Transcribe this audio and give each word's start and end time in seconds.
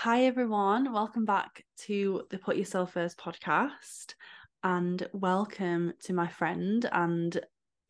hi 0.00 0.26
everyone. 0.26 0.92
Welcome 0.92 1.24
back 1.24 1.64
to 1.78 2.22
the 2.30 2.38
Put 2.38 2.56
Yourself 2.56 2.92
First 2.92 3.18
podcast. 3.18 4.14
And 4.62 5.04
welcome 5.12 5.92
to 6.04 6.12
my 6.12 6.28
friend 6.28 6.88
and 6.92 7.36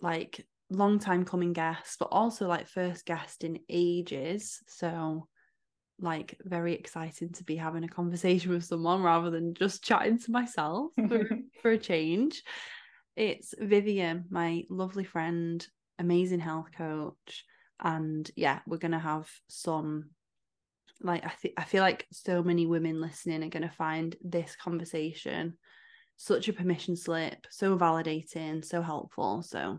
like 0.01 0.47
long 0.71 1.01
time 1.01 1.27
coming 1.27 1.53
guest, 1.53 1.99
but 1.99 2.09
also 2.11 2.49
like 2.49 2.67
first 2.67 3.05
guest 3.05 3.45
in 3.45 3.59
ages. 3.69 4.63
So 4.69 5.29
like 6.01 6.35
very 6.43 6.73
exciting 6.73 7.33
to 7.33 7.45
be 7.45 7.57
having 7.57 7.85
a 7.85 7.89
conversation 7.89 8.53
with 8.55 8.65
someone 8.65 9.03
rather 9.03 9.29
than 9.29 9.53
just 9.53 9.85
chatting 9.85 10.19
to 10.21 10.31
myself 10.31 10.93
for, 11.11 11.29
for 11.61 11.73
a 11.73 11.79
change. 11.79 12.43
It's 13.17 13.53
Vivien, 13.61 14.25
my 14.31 14.65
lovely 14.71 15.05
friend, 15.05 15.65
amazing 15.99 16.41
health 16.41 16.71
coach. 16.75 17.45
And 17.79 18.31
yeah, 18.35 18.61
we're 18.67 18.79
gonna 18.79 18.99
have 18.99 19.29
some 19.49 20.09
like 21.01 21.25
I 21.25 21.31
think 21.31 21.55
I 21.57 21.65
feel 21.65 21.83
like 21.83 22.07
so 22.13 22.43
many 22.43 22.67
women 22.67 23.01
listening 23.01 23.43
are 23.45 23.49
gonna 23.49 23.71
find 23.71 24.17
this 24.23 24.57
conversation 24.57 25.55
such 26.19 26.49
a 26.49 26.53
permission 26.53 26.97
slip, 26.97 27.47
so 27.49 27.79
validating, 27.79 28.65
so 28.65 28.83
helpful. 28.83 29.43
So 29.43 29.79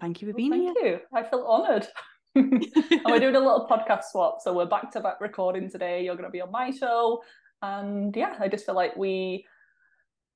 thank 0.00 0.22
you 0.22 0.28
for 0.28 0.34
being 0.34 0.50
well, 0.50 0.60
thank 0.60 0.78
here. 0.78 1.00
Thank 1.12 1.12
you. 1.12 1.18
I 1.18 1.28
feel 1.28 1.44
honoured. 1.46 1.86
and 2.34 3.02
we're 3.06 3.18
doing 3.18 3.36
a 3.36 3.40
little 3.40 3.66
podcast 3.68 4.04
swap. 4.10 4.38
So 4.40 4.54
we're 4.54 4.66
back 4.66 4.90
to 4.92 5.00
back 5.00 5.20
recording 5.20 5.68
today. 5.68 6.04
You're 6.04 6.14
going 6.14 6.28
to 6.28 6.30
be 6.30 6.40
on 6.40 6.50
my 6.52 6.70
show. 6.70 7.22
And 7.60 8.16
yeah, 8.16 8.36
I 8.40 8.48
just 8.48 8.64
feel 8.64 8.76
like 8.76 8.96
we, 8.96 9.44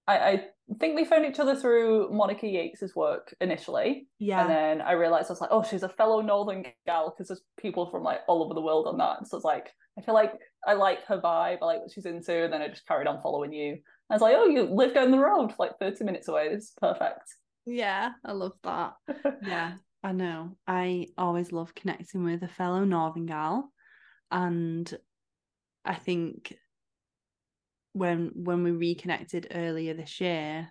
I, 0.09 0.17
I 0.17 0.45
think 0.79 0.97
we 0.97 1.05
found 1.05 1.27
each 1.27 1.41
other 1.41 1.57
through 1.57 2.11
Monica 2.13 2.47
Yates's 2.47 2.95
work 2.95 3.35
initially. 3.41 4.09
Yeah. 4.19 4.43
And 4.43 4.51
then 4.51 4.81
I 4.81 4.93
realized 4.93 5.31
I 5.31 5.33
was 5.33 5.41
like, 5.41 5.51
oh, 5.53 5.63
she's 5.63 5.83
a 5.83 5.89
fellow 5.89 6.21
Northern 6.21 6.65
gal 6.87 7.11
because 7.11 7.29
there's 7.29 7.43
people 7.57 7.91
from 7.91 8.03
like 8.03 8.21
all 8.29 8.45
over 8.45 8.55
the 8.55 8.61
world 8.61 8.87
on 8.87 8.99
that. 8.99 9.19
And 9.19 9.27
so 9.27 9.37
it's 9.37 9.45
like, 9.45 9.73
I 9.99 10.03
feel 10.03 10.15
like 10.15 10.33
I 10.67 10.75
like 10.75 11.05
her 11.07 11.21
vibe. 11.21 11.59
I 11.63 11.65
like 11.65 11.81
what 11.81 11.91
she's 11.93 12.07
into. 12.07 12.45
And 12.45 12.53
then 12.53 12.63
I 12.63 12.69
just 12.69 12.87
carried 12.87 13.07
on 13.07 13.21
following 13.21 13.53
you. 13.53 13.79
I 14.11 14.15
was 14.15 14.23
like, 14.23 14.37
oh, 14.37 14.47
you 14.47 14.63
live 14.63 14.95
down 14.95 15.11
the 15.11 15.19
road, 15.19 15.53
like 15.59 15.79
30 15.81 16.05
minutes 16.05 16.29
away. 16.29 16.55
This 16.55 16.65
is 16.65 16.73
perfect. 16.81 17.35
Yeah, 17.65 18.13
I 18.25 18.33
love 18.33 18.53
that. 18.63 18.95
yeah. 19.43 19.75
I 20.05 20.13
know. 20.13 20.57
I 20.69 21.09
always 21.19 21.51
love 21.51 21.75
connecting 21.75 22.23
with 22.23 22.43
a 22.45 22.49
fellow 22.49 22.85
Northern 22.85 23.27
gal. 23.27 23.73
And 24.31 24.93
I 25.85 25.95
think 25.95 26.55
when 27.97 28.31
when 28.35 28.63
we 28.63 28.73
reconnected 28.73 29.49
earlier 29.55 29.95
this 29.95 30.21
year, 30.21 30.71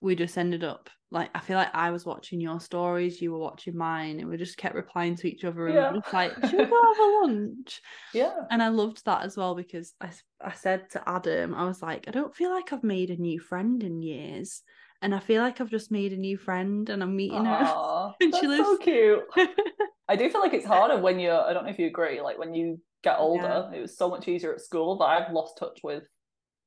we 0.00 0.14
just 0.14 0.36
ended 0.36 0.62
up 0.62 0.90
like 1.10 1.30
I 1.34 1.40
feel 1.40 1.56
like 1.56 1.74
I 1.74 1.90
was 1.90 2.04
watching 2.04 2.40
your 2.40 2.60
stories, 2.60 3.22
you 3.22 3.32
were 3.32 3.38
watching 3.38 3.76
mine, 3.76 4.20
and 4.20 4.28
we 4.28 4.36
just 4.36 4.56
kept 4.58 4.74
replying 4.74 5.14
to 5.16 5.28
each 5.28 5.44
other 5.44 5.66
and 5.66 5.74
yeah. 5.74 5.92
we 5.92 6.00
like, 6.12 6.32
should 6.34 6.58
we 6.58 6.64
go 6.64 6.82
have 6.82 6.98
a 6.98 7.18
lunch? 7.22 7.80
Yeah. 8.12 8.34
And 8.50 8.62
I 8.62 8.68
loved 8.68 9.04
that 9.06 9.22
as 9.24 9.36
well 9.36 9.54
because 9.54 9.94
I 10.00 10.10
I 10.40 10.52
said 10.52 10.90
to 10.90 11.08
Adam, 11.08 11.54
I 11.54 11.64
was 11.64 11.80
like, 11.80 12.06
I 12.08 12.10
don't 12.10 12.34
feel 12.34 12.50
like 12.50 12.72
I've 12.72 12.84
made 12.84 13.10
a 13.10 13.16
new 13.16 13.40
friend 13.40 13.82
in 13.82 14.02
years 14.02 14.62
and 15.00 15.14
I 15.14 15.20
feel 15.20 15.42
like 15.42 15.60
I've 15.60 15.70
just 15.70 15.90
made 15.90 16.12
a 16.12 16.16
new 16.16 16.36
friend 16.36 16.90
and 16.90 17.02
I'm 17.02 17.16
meeting 17.16 17.44
Aww, 17.44 17.66
her. 17.66 18.14
and 18.20 18.32
that's 18.32 18.40
she 18.40 18.48
lives... 18.48 18.64
so 18.64 18.76
cute. 18.78 19.20
I 20.08 20.16
do 20.16 20.28
feel 20.28 20.40
like 20.40 20.54
it's 20.54 20.66
harder 20.66 21.00
when 21.00 21.18
you're 21.18 21.40
I 21.40 21.52
don't 21.52 21.64
know 21.64 21.70
if 21.70 21.78
you 21.78 21.86
agree, 21.86 22.20
like 22.20 22.38
when 22.38 22.52
you 22.52 22.80
get 23.02 23.18
older, 23.18 23.68
yeah. 23.70 23.78
it 23.78 23.80
was 23.80 23.96
so 23.96 24.08
much 24.08 24.26
easier 24.28 24.52
at 24.52 24.60
school, 24.60 24.96
but 24.96 25.04
I've 25.04 25.32
lost 25.32 25.58
touch 25.58 25.80
with 25.84 26.02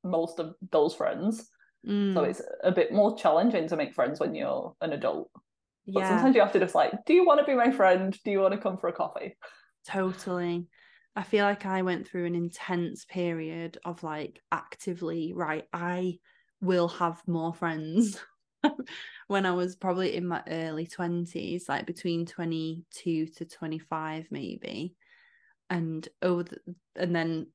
most 0.03 0.39
of 0.39 0.55
those 0.71 0.95
friends. 0.95 1.49
Mm. 1.87 2.13
So 2.13 2.23
it's 2.23 2.41
a 2.63 2.71
bit 2.71 2.91
more 2.91 3.17
challenging 3.17 3.67
to 3.69 3.77
make 3.77 3.93
friends 3.93 4.19
when 4.19 4.35
you're 4.35 4.73
an 4.81 4.93
adult. 4.93 5.29
But 5.87 6.01
yeah. 6.01 6.09
sometimes 6.09 6.35
you 6.35 6.41
have 6.41 6.51
to 6.53 6.59
just 6.59 6.75
like, 6.75 6.93
do 7.05 7.13
you 7.13 7.25
want 7.25 7.39
to 7.39 7.45
be 7.45 7.55
my 7.55 7.71
friend? 7.71 8.17
Do 8.23 8.31
you 8.31 8.41
want 8.41 8.53
to 8.53 8.59
come 8.59 8.77
for 8.77 8.89
a 8.89 8.93
coffee? 8.93 9.37
Totally. 9.87 10.67
I 11.15 11.23
feel 11.23 11.45
like 11.45 11.65
I 11.65 11.81
went 11.81 12.07
through 12.07 12.25
an 12.25 12.35
intense 12.35 13.05
period 13.05 13.77
of 13.83 14.03
like 14.03 14.39
actively, 14.51 15.33
right, 15.33 15.65
I 15.73 16.19
will 16.61 16.87
have 16.87 17.21
more 17.27 17.53
friends 17.53 18.19
when 19.27 19.45
I 19.45 19.51
was 19.51 19.75
probably 19.75 20.15
in 20.15 20.27
my 20.27 20.43
early 20.47 20.85
20s, 20.85 21.63
like 21.67 21.85
between 21.85 22.25
22 22.25 23.27
to 23.27 23.45
25, 23.45 24.27
maybe. 24.31 24.95
And 25.69 26.07
over 26.21 26.43
the, 26.43 26.57
and 26.95 27.15
then 27.15 27.47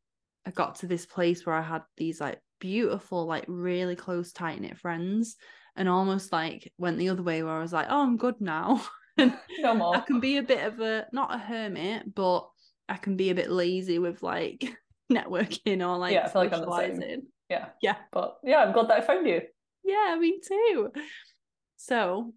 I 0.47 0.51
got 0.51 0.77
to 0.77 0.87
this 0.87 1.07
place 1.07 1.47
where 1.47 1.55
I 1.55 1.63
had 1.63 1.83
these 1.97 2.21
like 2.21 2.41
beautiful, 2.61 3.27
like 3.27 3.45
really 3.49 3.97
close, 3.97 4.33
tight 4.33 4.61
knit 4.61 4.79
friends, 4.79 5.37
and 5.77 5.89
almost 5.89 6.33
like 6.33 6.73
went 6.79 6.99
the 6.99 7.09
other 7.09 7.23
way 7.23 7.43
where 7.43 7.55
I 7.55 7.61
was 7.61 7.73
like, 7.73 7.87
oh, 7.89 8.03
I'm 8.03 8.17
good 8.17 8.41
now. 8.41 8.83
no 9.19 9.35
more. 9.75 9.97
I 9.97 10.01
can 10.01 10.21
be 10.21 10.37
a 10.39 10.43
bit 10.43 10.65
of 10.65 10.81
a 10.81 11.07
not 11.13 11.35
a 11.35 11.39
hermit, 11.39 12.15
but 12.15 12.49
I 12.89 12.97
can 12.97 13.17
be 13.17 13.31
a 13.31 13.35
bit 13.35 13.51
lazy 13.51 13.99
with 13.99 14.23
like 14.23 14.65
networking 15.13 15.87
or 15.87 15.97
like 15.99 16.13
yeah, 16.13 16.27
I 16.27 16.29
feel 16.29 16.43
like 16.43 16.53
I'm 16.53 16.61
the 16.61 16.99
same. 16.99 17.23
Yeah. 17.49 17.67
Yeah. 17.83 17.97
But 18.13 18.37
yeah, 18.43 18.59
I'm 18.59 18.73
glad 18.73 18.89
that 18.89 19.03
I 19.03 19.07
found 19.07 19.27
you. 19.27 19.41
Yeah, 19.85 20.17
me 20.19 20.41
too. 20.47 20.91
So 21.77 22.33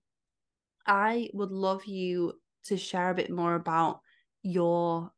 I 0.86 1.30
would 1.34 1.52
love 1.52 1.86
you 1.86 2.34
to 2.66 2.78
share 2.78 3.10
a 3.10 3.16
bit 3.16 3.30
more 3.30 3.56
about 3.56 4.02
your 4.44 5.12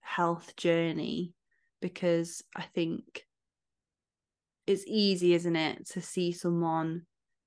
health 0.00 0.56
journey 0.56 1.34
because 1.82 2.42
I 2.56 2.62
think 2.62 3.26
it's 4.66 4.84
easy, 4.86 5.34
isn't 5.34 5.56
it, 5.56 5.86
to 5.90 6.00
see 6.00 6.32
someone 6.32 7.02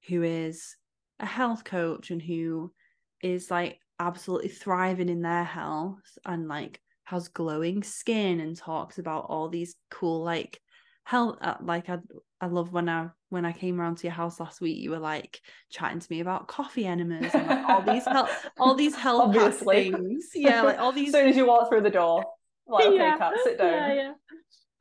who 0.07 0.22
is 0.22 0.75
a 1.19 1.25
health 1.25 1.63
coach 1.63 2.12
and 2.12 2.22
who 2.22 2.72
is 3.23 3.50
like 3.50 3.79
absolutely 4.00 4.50
thriving 4.50 5.09
in 5.09 5.22
their 5.22 5.44
health 5.44 6.18
and 6.25 6.47
like 6.47 6.79
has 7.06 7.29
glowing 7.29 7.81
skin 7.84 8.40
and 8.40 8.57
talks 8.57 8.97
about 8.97 9.25
all 9.29 9.47
these 9.47 9.75
cool 9.90 10.23
like 10.23 10.59
health 11.06 11.38
uh, 11.41 11.56
like 11.62 11.88
I 11.88 12.00
I 12.41 12.47
love 12.47 12.73
when 12.73 12.90
I 12.90 13.09
when 13.29 13.46
I 13.46 13.53
came 13.53 13.79
around 13.79 13.97
to 13.97 14.07
your 14.07 14.13
house 14.13 14.40
last 14.40 14.59
week 14.59 14.78
you 14.78 14.90
were 14.90 15.00
like 15.00 15.40
chatting 15.69 16.00
to 16.00 16.07
me 16.09 16.19
about 16.19 16.47
coffee 16.47 16.85
enemas 16.85 17.34
and 17.34 17.47
like 17.47 17.69
all 17.69 17.81
these 17.81 18.06
health 18.06 18.50
all 18.59 18.75
these 18.75 18.96
health 19.06 19.59
things. 19.59 20.31
Yeah 20.34 20.63
like 20.63 20.79
all 20.79 20.91
these 20.94 21.09
as 21.09 21.13
soon 21.13 21.29
as 21.29 21.38
you 21.38 21.46
walk 21.46 21.69
through 21.69 21.81
the 21.81 21.90
door 21.90 22.25
like 22.68 22.86
okay 22.86 22.96
yeah. 22.96 23.18
cat 23.18 23.34
sit 23.44 23.58
down 23.58 23.96
yeah, 23.96 24.14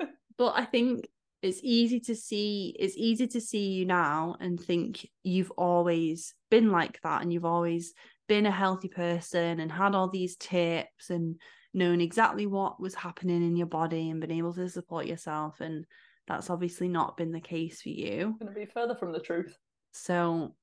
yeah. 0.01 0.07
but 0.39 0.55
I 0.57 0.65
think 0.65 1.07
it's 1.43 1.61
easy 1.63 2.01
to 2.01 2.15
see 2.15 2.75
it's 2.79 2.97
easy 2.97 3.27
to 3.27 3.41
see 3.41 3.73
you 3.73 3.85
now 3.85 4.37
and 4.41 4.59
think 4.59 5.07
you've 5.23 5.51
always 5.53 6.35
been 6.51 6.71
like 6.71 6.99
that 7.03 7.23
and 7.23 7.33
you've 7.33 7.45
always 7.45 7.93
been 8.29 8.47
a 8.47 8.51
healthy 8.51 8.89
person 8.89 9.61
and 9.61 9.71
had 9.71 9.95
all 9.95 10.09
these 10.09 10.37
tips 10.37 11.11
and 11.11 11.39
known 11.75 12.01
exactly 12.01 12.47
what 12.47 12.81
was 12.81 12.95
happening 12.95 13.43
in 13.43 13.57
your 13.57 13.67
body 13.67 14.09
and 14.09 14.21
been 14.21 14.31
able 14.31 14.55
to 14.55 14.69
support 14.69 15.07
yourself 15.07 15.61
and 15.61 15.85
that's 16.27 16.51
obviously 16.51 16.89
not 16.89 17.17
been 17.17 17.33
the 17.33 17.41
case 17.41 17.83
for 17.83 17.91
you. 17.91 18.37
Going 18.41 18.53
to 18.53 18.59
be 18.59 18.67
further 18.67 18.95
from 18.95 19.13
the 19.13 19.21
truth. 19.21 19.57
So, 19.93 20.55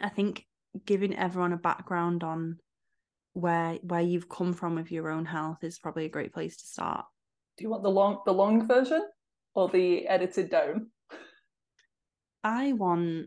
I 0.00 0.08
think 0.08 0.44
giving 0.84 1.16
everyone 1.16 1.52
a 1.52 1.56
background 1.56 2.22
on 2.22 2.58
where 3.32 3.74
where 3.82 4.00
you've 4.00 4.28
come 4.28 4.52
from 4.52 4.74
with 4.74 4.90
your 4.90 5.10
own 5.10 5.24
health 5.24 5.62
is 5.62 5.78
probably 5.78 6.04
a 6.04 6.10
great 6.10 6.32
place 6.32 6.56
to 6.56 6.66
start. 6.66 7.04
Do 7.56 7.64
you 7.64 7.70
want 7.70 7.82
the 7.82 7.90
long 7.90 8.20
the 8.26 8.32
long 8.32 8.66
version 8.66 9.02
or 9.54 9.68
the 9.68 10.06
edited 10.06 10.50
down? 10.50 10.90
I 12.42 12.72
want 12.72 13.26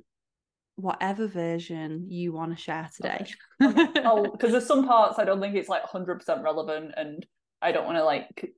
whatever 0.76 1.28
version 1.28 2.08
you 2.10 2.34
want 2.34 2.56
to 2.56 2.62
share 2.62 2.90
today. 2.96 3.28
Oh, 3.62 4.24
because 4.32 4.52
there's 4.52 4.66
some 4.66 4.88
parts 4.88 5.20
I 5.20 5.26
don't 5.26 5.40
think 5.40 5.56
it's 5.56 5.70
like 5.70 5.84
100% 5.84 6.44
relevant, 6.44 6.94
and 6.98 7.26
I 7.62 7.72
don't 7.72 7.86
want 7.86 7.98
to 7.98 8.04
like 8.04 8.56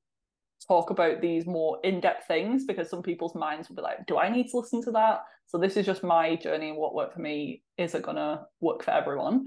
talk 0.68 0.90
about 0.90 1.22
these 1.22 1.46
more 1.46 1.80
in-depth 1.84 2.28
things 2.28 2.66
because 2.66 2.90
some 2.90 3.04
people's 3.04 3.36
minds 3.36 3.70
will 3.70 3.76
be 3.76 3.82
like 3.82 4.06
do 4.08 4.18
i 4.18 4.30
need 4.30 4.48
to 4.50 4.58
listen 4.58 4.82
to 4.82 4.92
that 4.92 5.20
so 5.46 5.58
this 5.58 5.78
is 5.78 5.86
just 5.86 6.04
my 6.04 6.36
journey 6.36 6.70
and 6.70 6.78
what 6.78 6.96
worked 6.96 7.14
for 7.14 7.20
me 7.20 7.62
is 7.78 7.94
it 7.94 8.02
gonna 8.02 8.44
work 8.62 8.84
for 8.84 8.92
everyone 8.92 9.46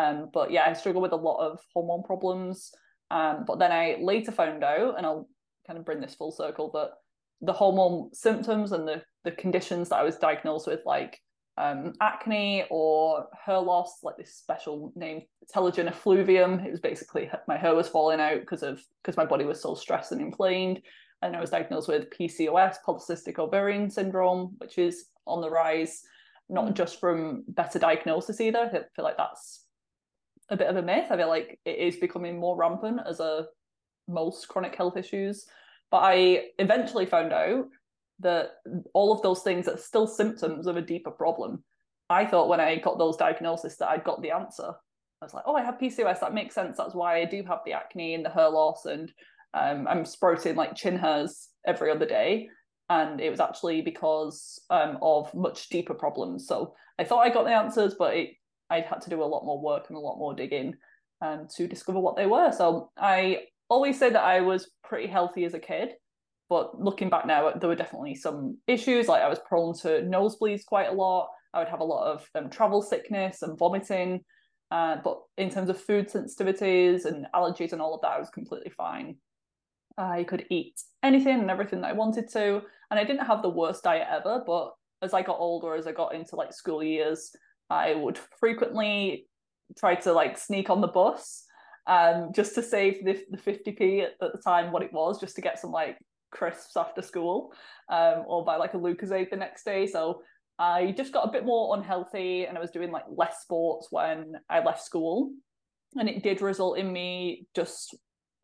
um 0.00 0.28
but 0.32 0.50
yeah 0.50 0.64
i 0.66 0.72
struggle 0.72 1.02
with 1.02 1.12
a 1.12 1.16
lot 1.16 1.38
of 1.38 1.58
hormone 1.74 2.02
problems 2.02 2.72
um 3.10 3.44
but 3.46 3.58
then 3.58 3.72
i 3.72 3.96
later 4.00 4.32
found 4.32 4.62
out 4.64 4.96
and 4.96 5.06
i'll 5.06 5.28
kind 5.66 5.78
of 5.78 5.84
bring 5.84 6.00
this 6.00 6.14
full 6.14 6.32
circle 6.32 6.70
that 6.72 6.90
the 7.42 7.52
hormone 7.52 8.12
symptoms 8.12 8.72
and 8.72 8.86
the 8.86 9.02
the 9.24 9.32
conditions 9.32 9.88
that 9.88 9.96
i 9.96 10.02
was 10.02 10.16
diagnosed 10.16 10.66
with 10.66 10.80
like 10.86 11.20
um, 11.60 11.92
acne 12.00 12.64
or 12.70 13.28
hair 13.44 13.58
loss, 13.58 14.02
like 14.02 14.16
this 14.16 14.34
special 14.34 14.92
name, 14.96 15.22
telogen 15.54 15.88
effluvium. 15.88 16.60
It 16.60 16.70
was 16.70 16.80
basically 16.80 17.30
my 17.48 17.56
hair 17.56 17.74
was 17.74 17.88
falling 17.88 18.20
out 18.20 18.40
because 18.40 18.62
of 18.62 18.80
because 19.02 19.16
my 19.16 19.26
body 19.26 19.44
was 19.44 19.60
so 19.60 19.74
stressed 19.74 20.12
and 20.12 20.20
inflamed. 20.20 20.80
And 21.22 21.36
I 21.36 21.40
was 21.40 21.50
diagnosed 21.50 21.88
with 21.88 22.08
PCOS, 22.10 22.76
polycystic 22.86 23.38
ovarian 23.38 23.90
syndrome, 23.90 24.54
which 24.56 24.78
is 24.78 25.06
on 25.26 25.42
the 25.42 25.50
rise, 25.50 26.02
not 26.48 26.64
mm. 26.64 26.74
just 26.74 26.98
from 26.98 27.44
better 27.48 27.78
diagnosis 27.78 28.40
either. 28.40 28.60
I 28.60 28.70
feel 28.96 29.04
like 29.04 29.18
that's 29.18 29.66
a 30.50 30.56
bit 30.56 30.68
of 30.68 30.76
a 30.76 30.82
myth. 30.82 31.06
I 31.10 31.16
feel 31.16 31.28
like 31.28 31.58
it 31.64 31.78
is 31.78 31.96
becoming 31.96 32.38
more 32.38 32.56
rampant 32.56 33.00
as 33.08 33.20
a 33.20 33.46
most 34.08 34.48
chronic 34.48 34.74
health 34.74 34.96
issues. 34.96 35.46
But 35.90 35.98
I 35.98 36.44
eventually 36.58 37.06
found 37.06 37.32
out 37.32 37.66
that 38.20 38.50
all 38.92 39.12
of 39.12 39.22
those 39.22 39.42
things 39.42 39.66
are 39.66 39.78
still 39.78 40.06
symptoms 40.06 40.66
of 40.66 40.76
a 40.76 40.82
deeper 40.82 41.10
problem. 41.10 41.64
I 42.08 42.26
thought 42.26 42.48
when 42.48 42.60
I 42.60 42.76
got 42.76 42.98
those 42.98 43.16
diagnoses 43.16 43.76
that 43.78 43.88
I'd 43.88 44.04
got 44.04 44.20
the 44.20 44.32
answer. 44.32 44.72
I 45.22 45.24
was 45.24 45.34
like, 45.34 45.44
oh, 45.46 45.54
I 45.54 45.62
have 45.62 45.78
PCOS. 45.78 46.20
That 46.20 46.34
makes 46.34 46.54
sense. 46.54 46.76
That's 46.76 46.94
why 46.94 47.20
I 47.20 47.24
do 47.24 47.42
have 47.44 47.60
the 47.64 47.72
acne 47.72 48.14
and 48.14 48.24
the 48.24 48.30
hair 48.30 48.48
loss, 48.48 48.86
and 48.86 49.12
um, 49.52 49.86
I'm 49.86 50.04
sprouting 50.04 50.56
like 50.56 50.74
chin 50.74 50.96
hairs 50.96 51.48
every 51.66 51.90
other 51.90 52.06
day. 52.06 52.48
And 52.88 53.20
it 53.20 53.30
was 53.30 53.38
actually 53.38 53.82
because 53.82 54.60
um, 54.70 54.98
of 55.00 55.32
much 55.34 55.68
deeper 55.68 55.94
problems. 55.94 56.46
So 56.46 56.74
I 56.98 57.04
thought 57.04 57.24
I 57.24 57.30
got 57.30 57.44
the 57.44 57.54
answers, 57.54 57.94
but 57.96 58.16
it, 58.16 58.30
I'd 58.70 58.86
had 58.86 59.00
to 59.02 59.10
do 59.10 59.22
a 59.22 59.24
lot 59.24 59.44
more 59.44 59.60
work 59.60 59.86
and 59.88 59.96
a 59.96 60.00
lot 60.00 60.18
more 60.18 60.34
digging 60.34 60.74
um, 61.20 61.48
to 61.56 61.66
discover 61.66 62.00
what 62.00 62.16
they 62.16 62.26
were. 62.26 62.52
So 62.52 62.90
I 62.96 63.42
always 63.68 63.98
say 63.98 64.10
that 64.10 64.22
I 64.22 64.40
was 64.40 64.70
pretty 64.84 65.06
healthy 65.06 65.44
as 65.44 65.54
a 65.54 65.58
kid, 65.58 65.90
but 66.48 66.80
looking 66.80 67.10
back 67.10 67.26
now, 67.26 67.52
there 67.52 67.68
were 67.68 67.76
definitely 67.76 68.14
some 68.14 68.58
issues. 68.66 69.08
Like 69.08 69.22
I 69.22 69.28
was 69.28 69.40
prone 69.46 69.74
to 69.78 70.02
nosebleeds 70.02 70.64
quite 70.64 70.88
a 70.88 70.92
lot. 70.92 71.28
I 71.52 71.58
would 71.58 71.68
have 71.68 71.80
a 71.80 71.84
lot 71.84 72.12
of 72.12 72.28
um, 72.34 72.50
travel 72.50 72.82
sickness 72.82 73.42
and 73.42 73.58
vomiting. 73.58 74.24
Uh, 74.70 74.96
but 75.02 75.20
in 75.36 75.50
terms 75.50 75.68
of 75.68 75.80
food 75.80 76.08
sensitivities 76.08 77.04
and 77.04 77.26
allergies 77.34 77.72
and 77.72 77.82
all 77.82 77.94
of 77.94 78.00
that, 78.02 78.12
I 78.12 78.18
was 78.18 78.30
completely 78.30 78.70
fine. 78.70 79.16
I 79.98 80.24
could 80.24 80.46
eat 80.50 80.80
anything 81.02 81.40
and 81.40 81.50
everything 81.50 81.80
that 81.80 81.90
I 81.90 81.92
wanted 81.92 82.28
to. 82.30 82.62
And 82.90 82.98
I 82.98 83.04
didn't 83.04 83.26
have 83.26 83.42
the 83.42 83.48
worst 83.48 83.82
diet 83.82 84.06
ever, 84.10 84.42
but 84.46 84.72
as 85.02 85.14
I 85.14 85.22
got 85.22 85.38
older, 85.38 85.74
as 85.74 85.86
I 85.86 85.92
got 85.92 86.14
into 86.14 86.36
like 86.36 86.52
school 86.52 86.82
years, 86.82 87.30
I 87.70 87.94
would 87.94 88.18
frequently 88.38 89.26
try 89.78 89.94
to 89.94 90.12
like 90.12 90.36
sneak 90.36 90.68
on 90.68 90.80
the 90.80 90.88
bus 90.88 91.44
um, 91.86 92.32
just 92.34 92.54
to 92.56 92.62
save 92.62 93.04
the, 93.04 93.22
the 93.30 93.38
50p 93.38 94.02
at, 94.02 94.10
at 94.22 94.32
the 94.32 94.42
time 94.44 94.72
what 94.72 94.82
it 94.82 94.92
was, 94.92 95.20
just 95.20 95.36
to 95.36 95.40
get 95.40 95.58
some 95.58 95.70
like 95.70 95.98
crisps 96.30 96.76
after 96.76 97.02
school 97.02 97.52
um, 97.88 98.24
or 98.26 98.44
buy 98.44 98.56
like 98.56 98.74
a 98.74 98.78
Lucozade 98.78 99.30
the 99.30 99.36
next 99.36 99.64
day. 99.64 99.86
So 99.86 100.22
I 100.58 100.92
just 100.96 101.12
got 101.12 101.28
a 101.28 101.32
bit 101.32 101.44
more 101.44 101.76
unhealthy 101.76 102.44
and 102.44 102.56
I 102.56 102.60
was 102.60 102.70
doing 102.70 102.90
like 102.90 103.04
less 103.08 103.42
sports 103.42 103.88
when 103.90 104.34
I 104.48 104.62
left 104.62 104.82
school. 104.82 105.32
And 105.96 106.08
it 106.08 106.22
did 106.22 106.42
result 106.42 106.78
in 106.78 106.92
me 106.92 107.46
just 107.54 107.96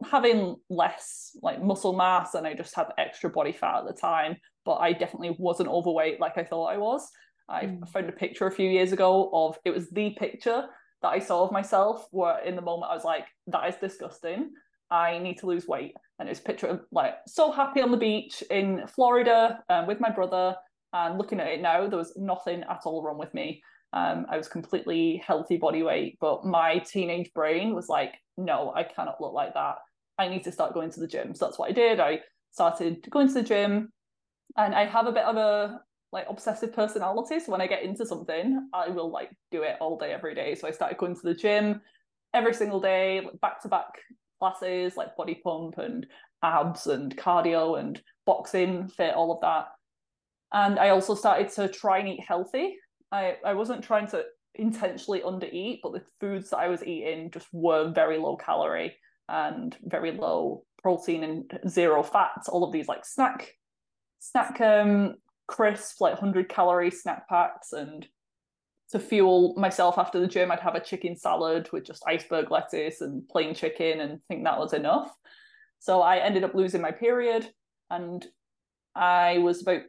having 0.05 0.57
less 0.69 1.37
like 1.43 1.63
muscle 1.63 1.93
mass 1.93 2.35
and 2.35 2.47
I 2.47 2.55
just 2.55 2.75
had 2.75 2.87
extra 2.99 3.31
body 3.31 3.53
fat 3.53 3.81
at 3.81 3.87
the 3.87 3.93
time. 3.93 4.37
But 4.65 4.77
I 4.77 4.93
definitely 4.93 5.37
wasn't 5.39 5.69
overweight 5.69 6.21
like 6.21 6.39
I 6.39 6.45
thought 6.45 6.67
I 6.67 6.79
was. 6.79 7.09
I 7.49 7.65
mm. 7.65 7.89
found 7.89 8.09
a 8.09 8.13
picture 8.13 8.47
a 8.47 8.53
few 8.53 8.69
years 8.69 8.93
ago 8.93 9.31
of 9.33 9.59
it 9.65 9.71
was 9.71 9.91
the 9.91 10.11
picture 10.19 10.67
that 11.03 11.09
I 11.09 11.19
saw 11.19 11.45
of 11.45 11.53
myself 11.53 12.07
where 12.11 12.39
in 12.45 12.57
the 12.57 12.63
moment 12.63 12.91
I 12.91 12.95
was 12.95 13.05
like, 13.05 13.27
that 13.49 13.69
is 13.69 13.77
disgusting. 13.77 14.51
I 14.91 15.19
need 15.19 15.39
to 15.39 15.47
lose 15.47 15.67
weight. 15.67 15.95
And 16.19 16.29
it 16.29 16.33
was 16.33 16.39
a 16.41 16.43
picture 16.43 16.67
of 16.67 16.81
like 16.93 17.15
so 17.27 17.53
happy 17.53 17.81
on 17.81 17.91
the 17.91 17.97
beach 17.97 18.43
in 18.51 18.87
Florida 18.87 19.63
um, 19.69 19.87
with 19.87 20.01
my 20.01 20.11
brother 20.11 20.57
and 20.93 21.19
looking 21.19 21.41
at 21.41 21.49
it 21.49 21.61
now, 21.61 21.87
there 21.87 21.99
was 21.99 22.17
nothing 22.17 22.63
at 22.63 22.83
all 22.85 23.03
wrong 23.03 23.19
with 23.19 23.33
me. 23.35 23.63
Um, 23.93 24.27
I 24.31 24.37
was 24.37 24.49
completely 24.49 25.23
healthy 25.27 25.57
body 25.57 25.83
weight, 25.83 26.17
but 26.21 26.45
my 26.45 26.79
teenage 26.79 27.33
brain 27.35 27.75
was 27.75 27.89
like, 27.89 28.15
no, 28.37 28.73
I 28.75 28.83
cannot 28.83 29.21
look 29.21 29.33
like 29.33 29.55
that. 29.55 29.77
I 30.19 30.29
need 30.29 30.45
to 30.45 30.53
start 30.53 30.75
going 30.75 30.91
to 30.91 31.01
the 31.01 31.07
gym. 31.07 31.35
So 31.35 31.47
that's 31.47 31.59
what 31.59 31.71
I 31.71 31.73
did. 31.73 32.01
I 32.01 32.21
started 32.51 33.07
going 33.11 33.29
to 33.29 33.35
the 33.35 33.43
gym, 33.43 33.93
and 34.57 34.75
I 34.75 34.87
have 34.87 35.07
a 35.07 35.13
bit 35.13 35.25
of 35.25 35.37
a 35.37 35.81
like 36.13 36.27
obsessive 36.29 36.73
personality. 36.73 37.41
So 37.41 37.53
when 37.53 37.61
I 37.61 37.67
get 37.67 37.83
into 37.83 38.07
something, 38.07 38.69
I 38.73 38.89
will 38.89 39.11
like 39.11 39.31
do 39.51 39.63
it 39.63 39.77
all 39.81 39.99
day, 39.99 40.13
every 40.13 40.35
day. 40.35 40.55
So 40.55 40.69
I 40.69 40.71
started 40.71 40.99
going 40.99 41.15
to 41.15 41.23
the 41.23 41.35
gym 41.35 41.81
every 42.33 42.55
single 42.55 42.81
day, 42.81 43.27
back 43.41 43.61
to 43.63 43.69
back 43.69 43.89
classes 44.39 44.97
like 44.97 45.17
body 45.17 45.41
pump 45.43 45.79
and 45.79 46.07
abs 46.43 46.87
and 46.87 47.17
cardio 47.17 47.79
and 47.81 48.01
boxing, 48.27 48.89
fit, 48.89 49.15
all 49.15 49.33
of 49.33 49.41
that. 49.41 49.69
And 50.53 50.79
I 50.79 50.91
also 50.91 51.15
started 51.15 51.51
to 51.55 51.69
try 51.69 51.99
and 51.99 52.09
eat 52.09 52.25
healthy. 52.27 52.77
I, 53.11 53.37
I 53.45 53.55
wasn't 53.55 53.83
trying 53.83 54.07
to 54.09 54.25
intentionally 54.55 55.21
undereat, 55.21 55.81
but 55.83 55.93
the 55.93 56.03
foods 56.21 56.51
that 56.51 56.59
I 56.59 56.69
was 56.69 56.85
eating 56.85 57.31
just 57.31 57.47
were 57.53 57.91
very 57.91 58.19
low 58.19 58.37
calorie 58.37 58.97
and 59.29 59.77
very 59.83 60.13
low 60.13 60.65
protein 60.83 61.25
and 61.25 61.59
zero 61.69 62.03
fat. 62.03 62.43
All 62.49 62.65
of 62.65 62.73
these 62.73 62.89
like 62.89 63.05
snack 63.05 63.53
snack 64.19 64.61
um 64.61 65.15
crisp, 65.47 66.01
like 66.01 66.15
100 66.15 66.49
calorie 66.49 66.91
snack 66.91 67.29
packs. 67.29 67.73
And 67.73 68.07
to 68.91 68.99
fuel 68.99 69.55
myself 69.57 69.99
after 69.99 70.21
the 70.21 70.27
gym, 70.27 70.51
I'd 70.51 70.61
have 70.61 70.75
a 70.75 70.81
chicken 70.81 71.17
salad 71.17 71.69
with 71.73 71.85
just 71.85 72.05
iceberg 72.07 72.51
lettuce 72.51 73.01
and 73.01 73.29
plain 73.29 73.55
chicken 73.55 74.01
and 74.01 74.21
think 74.29 74.45
that 74.45 74.59
was 74.59 74.73
enough. 74.73 75.13
So 75.79 76.01
I 76.01 76.19
ended 76.19 76.45
up 76.45 76.55
losing 76.55 76.81
my 76.81 76.93
period 76.93 77.49
and 77.91 78.25
I 78.95 79.39
was 79.39 79.63
about 79.63 79.83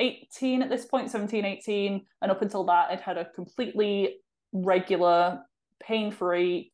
18 0.00 0.62
at 0.62 0.70
this 0.70 0.84
point 0.84 1.10
17 1.10 1.44
18 1.44 2.04
and 2.22 2.30
up 2.30 2.42
until 2.42 2.64
that 2.64 2.88
i'd 2.90 3.00
had 3.00 3.18
a 3.18 3.24
completely 3.34 4.16
regular 4.52 5.40
pain-free 5.80 6.72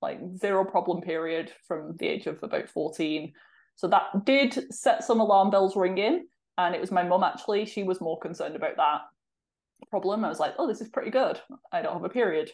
like 0.00 0.18
zero 0.38 0.64
problem 0.64 1.00
period 1.00 1.52
from 1.66 1.94
the 1.98 2.08
age 2.08 2.26
of 2.26 2.38
about 2.42 2.68
14 2.68 3.32
so 3.76 3.88
that 3.88 4.24
did 4.24 4.72
set 4.72 5.04
some 5.04 5.20
alarm 5.20 5.50
bells 5.50 5.76
ringing 5.76 6.26
and 6.58 6.74
it 6.74 6.80
was 6.80 6.90
my 6.90 7.02
mum 7.02 7.24
actually 7.24 7.64
she 7.64 7.82
was 7.82 8.00
more 8.00 8.18
concerned 8.18 8.56
about 8.56 8.76
that 8.76 9.00
problem 9.90 10.24
i 10.24 10.28
was 10.28 10.40
like 10.40 10.54
oh 10.58 10.66
this 10.68 10.80
is 10.80 10.88
pretty 10.88 11.10
good 11.10 11.40
i 11.72 11.82
don't 11.82 11.94
have 11.94 12.04
a 12.04 12.08
period 12.08 12.50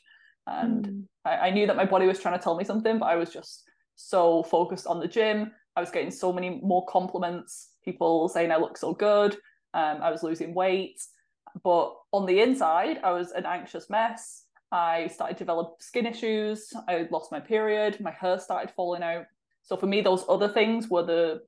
and 0.46 0.86
mm. 0.86 1.02
I, 1.24 1.48
I 1.48 1.50
knew 1.50 1.66
that 1.66 1.76
my 1.76 1.84
body 1.84 2.06
was 2.06 2.18
trying 2.18 2.38
to 2.38 2.42
tell 2.42 2.56
me 2.56 2.64
something 2.64 2.98
but 2.98 3.06
i 3.06 3.16
was 3.16 3.30
just 3.30 3.64
so 3.96 4.42
focused 4.44 4.86
on 4.86 4.98
the 4.98 5.08
gym 5.08 5.52
i 5.76 5.80
was 5.80 5.90
getting 5.90 6.10
so 6.10 6.32
many 6.32 6.60
more 6.62 6.86
compliments 6.86 7.72
people 7.84 8.28
saying 8.28 8.50
i 8.50 8.56
look 8.56 8.78
so 8.78 8.94
good 8.94 9.36
um, 9.74 9.98
I 10.02 10.10
was 10.10 10.22
losing 10.22 10.54
weight, 10.54 11.00
but 11.62 11.94
on 12.12 12.26
the 12.26 12.40
inside, 12.40 12.98
I 13.04 13.12
was 13.12 13.32
an 13.32 13.46
anxious 13.46 13.90
mess. 13.90 14.44
I 14.72 15.08
started 15.08 15.36
to 15.38 15.44
develop 15.44 15.76
skin 15.80 16.06
issues. 16.06 16.72
I 16.88 17.06
lost 17.10 17.32
my 17.32 17.40
period. 17.40 18.00
My 18.00 18.10
hair 18.10 18.38
started 18.38 18.72
falling 18.74 19.02
out. 19.02 19.24
So 19.62 19.76
for 19.76 19.86
me, 19.86 20.00
those 20.00 20.24
other 20.28 20.48
things 20.48 20.88
were 20.88 21.04
the 21.04 21.40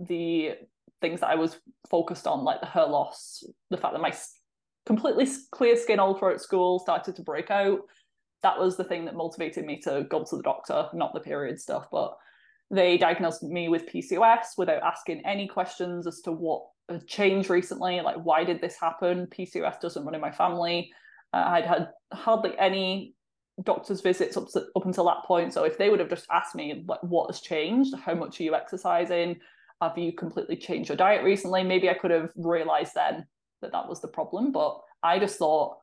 the 0.00 0.54
things 1.02 1.20
that 1.20 1.28
I 1.28 1.34
was 1.34 1.58
focused 1.90 2.26
on, 2.26 2.44
like 2.44 2.60
the 2.60 2.66
hair 2.66 2.86
loss, 2.86 3.44
the 3.70 3.76
fact 3.76 3.92
that 3.92 4.00
my 4.00 4.14
completely 4.86 5.28
clear 5.50 5.76
skin 5.76 6.00
all 6.00 6.14
throughout 6.14 6.40
school 6.40 6.78
started 6.78 7.16
to 7.16 7.22
break 7.22 7.50
out. 7.50 7.80
That 8.42 8.58
was 8.58 8.76
the 8.76 8.84
thing 8.84 9.04
that 9.04 9.14
motivated 9.14 9.66
me 9.66 9.80
to 9.82 10.06
go 10.08 10.24
to 10.24 10.36
the 10.36 10.42
doctor, 10.42 10.88
not 10.94 11.12
the 11.12 11.20
period 11.20 11.60
stuff. 11.60 11.88
But 11.92 12.16
they 12.70 12.96
diagnosed 12.96 13.42
me 13.42 13.68
with 13.68 13.86
PCOS 13.86 14.56
without 14.56 14.82
asking 14.82 15.24
any 15.26 15.46
questions 15.46 16.06
as 16.06 16.20
to 16.22 16.32
what 16.32 16.62
had 16.88 17.06
changed 17.06 17.50
recently. 17.50 18.00
Like, 18.00 18.16
why 18.16 18.44
did 18.44 18.60
this 18.60 18.76
happen? 18.80 19.26
PCOS 19.26 19.80
doesn't 19.80 20.04
run 20.04 20.14
in 20.14 20.20
my 20.20 20.32
family. 20.32 20.90
Uh, 21.32 21.44
I'd 21.46 21.66
had 21.66 21.88
hardly 22.12 22.58
any 22.58 23.14
doctor's 23.62 24.00
visits 24.00 24.36
up, 24.36 24.48
to, 24.52 24.64
up 24.74 24.86
until 24.86 25.04
that 25.04 25.24
point. 25.24 25.52
So 25.52 25.64
if 25.64 25.78
they 25.78 25.90
would 25.90 26.00
have 26.00 26.08
just 26.08 26.26
asked 26.30 26.54
me, 26.54 26.84
like, 26.88 27.02
what 27.02 27.30
has 27.30 27.40
changed? 27.40 27.94
How 27.94 28.14
much 28.14 28.40
are 28.40 28.42
you 28.42 28.54
exercising? 28.54 29.38
Have 29.82 29.98
you 29.98 30.12
completely 30.12 30.56
changed 30.56 30.88
your 30.88 30.96
diet 30.96 31.24
recently? 31.24 31.64
Maybe 31.64 31.90
I 31.90 31.94
could 31.94 32.12
have 32.12 32.30
realized 32.36 32.92
then 32.94 33.26
that 33.62 33.72
that 33.72 33.88
was 33.88 34.00
the 34.00 34.08
problem. 34.08 34.52
But 34.52 34.80
I 35.02 35.18
just 35.18 35.38
thought, 35.38 35.78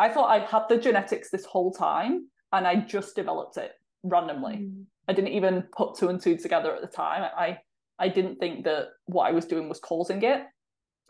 I 0.00 0.08
thought 0.08 0.30
I 0.30 0.44
had 0.44 0.64
the 0.68 0.78
genetics 0.78 1.30
this 1.30 1.44
whole 1.44 1.72
time 1.72 2.28
and 2.52 2.66
I 2.66 2.76
just 2.76 3.14
developed 3.14 3.56
it 3.56 3.72
randomly. 4.02 4.56
Mm. 4.56 4.84
I 5.06 5.12
didn't 5.12 5.30
even 5.30 5.62
put 5.76 5.96
two 5.96 6.08
and 6.08 6.20
two 6.20 6.36
together 6.36 6.74
at 6.74 6.82
the 6.82 6.88
time. 6.88 7.22
I 7.22 7.58
I 8.00 8.08
didn't 8.08 8.36
think 8.36 8.64
that 8.64 8.88
what 9.06 9.28
I 9.28 9.32
was 9.32 9.44
doing 9.44 9.68
was 9.68 9.78
causing 9.78 10.22
it. 10.22 10.42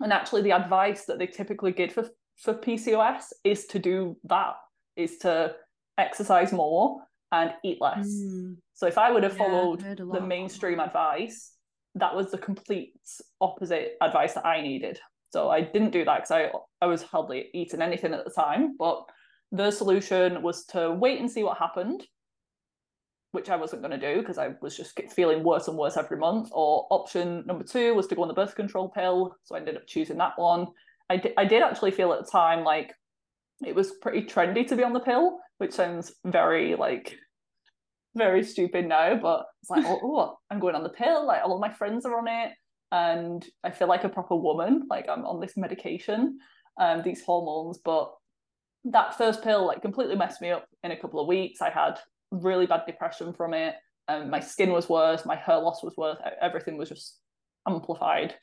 And 0.01 0.13
actually, 0.13 0.43
the 0.43 0.53
advice 0.53 1.05
that 1.07 1.19
they 1.19 1.27
typically 1.27 1.73
give 1.73 1.93
for 1.93 2.11
for 2.37 2.55
PCOS 2.55 3.25
is 3.45 3.67
to 3.67 3.79
do 3.79 4.17
that, 4.25 4.55
is 4.97 5.19
to 5.19 5.55
exercise 5.99 6.53
more 6.53 7.03
and 7.33 7.53
eat 7.65 7.81
less. 7.81 8.09
Mm. 8.09 8.57
So 8.75 8.87
if 8.87 8.99
I 8.99 9.11
would 9.11 9.23
have 9.23 9.37
yeah, 9.37 9.39
followed 9.39 9.81
the 9.81 10.21
mainstream 10.21 10.81
advice, 10.81 11.53
that 11.97 12.15
was 12.15 12.31
the 12.31 12.39
complete 12.39 12.95
opposite 13.41 13.93
advice 14.01 14.35
that 14.35 14.47
I 14.47 14.61
needed. 14.61 14.99
So 15.33 15.49
I 15.49 15.61
didn't 15.61 15.91
do 15.91 16.05
that 16.05 16.17
because 16.19 16.31
I 16.31 16.51
I 16.81 16.87
was 16.87 17.03
hardly 17.03 17.51
eating 17.55 17.83
anything 17.83 18.15
at 18.15 18.25
the 18.25 18.31
time. 18.31 18.77
But 18.79 19.05
the 19.53 19.71
solution 19.71 20.43
was 20.43 20.65
to 20.67 20.93
wait 20.93 21.21
and 21.21 21.31
see 21.31 21.43
what 21.43 21.59
happened 21.59 22.05
which 23.33 23.49
I 23.49 23.57
wasn't 23.57 23.83
going 23.83 23.99
to 23.99 24.15
do 24.15 24.21
because 24.21 24.39
I 24.39 24.55
was 24.61 24.77
just 24.77 24.99
feeling 25.11 25.45
worse 25.45 25.69
and 25.69 25.79
worse 25.79 25.97
every 25.97 26.17
month. 26.17 26.51
Or 26.53 26.87
option 26.91 27.45
number 27.47 27.65
two 27.65 27.95
was 27.95 28.07
to 28.09 28.15
go 28.15 28.23
on 28.23 28.29
the 28.29 28.35
birth 28.35 28.55
control 28.55 28.89
pill. 28.89 29.37
So 29.45 29.55
I 29.55 29.59
ended 29.59 29.77
up 29.77 29.87
choosing 29.87 30.19
that 30.19 30.37
one. 30.37 30.67
I, 31.09 31.17
d- 31.17 31.35
I 31.37 31.45
did 31.45 31.63
actually 31.63 31.93
feel 31.93 32.13
at 32.13 32.25
the 32.25 32.31
time 32.31 32.65
like 32.65 32.93
it 33.65 33.75
was 33.75 33.93
pretty 34.03 34.23
trendy 34.23 34.67
to 34.67 34.77
be 34.77 34.83
on 34.83 34.93
the 34.93 35.01
pill, 35.01 35.39
which 35.59 35.73
sounds 35.73 36.13
very 36.25 36.75
like 36.75 37.17
very 38.17 38.43
stupid 38.43 38.87
now, 38.87 39.17
but 39.17 39.47
it's 39.63 39.71
like, 39.71 39.85
oh, 39.87 40.01
oh, 40.03 40.39
I'm 40.51 40.61
going 40.61 40.75
on 40.75 40.83
the 40.83 40.91
pill. 40.91 41.27
Like 41.27 41.43
all 41.45 41.55
of 41.55 41.61
my 41.61 41.73
friends 41.73 42.05
are 42.05 42.19
on 42.19 42.29
it, 42.29 42.53
and 42.93 43.47
I 43.65 43.71
feel 43.71 43.89
like 43.89 44.05
a 44.05 44.09
proper 44.09 44.37
woman. 44.37 44.87
Like 44.89 45.09
I'm 45.09 45.25
on 45.25 45.41
this 45.41 45.57
medication, 45.57 46.39
um, 46.81 47.03
these 47.03 47.23
hormones. 47.23 47.79
But 47.85 48.13
that 48.85 49.17
first 49.17 49.43
pill 49.43 49.67
like 49.67 49.83
completely 49.83 50.17
messed 50.17 50.41
me 50.41 50.51
up 50.51 50.67
in 50.83 50.91
a 50.91 50.97
couple 50.97 51.21
of 51.21 51.29
weeks. 51.29 51.61
I 51.61 51.71
had 51.71 51.99
really 52.31 52.67
bad 52.67 52.83
depression 52.87 53.33
from 53.33 53.55
it. 53.55 53.75
Um, 54.09 54.31
my 54.31 54.41
skin 54.41 54.73
was 54.73 54.89
worse, 54.89 55.25
my 55.25 55.37
hair 55.37 55.59
loss 55.59 55.85
was 55.85 55.97
worse, 55.97 56.19
everything 56.41 56.77
was 56.77 56.89
just 56.89 57.19
amplified. 57.69 58.35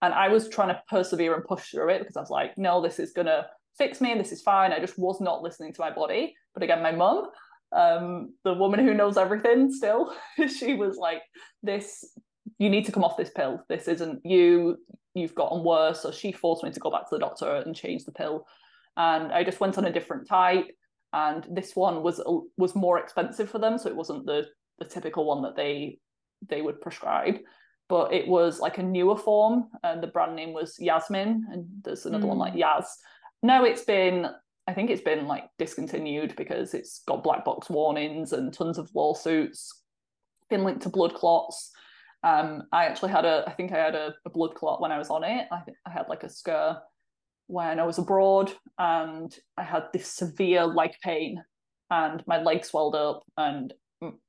And 0.00 0.14
I 0.14 0.28
was 0.28 0.48
trying 0.48 0.68
to 0.68 0.82
persevere 0.88 1.34
and 1.34 1.44
push 1.44 1.70
through 1.70 1.90
it 1.90 1.98
because 2.00 2.16
I 2.16 2.20
was 2.20 2.30
like, 2.30 2.56
no, 2.56 2.80
this 2.80 2.98
is 2.98 3.12
gonna 3.12 3.46
fix 3.76 4.00
me, 4.00 4.14
this 4.14 4.32
is 4.32 4.42
fine. 4.42 4.72
I 4.72 4.80
just 4.80 4.98
was 4.98 5.20
not 5.20 5.42
listening 5.42 5.72
to 5.74 5.80
my 5.80 5.90
body. 5.90 6.34
But 6.54 6.62
again, 6.62 6.82
my 6.82 6.92
mum, 6.92 7.28
um, 7.72 8.34
the 8.44 8.54
woman 8.54 8.80
who 8.80 8.94
knows 8.94 9.16
everything 9.16 9.72
still, 9.72 10.14
she 10.48 10.74
was 10.74 10.96
like, 10.96 11.22
this 11.62 12.04
you 12.58 12.70
need 12.70 12.84
to 12.86 12.92
come 12.92 13.04
off 13.04 13.16
this 13.16 13.30
pill. 13.30 13.60
This 13.68 13.88
isn't 13.88 14.24
you. 14.24 14.76
You've 15.14 15.34
gotten 15.34 15.64
worse. 15.64 16.00
So 16.00 16.10
she 16.10 16.32
forced 16.32 16.64
me 16.64 16.70
to 16.70 16.80
go 16.80 16.90
back 16.90 17.08
to 17.08 17.14
the 17.14 17.20
doctor 17.20 17.56
and 17.56 17.74
change 17.74 18.04
the 18.04 18.12
pill. 18.12 18.46
And 18.96 19.32
I 19.32 19.44
just 19.44 19.60
went 19.60 19.78
on 19.78 19.86
a 19.86 19.92
different 19.92 20.28
type. 20.28 20.66
And 21.12 21.46
this 21.50 21.76
one 21.76 22.02
was 22.02 22.20
was 22.56 22.74
more 22.74 22.98
expensive 22.98 23.48
for 23.48 23.60
them, 23.60 23.78
so 23.78 23.88
it 23.88 23.94
wasn't 23.94 24.26
the 24.26 24.46
the 24.80 24.84
typical 24.84 25.24
one 25.24 25.42
that 25.42 25.54
they 25.54 25.98
they 26.48 26.60
would 26.60 26.80
prescribe. 26.80 27.36
But 27.88 28.12
it 28.12 28.26
was 28.26 28.58
like 28.58 28.78
a 28.78 28.82
newer 28.82 29.16
form, 29.16 29.68
and 29.84 30.02
the 30.02 30.08
brand 30.08 30.34
name 30.34 30.52
was 30.52 30.76
Yasmin, 30.80 31.46
and 31.52 31.66
there's 31.82 32.06
another 32.06 32.24
mm. 32.24 32.30
one 32.30 32.38
like 32.38 32.54
hmm. 32.54 32.62
Yaz. 32.62 32.86
No, 33.44 33.62
it's 33.62 33.84
been 33.84 34.26
I 34.66 34.72
think 34.72 34.90
it's 34.90 35.02
been 35.02 35.26
like 35.26 35.44
discontinued 35.58 36.34
because 36.36 36.74
it's 36.74 37.02
got 37.06 37.22
black 37.22 37.44
box 37.44 37.68
warnings 37.68 38.32
and 38.32 38.52
tons 38.52 38.78
of 38.78 38.90
lawsuits, 38.94 39.82
been 40.48 40.64
linked 40.64 40.82
to 40.82 40.88
blood 40.88 41.14
clots. 41.14 41.70
Um, 42.22 42.62
I 42.72 42.86
actually 42.86 43.12
had 43.12 43.26
a, 43.26 43.44
I 43.46 43.52
think 43.52 43.72
I 43.72 43.78
had 43.78 43.94
a, 43.94 44.14
a 44.24 44.30
blood 44.30 44.54
clot 44.54 44.80
when 44.80 44.90
I 44.90 44.98
was 44.98 45.10
on 45.10 45.24
it. 45.24 45.46
I, 45.52 45.60
I 45.86 45.90
had 45.90 46.08
like 46.08 46.22
a 46.22 46.30
scare 46.30 46.78
when 47.46 47.78
I 47.78 47.84
was 47.84 47.98
abroad 47.98 48.52
and 48.78 49.36
I 49.58 49.64
had 49.64 49.84
this 49.92 50.10
severe 50.10 50.64
leg 50.64 50.92
pain 51.02 51.42
and 51.90 52.22
my 52.26 52.40
leg 52.40 52.64
swelled 52.64 52.94
up 52.94 53.22
and 53.36 53.72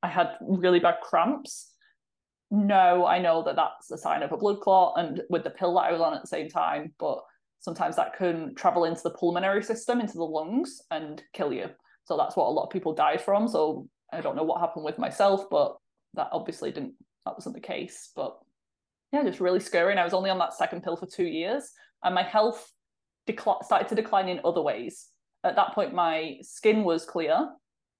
I 0.02 0.08
had 0.08 0.36
really 0.40 0.80
bad 0.80 0.96
cramps. 1.02 1.72
No, 2.50 3.06
I 3.06 3.18
know 3.18 3.42
that 3.44 3.56
that's 3.56 3.90
a 3.90 3.98
sign 3.98 4.22
of 4.22 4.32
a 4.32 4.36
blood 4.36 4.60
clot 4.60 4.94
and 4.98 5.22
with 5.30 5.44
the 5.44 5.50
pill 5.50 5.74
that 5.74 5.80
I 5.84 5.92
was 5.92 6.00
on 6.00 6.14
at 6.14 6.20
the 6.20 6.28
same 6.28 6.48
time, 6.48 6.92
but 6.98 7.20
sometimes 7.66 7.96
that 7.96 8.16
can 8.16 8.54
travel 8.54 8.84
into 8.84 9.02
the 9.02 9.10
pulmonary 9.10 9.60
system, 9.60 10.00
into 10.00 10.14
the 10.14 10.24
lungs 10.24 10.80
and 10.92 11.20
kill 11.32 11.52
you. 11.52 11.68
So 12.04 12.16
that's 12.16 12.36
what 12.36 12.46
a 12.46 12.50
lot 12.56 12.62
of 12.62 12.70
people 12.70 12.94
died 12.94 13.20
from. 13.20 13.48
So 13.48 13.88
I 14.12 14.20
don't 14.20 14.36
know 14.36 14.44
what 14.44 14.60
happened 14.60 14.84
with 14.84 15.00
myself, 15.00 15.50
but 15.50 15.76
that 16.14 16.28
obviously 16.30 16.70
didn't 16.70 16.94
that 17.24 17.34
wasn't 17.34 17.56
the 17.56 17.60
case. 17.60 18.12
But 18.14 18.38
yeah, 19.12 19.24
just 19.24 19.40
really 19.40 19.58
scary. 19.58 19.90
And 19.90 19.98
I 19.98 20.04
was 20.04 20.14
only 20.14 20.30
on 20.30 20.38
that 20.38 20.54
second 20.54 20.84
pill 20.84 20.96
for 20.96 21.06
two 21.06 21.26
years, 21.26 21.72
and 22.04 22.14
my 22.14 22.22
health 22.22 22.70
decl- 23.28 23.64
started 23.64 23.88
to 23.88 23.96
decline 23.96 24.28
in 24.28 24.40
other 24.44 24.62
ways. 24.62 25.08
At 25.42 25.56
that 25.56 25.74
point, 25.74 25.92
my 25.92 26.36
skin 26.42 26.84
was 26.84 27.04
clear. 27.04 27.48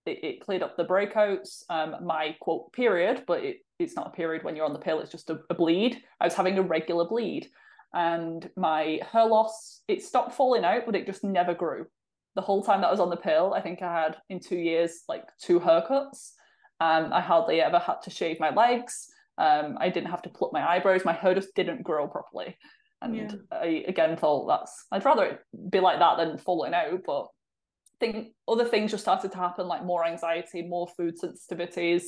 It, 0.06 0.22
it 0.22 0.40
cleared 0.44 0.62
up 0.62 0.76
the 0.76 0.84
breakouts. 0.84 1.64
Um, 1.68 2.06
my 2.06 2.36
quote 2.40 2.72
period, 2.72 3.24
but 3.26 3.42
it, 3.42 3.56
it's 3.80 3.96
not 3.96 4.06
a 4.06 4.10
period 4.10 4.44
when 4.44 4.54
you're 4.54 4.64
on 4.64 4.72
the 4.72 4.86
pill. 4.86 5.00
It's 5.00 5.10
just 5.10 5.28
a, 5.28 5.40
a 5.50 5.54
bleed. 5.54 6.00
I 6.20 6.24
was 6.26 6.34
having 6.34 6.56
a 6.56 6.62
regular 6.62 7.08
bleed, 7.08 7.48
and 7.94 8.48
my 8.56 9.00
hair 9.12 9.26
loss 9.26 9.82
it 9.88 10.02
stopped 10.02 10.34
falling 10.34 10.64
out, 10.64 10.86
but 10.86 10.96
it 10.96 11.06
just 11.06 11.24
never 11.24 11.54
grew. 11.54 11.86
The 12.34 12.42
whole 12.42 12.62
time 12.62 12.80
that 12.80 12.88
I 12.88 12.90
was 12.90 13.00
on 13.00 13.10
the 13.10 13.16
pill, 13.16 13.54
I 13.54 13.60
think 13.60 13.82
I 13.82 13.92
had 13.92 14.16
in 14.28 14.40
two 14.40 14.58
years 14.58 15.02
like 15.08 15.24
two 15.40 15.58
haircuts. 15.58 16.32
Um, 16.80 17.12
I 17.12 17.20
hardly 17.20 17.60
ever 17.62 17.78
had 17.78 18.02
to 18.02 18.10
shave 18.10 18.38
my 18.38 18.50
legs. 18.50 19.06
Um, 19.38 19.78
I 19.80 19.88
didn't 19.88 20.10
have 20.10 20.22
to 20.22 20.28
pluck 20.28 20.52
my 20.52 20.66
eyebrows. 20.68 21.04
My 21.04 21.12
hair 21.12 21.34
just 21.34 21.54
didn't 21.54 21.82
grow 21.82 22.06
properly. 22.08 22.56
And 23.02 23.16
yeah. 23.16 23.30
I 23.50 23.84
again 23.86 24.16
thought 24.16 24.46
that's 24.48 24.86
I'd 24.92 25.04
rather 25.04 25.24
it 25.24 25.40
be 25.70 25.80
like 25.80 25.98
that 25.98 26.16
than 26.16 26.38
falling 26.38 26.74
out. 26.74 27.00
But 27.06 27.22
I 27.22 27.98
think 28.00 28.28
other 28.46 28.64
things 28.64 28.90
just 28.90 29.04
started 29.04 29.32
to 29.32 29.38
happen, 29.38 29.68
like 29.68 29.84
more 29.84 30.04
anxiety, 30.04 30.62
more 30.62 30.88
food 30.96 31.14
sensitivities, 31.18 32.04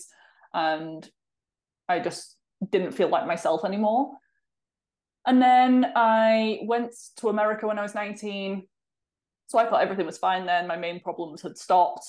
and 0.52 1.08
I 1.88 2.00
just 2.00 2.36
didn't 2.70 2.92
feel 2.92 3.08
like 3.08 3.26
myself 3.26 3.64
anymore. 3.64 4.12
And 5.26 5.42
then 5.42 5.92
I 5.94 6.60
went 6.62 6.94
to 7.18 7.28
America 7.28 7.66
when 7.66 7.78
I 7.78 7.82
was 7.82 7.94
19. 7.94 8.66
So 9.48 9.58
I 9.58 9.68
thought 9.68 9.82
everything 9.82 10.06
was 10.06 10.18
fine 10.18 10.46
then. 10.46 10.66
My 10.66 10.76
main 10.76 11.00
problems 11.00 11.42
had 11.42 11.56
stopped, 11.56 12.06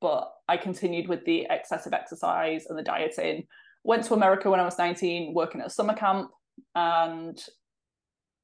but 0.00 0.32
I 0.48 0.56
continued 0.56 1.08
with 1.08 1.24
the 1.24 1.46
excessive 1.50 1.92
exercise 1.92 2.66
and 2.66 2.78
the 2.78 2.82
dieting 2.82 3.46
went 3.84 4.04
to 4.04 4.14
America 4.14 4.50
when 4.50 4.60
I 4.60 4.64
was 4.64 4.78
19, 4.78 5.34
working 5.34 5.60
at 5.60 5.66
a 5.66 5.70
summer 5.70 5.94
camp. 5.94 6.30
And 6.74 7.38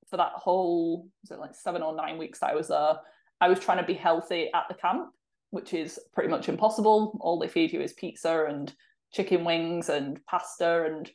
for 0.08 0.16
that 0.16 0.32
whole, 0.36 1.08
was 1.22 1.30
it 1.30 1.40
like 1.40 1.54
seven 1.54 1.82
or 1.82 1.94
nine 1.94 2.18
weeks 2.18 2.40
that 2.40 2.50
I 2.50 2.54
was 2.54 2.68
there, 2.68 2.94
I 3.40 3.48
was 3.48 3.60
trying 3.60 3.78
to 3.78 3.84
be 3.84 3.94
healthy 3.94 4.50
at 4.54 4.64
the 4.68 4.74
camp, 4.74 5.10
which 5.50 5.74
is 5.74 5.98
pretty 6.14 6.30
much 6.30 6.48
impossible. 6.48 7.18
All 7.20 7.38
they 7.38 7.48
feed 7.48 7.72
you 7.72 7.80
is 7.80 7.92
pizza 7.92 8.46
and 8.48 8.72
chicken 9.12 9.44
wings 9.44 9.88
and 9.88 10.24
pasta 10.26 10.84
and 10.84 11.10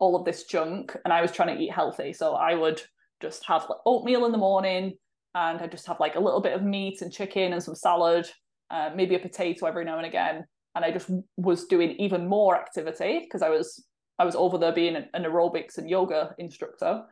all 0.00 0.16
of 0.16 0.24
this 0.24 0.44
junk. 0.44 0.96
And 1.04 1.12
I 1.12 1.22
was 1.22 1.30
trying 1.30 1.56
to 1.56 1.62
eat 1.62 1.72
healthy. 1.72 2.12
So 2.12 2.34
I 2.34 2.54
would 2.54 2.82
just 3.22 3.44
have 3.46 3.66
like 3.68 3.78
oatmeal 3.86 4.26
in 4.26 4.32
the 4.32 4.38
morning 4.38 4.94
and 5.34 5.60
I 5.60 5.66
just 5.68 5.86
have 5.86 6.00
like 6.00 6.16
a 6.16 6.20
little 6.20 6.40
bit 6.40 6.54
of 6.54 6.62
meat 6.62 7.02
and 7.02 7.12
chicken 7.12 7.52
and 7.52 7.62
some 7.62 7.76
salad, 7.76 8.28
uh, 8.70 8.90
maybe 8.94 9.14
a 9.14 9.20
potato 9.20 9.66
every 9.66 9.84
now 9.84 9.98
and 9.98 10.06
again 10.06 10.44
and 10.74 10.84
I 10.84 10.90
just 10.90 11.10
was 11.36 11.66
doing 11.66 11.92
even 11.98 12.28
more 12.28 12.56
activity 12.56 13.20
because 13.20 13.42
I 13.42 13.48
was 13.48 13.84
I 14.18 14.24
was 14.24 14.36
over 14.36 14.58
there 14.58 14.72
being 14.72 14.96
an, 14.96 15.08
aerobics 15.14 15.78
and 15.78 15.88
yoga 15.88 16.34
instructor, 16.38 17.02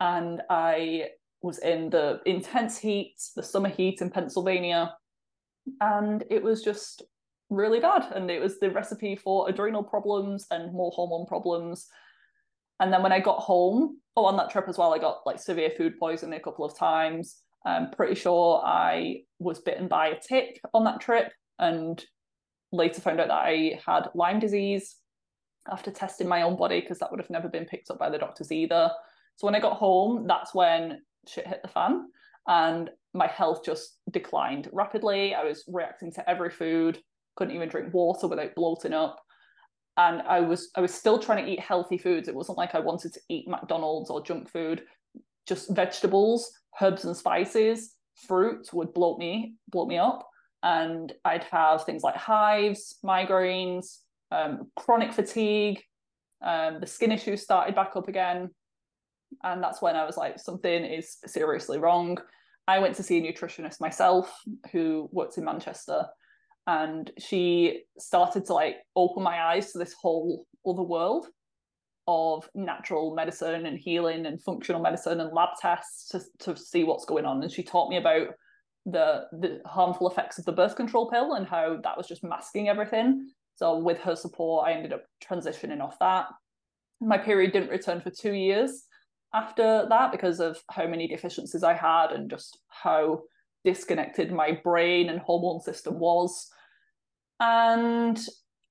and 0.00 0.42
I 0.50 1.10
was 1.40 1.58
in 1.58 1.90
the 1.90 2.20
intense 2.26 2.78
heat, 2.78 3.14
the 3.36 3.42
summer 3.42 3.68
heat 3.68 4.00
in 4.00 4.10
Pennsylvania, 4.10 4.94
and 5.80 6.24
it 6.30 6.42
was 6.42 6.62
just 6.62 7.02
really 7.48 7.78
bad. 7.78 8.10
And 8.12 8.30
it 8.30 8.40
was 8.40 8.58
the 8.58 8.70
recipe 8.70 9.14
for 9.14 9.48
adrenal 9.48 9.84
problems 9.84 10.46
and 10.50 10.72
more 10.72 10.90
hormone 10.94 11.26
problems. 11.26 11.86
And 12.82 12.92
then 12.92 13.00
when 13.00 13.12
I 13.12 13.20
got 13.20 13.38
home, 13.38 13.98
oh, 14.16 14.24
on 14.24 14.36
that 14.38 14.50
trip 14.50 14.68
as 14.68 14.76
well, 14.76 14.92
I 14.92 14.98
got 14.98 15.20
like 15.24 15.38
severe 15.38 15.70
food 15.70 16.00
poisoning 16.00 16.36
a 16.38 16.42
couple 16.42 16.64
of 16.64 16.76
times. 16.76 17.36
I'm 17.64 17.92
pretty 17.92 18.16
sure 18.16 18.60
I 18.64 19.22
was 19.38 19.60
bitten 19.60 19.86
by 19.86 20.08
a 20.08 20.20
tick 20.20 20.60
on 20.74 20.82
that 20.84 21.00
trip, 21.00 21.32
and 21.60 22.04
later 22.72 23.00
found 23.00 23.20
out 23.20 23.28
that 23.28 23.34
I 23.34 23.80
had 23.86 24.08
Lyme 24.16 24.40
disease 24.40 24.96
after 25.70 25.92
testing 25.92 26.26
my 26.26 26.42
own 26.42 26.56
body 26.56 26.80
because 26.80 26.98
that 26.98 27.12
would 27.12 27.20
have 27.20 27.30
never 27.30 27.48
been 27.48 27.66
picked 27.66 27.88
up 27.88 28.00
by 28.00 28.10
the 28.10 28.18
doctors 28.18 28.50
either. 28.50 28.90
So 29.36 29.46
when 29.46 29.54
I 29.54 29.60
got 29.60 29.76
home, 29.76 30.26
that's 30.26 30.52
when 30.52 31.02
shit 31.28 31.46
hit 31.46 31.62
the 31.62 31.68
fan 31.68 32.08
and 32.48 32.90
my 33.14 33.28
health 33.28 33.64
just 33.64 33.98
declined 34.10 34.68
rapidly. 34.72 35.36
I 35.36 35.44
was 35.44 35.62
reacting 35.68 36.12
to 36.14 36.28
every 36.28 36.50
food, 36.50 36.98
couldn't 37.36 37.54
even 37.54 37.68
drink 37.68 37.94
water 37.94 38.26
without 38.26 38.56
bloating 38.56 38.92
up. 38.92 39.22
And 39.96 40.22
I 40.22 40.40
was 40.40 40.70
I 40.74 40.80
was 40.80 40.94
still 40.94 41.18
trying 41.18 41.44
to 41.44 41.50
eat 41.50 41.60
healthy 41.60 41.98
foods. 41.98 42.28
It 42.28 42.34
wasn't 42.34 42.58
like 42.58 42.74
I 42.74 42.80
wanted 42.80 43.12
to 43.14 43.20
eat 43.28 43.48
McDonald's 43.48 44.10
or 44.10 44.22
junk 44.22 44.48
food. 44.50 44.82
Just 45.46 45.70
vegetables, 45.70 46.50
herbs 46.80 47.04
and 47.04 47.16
spices, 47.16 47.94
fruit 48.26 48.72
would 48.72 48.94
bloat 48.94 49.18
me, 49.18 49.54
bloat 49.70 49.88
me 49.88 49.98
up 49.98 50.28
and 50.62 51.12
I'd 51.24 51.44
have 51.44 51.84
things 51.84 52.02
like 52.02 52.16
hives, 52.16 52.98
migraines, 53.04 53.98
um, 54.30 54.70
chronic 54.76 55.12
fatigue. 55.12 55.82
Um, 56.40 56.80
the 56.80 56.86
skin 56.86 57.12
issues 57.12 57.42
started 57.42 57.74
back 57.74 57.92
up 57.96 58.08
again, 58.08 58.50
and 59.42 59.62
that's 59.62 59.82
when 59.82 59.96
I 59.96 60.04
was 60.04 60.16
like, 60.16 60.38
something 60.38 60.84
is 60.84 61.18
seriously 61.26 61.78
wrong. 61.78 62.18
I 62.66 62.78
went 62.78 62.96
to 62.96 63.02
see 63.02 63.18
a 63.18 63.32
nutritionist 63.32 63.80
myself 63.80 64.32
who 64.70 65.08
works 65.12 65.36
in 65.36 65.44
Manchester, 65.44 66.06
and 66.66 67.10
she 67.18 67.82
started 67.98 68.44
to 68.46 68.54
like 68.54 68.76
open 68.94 69.22
my 69.22 69.42
eyes 69.42 69.72
to 69.72 69.78
this 69.78 69.94
whole 69.94 70.46
other 70.66 70.82
world 70.82 71.26
of 72.08 72.48
natural 72.54 73.14
medicine 73.14 73.66
and 73.66 73.78
healing 73.78 74.26
and 74.26 74.42
functional 74.42 74.82
medicine 74.82 75.20
and 75.20 75.32
lab 75.32 75.50
tests 75.60 76.08
to, 76.08 76.20
to 76.40 76.56
see 76.56 76.84
what's 76.84 77.04
going 77.04 77.24
on. 77.24 77.42
And 77.42 77.52
she 77.52 77.62
taught 77.62 77.90
me 77.90 77.96
about 77.96 78.28
the 78.84 79.26
the 79.32 79.60
harmful 79.64 80.10
effects 80.10 80.38
of 80.38 80.44
the 80.44 80.52
birth 80.52 80.74
control 80.74 81.08
pill 81.08 81.34
and 81.34 81.46
how 81.46 81.78
that 81.82 81.96
was 81.96 82.08
just 82.08 82.24
masking 82.24 82.68
everything. 82.68 83.30
So 83.54 83.78
with 83.78 83.98
her 83.98 84.16
support, 84.16 84.66
I 84.66 84.72
ended 84.72 84.92
up 84.92 85.04
transitioning 85.24 85.80
off 85.80 85.98
that. 86.00 86.26
My 87.00 87.18
period 87.18 87.52
didn't 87.52 87.70
return 87.70 88.00
for 88.00 88.10
two 88.10 88.32
years 88.32 88.84
after 89.34 89.86
that 89.88 90.12
because 90.12 90.40
of 90.40 90.58
how 90.70 90.86
many 90.86 91.06
deficiencies 91.06 91.62
I 91.62 91.74
had 91.74 92.12
and 92.12 92.28
just 92.28 92.58
how 92.68 93.22
disconnected 93.64 94.32
my 94.32 94.52
brain 94.64 95.08
and 95.08 95.20
hormone 95.20 95.60
system 95.60 95.98
was. 95.98 96.48
And 97.40 98.18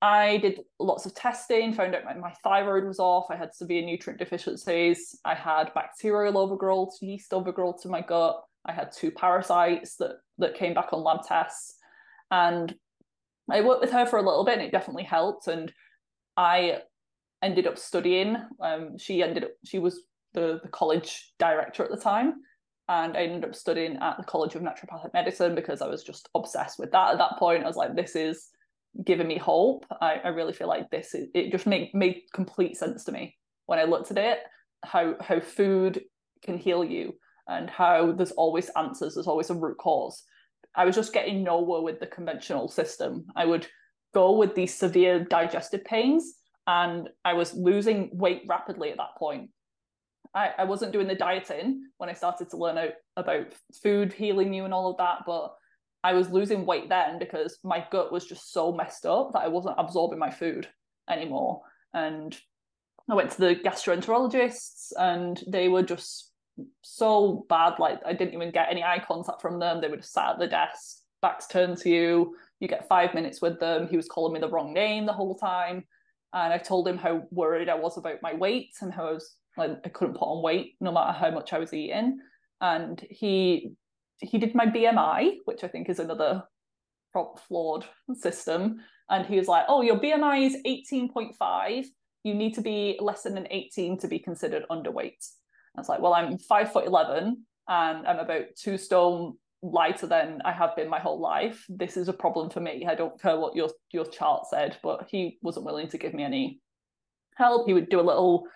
I 0.01 0.37
did 0.37 0.61
lots 0.79 1.05
of 1.05 1.13
testing, 1.13 1.73
found 1.73 1.93
out 1.93 2.05
my, 2.05 2.15
my 2.15 2.33
thyroid 2.43 2.85
was 2.85 2.99
off. 2.99 3.27
I 3.29 3.35
had 3.35 3.53
severe 3.53 3.83
nutrient 3.83 4.19
deficiencies. 4.19 5.19
I 5.23 5.35
had 5.35 5.73
bacterial 5.75 6.39
overgrowth, 6.39 6.97
yeast 7.01 7.33
overgrowth 7.33 7.85
in 7.85 7.91
my 7.91 8.01
gut. 8.01 8.41
I 8.65 8.71
had 8.71 8.91
two 8.91 9.11
parasites 9.11 9.95
that 9.97 10.17
that 10.39 10.55
came 10.55 10.73
back 10.73 10.91
on 10.91 11.03
lab 11.03 11.23
tests, 11.23 11.75
and 12.29 12.73
I 13.49 13.61
worked 13.61 13.81
with 13.81 13.91
her 13.91 14.05
for 14.05 14.17
a 14.17 14.23
little 14.23 14.45
bit, 14.45 14.57
and 14.57 14.63
it 14.63 14.71
definitely 14.71 15.03
helped. 15.03 15.47
And 15.47 15.71
I 16.37 16.79
ended 17.41 17.67
up 17.67 17.77
studying. 17.77 18.37
Um, 18.59 18.97
she 18.97 19.21
ended 19.23 19.45
up 19.45 19.51
she 19.65 19.79
was 19.79 20.01
the 20.33 20.59
the 20.63 20.69
college 20.69 21.33
director 21.37 21.83
at 21.83 21.91
the 21.91 21.97
time, 21.97 22.35
and 22.91 23.15
I 23.15 23.21
ended 23.21 23.45
up 23.45 23.55
studying 23.55 23.95
at 24.01 24.17
the 24.17 24.23
College 24.25 24.55
of 24.55 24.61
Naturopathic 24.61 25.13
Medicine 25.13 25.55
because 25.55 25.81
I 25.81 25.87
was 25.87 26.03
just 26.03 26.27
obsessed 26.35 26.77
with 26.77 26.91
that. 26.91 27.13
At 27.13 27.17
that 27.19 27.37
point, 27.39 27.63
I 27.63 27.67
was 27.67 27.77
like, 27.77 27.95
this 27.95 28.17
is 28.17 28.49
giving 29.05 29.29
me 29.29 29.37
hope. 29.37 29.85
I, 30.01 30.15
I 30.15 30.27
really 30.27 30.51
feel 30.51 30.67
like 30.67 30.89
this 30.89 31.15
is 31.15 31.29
it 31.33 31.53
just 31.53 31.65
made 31.65 31.91
made 31.93 32.23
complete 32.33 32.75
sense 32.75 33.05
to 33.05 33.13
me 33.13 33.37
when 33.67 33.79
I 33.79 33.85
looked 33.85 34.11
at 34.11 34.17
it. 34.17 34.39
How 34.83 35.15
how 35.21 35.39
food 35.39 36.01
can 36.43 36.57
heal 36.57 36.83
you 36.83 37.13
and 37.47 37.69
how 37.69 38.11
there's 38.11 38.31
always 38.31 38.69
answers, 38.75 39.15
there's 39.15 39.27
always 39.27 39.49
a 39.49 39.55
root 39.55 39.77
cause. 39.77 40.23
I 40.75 40.83
was 40.83 40.95
just 40.95 41.13
getting 41.13 41.43
nowhere 41.43 41.81
with 41.81 42.01
the 42.01 42.07
conventional 42.07 42.67
system. 42.67 43.25
I 43.37 43.45
would 43.45 43.67
go 44.13 44.37
with 44.37 44.53
these 44.53 44.73
severe 44.73 45.23
digestive 45.23 45.85
pains 45.85 46.33
and 46.67 47.07
I 47.23 47.33
was 47.33 47.53
losing 47.53 48.09
weight 48.11 48.43
rapidly 48.47 48.91
at 48.91 48.97
that 48.97 49.15
point. 49.17 49.49
I, 50.33 50.51
I 50.59 50.63
wasn't 50.63 50.93
doing 50.93 51.07
the 51.07 51.15
dieting 51.15 51.85
when 51.97 52.09
I 52.09 52.13
started 52.13 52.49
to 52.49 52.57
learn 52.57 52.77
out 52.77 52.93
about 53.17 53.47
food 53.83 54.13
healing 54.13 54.53
you 54.53 54.65
and 54.65 54.73
all 54.73 54.91
of 54.91 54.97
that, 54.97 55.19
but 55.25 55.53
I 56.03 56.13
was 56.13 56.29
losing 56.29 56.65
weight 56.65 56.89
then 56.89 57.19
because 57.19 57.59
my 57.63 57.85
gut 57.91 58.11
was 58.11 58.25
just 58.25 58.51
so 58.51 58.71
messed 58.71 59.05
up 59.05 59.33
that 59.33 59.43
I 59.43 59.49
wasn't 59.49 59.75
absorbing 59.77 60.19
my 60.19 60.31
food 60.31 60.67
anymore. 61.09 61.61
And 61.93 62.37
I 63.09 63.15
went 63.15 63.31
to 63.31 63.39
the 63.39 63.55
gastroenterologists 63.55 64.93
and 64.97 65.43
they 65.47 65.67
were 65.67 65.83
just 65.83 66.31
so 66.81 67.45
bad. 67.49 67.77
Like 67.77 67.99
I 68.05 68.13
didn't 68.13 68.33
even 68.33 68.51
get 68.51 68.69
any 68.71 68.83
eye 68.83 69.03
contact 69.05 69.41
from 69.41 69.59
them. 69.59 69.81
They 69.81 69.89
would 69.89 70.01
just 70.01 70.13
sat 70.13 70.31
at 70.31 70.39
the 70.39 70.47
desk, 70.47 70.99
backs 71.21 71.47
turned 71.47 71.77
to 71.79 71.89
you. 71.89 72.35
You 72.59 72.67
get 72.67 72.87
five 72.87 73.13
minutes 73.13 73.41
with 73.41 73.59
them. 73.59 73.87
He 73.87 73.97
was 73.97 74.07
calling 74.07 74.33
me 74.33 74.39
the 74.39 74.49
wrong 74.49 74.73
name 74.73 75.05
the 75.05 75.13
whole 75.13 75.35
time. 75.35 75.83
And 76.33 76.53
I 76.53 76.57
told 76.57 76.87
him 76.87 76.97
how 76.97 77.23
worried 77.31 77.69
I 77.69 77.75
was 77.75 77.97
about 77.97 78.21
my 78.21 78.33
weight 78.33 78.73
and 78.81 78.93
how 78.93 79.07
I 79.07 79.11
was 79.13 79.35
like 79.57 79.71
I 79.85 79.89
couldn't 79.89 80.15
put 80.15 80.25
on 80.25 80.43
weight 80.43 80.75
no 80.79 80.91
matter 80.91 81.11
how 81.11 81.31
much 81.31 81.53
I 81.53 81.59
was 81.59 81.73
eating. 81.73 82.19
And 82.61 83.03
he 83.09 83.73
he 84.19 84.37
did 84.37 84.55
my 84.55 84.67
BMI, 84.67 85.37
which 85.45 85.63
I 85.63 85.67
think 85.67 85.89
is 85.89 85.99
another 85.99 86.43
prop 87.11 87.39
flawed 87.47 87.85
system. 88.13 88.79
And 89.09 89.25
he 89.25 89.37
was 89.37 89.47
like, 89.47 89.65
"Oh, 89.67 89.81
your 89.81 89.99
BMI 89.99 90.45
is 90.45 90.57
eighteen 90.65 91.11
point 91.11 91.35
five. 91.37 91.85
You 92.23 92.33
need 92.33 92.53
to 92.55 92.61
be 92.61 92.97
less 93.01 93.23
than 93.23 93.37
an 93.37 93.47
eighteen 93.49 93.97
to 93.99 94.07
be 94.07 94.19
considered 94.19 94.65
underweight." 94.69 95.27
I 95.75 95.81
was 95.81 95.89
like, 95.89 96.01
"Well, 96.01 96.13
I'm 96.13 96.37
five 96.37 96.71
foot 96.71 96.85
eleven, 96.85 97.45
and 97.67 98.07
I'm 98.07 98.19
about 98.19 98.45
two 98.55 98.77
stone 98.77 99.37
lighter 99.63 100.07
than 100.07 100.41
I 100.43 100.51
have 100.51 100.75
been 100.75 100.89
my 100.89 100.99
whole 100.99 101.19
life. 101.19 101.65
This 101.69 101.97
is 101.97 102.07
a 102.07 102.13
problem 102.13 102.49
for 102.49 102.61
me. 102.61 102.85
I 102.87 102.95
don't 102.95 103.19
care 103.21 103.37
what 103.37 103.55
your 103.55 103.69
your 103.91 104.05
chart 104.05 104.47
said." 104.47 104.77
But 104.81 105.07
he 105.09 105.39
wasn't 105.41 105.65
willing 105.65 105.89
to 105.89 105.97
give 105.97 106.13
me 106.13 106.23
any 106.23 106.61
help. 107.35 107.67
He 107.67 107.73
would 107.73 107.89
do 107.89 107.99
a 107.99 108.09
little 108.11 108.47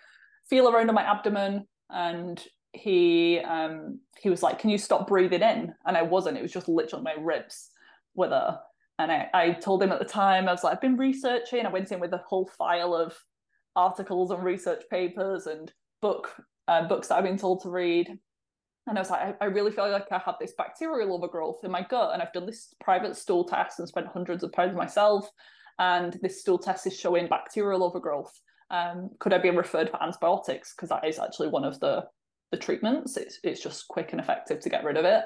feel 0.48 0.68
around 0.68 0.88
on 0.88 0.94
my 0.94 1.02
abdomen 1.02 1.66
and 1.90 2.42
he 2.72 3.38
um 3.40 4.00
he 4.20 4.28
was 4.28 4.42
like 4.42 4.58
can 4.58 4.70
you 4.70 4.78
stop 4.78 5.06
breathing 5.06 5.42
in? 5.42 5.74
And 5.86 5.96
i 5.96 6.02
wasn't. 6.02 6.36
It 6.36 6.42
was 6.42 6.52
just 6.52 6.68
literally 6.68 7.04
my 7.04 7.14
ribs 7.18 7.70
with 8.14 8.30
her. 8.30 8.60
And 8.98 9.12
I, 9.12 9.28
I 9.34 9.52
told 9.52 9.82
him 9.82 9.92
at 9.92 9.98
the 9.98 10.04
time 10.04 10.48
i 10.48 10.52
was 10.52 10.64
like 10.64 10.74
i've 10.74 10.80
been 10.80 10.96
researching. 10.96 11.66
I 11.66 11.70
went 11.70 11.92
in 11.92 12.00
with 12.00 12.12
a 12.12 12.22
whole 12.26 12.50
file 12.58 12.94
of 12.94 13.16
articles 13.74 14.30
and 14.30 14.42
research 14.42 14.84
papers 14.90 15.46
and 15.46 15.72
book 16.00 16.34
uh, 16.68 16.86
books 16.88 17.08
that 17.08 17.16
i've 17.16 17.24
been 17.24 17.38
told 17.38 17.62
to 17.62 17.70
read. 17.70 18.08
And 18.88 18.98
i 18.98 19.00
was 19.00 19.10
like 19.10 19.22
I, 19.22 19.34
I 19.44 19.44
really 19.46 19.70
feel 19.70 19.90
like 19.90 20.10
i 20.12 20.18
have 20.18 20.36
this 20.40 20.54
bacterial 20.56 21.14
overgrowth 21.14 21.64
in 21.64 21.70
my 21.70 21.82
gut 21.82 22.12
and 22.12 22.22
i've 22.22 22.32
done 22.32 22.46
this 22.46 22.74
private 22.80 23.16
stool 23.16 23.44
test 23.44 23.78
and 23.78 23.88
spent 23.88 24.06
hundreds 24.06 24.44
of 24.44 24.52
pounds 24.52 24.76
myself 24.76 25.28
and 25.78 26.18
this 26.22 26.40
stool 26.40 26.58
test 26.58 26.86
is 26.86 26.98
showing 26.98 27.26
bacterial 27.26 27.82
overgrowth 27.82 28.32
um, 28.70 29.10
could 29.18 29.32
I 29.32 29.38
be 29.38 29.50
referred 29.50 29.90
for 29.90 30.02
antibiotics? 30.02 30.74
Because 30.74 30.88
that 30.88 31.06
is 31.06 31.18
actually 31.18 31.48
one 31.48 31.64
of 31.64 31.78
the 31.80 32.04
the 32.52 32.56
treatments. 32.56 33.16
It's 33.16 33.38
it's 33.42 33.62
just 33.62 33.88
quick 33.88 34.12
and 34.12 34.20
effective 34.20 34.60
to 34.60 34.68
get 34.68 34.84
rid 34.84 34.96
of 34.96 35.04
it. 35.04 35.24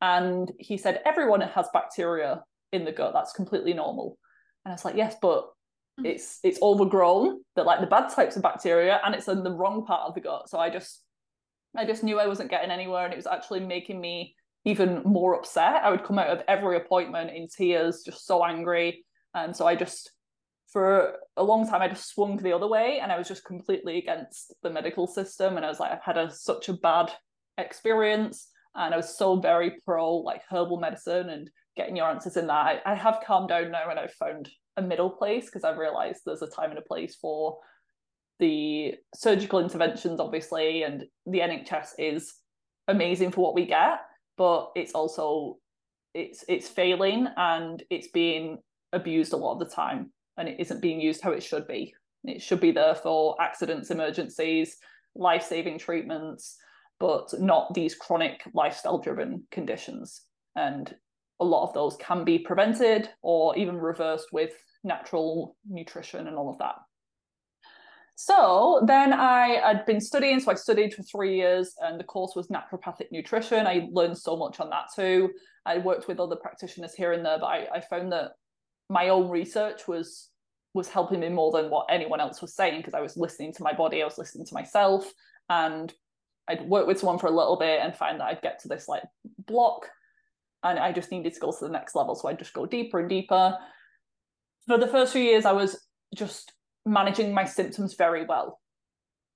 And 0.00 0.50
he 0.58 0.76
said 0.76 1.00
everyone 1.04 1.40
has 1.40 1.68
bacteria 1.72 2.42
in 2.72 2.84
the 2.84 2.92
gut. 2.92 3.12
That's 3.14 3.32
completely 3.32 3.72
normal. 3.72 4.18
And 4.64 4.72
I 4.72 4.74
was 4.74 4.84
like, 4.84 4.96
yes, 4.96 5.16
but 5.20 5.46
mm. 6.00 6.06
it's 6.06 6.40
it's 6.42 6.60
overgrown. 6.62 7.40
That 7.56 7.66
like 7.66 7.80
the 7.80 7.86
bad 7.86 8.10
types 8.10 8.36
of 8.36 8.42
bacteria, 8.42 9.00
and 9.04 9.14
it's 9.14 9.28
in 9.28 9.44
the 9.44 9.52
wrong 9.52 9.84
part 9.84 10.08
of 10.08 10.14
the 10.14 10.20
gut. 10.20 10.48
So 10.48 10.58
I 10.58 10.70
just 10.70 11.02
I 11.76 11.84
just 11.84 12.04
knew 12.04 12.18
I 12.18 12.26
wasn't 12.26 12.50
getting 12.50 12.70
anywhere, 12.70 13.04
and 13.04 13.12
it 13.12 13.16
was 13.16 13.26
actually 13.26 13.60
making 13.60 14.00
me 14.00 14.34
even 14.64 15.02
more 15.04 15.34
upset. 15.34 15.82
I 15.84 15.90
would 15.90 16.04
come 16.04 16.18
out 16.18 16.28
of 16.28 16.42
every 16.48 16.76
appointment 16.76 17.30
in 17.30 17.48
tears, 17.48 18.02
just 18.04 18.26
so 18.26 18.44
angry. 18.44 19.04
And 19.34 19.54
so 19.54 19.66
I 19.66 19.74
just 19.74 20.10
for 20.74 21.14
a 21.36 21.42
long 21.42 21.66
time 21.66 21.80
I 21.80 21.88
just 21.88 22.12
swung 22.12 22.36
the 22.36 22.52
other 22.52 22.66
way 22.66 22.98
and 23.00 23.12
I 23.12 23.16
was 23.16 23.28
just 23.28 23.44
completely 23.44 23.96
against 23.96 24.52
the 24.64 24.70
medical 24.70 25.06
system 25.06 25.56
and 25.56 25.64
I 25.64 25.68
was 25.68 25.78
like 25.78 25.92
I've 25.92 26.02
had 26.02 26.18
a, 26.18 26.30
such 26.30 26.68
a 26.68 26.74
bad 26.74 27.12
experience 27.56 28.48
and 28.74 28.92
I 28.92 28.96
was 28.96 29.16
so 29.16 29.36
very 29.36 29.74
pro 29.84 30.16
like 30.16 30.42
herbal 30.50 30.80
medicine 30.80 31.30
and 31.30 31.48
getting 31.76 31.96
your 31.96 32.10
answers 32.10 32.36
in 32.36 32.48
that. 32.48 32.82
I, 32.84 32.92
I 32.92 32.94
have 32.96 33.22
calmed 33.24 33.50
down 33.50 33.70
now 33.70 33.88
and 33.88 34.00
I've 34.00 34.14
found 34.14 34.50
a 34.76 34.82
middle 34.82 35.10
place 35.10 35.46
because 35.46 35.62
I've 35.62 35.78
realized 35.78 36.22
there's 36.26 36.42
a 36.42 36.50
time 36.50 36.70
and 36.70 36.78
a 36.80 36.82
place 36.82 37.14
for 37.14 37.56
the 38.40 38.94
surgical 39.14 39.60
interventions 39.60 40.18
obviously 40.18 40.82
and 40.82 41.04
the 41.24 41.38
NHS 41.38 41.90
is 41.98 42.34
amazing 42.88 43.30
for 43.30 43.42
what 43.42 43.54
we 43.54 43.64
get 43.64 44.00
but 44.36 44.72
it's 44.74 44.92
also 44.92 45.58
it's 46.14 46.44
it's 46.48 46.68
failing 46.68 47.28
and 47.36 47.80
it's 47.90 48.08
being 48.08 48.58
abused 48.92 49.32
a 49.32 49.36
lot 49.36 49.52
of 49.52 49.60
the 49.60 49.72
time 49.72 50.10
and 50.36 50.48
it 50.48 50.60
isn't 50.60 50.82
being 50.82 51.00
used 51.00 51.22
how 51.22 51.32
it 51.32 51.42
should 51.42 51.66
be. 51.66 51.94
It 52.24 52.40
should 52.40 52.60
be 52.60 52.72
there 52.72 52.94
for 52.94 53.40
accidents, 53.40 53.90
emergencies, 53.90 54.76
life 55.14 55.44
saving 55.44 55.78
treatments, 55.78 56.56
but 56.98 57.32
not 57.38 57.74
these 57.74 57.94
chronic 57.94 58.42
lifestyle 58.54 58.98
driven 58.98 59.46
conditions. 59.50 60.22
And 60.56 60.94
a 61.40 61.44
lot 61.44 61.66
of 61.66 61.74
those 61.74 61.96
can 61.96 62.24
be 62.24 62.38
prevented 62.38 63.10
or 63.22 63.56
even 63.56 63.76
reversed 63.76 64.28
with 64.32 64.52
natural 64.84 65.56
nutrition 65.68 66.26
and 66.26 66.36
all 66.36 66.48
of 66.48 66.58
that. 66.58 66.76
So 68.16 68.84
then 68.86 69.12
I 69.12 69.60
had 69.62 69.84
been 69.86 70.00
studying, 70.00 70.38
so 70.38 70.52
I 70.52 70.54
studied 70.54 70.94
for 70.94 71.02
three 71.02 71.36
years, 71.36 71.74
and 71.80 71.98
the 71.98 72.04
course 72.04 72.36
was 72.36 72.46
naturopathic 72.46 73.10
nutrition. 73.10 73.66
I 73.66 73.88
learned 73.90 74.16
so 74.16 74.36
much 74.36 74.60
on 74.60 74.70
that 74.70 74.86
too. 74.94 75.32
I 75.66 75.78
worked 75.78 76.06
with 76.06 76.20
other 76.20 76.36
practitioners 76.36 76.94
here 76.94 77.12
and 77.12 77.26
there, 77.26 77.38
but 77.40 77.46
I, 77.46 77.66
I 77.74 77.80
found 77.80 78.12
that 78.12 78.32
my 78.88 79.08
own 79.08 79.28
research 79.28 79.86
was 79.88 80.30
was 80.74 80.88
helping 80.88 81.20
me 81.20 81.28
more 81.28 81.52
than 81.52 81.70
what 81.70 81.86
anyone 81.88 82.20
else 82.20 82.42
was 82.42 82.54
saying 82.54 82.80
because 82.80 82.94
I 82.94 83.00
was 83.00 83.16
listening 83.16 83.52
to 83.54 83.62
my 83.62 83.72
body, 83.72 84.02
I 84.02 84.04
was 84.04 84.18
listening 84.18 84.44
to 84.46 84.54
myself, 84.54 85.10
and 85.48 85.92
I'd 86.48 86.68
work 86.68 86.88
with 86.88 86.98
someone 86.98 87.18
for 87.18 87.28
a 87.28 87.36
little 87.36 87.56
bit 87.56 87.80
and 87.80 87.96
find 87.96 88.18
that 88.18 88.26
I'd 88.26 88.42
get 88.42 88.60
to 88.60 88.68
this 88.68 88.88
like 88.88 89.04
block, 89.46 89.88
and 90.62 90.78
I 90.78 90.92
just 90.92 91.12
needed 91.12 91.32
to 91.34 91.40
go 91.40 91.52
to 91.52 91.64
the 91.64 91.70
next 91.70 91.94
level. 91.94 92.14
So 92.14 92.28
I'd 92.28 92.38
just 92.38 92.52
go 92.52 92.66
deeper 92.66 92.98
and 92.98 93.08
deeper. 93.08 93.56
For 94.66 94.78
the 94.78 94.88
first 94.88 95.12
few 95.12 95.22
years, 95.22 95.44
I 95.44 95.52
was 95.52 95.86
just 96.14 96.52
managing 96.84 97.32
my 97.32 97.44
symptoms 97.44 97.94
very 97.94 98.24
well. 98.24 98.60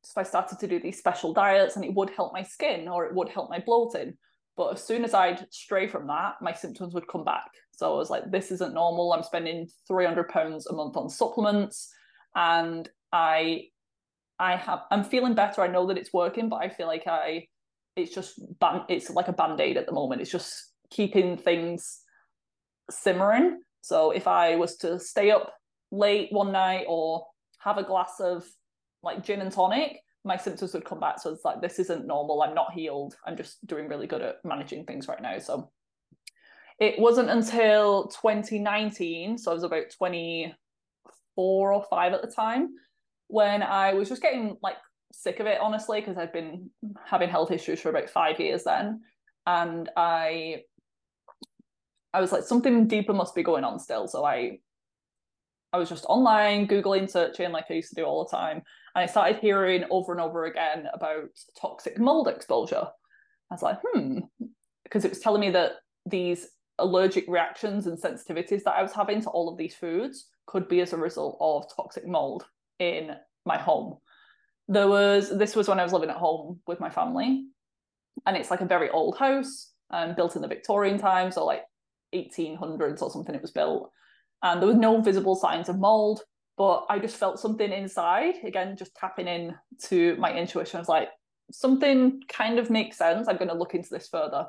So 0.03 0.21
I 0.21 0.25
started 0.25 0.59
to 0.59 0.69
do 0.69 0.81
these 0.81 0.99
special 0.99 1.33
diets, 1.33 1.77
and 1.77 1.85
it 1.85 1.95
would 1.95 2.11
help 2.11 2.33
my 2.33 2.43
skin 2.43 2.89
or 2.89 3.07
it 3.07 3.15
would 3.15 3.29
help 3.29 3.49
my 3.49 3.61
bloating. 3.61 4.15
But 4.57 4.75
as 4.75 4.85
soon 4.85 5.05
as 5.05 5.15
I'd 5.15 5.47
stray 5.53 5.87
from 5.87 6.09
that, 6.09 6.35
my 6.43 6.53
symptoms 6.53 6.93
would 6.95 7.07
come 7.07 7.25
back. 7.25 7.49
So 7.79 7.95
I 7.95 7.97
was 7.97 8.11
like, 8.11 8.29
this 8.29 8.51
isn't 8.51 8.75
normal. 8.75 9.13
I'm 9.13 9.23
spending 9.23 9.69
300 9.87 10.29
pounds 10.29 10.67
a 10.67 10.73
month 10.73 10.97
on 10.97 11.09
supplements 11.09 11.89
and 12.35 12.89
I 13.13 13.67
I 14.41 14.57
have 14.57 14.81
I'm 14.91 15.05
feeling 15.05 15.35
better. 15.35 15.63
I 15.63 15.69
know 15.69 15.87
that 15.87 15.97
it's 15.97 16.13
working, 16.13 16.49
but 16.49 16.57
I 16.57 16.71
feel 16.71 16.89
like 16.89 17.07
I 17.07 17.47
it's 17.95 18.13
just 18.13 18.41
ban- 18.59 18.85
it's 18.89 19.11
like 19.11 19.29
a 19.29 19.33
band-aid 19.33 19.77
at 19.77 19.87
the 19.87 19.93
moment. 19.93 20.21
It's 20.21 20.31
just 20.31 20.73
keeping 20.91 21.37
things 21.37 22.01
simmering. 22.91 23.61
So 23.81 24.11
if 24.11 24.27
I 24.27 24.57
was 24.57 24.77
to 24.79 24.99
stay 24.99 25.31
up 25.31 25.55
late 25.93 26.33
one 26.33 26.51
night 26.51 26.85
or 26.89 27.27
have 27.61 27.79
a 27.79 27.85
glass 27.85 28.15
of 28.19 28.45
like 29.05 29.23
gin 29.23 29.41
and 29.41 29.53
tonic, 29.53 30.01
my 30.25 30.37
symptoms 30.37 30.75
would 30.75 30.85
come 30.85 30.99
back. 30.99 31.21
So 31.21 31.31
it's 31.31 31.45
like 31.45 31.61
this 31.61 31.79
isn't 31.79 32.09
normal. 32.09 32.43
I'm 32.43 32.55
not 32.57 32.73
healed. 32.73 33.15
I'm 33.25 33.37
just 33.37 33.65
doing 33.69 33.87
really 33.87 34.09
good 34.09 34.23
at 34.23 34.45
managing 34.45 34.85
things 34.85 35.07
right 35.07 35.23
now. 35.23 35.39
So 35.39 35.71
it 36.79 36.99
wasn't 36.99 37.31
until 37.31 38.09
2019, 38.09 39.39
so 39.39 39.51
I 39.51 39.55
was 39.55 39.65
about 39.65 39.91
24 39.97 41.73
or 41.73 41.85
5 41.91 42.13
at 42.13 42.23
the 42.23 42.31
time, 42.31 42.71
when 43.29 43.63
I 43.63 43.95
was 43.95 44.09
just 44.09 44.23
getting 44.23 44.57
like 44.63 44.77
sick 45.13 45.41
of 45.41 45.47
it, 45.47 45.61
honestly, 45.61 46.01
because 46.01 46.17
I'd 46.17 46.33
been 46.33 46.71
having 47.05 47.29
health 47.29 47.51
issues 47.51 47.81
for 47.81 47.91
about 47.91 48.11
five 48.11 48.41
years 48.41 48.65
then. 48.65 49.01
And 49.47 49.89
I 49.97 50.63
I 52.13 52.21
was 52.21 52.33
like, 52.33 52.45
something 52.45 52.87
deeper 52.87 53.13
must 53.13 53.35
be 53.35 53.43
going 53.43 53.65
on 53.65 53.79
still. 53.79 54.09
So 54.09 54.25
I 54.25 54.59
I 55.73 55.79
was 55.79 55.89
just 55.89 56.07
online, 56.09 56.67
Googling, 56.67 57.11
searching 57.11 57.53
like 57.53 57.67
I 57.71 57.75
used 57.75 57.91
to 57.91 57.97
do 57.97 58.05
all 58.05 58.25
the 58.25 58.37
time. 58.37 58.63
And 58.95 59.03
I 59.03 59.07
started 59.07 59.39
hearing 59.41 59.85
over 59.91 60.13
and 60.13 60.21
over 60.21 60.47
again 60.47 60.87
about 60.95 61.29
toxic 61.61 61.99
mold 61.99 62.29
exposure. 62.29 62.87
I 63.51 63.55
was 63.55 63.63
like, 63.63 63.79
hmm, 63.83 64.21
because 64.85 65.05
it 65.05 65.11
was 65.11 65.21
telling 65.21 65.41
me 65.41 65.51
that 65.51 65.73
these 66.07 66.49
allergic 66.79 67.25
reactions 67.29 67.87
and 67.87 68.01
sensitivities 68.01 68.63
that 68.63 68.75
I 68.75 68.83
was 68.83 68.93
having 68.93 69.21
to 69.23 69.31
all 69.31 69.49
of 69.49 69.59
these 69.59 69.75
foods 69.75 70.27
could 70.47 70.69
be 70.69 70.81
as 70.81 70.93
a 70.93 70.97
result 70.97 71.37
of 71.41 71.67
toxic 71.75 72.07
mold 72.07 72.45
in 72.79 73.13
my 73.45 73.59
home. 73.59 73.99
There 74.69 74.89
was 74.89 75.37
this 75.37 75.57
was 75.57 75.69
when 75.69 75.81
I 75.81 75.83
was 75.83 75.93
living 75.93 76.11
at 76.11 76.17
home 76.17 76.61
with 76.67 76.81
my 76.81 76.91
family, 76.91 77.47
and 78.27 78.37
it's 78.37 78.51
like 78.51 78.61
a 78.61 78.67
very 78.67 78.91
old 78.91 79.17
house, 79.17 79.73
um, 79.91 80.15
built 80.15 80.37
in 80.37 80.43
the 80.43 80.49
Victorian 80.49 80.99
times 80.99 81.37
or 81.37 81.47
like 81.47 81.65
1800s 82.15 83.03
or 83.03 83.11
something. 83.11 83.35
It 83.35 83.43
was 83.43 83.51
built, 83.51 83.91
and 84.43 84.61
there 84.61 84.69
was 84.69 84.77
no 84.77 85.01
visible 85.01 85.37
signs 85.37 85.69
of 85.69 85.79
mold. 85.79 86.23
But 86.59 86.87
I 86.91 86.99
just 86.99 87.17
felt 87.17 87.39
something 87.39 87.71
inside. 87.71 88.35
Again, 88.43 88.77
just 88.77 88.95
tapping 88.97 89.29
in 89.29 89.55
to 89.85 90.17
my 90.17 90.35
intuition. 90.35 90.79
I 90.79 90.81
was 90.81 90.89
like, 90.89 91.09
something 91.53 92.21
kind 92.29 92.59
of 92.59 92.69
makes 92.69 92.99
sense. 92.99 93.29
I'm 93.29 93.37
going 93.37 93.49
to 93.49 93.55
look 93.55 93.75
into 93.75 93.91
this 93.91 94.09
further. 94.09 94.47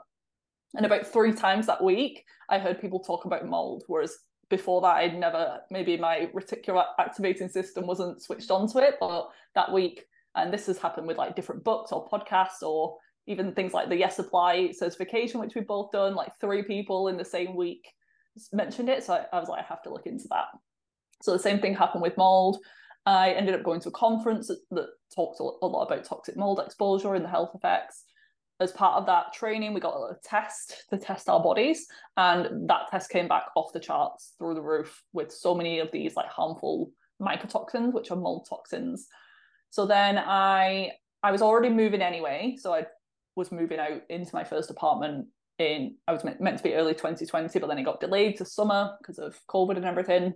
And 0.76 0.86
about 0.86 1.08
three 1.08 1.34
times 1.34 1.66
that 1.68 1.84
week, 1.84 2.26
I 2.50 2.60
heard 2.60 2.82
people 2.82 3.00
talk 3.00 3.26
about 3.26 3.48
mold, 3.48 3.84
whereas 3.88 4.18
before 4.50 4.82
that 4.82 4.98
I'd 4.98 5.18
never 5.18 5.60
maybe 5.70 5.98
my 5.98 6.30
reticular 6.34 6.86
activating 7.00 7.50
system 7.50 7.86
wasn't 7.86 8.22
switched 8.22 8.52
onto 8.52 8.80
it, 8.80 8.96
but 9.00 9.30
that 9.56 9.72
week, 9.72 10.06
and 10.36 10.54
this 10.54 10.68
has 10.68 10.78
happened 10.78 11.08
with 11.08 11.18
like 11.18 11.36
different 11.36 11.64
books 11.64 11.92
or 11.92 12.08
podcasts 12.08 12.62
or 12.62 12.98
even 13.28 13.54
things 13.54 13.74
like 13.74 13.90
the 13.90 13.98
Yes 13.98 14.16
Supply 14.16 14.72
certification, 14.72 15.40
which 15.40 15.54
we've 15.54 15.68
both 15.68 15.92
done, 15.92 16.16
like 16.16 16.32
three 16.40 16.64
people 16.64 17.08
in 17.08 17.18
the 17.18 17.26
same 17.26 17.56
week 17.56 17.88
mentioned 18.52 18.90
it. 18.90 19.04
So 19.04 19.14
I, 19.14 19.26
I 19.36 19.40
was 19.40 19.50
like, 19.50 19.64
I 19.64 19.68
have 19.68 19.84
to 19.84 19.92
look 19.92 20.08
into 20.08 20.28
that. 20.30 20.46
So 21.22 21.34
the 21.34 21.40
same 21.40 21.60
thing 21.60 21.76
happened 21.76 22.02
with 22.02 22.18
mold. 22.18 22.58
I 23.06 23.32
ended 23.32 23.56
up 23.56 23.64
going 23.64 23.82
to 23.82 23.90
a 23.90 23.94
conference 23.94 24.48
that, 24.48 24.60
that 24.72 24.88
talked 25.14 25.40
a 25.40 25.44
lot 25.44 25.86
about 25.86 26.06
toxic 26.06 26.38
mold 26.38 26.60
exposure 26.60 27.16
and 27.16 27.26
the 27.26 27.30
health 27.30 27.52
effects 27.54 28.06
as 28.60 28.72
part 28.72 28.98
of 28.98 29.06
that 29.06 29.34
training, 29.34 29.74
we 29.74 29.80
got 29.80 29.95
a 29.95 30.17
test 30.24 30.86
to 30.89 30.98
test 30.98 31.30
our 31.30 31.41
bodies, 31.41 31.88
and 32.17 32.69
that 32.69 32.89
test 32.91 33.10
came 33.10 33.28
back 33.28 33.45
off 33.56 33.74
the 33.74 33.80
charts 33.80 34.34
through 34.38 34.56
the 34.56 34.62
roof 34.62 35.02
with 35.13 35.32
so 35.32 35.56
many 35.56 35.80
of 35.80 35.91
these 35.91 36.15
like 36.15 36.28
harmful 36.28 36.91
mycotoxins, 37.22 37.93
which 37.93 38.12
are 38.12 38.17
mold 38.17 38.48
toxins. 38.50 39.08
So 39.69 39.86
then 39.86 40.17
I 40.17 40.91
I 41.24 41.32
was 41.32 41.41
already 41.41 41.69
moving 41.69 42.02
anyway, 42.02 42.58
so 42.60 42.74
I 42.74 42.86
was 43.36 43.52
moving 43.52 43.80
out 43.80 44.02
into 44.10 44.36
my 44.36 44.43
first 44.43 44.69
apartment 44.69 45.28
in 45.58 45.95
I 46.08 46.13
was 46.13 46.24
meant, 46.24 46.41
meant 46.41 46.58
to 46.58 46.63
be 46.63 46.74
early 46.74 46.93
2020, 46.93 47.60
but 47.60 47.67
then 47.67 47.80
it 47.80 47.84
got 47.84 48.00
delayed 48.00 48.38
to 48.38 48.45
summer 48.45 48.95
because 49.02 49.19
of 49.19 49.38
COVID 49.48 49.76
and 49.76 49.86
everything. 49.86 50.34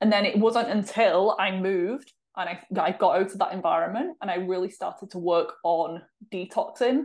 And 0.00 0.12
then 0.12 0.24
it 0.24 0.38
wasn't 0.38 0.70
until 0.70 1.36
I 1.38 1.56
moved 1.56 2.12
and 2.36 2.48
I, 2.48 2.60
I 2.80 2.92
got 2.92 3.16
out 3.16 3.32
of 3.32 3.38
that 3.38 3.52
environment 3.52 4.16
and 4.20 4.30
I 4.30 4.36
really 4.36 4.70
started 4.70 5.10
to 5.10 5.18
work 5.18 5.54
on 5.64 6.02
detoxing 6.32 7.04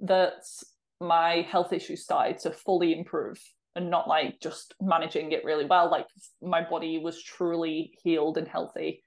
that 0.00 0.44
my 1.00 1.46
health 1.48 1.72
issues 1.72 2.04
started 2.04 2.38
to 2.40 2.50
fully 2.50 2.96
improve 2.96 3.40
and 3.76 3.90
not 3.90 4.08
like 4.08 4.40
just 4.40 4.74
managing 4.80 5.32
it 5.32 5.44
really 5.44 5.64
well. 5.64 5.90
Like 5.90 6.06
my 6.42 6.62
body 6.62 6.98
was 6.98 7.22
truly 7.22 7.92
healed 8.02 8.36
and 8.36 8.48
healthy 8.48 9.02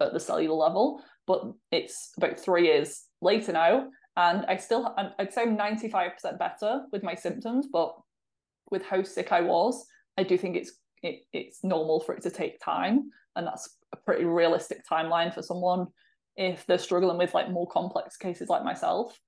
at 0.00 0.12
the 0.12 0.20
cellular 0.20 0.56
level. 0.56 1.02
But 1.26 1.52
it's 1.70 2.12
about 2.16 2.38
three 2.38 2.66
years 2.66 3.04
later 3.20 3.52
now, 3.52 3.88
and 4.16 4.44
I 4.46 4.56
still, 4.56 4.94
I'd 5.18 5.32
say 5.32 5.42
I'm 5.42 5.56
95% 5.56 6.38
better 6.38 6.82
with 6.90 7.02
my 7.02 7.14
symptoms, 7.14 7.68
but 7.70 7.94
with 8.70 8.82
how 8.82 9.02
sick 9.02 9.30
I 9.30 9.42
was, 9.42 9.86
I 10.16 10.24
do 10.24 10.36
think 10.36 10.56
it's 10.56 10.72
it, 11.02 11.20
it's 11.32 11.62
normal 11.62 12.00
for 12.00 12.14
it 12.14 12.22
to 12.22 12.30
take 12.30 12.60
time, 12.60 13.10
and 13.36 13.46
that's 13.46 13.77
a 13.92 13.96
pretty 13.96 14.24
realistic 14.24 14.82
timeline 14.90 15.32
for 15.32 15.42
someone 15.42 15.86
if 16.36 16.64
they're 16.66 16.78
struggling 16.78 17.18
with 17.18 17.34
like 17.34 17.50
more 17.50 17.66
complex 17.68 18.16
cases 18.16 18.48
like 18.48 18.64
myself. 18.64 19.18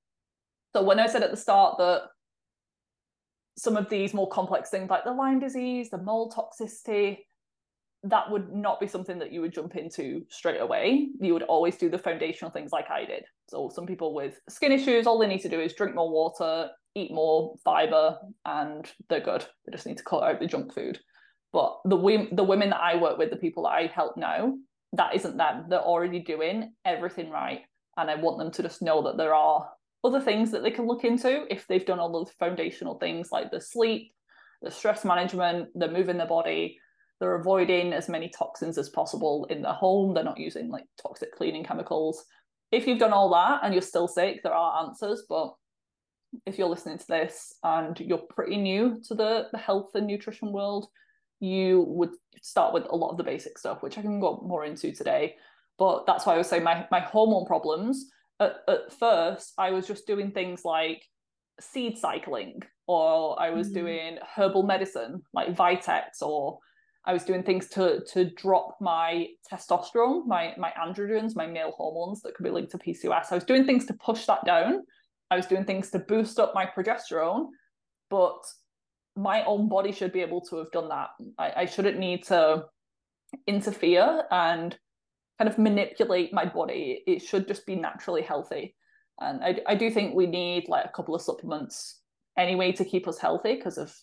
So 0.75 0.83
when 0.83 1.01
I 1.01 1.07
said 1.07 1.23
at 1.23 1.31
the 1.31 1.37
start 1.37 1.79
that 1.79 2.03
some 3.59 3.77
of 3.77 3.90
these 3.90 4.14
more 4.14 4.29
complex 4.29 4.70
things 4.70 4.88
like 4.88 5.05
the 5.05 5.12
Lyme 5.12 5.40
disease, 5.40 5.90
the 5.90 5.99
mold 5.99 6.35
toxicity, 6.35 7.18
that 8.05 8.31
would 8.31 8.53
not 8.55 8.81
be 8.81 8.87
something 8.87 9.18
that 9.18 9.33
you 9.33 9.40
would 9.42 9.53
jump 9.53 9.77
into 9.77 10.25
straight 10.31 10.61
away. 10.61 11.09
You 11.20 11.35
would 11.35 11.42
always 11.42 11.77
do 11.77 11.90
the 11.90 11.99
foundational 11.99 12.51
things 12.51 12.73
like 12.73 12.90
I 12.90 13.05
did. 13.05 13.25
So 13.49 13.70
some 13.75 13.87
people 13.87 14.14
with 14.14 14.40
skin 14.49 14.73
issues, 14.73 15.07
all 15.07 15.18
they 15.18 15.27
need 15.27 15.42
to 15.42 15.51
do 15.51 15.61
is 15.61 15.75
drink 15.75 15.94
more 15.94 16.11
water, 16.11 16.70
eat 16.94 17.12
more 17.12 17.57
fiber, 17.64 18.16
and 18.46 18.90
they're 19.09 19.20
good. 19.20 19.44
They 19.66 19.73
just 19.73 19.87
need 19.87 19.99
to 19.99 20.05
cut 20.05 20.23
out 20.23 20.40
the 20.40 20.46
junk 20.46 20.73
food. 20.73 20.99
But 21.53 21.81
the 21.85 22.29
the 22.33 22.45
women 22.45 22.71
that 22.71 22.81
I 22.81 22.97
work 22.97 23.19
with, 23.19 23.31
the 23.31 23.37
people 23.37 23.65
that 23.65 23.71
I 23.71 23.87
help 23.87 24.17
now, 24.17 24.55
that 24.93 25.15
isn't 25.15 25.37
them. 25.37 25.67
They're 25.69 25.81
already 25.81 26.21
doing 26.21 26.73
everything 26.85 27.31
right, 27.31 27.63
and 27.97 28.11
I 28.11 28.17
want 28.17 28.39
them 28.39 28.51
to 28.53 28.63
just 28.63 28.83
know 28.83 29.03
that 29.03 29.17
there 29.17 29.35
are 29.35 29.69
other 30.03 30.21
things 30.21 30.51
that 30.51 30.63
they 30.63 30.71
can 30.71 30.87
look 30.87 31.05
into 31.05 31.47
if 31.53 31.67
they've 31.67 31.85
done 31.85 31.99
all 31.99 32.13
those 32.13 32.33
foundational 32.39 32.99
things 32.99 33.31
like 33.31 33.51
the 33.51 33.61
sleep, 33.61 34.13
the 34.63 34.71
stress 34.71 35.05
management, 35.05 35.69
they're 35.75 35.91
moving 35.91 36.17
their 36.17 36.27
body, 36.27 36.79
they're 37.21 37.35
avoiding 37.35 37.93
as 37.93 38.09
many 38.09 38.29
toxins 38.31 38.79
as 38.79 38.89
possible 38.89 39.47
in 39.51 39.61
their 39.61 39.75
home. 39.75 40.15
They're 40.15 40.25
not 40.25 40.41
using 40.41 40.71
like 40.71 40.85
toxic 41.01 41.37
cleaning 41.37 41.65
chemicals. 41.65 42.25
If 42.73 42.87
you've 42.87 42.99
done 42.99 43.13
all 43.13 43.31
that 43.31 43.61
and 43.63 43.75
you're 43.75 43.83
still 43.83 44.09
sick, 44.09 44.43
there 44.43 44.55
are 44.55 44.87
answers, 44.87 45.25
but 45.29 45.53
if 46.47 46.59
you're 46.59 46.69
listening 46.69 46.99
to 46.99 47.07
this 47.07 47.57
and 47.63 47.99
you're 48.01 48.19
pretty 48.19 48.57
new 48.57 49.03
to 49.09 49.15
the, 49.15 49.49
the 49.53 49.59
health 49.59 49.91
and 49.95 50.07
nutrition 50.07 50.53
world, 50.53 50.87
you 51.40 51.85
would 51.88 52.11
start 52.42 52.72
with 52.72 52.85
a 52.90 52.96
lot 52.96 53.11
of 53.11 53.16
the 53.16 53.24
basic 53.24 53.59
stuff, 53.59 53.83
which 53.83 53.98
I 53.98 54.03
can 54.03 54.20
go 54.20 54.42
more 54.46 54.64
into 54.64 54.92
today. 54.92 55.37
But 55.79 56.07
that's 56.07 56.26
why 56.26 56.35
I 56.35 56.38
was 56.38 56.48
saying 56.48 56.62
my, 56.62 56.87
my 56.90 57.00
hormone 57.00 57.46
problems. 57.46 58.07
At, 58.38 58.57
at 58.68 58.92
first, 58.98 59.55
I 59.59 59.70
was 59.70 59.87
just 59.87 60.07
doing 60.07 60.31
things 60.31 60.64
like 60.64 61.03
seed 61.61 61.98
cycling, 61.98 62.62
or 62.87 63.40
I 63.40 63.50
was 63.50 63.70
mm. 63.70 63.74
doing 63.74 64.18
herbal 64.37 64.62
medicine 64.62 65.22
like 65.33 65.55
Vitex, 65.55 66.22
or 66.22 66.59
I 67.05 67.12
was 67.12 67.24
doing 67.24 67.42
things 67.42 67.68
to 67.70 68.03
to 68.12 68.31
drop 68.31 68.76
my 68.81 69.29
testosterone, 69.50 70.26
my 70.26 70.55
my 70.59 70.72
androgens, 70.79 71.37
my 71.37 71.46
male 71.46 71.72
hormones 71.76 72.20
that 72.22 72.35
could 72.35 72.44
be 72.44 72.50
linked 72.50 72.72
to 72.72 72.79
PCOS. 72.79 73.26
I 73.31 73.35
was 73.35 73.44
doing 73.44 73.64
things 73.64 73.87
to 73.87 73.94
push 73.94 74.26
that 74.26 74.44
down. 74.44 74.83
I 75.31 75.37
was 75.37 75.46
doing 75.46 75.64
things 75.64 75.90
to 75.90 75.98
boost 75.98 76.38
up 76.38 76.55
my 76.55 76.66
progesterone, 76.66 77.46
but 78.11 78.42
my 79.16 79.44
own 79.44 79.68
body 79.68 79.92
should 79.92 80.12
be 80.12 80.20
able 80.20 80.40
to 80.42 80.57
have 80.57 80.70
done 80.70 80.88
that. 80.88 81.11
I, 81.38 81.53
I 81.57 81.66
shouldn't 81.66 81.99
need 81.99 82.25
to 82.25 82.66
interfere 83.46 84.25
and 84.31 84.77
kind 85.38 85.49
of 85.51 85.59
manipulate 85.59 86.33
my 86.33 86.44
body. 86.44 87.03
It 87.07 87.23
should 87.23 87.49
just 87.49 87.66
be 87.66 87.77
naturally 87.77 88.23
healthy. 88.23 88.75
And 89.20 89.42
I, 89.42 89.61
I 89.66 89.75
do 89.75 89.90
think 89.90 90.14
we 90.14 90.27
need 90.27 90.68
like 90.68 90.85
a 90.85 90.92
couple 90.92 91.14
of 91.14 91.23
supplements 91.23 92.01
anyway 92.38 92.73
to 92.73 92.85
keep 92.85 93.07
us 93.07 93.18
healthy 93.18 93.57
because 93.57 93.79
of 93.79 93.94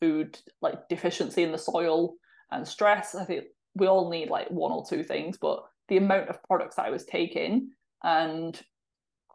food 0.00 0.38
like 0.60 0.88
deficiency 0.88 1.42
in 1.42 1.52
the 1.52 1.58
soil 1.58 2.14
and 2.50 2.66
stress. 2.66 3.14
I 3.14 3.24
think 3.24 3.44
we 3.74 3.86
all 3.86 4.10
need 4.10 4.28
like 4.30 4.50
one 4.50 4.72
or 4.72 4.84
two 4.88 5.02
things, 5.02 5.38
but 5.40 5.62
the 5.88 5.96
amount 5.96 6.28
of 6.28 6.42
products 6.44 6.78
I 6.78 6.90
was 6.90 7.04
taking 7.04 7.70
and 8.02 8.60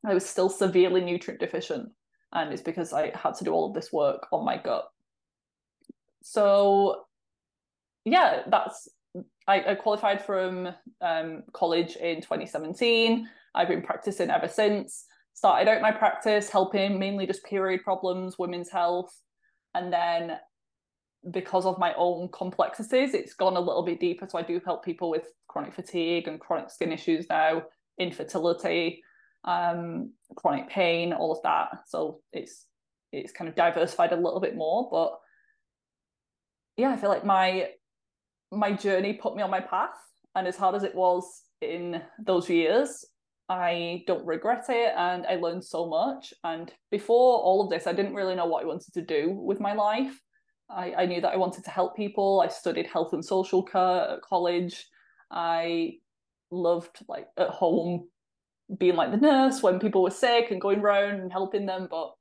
I 0.06 0.14
was 0.14 0.28
still 0.28 0.50
severely 0.50 1.02
nutrient 1.02 1.40
deficient. 1.40 1.90
And 2.34 2.54
it's 2.54 2.62
because 2.62 2.94
I 2.94 3.12
had 3.16 3.36
to 3.36 3.46
do 3.46 3.52
all 3.52 3.68
of 3.68 3.74
this 3.74 3.92
work 3.92 4.28
on 4.32 4.46
my 4.46 4.58
gut 4.58 4.86
so 6.30 7.04
yeah, 8.04 8.42
that's 8.48 8.90
I, 9.48 9.72
I 9.72 9.76
qualified 9.76 10.22
from 10.22 10.68
um, 11.02 11.44
college 11.54 11.96
in 11.96 12.18
2017. 12.18 13.30
I've 13.56 13.70
been 13.70 13.82
practicing 13.82 14.30
ever 14.30 14.50
since. 14.50 15.06
Started 15.34 15.70
out 15.70 15.82
my 15.82 15.92
practice 15.92 16.50
helping 16.50 17.00
mainly 17.00 17.28
just 17.28 17.46
period 17.46 17.84
problems, 17.84 18.38
women's 18.38 18.70
health, 18.70 19.16
and 19.74 19.94
then 19.94 20.38
because 21.32 21.66
of 21.66 21.80
my 21.80 21.94
own 21.96 22.30
complexities, 22.34 23.14
it's 23.14 23.34
gone 23.34 23.56
a 23.56 23.62
little 23.62 23.84
bit 23.84 24.00
deeper. 24.00 24.28
So 24.30 24.38
I 24.38 24.42
do 24.42 24.60
help 24.66 24.84
people 24.84 25.10
with 25.10 25.28
chronic 25.48 25.74
fatigue 25.74 26.28
and 26.28 26.42
chronic 26.42 26.70
skin 26.70 26.92
issues 26.92 27.28
now, 27.30 27.64
infertility, 28.00 29.02
um, 29.46 30.12
chronic 30.36 30.70
pain, 30.70 31.14
all 31.14 31.32
of 31.32 31.42
that. 31.44 31.70
So 31.88 32.20
it's 32.34 32.66
it's 33.14 33.32
kind 33.32 33.48
of 33.48 33.56
diversified 33.56 34.12
a 34.12 34.18
little 34.18 34.42
bit 34.42 34.58
more, 34.58 34.90
but 34.92 35.18
yeah, 36.78 36.92
I 36.92 36.98
feel 36.98 37.10
like 37.10 37.26
my 37.26 37.70
my 38.52 38.72
journey 38.72 39.14
put 39.14 39.36
me 39.36 39.42
on 39.44 39.50
my 39.52 39.60
path, 39.60 39.98
and 40.36 40.48
as 40.48 40.56
hard 40.56 40.76
as 40.76 40.84
it 40.84 40.96
was 40.96 41.44
in 41.62 42.02
those 42.24 42.50
years, 42.50 43.04
I 43.50 44.04
don't 44.08 44.26
regret 44.26 44.66
it, 44.70 44.94
and 44.96 45.26
I 45.26 45.36
learned 45.36 45.66
so 45.66 45.88
much. 45.88 46.34
And 46.44 46.72
before 46.92 47.40
all 47.40 47.64
of 47.64 47.70
this, 47.70 47.88
I 47.88 47.94
didn't 47.94 48.14
really 48.14 48.36
know 48.36 48.46
what 48.46 48.64
I 48.64 48.68
wanted 48.68 48.94
to 48.94 49.02
do 49.02 49.32
with 49.32 49.60
my 49.60 49.74
life. 49.74 50.18
I, 50.70 50.94
I 50.94 51.06
knew 51.06 51.20
that 51.22 51.34
I 51.34 51.38
wanted 51.38 51.64
to 51.66 51.72
help 51.72 51.96
people. 51.96 52.42
I 52.42 52.50
studied 52.50 52.88
health 52.88 53.14
and 53.14 53.26
social 53.26 53.64
care 53.64 54.12
at 54.12 54.22
college. 54.22 54.86
I 55.32 55.94
loved 56.52 57.00
like 57.10 57.28
at 57.38 57.50
home 57.50 58.08
being 58.78 58.96
like 58.96 59.12
the 59.12 59.18
nurse 59.18 59.64
when 59.64 59.80
people 59.80 60.04
were 60.04 60.12
sick 60.12 60.52
and 60.52 60.62
going 60.62 60.80
around 60.80 61.22
and 61.22 61.32
helping 61.32 61.66
them, 61.66 61.88
but 61.90 62.12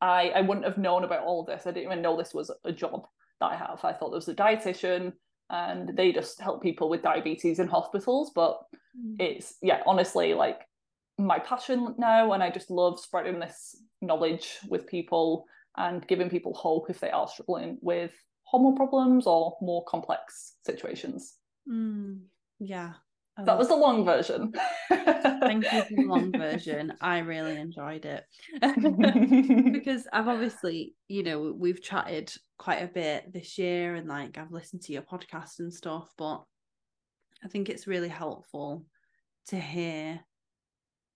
I 0.00 0.30
I 0.30 0.40
wouldn't 0.42 0.66
have 0.66 0.78
known 0.78 1.04
about 1.04 1.24
all 1.24 1.44
this. 1.44 1.66
I 1.66 1.70
didn't 1.70 1.90
even 1.90 2.02
know 2.02 2.16
this 2.16 2.34
was 2.34 2.50
a 2.64 2.72
job 2.72 3.06
that 3.42 3.52
I 3.52 3.56
have. 3.56 3.80
I 3.84 3.92
thought 3.92 4.10
there 4.10 4.16
was 4.16 4.28
a 4.28 4.34
dietitian 4.34 5.12
and 5.50 5.96
they 5.96 6.12
just 6.12 6.40
help 6.40 6.62
people 6.62 6.88
with 6.88 7.02
diabetes 7.02 7.58
in 7.58 7.66
hospitals. 7.66 8.30
But 8.34 8.60
mm. 8.98 9.16
it's, 9.18 9.56
yeah, 9.60 9.82
honestly, 9.84 10.32
like 10.34 10.60
my 11.18 11.38
passion 11.40 11.94
now. 11.98 12.32
And 12.32 12.42
I 12.42 12.50
just 12.50 12.70
love 12.70 13.00
spreading 13.00 13.40
this 13.40 13.76
knowledge 14.00 14.58
with 14.68 14.86
people 14.86 15.44
and 15.76 16.06
giving 16.06 16.30
people 16.30 16.54
hope 16.54 16.88
if 16.88 17.00
they 17.00 17.10
are 17.10 17.28
struggling 17.28 17.78
with 17.82 18.12
hormone 18.44 18.76
problems 18.76 19.26
or 19.26 19.56
more 19.60 19.84
complex 19.86 20.54
situations. 20.64 21.34
Mm, 21.68 22.20
yeah, 22.60 22.92
that 23.38 23.56
was 23.56 23.68
the 23.68 23.76
long 23.76 24.04
version. 24.04 24.52
Thank 24.90 25.64
you 25.72 25.82
for 25.82 25.94
the 25.94 26.04
long 26.04 26.32
version. 26.36 26.92
I 27.00 27.18
really 27.18 27.56
enjoyed 27.56 28.04
it. 28.04 28.24
because 29.72 30.06
I've 30.12 30.28
obviously, 30.28 30.94
you 31.08 31.22
know, 31.22 31.54
we've 31.56 31.82
chatted 31.82 32.32
quite 32.62 32.80
a 32.80 32.86
bit 32.86 33.32
this 33.32 33.58
year 33.58 33.96
and 33.96 34.06
like 34.06 34.38
I've 34.38 34.52
listened 34.52 34.82
to 34.82 34.92
your 34.92 35.02
podcast 35.02 35.58
and 35.58 35.74
stuff, 35.74 36.12
but 36.16 36.44
I 37.44 37.48
think 37.48 37.68
it's 37.68 37.88
really 37.88 38.08
helpful 38.08 38.84
to 39.48 39.58
hear 39.58 40.20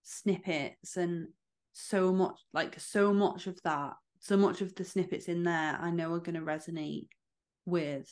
snippets 0.03 0.97
and 0.97 1.29
so 1.73 2.13
much 2.13 2.37
like 2.53 2.81
so 2.81 3.15
much 3.15 3.47
of 3.47 3.63
that, 3.63 3.93
so 4.19 4.37
much 4.37 4.61
of 4.61 4.75
the 4.75 4.85
snippets 4.85 5.27
in 5.29 5.45
there 5.45 5.79
I 5.81 5.93
know 5.93 6.13
are 6.15 6.19
going 6.19 6.35
to 6.35 6.41
resonate 6.41 7.07
with 7.65 8.11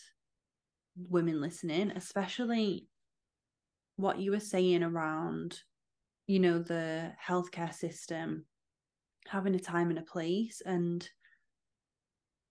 women 0.97 1.41
listening, 1.41 1.91
especially 1.91 2.87
what 3.97 4.21
you 4.21 4.31
were 4.31 4.39
saying 4.39 4.85
around, 4.85 5.59
you 6.29 6.39
know, 6.39 6.61
the 6.61 7.11
healthcare 7.21 7.75
system 7.75 8.45
having 9.27 9.57
a 9.57 9.59
time 9.59 9.91
and 9.91 9.99
a 9.99 10.03
place 10.03 10.63
and 10.65 11.09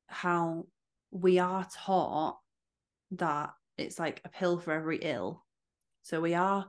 how 0.07 0.65
we 1.13 1.39
are 1.39 1.65
taught 1.71 2.39
that 3.11 3.51
it's 3.77 3.99
like 3.99 4.21
a 4.25 4.29
pill 4.29 4.59
for 4.59 4.73
every 4.73 4.97
ill. 5.01 5.43
So 6.01 6.19
we 6.19 6.33
are 6.33 6.65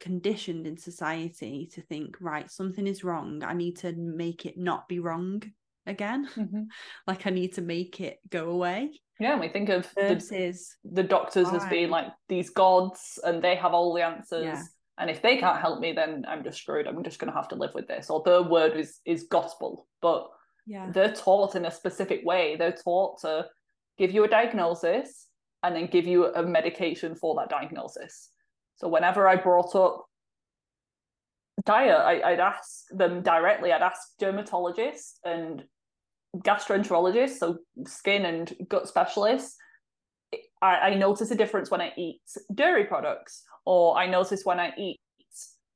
conditioned 0.00 0.66
in 0.66 0.76
society 0.76 1.68
to 1.74 1.82
think, 1.82 2.16
right, 2.20 2.50
something 2.50 2.86
is 2.86 3.04
wrong. 3.04 3.42
I 3.42 3.54
need 3.54 3.76
to 3.78 3.92
make 3.92 4.46
it 4.46 4.56
not 4.56 4.88
be 4.88 5.00
wrong 5.00 5.42
again. 5.86 6.28
Mm-hmm. 6.36 6.62
like 7.06 7.26
I 7.26 7.30
need 7.30 7.54
to 7.54 7.62
make 7.62 8.00
it 8.00 8.18
go 8.30 8.50
away. 8.50 9.00
Yeah, 9.20 9.32
and 9.32 9.40
we 9.40 9.48
think 9.48 9.68
of 9.68 9.88
versus 9.98 10.76
the, 10.84 11.02
the 11.02 11.08
doctors 11.08 11.48
as 11.48 11.64
being 11.66 11.90
like 11.90 12.06
these 12.28 12.50
gods 12.50 13.18
and 13.24 13.42
they 13.42 13.56
have 13.56 13.74
all 13.74 13.92
the 13.92 14.04
answers. 14.04 14.44
Yeah. 14.44 14.62
And 14.96 15.10
if 15.10 15.22
they 15.22 15.38
can't 15.38 15.60
help 15.60 15.80
me, 15.80 15.92
then 15.92 16.24
I'm 16.28 16.44
just 16.44 16.60
screwed. 16.60 16.86
I'm 16.86 17.02
just 17.02 17.18
gonna 17.18 17.32
have 17.32 17.48
to 17.48 17.56
live 17.56 17.74
with 17.74 17.88
this. 17.88 18.10
Or 18.10 18.22
their 18.24 18.42
word 18.42 18.76
is 18.76 19.00
is 19.04 19.24
gospel. 19.24 19.88
But 20.00 20.28
yeah. 20.68 20.90
they're 20.92 21.12
taught 21.12 21.56
in 21.56 21.64
a 21.64 21.70
specific 21.70 22.24
way. 22.24 22.54
They're 22.56 22.72
taught 22.72 23.20
to 23.22 23.46
give 23.98 24.12
you 24.12 24.24
a 24.24 24.28
diagnosis 24.28 25.26
and 25.62 25.74
then 25.74 25.86
give 25.86 26.06
you 26.06 26.26
a 26.34 26.42
medication 26.42 27.14
for 27.14 27.34
that 27.36 27.48
diagnosis. 27.48 28.30
So 28.76 28.88
whenever 28.88 29.28
I 29.28 29.36
brought 29.36 29.74
up 29.74 30.04
diet, 31.64 31.96
I, 31.96 32.30
would 32.30 32.40
ask 32.40 32.84
them 32.90 33.22
directly. 33.22 33.72
I'd 33.72 33.82
ask 33.82 34.00
dermatologists 34.20 35.14
and 35.24 35.64
gastroenterologists, 36.36 37.38
so 37.38 37.58
skin 37.86 38.24
and 38.24 38.54
gut 38.68 38.86
specialists, 38.86 39.56
I, 40.62 40.76
I 40.76 40.94
notice 40.94 41.30
a 41.30 41.36
difference 41.36 41.70
when 41.70 41.80
I 41.80 41.92
eat 41.96 42.20
dairy 42.54 42.84
products, 42.84 43.44
or 43.64 43.96
I 43.96 44.06
notice 44.06 44.44
when 44.44 44.60
I 44.60 44.72
eat 44.78 45.00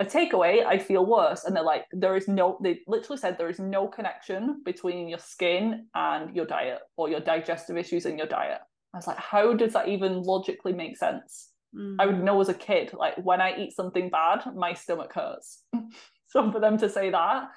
a 0.01 0.05
takeaway, 0.05 0.65
I 0.65 0.79
feel 0.79 1.07
worse. 1.07 1.45
And 1.45 1.55
they're 1.55 1.63
like, 1.63 1.85
there 1.93 2.17
is 2.17 2.29
no, 2.29 2.59
they 2.63 2.81
literally 2.87 3.19
said 3.19 3.39
there 3.39 3.49
is 3.49 3.61
no 3.61 3.87
connection 3.87 4.63
between 4.65 5.09
your 5.09 5.19
skin 5.19 5.87
and 5.95 6.35
your 6.35 6.47
diet 6.47 6.81
or 6.97 7.09
your 7.09 7.21
digestive 7.21 7.77
issues 7.77 8.07
and 8.07 8.19
your 8.19 8.27
diet. 8.27 8.61
I 8.95 8.99
was 8.99 9.07
like, 9.07 9.19
how 9.19 9.55
does 9.55 9.73
that 9.75 9.89
even 9.89 10.23
logically 10.23 10.73
make 10.73 10.97
sense? 10.97 11.51
Mm. 11.75 11.97
I 11.99 12.07
would 12.07 12.23
know 12.23 12.41
as 12.41 12.49
a 12.49 12.55
kid, 12.55 12.93
like 12.93 13.17
when 13.17 13.41
I 13.41 13.57
eat 13.57 13.73
something 13.73 14.11
bad, 14.11 14.43
my 14.55 14.75
stomach 14.75 15.13
hurts. 15.15 15.63
so 16.29 16.51
for 16.51 16.61
them 16.61 16.77
to 16.79 16.89
say 16.89 17.11
that, 17.11 17.49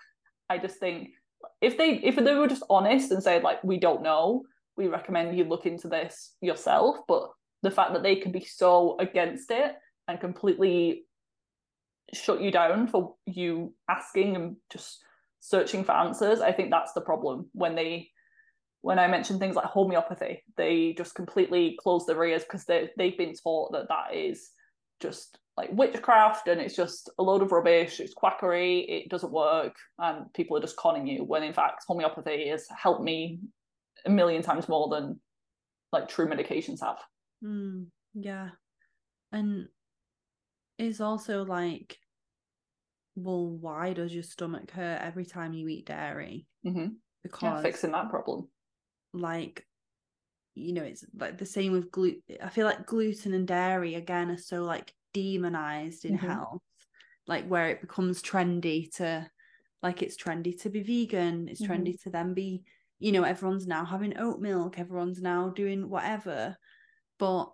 I 0.50 0.58
just 0.58 0.78
think 0.78 1.10
if 1.62 1.78
they 1.78 1.95
if 1.95 2.15
they 2.15 2.36
were 2.36 2.48
just 2.48 2.63
honest 2.69 3.12
and 3.12 3.21
said 3.21 3.43
like 3.43 3.63
we 3.63 3.78
don't 3.78 4.02
know 4.02 4.43
we 4.78 4.88
recommend 4.88 5.38
you 5.38 5.43
look 5.43 5.65
into 5.65 5.88
this 5.88 6.34
yourself 6.41 6.98
but 7.08 7.30
the 7.63 7.71
fact 7.71 7.93
that 7.93 8.04
they 8.04 8.15
can 8.15 8.32
be 8.32 8.43
so 8.43 8.95
against 9.00 9.52
it 9.52 9.74
and 10.08 10.19
completely 10.19 11.05
shut 12.13 12.41
you 12.41 12.52
down 12.52 12.88
for 12.88 13.15
you 13.26 13.74
asking 13.89 14.36
and 14.36 14.56
just 14.72 15.04
searching 15.39 15.84
for 15.84 15.94
answers. 15.94 16.41
I 16.41 16.52
think 16.52 16.72
that's 16.72 16.94
the 16.94 17.02
problem. 17.02 17.50
When 17.54 17.76
they 17.76 18.10
when 18.82 19.00
i 19.00 19.08
mention 19.08 19.39
things 19.39 19.56
like 19.56 19.65
homeopathy 19.65 20.44
they 20.58 20.94
just 20.96 21.15
completely 21.15 21.76
close 21.82 22.06
their 22.06 22.24
ears 22.24 22.44
because 22.44 22.65
they, 22.65 22.88
they've 23.00 23.18
been 23.18 23.34
taught 23.34 23.72
that 23.72 23.88
that 23.89 24.15
is 24.15 24.52
just 25.02 25.39
like 25.58 25.72
witchcraft 25.72 26.48
and 26.48 26.62
it's 26.62 26.76
just 26.76 27.10
a 27.18 27.24
load 27.24 27.41
of 27.41 27.52
rubbish 27.52 28.00
it's 28.00 28.13
quackery 28.13 28.82
it 28.82 29.10
doesn't 29.10 29.34
work 29.34 29.74
and 29.98 30.32
people 30.36 30.56
are 30.56 30.62
just 30.62 30.76
conning 30.76 31.08
you 31.08 31.24
when 31.24 31.41
in 31.41 31.52
fact 31.52 31.84
homeopathy 31.88 32.48
has 32.48 32.68
helped 32.70 33.02
me 33.02 33.39
a 34.06 34.10
million 34.12 34.44
times 34.44 34.70
more 34.70 34.88
than 34.89 35.20
like 35.91 36.08
true 36.08 36.28
medications 36.28 36.82
have. 36.82 37.00
Mm, 37.44 37.88
yeah. 38.13 38.50
And 39.32 39.68
it's 40.78 41.02
also 41.02 41.44
like 41.44 41.98
well 43.16 43.48
why 43.48 43.94
does 43.94 44.14
your 44.14 44.24
stomach 44.24 44.72
hurt 44.72 45.02
every 45.02 45.26
time 45.26 45.54
you 45.54 45.68
eat 45.68 45.86
dairy 45.86 46.46
mm-hmm. 46.66 46.88
because 47.24 47.44
yeah, 47.44 47.62
fixing 47.62 47.92
that 47.92 48.10
problem 48.10 48.48
like 49.14 49.66
you 50.54 50.74
know 50.74 50.84
it's 50.84 51.06
like 51.18 51.38
the 51.38 51.46
same 51.46 51.72
with 51.72 51.92
gluten 51.92 52.22
i 52.44 52.50
feel 52.50 52.66
like 52.66 52.86
gluten 52.86 53.34
and 53.34 53.48
dairy 53.48 53.96
again 53.96 54.30
are 54.30 54.38
so 54.38 54.64
like 54.64 54.94
demonized 55.14 56.06
in 56.06 56.18
mm-hmm. 56.18 56.28
health 56.28 56.62
like 57.28 57.48
where 57.48 57.70
it 57.70 57.82
becomes 57.82 58.22
trendy 58.22 58.94
to 58.94 59.26
like 59.82 60.02
it's 60.02 60.18
trendy 60.18 60.60
to 60.62 60.70
be 60.70 60.82
vegan 60.82 61.48
it's 61.48 61.62
mm-hmm. 61.62 61.72
trendy 61.72 62.02
to 62.02 62.10
then 62.10 62.34
be 62.34 62.64
you 63.00 63.12
know 63.12 63.24
everyone's 63.24 63.68
now 63.68 63.86
having 63.86 64.18
oat 64.18 64.40
milk 64.40 64.78
everyone's 64.80 65.22
now 65.22 65.50
doing 65.50 65.90
whatever 65.90 66.58
but 67.20 67.52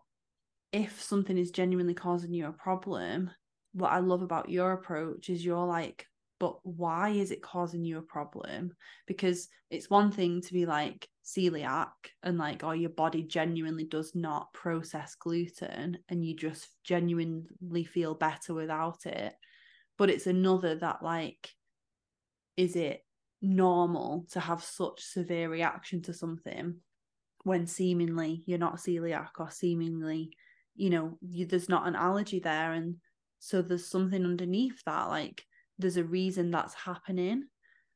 if 0.72 1.02
something 1.02 1.38
is 1.38 1.52
genuinely 1.52 1.94
causing 1.94 2.34
you 2.34 2.48
a 2.48 2.52
problem 2.52 3.30
what 3.74 3.92
i 3.92 4.00
love 4.00 4.22
about 4.22 4.50
your 4.50 4.74
approach 4.74 5.30
is 5.30 5.44
you're 5.44 5.66
like 5.66 6.06
but 6.42 6.58
why 6.64 7.10
is 7.10 7.30
it 7.30 7.44
causing 7.44 7.86
you 7.86 8.00
a 8.00 8.02
problem? 8.02 8.74
Because 9.06 9.48
it's 9.70 9.92
one 9.92 10.12
thing 10.12 10.42
to 10.42 10.54
be 10.54 10.66
like 10.66 11.08
celiac 11.24 11.92
and 12.24 12.40
like 12.40 12.64
oh, 12.64 12.72
your 12.72 12.90
body 12.90 13.22
genuinely 13.22 13.84
does 13.84 14.16
not 14.16 14.52
process 14.52 15.14
gluten 15.14 16.00
and 16.10 16.26
you 16.26 16.36
just 16.36 16.68
genuinely 16.84 17.84
feel 17.84 18.16
better 18.16 18.56
without 18.56 19.06
it. 19.06 19.36
But 20.00 20.10
it's 20.10 20.26
another 20.26 20.74
that 20.78 21.04
like 21.04 21.48
is 22.58 22.76
it 22.76 23.06
normal 23.44 24.26
to 24.32 24.40
have 24.40 24.64
such 24.64 25.00
severe 25.04 25.48
reaction 25.48 26.02
to 26.02 26.14
something 26.16 26.78
when 27.44 27.68
seemingly 27.68 28.42
you're 28.48 28.58
not 28.58 28.78
celiac 28.78 29.30
or 29.38 29.52
seemingly 29.52 30.32
you 30.76 30.90
know 30.90 31.18
you, 31.22 31.46
there's 31.46 31.70
not 31.70 31.88
an 31.88 31.96
allergy 31.96 32.40
there 32.40 32.74
and 32.74 32.96
so 33.40 33.62
there's 33.62 33.88
something 33.88 34.24
underneath 34.24 34.82
that 34.86 35.10
like 35.10 35.44
there's 35.80 35.98
a 35.98 36.04
reason 36.04 36.52
that's 36.52 36.74
happening 36.74 37.44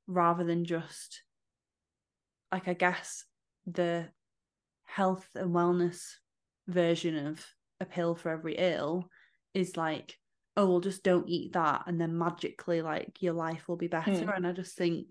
rather 0.07 0.43
than 0.43 0.65
just 0.65 1.21
like 2.51 2.67
I 2.67 2.73
guess 2.73 3.25
the 3.65 4.07
health 4.85 5.27
and 5.35 5.53
wellness 5.53 6.01
version 6.67 7.27
of 7.27 7.45
a 7.79 7.85
pill 7.85 8.15
for 8.15 8.29
every 8.29 8.55
ill 8.57 9.09
is 9.53 9.75
like 9.77 10.17
oh 10.57 10.65
well 10.67 10.79
just 10.79 11.03
don't 11.03 11.27
eat 11.27 11.53
that 11.53 11.83
and 11.87 11.99
then 11.99 12.17
magically 12.17 12.81
like 12.81 13.21
your 13.21 13.33
life 13.33 13.67
will 13.67 13.75
be 13.75 13.87
better 13.87 14.11
mm. 14.11 14.35
and 14.35 14.47
i 14.47 14.51
just 14.51 14.77
think 14.77 15.07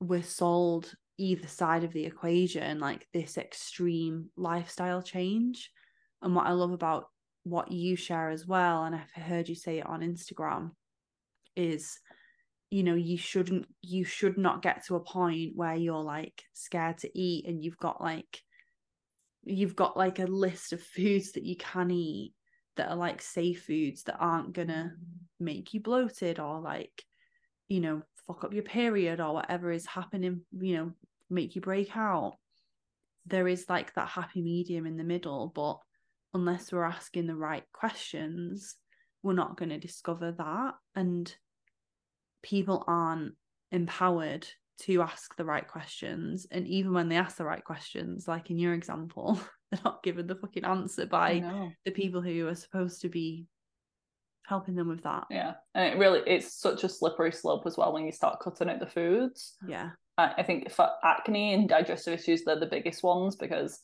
we're 0.00 0.22
sold 0.22 0.92
either 1.18 1.46
side 1.46 1.84
of 1.84 1.92
the 1.92 2.04
equation 2.04 2.78
like 2.78 3.06
this 3.14 3.38
extreme 3.38 4.28
lifestyle 4.36 5.00
change 5.00 5.70
and 6.22 6.34
what 6.34 6.46
i 6.46 6.52
love 6.52 6.72
about 6.72 7.06
what 7.44 7.70
you 7.70 7.96
share 7.96 8.30
as 8.30 8.46
well 8.46 8.84
and 8.84 8.94
i've 8.94 9.22
heard 9.22 9.48
you 9.48 9.54
say 9.54 9.78
it 9.78 9.86
on 9.86 10.00
instagram 10.00 10.70
is 11.54 11.98
you 12.70 12.82
know 12.82 12.94
you 12.94 13.16
shouldn't 13.16 13.66
you 13.82 14.04
should 14.04 14.36
not 14.36 14.62
get 14.62 14.84
to 14.84 14.96
a 14.96 15.00
point 15.00 15.52
where 15.54 15.74
you're 15.74 16.02
like 16.02 16.42
scared 16.52 16.98
to 16.98 17.18
eat 17.18 17.46
and 17.46 17.62
you've 17.62 17.78
got 17.78 18.00
like 18.00 18.42
you've 19.44 19.76
got 19.76 19.96
like 19.96 20.18
a 20.18 20.26
list 20.26 20.72
of 20.72 20.82
foods 20.82 21.32
that 21.32 21.44
you 21.44 21.56
can 21.56 21.90
eat 21.90 22.34
that 22.76 22.90
are 22.90 22.96
like 22.96 23.22
safe 23.22 23.62
foods 23.64 24.02
that 24.02 24.16
aren't 24.18 24.52
gonna 24.52 24.92
make 25.38 25.72
you 25.72 25.80
bloated 25.80 26.40
or 26.40 26.60
like 26.60 27.04
you 27.68 27.80
know 27.80 28.02
fuck 28.26 28.42
up 28.42 28.52
your 28.52 28.64
period 28.64 29.20
or 29.20 29.34
whatever 29.34 29.70
is 29.70 29.86
happening 29.86 30.40
you 30.60 30.76
know 30.76 30.92
make 31.30 31.54
you 31.54 31.60
break 31.60 31.96
out. 31.96 32.36
There 33.26 33.48
is 33.48 33.66
like 33.68 33.94
that 33.94 34.08
happy 34.08 34.42
medium 34.42 34.86
in 34.86 34.96
the 34.96 35.04
middle 35.04 35.50
but 35.54 35.78
unless 36.36 36.70
we're 36.70 36.84
asking 36.84 37.26
the 37.26 37.34
right 37.34 37.64
questions 37.72 38.76
we're 39.22 39.32
not 39.32 39.56
going 39.56 39.70
to 39.70 39.78
discover 39.78 40.32
that 40.32 40.74
and 40.94 41.34
people 42.42 42.84
aren't 42.86 43.34
empowered 43.72 44.46
to 44.78 45.02
ask 45.02 45.34
the 45.36 45.44
right 45.44 45.66
questions 45.66 46.46
and 46.50 46.68
even 46.68 46.92
when 46.92 47.08
they 47.08 47.16
ask 47.16 47.36
the 47.36 47.44
right 47.44 47.64
questions 47.64 48.28
like 48.28 48.50
in 48.50 48.58
your 48.58 48.74
example 48.74 49.40
they're 49.72 49.80
not 49.84 50.02
given 50.02 50.26
the 50.26 50.36
fucking 50.36 50.64
answer 50.64 51.06
by 51.06 51.42
the 51.84 51.90
people 51.90 52.20
who 52.20 52.46
are 52.46 52.54
supposed 52.54 53.00
to 53.00 53.08
be 53.08 53.46
helping 54.44 54.76
them 54.76 54.88
with 54.88 55.02
that. 55.02 55.24
Yeah 55.28 55.54
and 55.74 55.92
it 55.92 55.98
really 55.98 56.20
it's 56.24 56.60
such 56.60 56.84
a 56.84 56.88
slippery 56.88 57.32
slope 57.32 57.64
as 57.66 57.76
well 57.76 57.92
when 57.92 58.04
you 58.04 58.12
start 58.12 58.38
cutting 58.38 58.68
out 58.68 58.78
the 58.78 58.86
foods. 58.86 59.56
Yeah. 59.66 59.90
I 60.18 60.44
think 60.44 60.70
for 60.70 60.88
acne 61.04 61.52
and 61.52 61.68
digestive 61.68 62.14
issues 62.14 62.42
they're 62.44 62.60
the 62.60 62.66
biggest 62.66 63.02
ones 63.02 63.36
because 63.36 63.80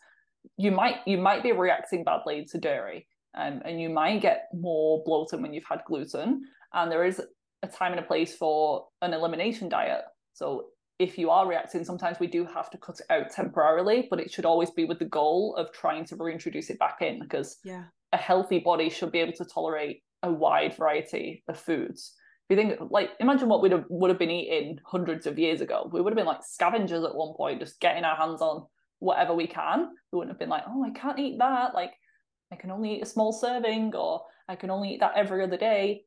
you 0.56 0.70
might 0.70 0.96
you 1.06 1.18
might 1.18 1.42
be 1.42 1.52
reacting 1.52 2.04
badly 2.04 2.46
to 2.50 2.58
dairy 2.58 3.06
um, 3.36 3.62
and 3.64 3.80
you 3.80 3.88
might 3.88 4.20
get 4.20 4.48
more 4.52 5.02
bloating 5.04 5.42
when 5.42 5.52
you've 5.52 5.64
had 5.68 5.80
gluten 5.86 6.42
and 6.74 6.90
there 6.90 7.04
is 7.04 7.20
a 7.62 7.66
time 7.66 7.92
and 7.92 8.00
a 8.00 8.04
place 8.04 8.34
for 8.34 8.86
an 9.02 9.14
elimination 9.14 9.68
diet. 9.68 10.02
So 10.34 10.66
if 10.98 11.18
you 11.18 11.30
are 11.30 11.48
reacting, 11.48 11.84
sometimes 11.84 12.18
we 12.20 12.26
do 12.26 12.44
have 12.44 12.70
to 12.70 12.78
cut 12.78 13.00
it 13.00 13.06
out 13.10 13.30
temporarily, 13.30 14.06
but 14.10 14.20
it 14.20 14.30
should 14.30 14.44
always 14.44 14.70
be 14.70 14.84
with 14.84 14.98
the 14.98 15.04
goal 15.04 15.54
of 15.56 15.72
trying 15.72 16.04
to 16.06 16.16
reintroduce 16.16 16.70
it 16.70 16.78
back 16.78 16.98
in 17.00 17.20
because 17.20 17.58
yeah. 17.64 17.84
a 18.12 18.16
healthy 18.16 18.58
body 18.58 18.90
should 18.90 19.12
be 19.12 19.20
able 19.20 19.32
to 19.32 19.44
tolerate 19.44 20.02
a 20.22 20.32
wide 20.32 20.76
variety 20.76 21.42
of 21.48 21.58
foods. 21.58 22.14
If 22.48 22.56
you 22.56 22.62
think 22.62 22.90
like 22.90 23.10
imagine 23.20 23.48
what 23.48 23.62
we'd 23.62 23.72
have 23.72 23.84
would 23.88 24.10
have 24.10 24.18
been 24.18 24.30
eating 24.30 24.78
hundreds 24.84 25.26
of 25.26 25.38
years 25.38 25.60
ago. 25.60 25.88
We 25.92 26.00
would 26.00 26.12
have 26.12 26.16
been 26.16 26.26
like 26.26 26.44
scavengers 26.44 27.04
at 27.04 27.14
one 27.14 27.34
point, 27.36 27.60
just 27.60 27.80
getting 27.80 28.04
our 28.04 28.16
hands 28.16 28.42
on 28.42 28.66
whatever 29.02 29.34
we 29.34 29.46
can. 29.46 29.88
We 30.10 30.18
wouldn't 30.18 30.34
have 30.34 30.38
been 30.38 30.48
like, 30.48 30.64
oh, 30.68 30.84
I 30.84 30.90
can't 30.90 31.18
eat 31.18 31.38
that. 31.38 31.74
Like, 31.74 31.92
I 32.52 32.56
can 32.56 32.70
only 32.70 32.96
eat 32.96 33.02
a 33.02 33.06
small 33.06 33.32
serving, 33.32 33.94
or 33.94 34.22
I 34.48 34.54
can 34.56 34.70
only 34.70 34.94
eat 34.94 35.00
that 35.00 35.16
every 35.16 35.42
other 35.42 35.56
day, 35.56 36.04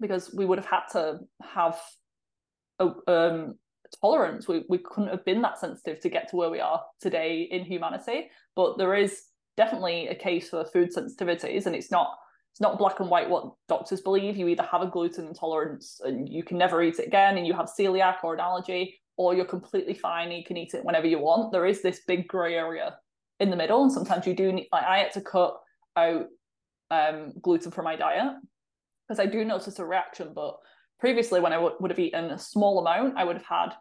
because 0.00 0.34
we 0.34 0.44
would 0.44 0.58
have 0.58 0.66
had 0.66 0.86
to 0.92 1.20
have 1.42 1.80
a 2.80 2.90
um, 3.06 3.54
tolerance. 4.00 4.48
We 4.48 4.64
we 4.68 4.78
couldn't 4.78 5.10
have 5.10 5.24
been 5.24 5.42
that 5.42 5.58
sensitive 5.58 6.00
to 6.00 6.08
get 6.08 6.28
to 6.30 6.36
where 6.36 6.50
we 6.50 6.60
are 6.60 6.82
today 7.00 7.48
in 7.50 7.64
humanity. 7.64 8.30
But 8.56 8.78
there 8.78 8.94
is 8.94 9.22
definitely 9.56 10.08
a 10.08 10.14
case 10.14 10.48
for 10.48 10.64
food 10.64 10.90
sensitivities, 10.92 11.66
and 11.66 11.76
it's 11.76 11.92
not 11.92 12.08
it's 12.52 12.60
not 12.60 12.78
black 12.78 12.98
and 13.00 13.10
white 13.10 13.30
what 13.30 13.52
doctors 13.68 14.00
believe. 14.00 14.36
You 14.36 14.48
either 14.48 14.62
have 14.64 14.82
a 14.82 14.86
gluten 14.86 15.28
intolerance 15.28 16.00
and 16.02 16.28
you 16.28 16.42
can 16.42 16.58
never 16.58 16.82
eat 16.82 16.98
it 16.98 17.06
again, 17.06 17.36
and 17.36 17.46
you 17.46 17.54
have 17.54 17.70
celiac 17.78 18.16
or 18.24 18.34
an 18.34 18.40
allergy, 18.40 18.98
or 19.16 19.34
you're 19.34 19.44
completely 19.44 19.94
fine 19.94 20.28
and 20.28 20.38
you 20.38 20.44
can 20.44 20.56
eat 20.56 20.74
it 20.74 20.84
whenever 20.84 21.06
you 21.06 21.18
want. 21.18 21.52
There 21.52 21.66
is 21.66 21.82
this 21.82 22.00
big 22.06 22.28
grey 22.28 22.54
area 22.54 22.96
in 23.40 23.50
the 23.50 23.56
middle, 23.56 23.82
and 23.82 23.92
sometimes 23.92 24.26
you 24.26 24.34
do 24.34 24.52
need. 24.52 24.68
Like 24.72 24.84
I 24.84 24.98
had 24.98 25.12
to 25.12 25.20
cut 25.20 25.56
out 25.96 26.26
um, 26.90 27.32
gluten 27.40 27.70
from 27.70 27.84
my 27.84 27.96
diet 27.96 28.34
because 29.08 29.20
I 29.20 29.26
do 29.26 29.44
notice 29.44 29.78
a 29.78 29.84
reaction. 29.84 30.32
But 30.34 30.56
previously, 31.00 31.40
when 31.40 31.52
I 31.52 31.56
w- 31.56 31.76
would 31.80 31.90
have 31.90 31.98
eaten 31.98 32.26
a 32.26 32.38
small 32.38 32.78
amount, 32.78 33.16
I 33.16 33.24
would 33.24 33.36
have 33.36 33.46
had 33.46 33.74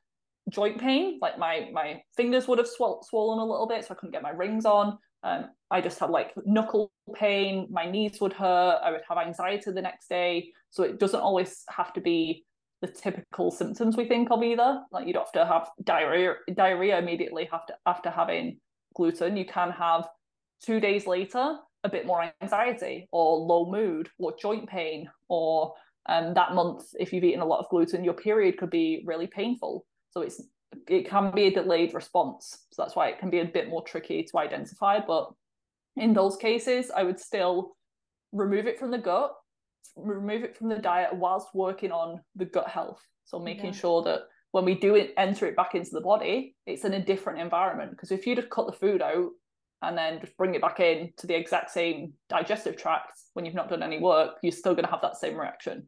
joint 0.49 0.79
pain. 0.79 1.19
Like 1.21 1.37
my 1.37 1.69
my 1.73 2.01
fingers 2.15 2.47
would 2.47 2.59
have 2.59 2.67
sw- 2.67 3.03
swollen 3.03 3.39
a 3.39 3.45
little 3.45 3.67
bit, 3.67 3.85
so 3.85 3.93
I 3.93 3.95
couldn't 3.95 4.11
get 4.11 4.23
my 4.23 4.31
rings 4.31 4.65
on. 4.65 4.97
Um, 5.23 5.45
I 5.71 5.79
just 5.79 5.99
had 5.99 6.09
like 6.09 6.33
knuckle 6.45 6.91
pain, 7.15 7.67
my 7.71 7.89
knees 7.89 8.19
would 8.19 8.33
hurt, 8.33 8.81
I 8.83 8.91
would 8.91 9.01
have 9.07 9.17
anxiety 9.17 9.71
the 9.71 9.81
next 9.81 10.09
day. 10.09 10.51
So 10.69 10.83
it 10.83 10.99
doesn't 10.99 11.19
always 11.19 11.63
have 11.69 11.93
to 11.93 12.01
be 12.01 12.45
the 12.83 12.91
typical 12.91 13.49
symptoms 13.49 13.95
we 13.95 14.05
think 14.05 14.29
of 14.29 14.43
either. 14.43 14.81
Like 14.91 15.07
you'd 15.07 15.15
have 15.15 15.31
to 15.31 15.45
have 15.45 15.69
diarrhea 15.83 16.35
diarrhea 16.53 16.99
immediately 16.99 17.49
after 17.51 17.75
after 17.85 18.09
having 18.09 18.57
gluten. 18.93 19.37
You 19.37 19.45
can 19.45 19.71
have 19.71 20.09
two 20.61 20.79
days 20.81 21.07
later 21.07 21.57
a 21.85 21.89
bit 21.89 22.05
more 22.05 22.31
anxiety 22.41 23.07
or 23.11 23.37
low 23.37 23.71
mood 23.71 24.09
or 24.19 24.35
joint 24.37 24.67
pain 24.67 25.09
or 25.29 25.73
um, 26.07 26.33
that 26.33 26.53
month 26.53 26.83
if 26.99 27.13
you've 27.13 27.23
eaten 27.23 27.41
a 27.41 27.45
lot 27.45 27.59
of 27.59 27.69
gluten 27.69 28.03
your 28.03 28.13
period 28.13 28.57
could 28.57 28.69
be 28.69 29.03
really 29.05 29.27
painful 29.27 29.85
so 30.11 30.21
it's 30.21 30.41
it 30.87 31.09
can 31.09 31.31
be 31.31 31.45
a 31.47 31.51
delayed 31.51 31.93
response. 31.93 32.65
So 32.71 32.81
that's 32.81 32.95
why 32.95 33.07
it 33.07 33.19
can 33.19 33.29
be 33.29 33.39
a 33.39 33.45
bit 33.45 33.69
more 33.69 33.83
tricky 33.83 34.23
to 34.23 34.37
identify. 34.39 34.99
But 34.99 35.31
in 35.95 36.13
those 36.13 36.35
cases, 36.35 36.91
I 36.91 37.03
would 37.03 37.19
still 37.19 37.75
remove 38.31 38.65
it 38.65 38.79
from 38.79 38.91
the 38.91 38.97
gut, 38.97 39.33
remove 39.95 40.43
it 40.43 40.55
from 40.55 40.69
the 40.69 40.77
diet 40.77 41.13
whilst 41.13 41.53
working 41.53 41.91
on 41.91 42.19
the 42.35 42.45
gut 42.45 42.67
health. 42.67 43.01
So 43.25 43.39
making 43.39 43.67
yeah. 43.73 43.79
sure 43.79 44.03
that 44.03 44.21
when 44.51 44.65
we 44.65 44.75
do 44.75 44.95
it, 44.95 45.13
enter 45.17 45.47
it 45.47 45.55
back 45.55 45.75
into 45.75 45.91
the 45.91 46.01
body, 46.01 46.55
it's 46.65 46.85
in 46.85 46.93
a 46.93 47.03
different 47.03 47.39
environment. 47.39 47.91
Because 47.91 48.11
if 48.11 48.27
you 48.27 48.35
just 48.35 48.49
cut 48.49 48.67
the 48.67 48.77
food 48.77 49.01
out 49.01 49.29
and 49.81 49.97
then 49.97 50.19
just 50.21 50.37
bring 50.37 50.55
it 50.55 50.61
back 50.61 50.79
in 50.79 51.11
to 51.17 51.27
the 51.27 51.35
exact 51.35 51.71
same 51.71 52.13
digestive 52.29 52.77
tract 52.77 53.13
when 53.33 53.45
you've 53.45 53.55
not 53.55 53.69
done 53.69 53.83
any 53.83 53.99
work, 53.99 54.35
you're 54.43 54.51
still 54.51 54.73
going 54.73 54.85
to 54.85 54.91
have 54.91 55.01
that 55.01 55.17
same 55.17 55.35
reaction. 55.35 55.87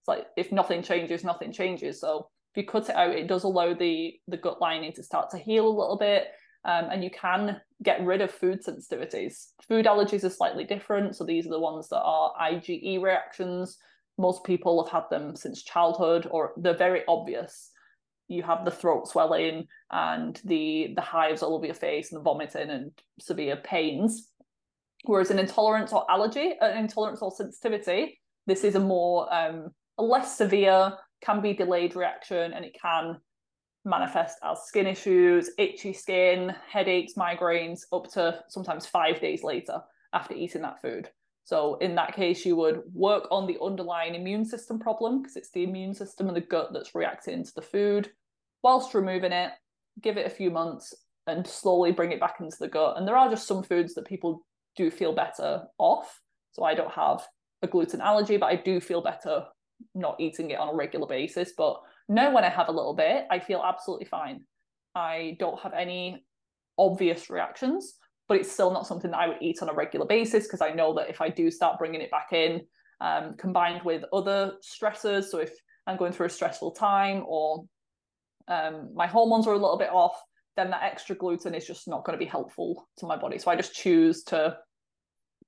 It's 0.00 0.08
like 0.08 0.26
if 0.36 0.52
nothing 0.52 0.82
changes, 0.82 1.24
nothing 1.24 1.52
changes. 1.52 2.00
So 2.00 2.28
if 2.54 2.62
you 2.62 2.68
cut 2.68 2.88
it 2.88 2.96
out, 2.96 3.10
it 3.10 3.26
does 3.26 3.44
allow 3.44 3.74
the 3.74 4.14
the 4.28 4.36
gut 4.36 4.60
lining 4.60 4.92
to 4.92 5.02
start 5.02 5.30
to 5.30 5.38
heal 5.38 5.66
a 5.66 5.68
little 5.68 5.98
bit, 5.98 6.28
um, 6.64 6.86
and 6.90 7.02
you 7.02 7.10
can 7.10 7.60
get 7.82 8.04
rid 8.04 8.20
of 8.20 8.30
food 8.30 8.64
sensitivities. 8.64 9.48
Food 9.66 9.86
allergies 9.86 10.24
are 10.24 10.30
slightly 10.30 10.64
different, 10.64 11.16
so 11.16 11.24
these 11.24 11.46
are 11.46 11.50
the 11.50 11.60
ones 11.60 11.88
that 11.88 12.00
are 12.00 12.32
IgE 12.40 13.00
reactions. 13.02 13.76
Most 14.18 14.44
people 14.44 14.82
have 14.82 14.92
had 14.92 15.10
them 15.10 15.36
since 15.36 15.62
childhood, 15.62 16.26
or 16.30 16.52
they're 16.56 16.76
very 16.76 17.02
obvious. 17.06 17.70
You 18.28 18.42
have 18.42 18.64
the 18.64 18.70
throat 18.70 19.08
swelling 19.08 19.66
and 19.90 20.40
the 20.44 20.92
the 20.96 21.02
hives 21.02 21.42
all 21.42 21.54
over 21.54 21.66
your 21.66 21.74
face, 21.74 22.10
and 22.10 22.18
the 22.18 22.24
vomiting 22.24 22.70
and 22.70 22.90
severe 23.20 23.56
pains. 23.56 24.30
Whereas 25.04 25.30
an 25.30 25.38
intolerance 25.38 25.92
or 25.92 26.10
allergy, 26.10 26.54
an 26.60 26.78
intolerance 26.78 27.20
or 27.22 27.30
sensitivity, 27.30 28.18
this 28.46 28.64
is 28.64 28.74
a 28.74 28.80
more 28.80 29.32
um, 29.32 29.68
a 29.98 30.02
less 30.02 30.36
severe 30.36 30.94
can 31.22 31.40
be 31.40 31.52
delayed 31.52 31.96
reaction 31.96 32.52
and 32.52 32.64
it 32.64 32.76
can 32.80 33.16
manifest 33.86 34.38
as 34.42 34.64
skin 34.64 34.86
issues, 34.86 35.50
itchy 35.56 35.92
skin, 35.92 36.54
headaches, 36.68 37.14
migraines, 37.14 37.82
up 37.92 38.10
to 38.12 38.42
sometimes 38.48 38.84
five 38.84 39.20
days 39.20 39.42
later 39.42 39.80
after 40.12 40.34
eating 40.34 40.62
that 40.62 40.82
food. 40.82 41.08
So, 41.44 41.76
in 41.76 41.94
that 41.94 42.14
case, 42.14 42.44
you 42.44 42.56
would 42.56 42.82
work 42.92 43.28
on 43.30 43.46
the 43.46 43.56
underlying 43.62 44.16
immune 44.16 44.44
system 44.44 44.80
problem 44.80 45.22
because 45.22 45.36
it's 45.36 45.52
the 45.52 45.62
immune 45.62 45.94
system 45.94 46.26
and 46.26 46.36
the 46.36 46.40
gut 46.40 46.72
that's 46.72 46.94
reacting 46.94 47.44
to 47.44 47.54
the 47.54 47.62
food 47.62 48.10
whilst 48.64 48.94
removing 48.94 49.30
it, 49.30 49.52
give 50.02 50.16
it 50.16 50.26
a 50.26 50.30
few 50.30 50.50
months 50.50 50.92
and 51.28 51.46
slowly 51.46 51.92
bring 51.92 52.10
it 52.10 52.18
back 52.18 52.40
into 52.40 52.56
the 52.58 52.66
gut. 52.66 52.96
And 52.96 53.06
there 53.06 53.16
are 53.16 53.30
just 53.30 53.46
some 53.46 53.62
foods 53.62 53.94
that 53.94 54.06
people 54.06 54.44
do 54.76 54.90
feel 54.90 55.14
better 55.14 55.62
off. 55.78 56.20
So, 56.50 56.64
I 56.64 56.74
don't 56.74 56.92
have 56.92 57.24
a 57.62 57.68
gluten 57.68 58.00
allergy, 58.00 58.36
but 58.36 58.46
I 58.46 58.56
do 58.56 58.80
feel 58.80 59.00
better 59.00 59.44
not 59.94 60.16
eating 60.18 60.50
it 60.50 60.58
on 60.58 60.70
a 60.70 60.74
regular 60.74 61.06
basis. 61.06 61.52
But 61.56 61.80
now 62.08 62.32
when 62.32 62.44
I 62.44 62.48
have 62.48 62.68
a 62.68 62.72
little 62.72 62.94
bit, 62.94 63.26
I 63.30 63.38
feel 63.38 63.62
absolutely 63.64 64.06
fine. 64.06 64.42
I 64.94 65.36
don't 65.38 65.60
have 65.60 65.72
any 65.72 66.24
obvious 66.78 67.30
reactions, 67.30 67.94
but 68.28 68.38
it's 68.38 68.50
still 68.50 68.72
not 68.72 68.86
something 68.86 69.10
that 69.10 69.18
I 69.18 69.28
would 69.28 69.42
eat 69.42 69.62
on 69.62 69.68
a 69.68 69.74
regular 69.74 70.06
basis 70.06 70.44
because 70.44 70.60
I 70.60 70.70
know 70.70 70.94
that 70.94 71.10
if 71.10 71.20
I 71.20 71.28
do 71.28 71.50
start 71.50 71.78
bringing 71.78 72.00
it 72.00 72.10
back 72.10 72.32
in, 72.32 72.62
um, 73.00 73.34
combined 73.34 73.82
with 73.84 74.04
other 74.12 74.54
stressors, 74.62 75.24
so 75.24 75.38
if 75.38 75.52
I'm 75.86 75.96
going 75.96 76.12
through 76.12 76.26
a 76.26 76.30
stressful 76.30 76.72
time 76.72 77.24
or 77.26 77.64
um, 78.48 78.90
my 78.94 79.06
hormones 79.06 79.46
are 79.46 79.54
a 79.54 79.58
little 79.58 79.78
bit 79.78 79.90
off, 79.90 80.20
then 80.56 80.70
that 80.70 80.82
extra 80.82 81.14
gluten 81.14 81.54
is 81.54 81.66
just 81.66 81.86
not 81.86 82.04
going 82.04 82.18
to 82.18 82.24
be 82.24 82.30
helpful 82.30 82.88
to 82.98 83.06
my 83.06 83.16
body. 83.16 83.38
So 83.38 83.50
I 83.50 83.56
just 83.56 83.74
choose 83.74 84.22
to 84.24 84.56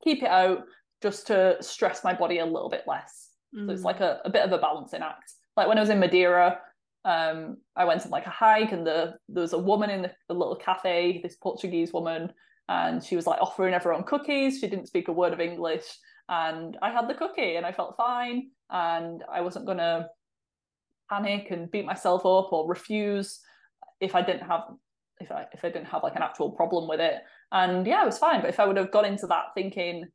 keep 0.05 0.23
it 0.23 0.29
out 0.29 0.64
just 1.03 1.27
to 1.29 1.57
stress 1.61 2.05
my 2.05 2.12
body 2.12 2.38
a 2.38 2.47
little 2.47 2.68
bit 2.68 2.85
less. 2.87 3.31
Mm. 3.55 3.66
So 3.66 3.73
it's 3.73 3.83
mm. 3.83 3.87
like 3.87 4.01
a, 4.01 4.21
a 4.25 4.31
bit 4.31 4.42
of 4.42 4.53
a 4.53 4.59
balancing 4.59 5.03
act. 5.03 5.33
Like 5.59 5.66
when 5.66 5.77
I 5.77 5.81
was 5.81 5.90
in 5.90 5.99
Madeira, 5.99 6.61
um, 7.05 7.57
I 7.75 7.85
went 7.85 8.05
on 8.05 8.12
like 8.12 8.27
a 8.27 8.31
hike 8.31 8.71
and 8.71 8.87
the 8.87 9.16
there 9.29 9.42
was 9.42 9.55
a 9.55 9.59
woman 9.59 9.90
in 9.90 10.03
the, 10.03 10.12
the 10.29 10.35
little 10.35 10.55
cafe, 10.55 11.18
this 11.21 11.35
Portuguese 11.35 11.92
woman, 11.92 12.33
and 12.68 13.03
she 13.03 13.16
was 13.16 13.27
like 13.27 13.40
offering 13.40 13.75
everyone 13.75 14.05
cookies. 14.05 14.61
She 14.61 14.68
didn't 14.68 14.87
speak 14.87 15.09
a 15.09 15.12
word 15.12 15.33
of 15.33 15.40
English, 15.40 15.83
and 16.29 16.79
I 16.81 16.92
had 16.92 17.09
the 17.09 17.14
cookie 17.14 17.57
and 17.57 17.66
I 17.66 17.73
felt 17.73 17.97
fine, 17.97 18.51
and 18.71 19.25
I 19.31 19.40
wasn't 19.40 19.66
gonna 19.66 20.07
panic 21.11 21.51
and 21.51 21.71
beat 21.73 21.85
myself 21.85 22.21
up 22.21 22.53
or 22.53 22.68
refuse 22.68 23.40
if 24.01 24.14
I 24.14 24.23
didn't 24.23 24.47
have 24.47 24.62
if 25.21 25.33
I 25.33 25.47
if 25.53 25.64
I 25.64 25.71
didn't 25.71 25.87
have 25.87 26.05
like 26.05 26.14
an 26.14 26.23
actual 26.23 26.53
problem 26.53 26.88
with 26.88 27.01
it. 27.01 27.16
And 27.51 27.85
yeah, 27.85 28.05
it 28.05 28.07
was 28.07 28.18
fine. 28.18 28.42
But 28.42 28.51
if 28.51 28.61
I 28.61 28.64
would 28.64 28.77
have 28.77 28.92
gone 28.92 29.07
into 29.07 29.27
that 29.27 29.47
thinking 29.57 30.07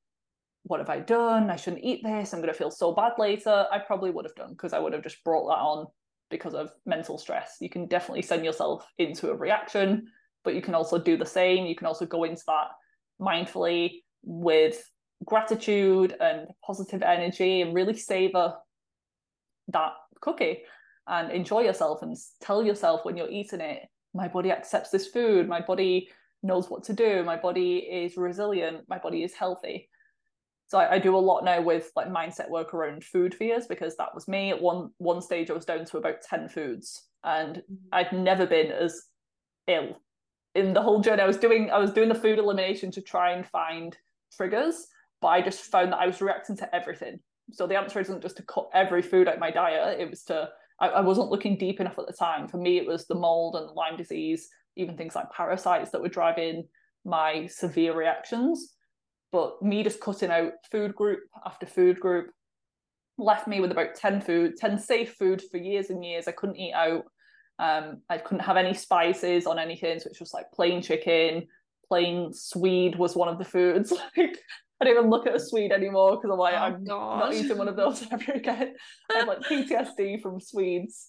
what 0.63 0.79
have 0.79 0.89
I 0.89 0.99
done? 0.99 1.49
I 1.49 1.55
shouldn't 1.57 1.83
eat 1.83 2.01
this. 2.03 2.33
I'm 2.33 2.39
going 2.39 2.51
to 2.51 2.57
feel 2.57 2.71
so 2.71 2.93
bad 2.93 3.13
later. 3.17 3.65
I 3.71 3.79
probably 3.79 4.11
would 4.11 4.25
have 4.25 4.35
done 4.35 4.51
because 4.51 4.73
I 4.73 4.79
would 4.79 4.93
have 4.93 5.03
just 5.03 5.23
brought 5.23 5.47
that 5.47 5.61
on 5.61 5.87
because 6.29 6.53
of 6.53 6.71
mental 6.85 7.17
stress. 7.17 7.57
You 7.59 7.69
can 7.69 7.87
definitely 7.87 8.21
send 8.21 8.45
yourself 8.45 8.85
into 8.97 9.29
a 9.29 9.35
reaction, 9.35 10.07
but 10.43 10.55
you 10.55 10.61
can 10.61 10.73
also 10.73 10.97
do 10.97 11.17
the 11.17 11.25
same. 11.25 11.65
You 11.65 11.75
can 11.75 11.87
also 11.87 12.05
go 12.05 12.23
into 12.23 12.43
that 12.47 12.67
mindfully 13.21 14.03
with 14.23 14.81
gratitude 15.25 16.15
and 16.19 16.47
positive 16.65 17.03
energy 17.03 17.61
and 17.61 17.73
really 17.73 17.95
savor 17.95 18.55
that 19.67 19.91
cookie 20.21 20.61
and 21.07 21.29
enjoy 21.31 21.61
yourself 21.61 22.01
and 22.01 22.15
tell 22.41 22.63
yourself 22.63 23.01
when 23.03 23.17
you're 23.17 23.29
eating 23.29 23.59
it, 23.59 23.83
my 24.13 24.29
body 24.29 24.51
accepts 24.51 24.89
this 24.89 25.07
food, 25.07 25.49
my 25.49 25.59
body 25.59 26.09
knows 26.41 26.69
what 26.69 26.83
to 26.85 26.93
do, 26.93 27.23
my 27.23 27.35
body 27.35 27.77
is 27.77 28.15
resilient, 28.15 28.85
my 28.87 28.97
body 28.97 29.23
is 29.23 29.33
healthy 29.33 29.89
so 30.73 30.79
I, 30.79 30.93
I, 30.93 30.97
do 30.97 31.15
a 31.15 31.19
lot 31.19 31.45
now 31.45 31.61
with 31.61 31.91
like 31.95 32.07
mindset 32.07 32.49
work 32.49 32.73
around 32.73 33.03
food 33.03 33.35
fears 33.35 33.67
because 33.67 33.95
that 33.97 34.15
was 34.15 34.27
me. 34.27 34.49
At 34.49 34.59
one 34.59 34.89
one 34.97 35.21
stage 35.21 35.51
i 35.51 35.53
was 35.53 35.65
down 35.65 35.85
to 35.85 35.97
about 35.99 36.23
10 36.27 36.49
foods 36.49 37.09
and 37.23 37.57
mm-hmm. 37.57 37.75
i'd 37.91 38.11
never 38.11 38.47
been 38.47 38.71
as 38.71 39.03
ill 39.67 40.01
in 40.55 40.73
the 40.73 40.81
whole 40.81 40.99
journey. 40.99 41.21
I 41.21 41.27
was 41.27 41.37
doing 41.37 41.69
i 41.69 41.77
was 41.77 41.91
doing 41.91 42.09
the 42.09 42.15
food 42.15 42.39
elimination 42.39 42.89
to 42.93 43.01
try 43.01 43.33
and 43.33 43.45
find 43.45 43.95
triggers 44.35 44.87
but 45.21 45.27
i 45.27 45.41
just 45.41 45.61
found 45.65 45.91
that 45.91 45.99
i 45.99 46.07
was 46.07 46.23
reacting 46.23 46.57
to 46.57 46.75
everything. 46.75 47.19
So 47.51 47.67
the 47.67 47.77
answer 47.77 47.99
isn't 47.99 48.23
just 48.23 48.37
to 48.37 48.43
cut 48.43 48.69
every 48.73 49.03
food 49.03 49.27
out 49.27 49.37
my 49.37 49.51
diet. 49.51 49.99
It 49.99 50.09
was 50.09 50.23
to 50.23 50.49
I, 50.79 50.87
I 50.87 51.01
wasn't 51.01 51.29
looking 51.29 51.55
deep 51.55 51.81
enough 51.81 51.99
at 51.99 52.07
the 52.07 52.13
time. 52.13 52.47
For 52.47 52.57
me 52.57 52.79
it 52.79 52.87
was 52.87 53.05
the 53.05 53.13
mold 53.13 53.57
and 53.57 53.69
lyme 53.75 53.95
disease 53.95 54.49
even 54.75 54.97
things 54.97 55.13
like 55.13 55.29
parasites 55.29 55.91
that 55.91 56.01
were 56.01 56.09
driving 56.09 56.67
my 57.05 57.45
severe 57.45 57.95
reactions 57.95 58.73
but 59.33 59.61
me 59.61 59.83
just 59.83 59.99
cutting 59.99 60.31
out 60.31 60.53
food 60.71 60.95
group 60.95 61.19
after 61.45 61.65
food 61.65 61.99
group. 61.99 62.29
Left 63.17 63.47
me 63.47 63.59
with 63.59 63.71
about 63.71 63.95
10 63.95 64.21
food 64.21 64.53
10 64.57 64.79
safe 64.79 65.15
food 65.19 65.43
for 65.51 65.57
years 65.57 65.89
and 65.89 66.05
years. 66.05 66.27
I 66.27 66.31
couldn't 66.31 66.55
eat 66.55 66.73
out. 66.73 67.03
Um, 67.59 68.01
i 68.09 68.17
couldn't 68.17 68.43
have 68.43 68.57
any 68.57 68.73
spices 68.73 69.45
on 69.45 69.59
anything 69.59 69.99
so 69.99 70.09
it's 70.09 70.17
just 70.17 70.33
like 70.33 70.51
plain 70.51 70.81
chicken 70.81 71.45
plain 71.87 72.33
swede 72.33 72.95
was 72.95 73.15
one 73.15 73.27
of 73.27 73.37
the 73.37 73.45
foods. 73.45 73.93
Like 74.17 74.39
I 74.81 74.85
don't 74.85 74.97
even 74.97 75.09
look 75.09 75.27
at 75.27 75.35
a 75.35 75.39
Swede 75.39 75.71
anymore 75.71 76.17
because 76.17 76.29
I'm 76.29 76.39
like, 76.39 76.55
oh, 76.55 76.57
I'm 76.57 76.83
not 76.83 77.33
eating 77.33 77.57
one 77.57 77.69
of 77.69 77.77
those 77.77 78.05
ever 78.11 78.33
again. 78.33 78.75
I 79.13 79.19
have 79.19 79.27
like 79.29 79.39
PTSD 79.39 80.21
from 80.21 80.41
Swedes. 80.41 81.07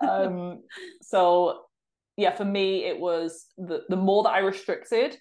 Um, 0.00 0.62
so 1.02 1.60
yeah, 2.16 2.34
for 2.34 2.44
me, 2.44 2.84
it 2.84 2.98
was 2.98 3.46
the 3.56 3.82
the 3.88 3.96
more 3.96 4.24
that 4.24 4.30
I 4.30 4.40
restricted, 4.40 5.16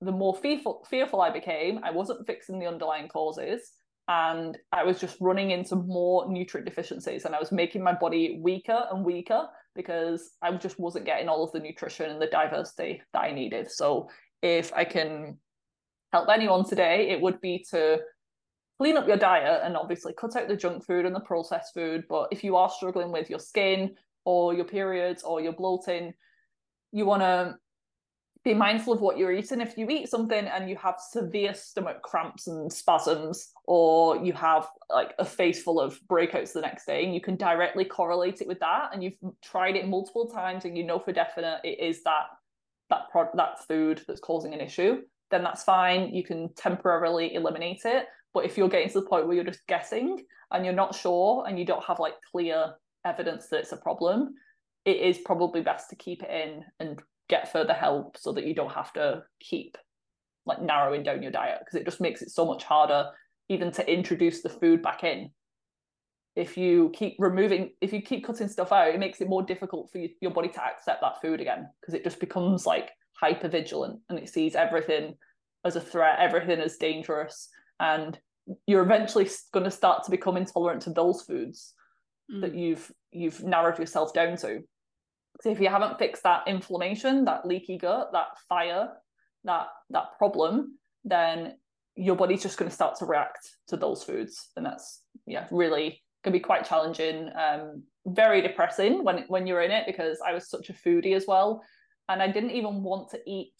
the 0.00 0.12
more 0.12 0.34
fearful 0.36 0.86
fearful 0.88 1.20
I 1.20 1.30
became. 1.30 1.80
I 1.82 1.90
wasn't 1.90 2.26
fixing 2.26 2.58
the 2.58 2.66
underlying 2.66 3.08
causes, 3.08 3.72
and 4.06 4.56
I 4.72 4.84
was 4.84 5.00
just 5.00 5.16
running 5.20 5.50
into 5.50 5.76
more 5.76 6.30
nutrient 6.30 6.68
deficiencies, 6.68 7.24
and 7.24 7.34
I 7.34 7.40
was 7.40 7.52
making 7.52 7.82
my 7.82 7.92
body 7.92 8.40
weaker 8.42 8.84
and 8.90 9.04
weaker 9.04 9.48
because 9.74 10.32
I 10.42 10.50
just 10.56 10.78
wasn't 10.80 11.04
getting 11.04 11.28
all 11.28 11.44
of 11.44 11.52
the 11.52 11.60
nutrition 11.60 12.10
and 12.10 12.20
the 12.20 12.26
diversity 12.26 13.02
that 13.12 13.20
I 13.20 13.32
needed. 13.32 13.70
So 13.70 14.08
if 14.42 14.72
I 14.74 14.84
can 14.84 15.38
help 16.12 16.28
anyone 16.28 16.68
today, 16.68 17.10
it 17.10 17.20
would 17.20 17.40
be 17.40 17.64
to 17.70 18.00
clean 18.78 18.96
up 18.96 19.06
your 19.06 19.16
diet 19.16 19.60
and 19.64 19.76
obviously 19.76 20.14
cut 20.14 20.36
out 20.36 20.48
the 20.48 20.56
junk 20.56 20.84
food 20.84 21.04
and 21.04 21.14
the 21.14 21.20
processed 21.20 21.74
food. 21.74 22.04
But 22.08 22.28
if 22.30 22.42
you 22.42 22.56
are 22.56 22.70
struggling 22.70 23.12
with 23.12 23.28
your 23.28 23.38
skin 23.38 23.94
or 24.24 24.54
your 24.54 24.64
periods 24.64 25.22
or 25.22 25.40
your 25.40 25.52
bloating, 25.52 26.14
you 26.92 27.04
want 27.04 27.22
to 27.22 27.56
be 28.44 28.54
mindful 28.54 28.92
of 28.92 29.00
what 29.00 29.18
you're 29.18 29.32
eating. 29.32 29.60
If 29.60 29.76
you 29.76 29.88
eat 29.88 30.08
something 30.08 30.46
and 30.46 30.70
you 30.70 30.76
have 30.76 30.96
severe 30.98 31.54
stomach 31.54 32.02
cramps 32.02 32.46
and 32.46 32.72
spasms, 32.72 33.50
or 33.64 34.16
you 34.24 34.32
have 34.34 34.66
like 34.90 35.14
a 35.18 35.24
face 35.24 35.62
full 35.62 35.80
of 35.80 35.98
breakouts 36.08 36.52
the 36.52 36.60
next 36.60 36.86
day, 36.86 37.04
and 37.04 37.14
you 37.14 37.20
can 37.20 37.36
directly 37.36 37.84
correlate 37.84 38.40
it 38.40 38.48
with 38.48 38.60
that, 38.60 38.90
and 38.92 39.02
you've 39.02 39.18
tried 39.42 39.76
it 39.76 39.88
multiple 39.88 40.28
times 40.28 40.64
and 40.64 40.76
you 40.76 40.84
know 40.84 40.98
for 40.98 41.12
definite 41.12 41.60
it 41.64 41.80
is 41.80 42.02
that 42.04 42.26
that 42.90 43.02
that 43.34 43.66
food 43.66 44.02
that's 44.06 44.20
causing 44.20 44.54
an 44.54 44.60
issue, 44.60 45.02
then 45.30 45.42
that's 45.42 45.64
fine. 45.64 46.14
You 46.14 46.24
can 46.24 46.52
temporarily 46.54 47.34
eliminate 47.34 47.82
it. 47.84 48.06
But 48.34 48.44
if 48.44 48.56
you're 48.56 48.68
getting 48.68 48.88
to 48.88 49.00
the 49.00 49.06
point 49.06 49.26
where 49.26 49.34
you're 49.34 49.44
just 49.44 49.66
guessing 49.66 50.22
and 50.52 50.64
you're 50.64 50.74
not 50.74 50.94
sure 50.94 51.44
and 51.46 51.58
you 51.58 51.64
don't 51.64 51.84
have 51.84 51.98
like 51.98 52.14
clear 52.30 52.72
evidence 53.04 53.48
that 53.48 53.60
it's 53.60 53.72
a 53.72 53.76
problem, 53.76 54.34
it 54.84 54.96
is 54.98 55.18
probably 55.18 55.60
best 55.60 55.90
to 55.90 55.96
keep 55.96 56.22
it 56.22 56.30
in 56.30 56.64
and 56.80 57.02
get 57.28 57.52
further 57.52 57.74
help 57.74 58.16
so 58.16 58.32
that 58.32 58.46
you 58.46 58.54
don't 58.54 58.72
have 58.72 58.92
to 58.94 59.22
keep 59.40 59.76
like 60.46 60.62
narrowing 60.62 61.02
down 61.02 61.22
your 61.22 61.32
diet 61.32 61.58
because 61.60 61.78
it 61.78 61.84
just 61.84 62.00
makes 62.00 62.22
it 62.22 62.30
so 62.30 62.44
much 62.44 62.64
harder 62.64 63.10
even 63.48 63.70
to 63.70 63.92
introduce 63.92 64.42
the 64.42 64.48
food 64.48 64.82
back 64.82 65.04
in 65.04 65.30
if 66.36 66.56
you 66.56 66.90
keep 66.94 67.16
removing 67.18 67.70
if 67.80 67.92
you 67.92 68.00
keep 68.00 68.24
cutting 68.24 68.48
stuff 68.48 68.72
out 68.72 68.94
it 68.94 69.00
makes 69.00 69.20
it 69.20 69.28
more 69.28 69.42
difficult 69.42 69.90
for 69.90 69.98
you, 69.98 70.08
your 70.20 70.30
body 70.30 70.48
to 70.48 70.62
accept 70.62 71.00
that 71.00 71.20
food 71.20 71.40
again 71.40 71.68
because 71.80 71.94
it 71.94 72.04
just 72.04 72.20
becomes 72.20 72.64
like 72.64 72.90
hyper 73.12 73.48
vigilant 73.48 74.00
and 74.08 74.18
it 74.18 74.28
sees 74.28 74.54
everything 74.54 75.14
as 75.64 75.76
a 75.76 75.80
threat 75.80 76.18
everything 76.18 76.60
as 76.60 76.76
dangerous 76.76 77.48
and 77.80 78.18
you're 78.66 78.82
eventually 78.82 79.28
going 79.52 79.64
to 79.64 79.70
start 79.70 80.04
to 80.04 80.10
become 80.10 80.36
intolerant 80.36 80.80
to 80.80 80.90
those 80.90 81.22
foods 81.22 81.74
mm. 82.32 82.40
that 82.40 82.54
you've 82.54 82.90
you've 83.10 83.42
narrowed 83.42 83.78
yourself 83.78 84.14
down 84.14 84.36
to 84.36 84.62
so 85.40 85.50
if 85.50 85.60
you 85.60 85.68
haven't 85.68 85.98
fixed 85.98 86.22
that 86.22 86.42
inflammation 86.46 87.24
that 87.24 87.46
leaky 87.46 87.78
gut 87.78 88.10
that 88.12 88.28
fire 88.48 88.90
that 89.44 89.68
that 89.90 90.16
problem 90.18 90.78
then 91.04 91.54
your 91.98 92.14
body's 92.14 92.42
just 92.42 92.56
going 92.56 92.68
to 92.68 92.74
start 92.74 92.96
to 92.96 93.04
react 93.04 93.56
to 93.66 93.76
those 93.76 94.04
foods. 94.04 94.48
And 94.56 94.64
that's 94.64 95.02
yeah 95.26 95.46
really 95.50 96.00
can 96.24 96.32
be 96.32 96.40
quite 96.40 96.64
challenging 96.64 97.30
um 97.38 97.82
very 98.06 98.40
depressing 98.40 99.04
when 99.04 99.24
when 99.28 99.46
you're 99.46 99.60
in 99.60 99.70
it 99.70 99.84
because 99.86 100.18
i 100.26 100.32
was 100.32 100.48
such 100.48 100.70
a 100.70 100.72
foodie 100.72 101.16
as 101.16 101.26
well. 101.26 101.62
And 102.08 102.22
i 102.22 102.28
didn't 102.28 102.52
even 102.52 102.82
want 102.82 103.10
to 103.10 103.20
eat 103.26 103.52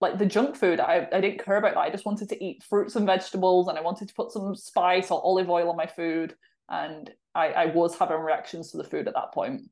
like 0.00 0.18
the 0.18 0.26
junk 0.26 0.56
food. 0.56 0.80
I, 0.80 1.06
I 1.12 1.20
didn't 1.20 1.44
care 1.44 1.58
about 1.58 1.74
that. 1.74 1.80
I 1.80 1.90
just 1.90 2.04
wanted 2.04 2.28
to 2.30 2.44
eat 2.44 2.64
fruits 2.64 2.96
and 2.96 3.06
vegetables 3.06 3.68
and 3.68 3.78
i 3.78 3.80
wanted 3.80 4.08
to 4.08 4.14
put 4.14 4.32
some 4.32 4.54
spice 4.54 5.10
or 5.10 5.24
olive 5.24 5.48
oil 5.48 5.70
on 5.70 5.76
my 5.76 5.86
food. 5.86 6.34
And 6.68 7.10
i 7.34 7.48
i 7.48 7.66
was 7.66 7.96
having 7.96 8.18
reactions 8.18 8.70
to 8.70 8.76
the 8.76 8.84
food 8.84 9.08
at 9.08 9.14
that 9.14 9.32
point 9.32 9.62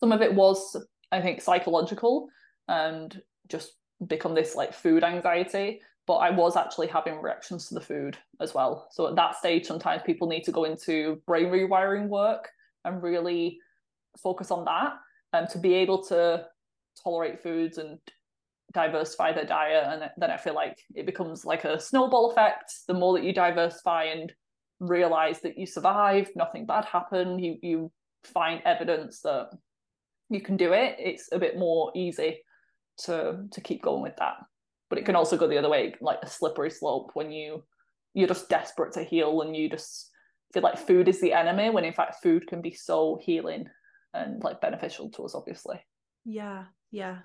some 0.00 0.12
of 0.12 0.22
it 0.22 0.34
was 0.34 0.76
i 1.12 1.20
think 1.20 1.40
psychological 1.40 2.28
and 2.68 3.20
just 3.48 3.72
become 4.06 4.34
this 4.34 4.54
like 4.54 4.72
food 4.72 5.02
anxiety 5.02 5.80
but 6.08 6.16
I 6.16 6.30
was 6.30 6.56
actually 6.56 6.86
having 6.86 7.20
reactions 7.20 7.68
to 7.68 7.74
the 7.74 7.82
food 7.82 8.16
as 8.40 8.54
well. 8.54 8.88
So 8.90 9.06
at 9.08 9.16
that 9.16 9.36
stage, 9.36 9.66
sometimes 9.66 10.00
people 10.06 10.26
need 10.26 10.42
to 10.44 10.52
go 10.52 10.64
into 10.64 11.20
brain 11.26 11.48
rewiring 11.48 12.08
work 12.08 12.48
and 12.86 13.02
really 13.02 13.58
focus 14.16 14.50
on 14.50 14.64
that 14.64 14.94
um, 15.34 15.46
to 15.48 15.58
be 15.58 15.74
able 15.74 16.02
to 16.04 16.46
tolerate 17.04 17.42
foods 17.42 17.76
and 17.76 17.98
diversify 18.72 19.32
their 19.32 19.44
diet. 19.44 19.84
And 19.86 20.10
then 20.16 20.30
I 20.30 20.38
feel 20.38 20.54
like 20.54 20.78
it 20.94 21.04
becomes 21.04 21.44
like 21.44 21.64
a 21.64 21.78
snowball 21.78 22.30
effect. 22.30 22.72
The 22.86 22.94
more 22.94 23.12
that 23.12 23.24
you 23.24 23.34
diversify 23.34 24.04
and 24.04 24.32
realize 24.80 25.42
that 25.42 25.58
you 25.58 25.66
survived, 25.66 26.30
nothing 26.34 26.64
bad 26.64 26.86
happened, 26.86 27.44
you 27.44 27.58
you 27.60 27.92
find 28.24 28.62
evidence 28.64 29.20
that 29.20 29.50
you 30.30 30.40
can 30.40 30.56
do 30.56 30.72
it, 30.72 30.96
it's 30.98 31.30
a 31.32 31.38
bit 31.38 31.58
more 31.58 31.92
easy 31.94 32.40
to 33.04 33.44
to 33.52 33.60
keep 33.60 33.82
going 33.82 34.02
with 34.02 34.16
that. 34.16 34.36
But 34.90 34.98
it 34.98 35.04
can 35.04 35.16
also 35.16 35.36
go 35.36 35.48
the 35.48 35.58
other 35.58 35.68
way 35.68 35.94
like 36.00 36.18
a 36.22 36.28
slippery 36.28 36.70
slope 36.70 37.10
when 37.14 37.30
you 37.30 37.62
you're 38.14 38.28
just 38.28 38.48
desperate 38.48 38.92
to 38.94 39.04
heal 39.04 39.42
and 39.42 39.54
you 39.54 39.68
just 39.68 40.10
feel 40.52 40.62
like 40.62 40.78
food 40.78 41.08
is 41.08 41.20
the 41.20 41.32
enemy 41.32 41.70
when 41.70 41.84
in 41.84 41.92
fact 41.92 42.22
food 42.22 42.46
can 42.46 42.62
be 42.62 42.72
so 42.72 43.18
healing 43.22 43.66
and 44.14 44.42
like 44.42 44.60
beneficial 44.60 45.10
to 45.10 45.24
us 45.24 45.34
obviously. 45.34 45.80
Yeah 46.24 46.64
yeah. 46.90 47.18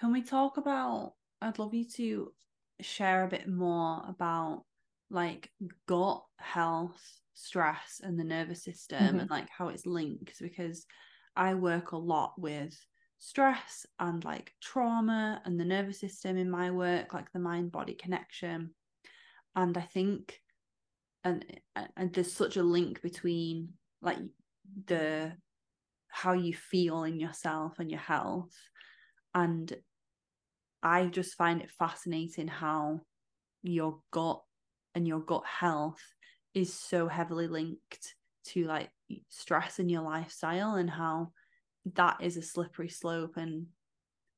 Can 0.00 0.12
we 0.12 0.22
talk 0.22 0.56
about 0.56 1.14
i'd 1.42 1.58
love 1.58 1.74
you 1.74 1.84
to 1.84 2.32
share 2.80 3.24
a 3.24 3.28
bit 3.28 3.48
more 3.48 4.02
about 4.08 4.64
like 5.10 5.50
gut 5.86 6.22
health 6.38 7.00
stress 7.34 8.00
and 8.02 8.18
the 8.18 8.24
nervous 8.24 8.64
system 8.64 8.98
mm-hmm. 8.98 9.18
and 9.20 9.30
like 9.30 9.48
how 9.56 9.68
it's 9.68 9.86
linked 9.86 10.38
because 10.40 10.86
i 11.36 11.54
work 11.54 11.92
a 11.92 11.96
lot 11.96 12.32
with 12.38 12.76
stress 13.18 13.86
and 13.98 14.24
like 14.24 14.52
trauma 14.60 15.40
and 15.44 15.58
the 15.58 15.64
nervous 15.64 16.00
system 16.00 16.36
in 16.36 16.50
my 16.50 16.70
work, 16.70 17.14
like 17.14 17.32
the 17.32 17.38
mind 17.38 17.72
body 17.72 17.94
connection. 17.94 18.70
And 19.54 19.76
I 19.76 19.82
think, 19.82 20.40
and 21.24 21.44
and 21.96 22.12
there's 22.12 22.32
such 22.32 22.56
a 22.56 22.62
link 22.62 23.02
between 23.02 23.70
like 24.02 24.18
the 24.86 25.32
how 26.08 26.32
you 26.32 26.54
feel 26.54 27.04
in 27.04 27.18
yourself 27.18 27.78
and 27.78 27.90
your 27.90 28.00
health. 28.00 28.54
And 29.34 29.74
I 30.82 31.06
just 31.06 31.34
find 31.34 31.62
it 31.62 31.70
fascinating 31.70 32.48
how 32.48 33.00
your 33.62 34.00
gut 34.12 34.42
and 34.94 35.06
your 35.06 35.20
gut 35.20 35.44
health 35.44 36.00
is 36.54 36.72
so 36.72 37.08
heavily 37.08 37.48
linked 37.48 38.14
to 38.48 38.64
like 38.64 38.90
stress 39.28 39.78
in 39.78 39.88
your 39.88 40.02
lifestyle 40.02 40.74
and 40.74 40.90
how 40.90 41.32
that 41.94 42.16
is 42.20 42.36
a 42.36 42.42
slippery 42.42 42.88
slope 42.88 43.36
and 43.36 43.66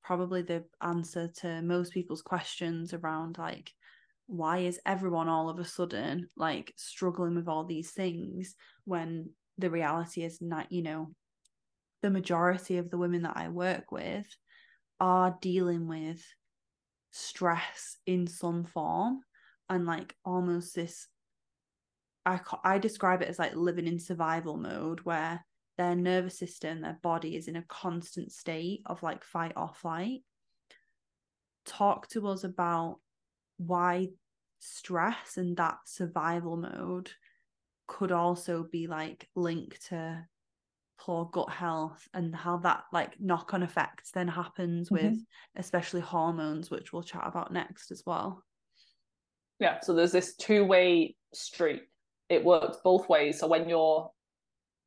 probably 0.02 0.42
the 0.42 0.64
answer 0.82 1.28
to 1.28 1.62
most 1.62 1.92
people's 1.92 2.22
questions 2.22 2.94
around 2.94 3.38
like 3.38 3.72
why 4.26 4.58
is 4.58 4.80
everyone 4.84 5.28
all 5.28 5.48
of 5.48 5.58
a 5.58 5.64
sudden 5.64 6.28
like 6.36 6.72
struggling 6.76 7.34
with 7.34 7.48
all 7.48 7.64
these 7.64 7.90
things 7.90 8.54
when 8.84 9.30
the 9.56 9.70
reality 9.70 10.22
is 10.22 10.40
not 10.40 10.70
you 10.70 10.82
know 10.82 11.08
the 12.02 12.10
majority 12.10 12.78
of 12.78 12.90
the 12.90 12.98
women 12.98 13.22
that 13.22 13.36
I 13.36 13.48
work 13.48 13.90
with 13.90 14.26
are 15.00 15.36
dealing 15.40 15.88
with 15.88 16.22
stress 17.10 17.96
in 18.06 18.26
some 18.26 18.64
form 18.64 19.20
and 19.68 19.86
like 19.86 20.14
almost 20.24 20.74
this 20.74 21.08
I 22.28 22.40
I 22.64 22.78
describe 22.78 23.22
it 23.22 23.28
as 23.28 23.38
like 23.38 23.54
living 23.56 23.86
in 23.86 23.98
survival 23.98 24.56
mode 24.56 25.00
where 25.00 25.44
their 25.78 25.94
nervous 25.94 26.38
system, 26.38 26.80
their 26.80 26.98
body 27.02 27.36
is 27.36 27.48
in 27.48 27.56
a 27.56 27.64
constant 27.68 28.32
state 28.32 28.82
of 28.86 29.02
like 29.02 29.24
fight 29.24 29.52
or 29.56 29.70
flight. 29.74 30.20
Talk 31.64 32.08
to 32.08 32.26
us 32.28 32.44
about 32.44 32.98
why 33.58 34.08
stress 34.58 35.36
and 35.36 35.56
that 35.56 35.78
survival 35.86 36.56
mode 36.56 37.10
could 37.86 38.12
also 38.12 38.66
be 38.70 38.86
like 38.86 39.28
linked 39.34 39.86
to 39.88 40.26
poor 40.98 41.26
gut 41.32 41.50
health 41.50 42.08
and 42.12 42.34
how 42.34 42.56
that 42.58 42.82
like 42.92 43.18
knock 43.20 43.54
on 43.54 43.62
effect 43.62 44.12
then 44.14 44.26
happens 44.26 44.90
mm-hmm. 44.90 45.10
with 45.10 45.18
especially 45.56 46.00
hormones, 46.00 46.70
which 46.70 46.92
we'll 46.92 47.02
chat 47.02 47.22
about 47.24 47.52
next 47.52 47.90
as 47.90 48.02
well. 48.04 48.42
Yeah, 49.60 49.80
so 49.80 49.94
there's 49.94 50.12
this 50.12 50.36
two 50.36 50.64
way 50.64 51.16
street. 51.32 51.82
It 52.28 52.44
works 52.44 52.78
both 52.84 53.08
ways. 53.08 53.38
So 53.40 53.46
when 53.46 53.68
you're 53.68 54.10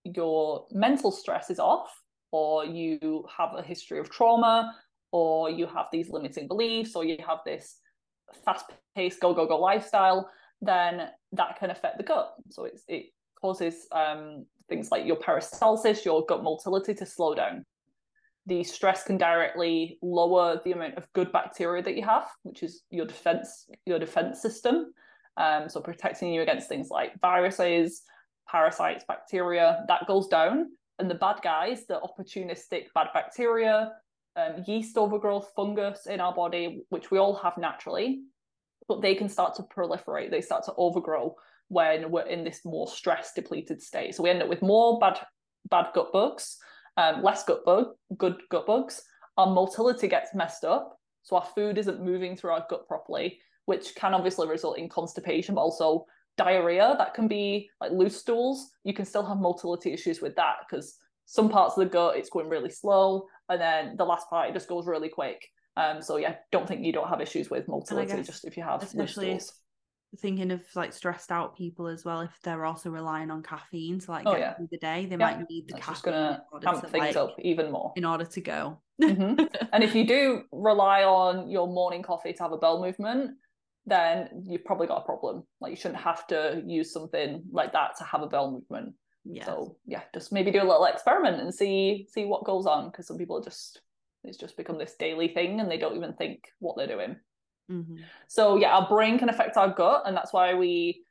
your 0.03 0.65
mental 0.71 1.11
stress 1.11 1.49
is 1.49 1.59
off, 1.59 1.89
or 2.31 2.65
you 2.65 3.25
have 3.37 3.53
a 3.55 3.61
history 3.61 3.99
of 3.99 4.09
trauma, 4.09 4.73
or 5.11 5.49
you 5.49 5.67
have 5.67 5.87
these 5.91 6.09
limiting 6.09 6.47
beliefs, 6.47 6.95
or 6.95 7.03
you 7.03 7.17
have 7.27 7.39
this 7.45 7.77
fast 8.45 8.65
paced 8.95 9.19
go, 9.19 9.33
go, 9.33 9.45
go 9.45 9.59
lifestyle, 9.59 10.29
then 10.61 11.09
that 11.33 11.59
can 11.59 11.69
affect 11.69 11.97
the 11.97 12.03
gut. 12.03 12.33
So 12.49 12.67
it 12.87 13.05
causes 13.39 13.87
um, 13.91 14.45
things 14.69 14.91
like 14.91 15.05
your 15.05 15.17
peristalsis, 15.17 16.05
your 16.05 16.25
gut 16.25 16.43
motility 16.43 16.93
to 16.95 17.05
slow 17.05 17.35
down. 17.35 17.65
The 18.47 18.63
stress 18.63 19.03
can 19.03 19.17
directly 19.17 19.99
lower 20.01 20.61
the 20.63 20.71
amount 20.71 20.95
of 20.95 21.11
good 21.13 21.31
bacteria 21.31 21.83
that 21.83 21.95
you 21.95 22.03
have, 22.03 22.27
which 22.43 22.63
is 22.63 22.83
your 22.89 23.05
defense, 23.05 23.67
your 23.85 23.99
defense 23.99 24.41
system. 24.41 24.93
Um, 25.37 25.69
so 25.69 25.79
protecting 25.79 26.33
you 26.33 26.41
against 26.41 26.67
things 26.67 26.89
like 26.89 27.19
viruses, 27.21 28.03
parasites, 28.49 29.05
bacteria, 29.07 29.83
that 29.87 30.07
goes 30.07 30.27
down. 30.27 30.71
And 30.99 31.09
the 31.09 31.15
bad 31.15 31.37
guys, 31.41 31.85
the 31.87 31.99
opportunistic 31.99 32.85
bad 32.93 33.07
bacteria, 33.13 33.93
um, 34.35 34.63
yeast 34.67 34.97
overgrowth, 34.97 35.51
fungus 35.55 36.05
in 36.05 36.19
our 36.19 36.33
body, 36.33 36.83
which 36.89 37.11
we 37.11 37.17
all 37.17 37.35
have 37.35 37.57
naturally, 37.57 38.21
but 38.87 39.01
they 39.01 39.15
can 39.15 39.29
start 39.29 39.55
to 39.55 39.63
proliferate, 39.63 40.31
they 40.31 40.41
start 40.41 40.63
to 40.65 40.73
overgrow 40.77 41.35
when 41.69 42.11
we're 42.11 42.27
in 42.27 42.43
this 42.43 42.61
more 42.65 42.87
stress 42.87 43.33
depleted 43.33 43.81
state. 43.81 44.13
So 44.13 44.23
we 44.23 44.29
end 44.29 44.43
up 44.43 44.49
with 44.49 44.61
more 44.61 44.99
bad 44.99 45.19
bad 45.69 45.87
gut 45.93 46.11
bugs, 46.11 46.57
um, 46.97 47.23
less 47.23 47.43
gut 47.43 47.63
bug, 47.65 47.87
good 48.17 48.41
gut 48.49 48.65
bugs. 48.65 49.01
Our 49.37 49.47
motility 49.47 50.07
gets 50.07 50.33
messed 50.33 50.65
up, 50.65 50.97
so 51.23 51.37
our 51.37 51.47
food 51.55 51.77
isn't 51.77 52.03
moving 52.03 52.35
through 52.35 52.51
our 52.51 52.65
gut 52.69 52.87
properly, 52.87 53.39
which 53.65 53.95
can 53.95 54.13
obviously 54.13 54.47
result 54.47 54.77
in 54.77 54.89
constipation, 54.89 55.55
but 55.55 55.61
also 55.61 56.05
diarrhea. 56.37 56.95
That 56.97 57.13
can 57.13 57.27
be 57.27 57.69
like 57.79 57.91
loose 57.91 58.17
stools. 58.17 58.71
You 58.83 58.93
can 58.93 59.05
still 59.05 59.25
have 59.25 59.37
motility 59.37 59.93
issues 59.93 60.21
with 60.21 60.35
that 60.35 60.57
because 60.67 60.97
some 61.25 61.49
parts 61.49 61.77
of 61.77 61.83
the 61.83 61.89
gut 61.89 62.17
it's 62.17 62.29
going 62.29 62.49
really 62.49 62.69
slow, 62.69 63.27
and 63.49 63.61
then 63.61 63.95
the 63.97 64.05
last 64.05 64.29
part 64.29 64.49
it 64.49 64.53
just 64.53 64.67
goes 64.67 64.87
really 64.87 65.09
quick. 65.09 65.47
Um, 65.77 66.01
so 66.01 66.17
yeah, 66.17 66.35
don't 66.51 66.67
think 66.67 66.83
you 66.83 66.91
don't 66.91 67.07
have 67.07 67.21
issues 67.21 67.49
with 67.49 67.67
motility 67.67 68.23
just 68.23 68.45
if 68.45 68.57
you 68.57 68.63
have 68.63 68.83
especially 68.83 69.39
thinking 70.17 70.51
of 70.51 70.61
like 70.75 70.91
stressed 70.91 71.31
out 71.31 71.55
people 71.55 71.87
as 71.87 72.03
well 72.03 72.21
if 72.21 72.31
they're 72.43 72.65
also 72.65 72.89
relying 72.89 73.31
on 73.31 73.41
caffeine 73.41 73.99
to 73.99 74.11
like 74.11 74.23
oh, 74.25 74.31
get 74.31 74.39
yeah. 74.39 74.53
through 74.55 74.67
the 74.71 74.77
day 74.77 75.05
they 75.05 75.11
yeah. 75.11 75.17
might 75.17 75.49
need 75.49 75.67
the 75.67 75.73
That's 75.73 75.85
caffeine 75.85 75.93
just 75.93 76.03
gonna 76.03 76.43
amp 76.67 76.89
things 76.89 76.93
like, 76.93 77.15
up 77.15 77.35
even 77.39 77.71
more 77.71 77.93
in 77.95 78.03
order 78.03 78.25
to 78.25 78.41
go 78.41 78.77
mm-hmm. 79.01 79.45
and 79.71 79.83
if 79.83 79.95
you 79.95 80.05
do 80.05 80.43
rely 80.51 81.03
on 81.03 81.49
your 81.49 81.67
morning 81.67 82.03
coffee 82.03 82.33
to 82.33 82.43
have 82.43 82.51
a 82.51 82.57
bowel 82.57 82.81
movement 82.81 83.31
then 83.85 84.29
you've 84.45 84.65
probably 84.65 84.87
got 84.87 85.01
a 85.01 85.05
problem 85.05 85.43
like 85.59 85.71
you 85.71 85.75
shouldn't 85.75 85.99
have 85.99 86.25
to 86.27 86.61
use 86.65 86.93
something 86.93 87.41
like 87.51 87.73
that 87.73 87.91
to 87.97 88.03
have 88.03 88.21
a 88.21 88.27
bowel 88.27 88.51
movement 88.51 88.93
yeah. 89.25 89.45
so 89.45 89.75
yeah 89.85 90.01
just 90.13 90.31
maybe 90.31 90.51
do 90.51 90.59
a 90.59 90.63
little 90.63 90.85
experiment 90.85 91.41
and 91.41 91.53
see 91.53 92.07
see 92.11 92.25
what 92.25 92.45
goes 92.45 92.65
on 92.65 92.89
because 92.89 93.07
some 93.07 93.17
people 93.17 93.37
are 93.37 93.43
just 93.43 93.81
it's 94.23 94.37
just 94.37 94.55
become 94.55 94.77
this 94.77 94.95
daily 94.99 95.27
thing 95.27 95.59
and 95.59 95.69
they 95.69 95.77
don't 95.77 95.95
even 95.95 96.13
think 96.13 96.43
what 96.59 96.77
they're 96.77 96.87
doing 96.87 97.15
Mm-hmm. 97.71 97.97
So 98.27 98.55
yeah, 98.57 98.75
our 98.75 98.87
brain 98.87 99.17
can 99.17 99.29
affect 99.29 99.57
our 99.57 99.73
gut, 99.73 100.03
and 100.05 100.15
that's 100.15 100.33
why 100.33 100.53
we 100.53 101.03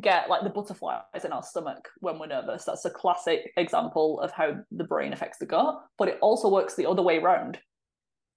get 0.00 0.28
like 0.28 0.42
the 0.42 0.50
butterflies 0.50 1.24
in 1.24 1.32
our 1.32 1.42
stomach 1.42 1.88
when 2.00 2.18
we're 2.18 2.26
nervous. 2.26 2.64
That's 2.64 2.84
a 2.84 2.90
classic 2.90 3.52
example 3.56 4.20
of 4.20 4.30
how 4.30 4.56
the 4.70 4.84
brain 4.84 5.12
affects 5.12 5.38
the 5.38 5.46
gut, 5.46 5.76
but 5.98 6.08
it 6.08 6.18
also 6.20 6.50
works 6.50 6.74
the 6.74 6.88
other 6.88 7.02
way 7.02 7.18
around. 7.18 7.58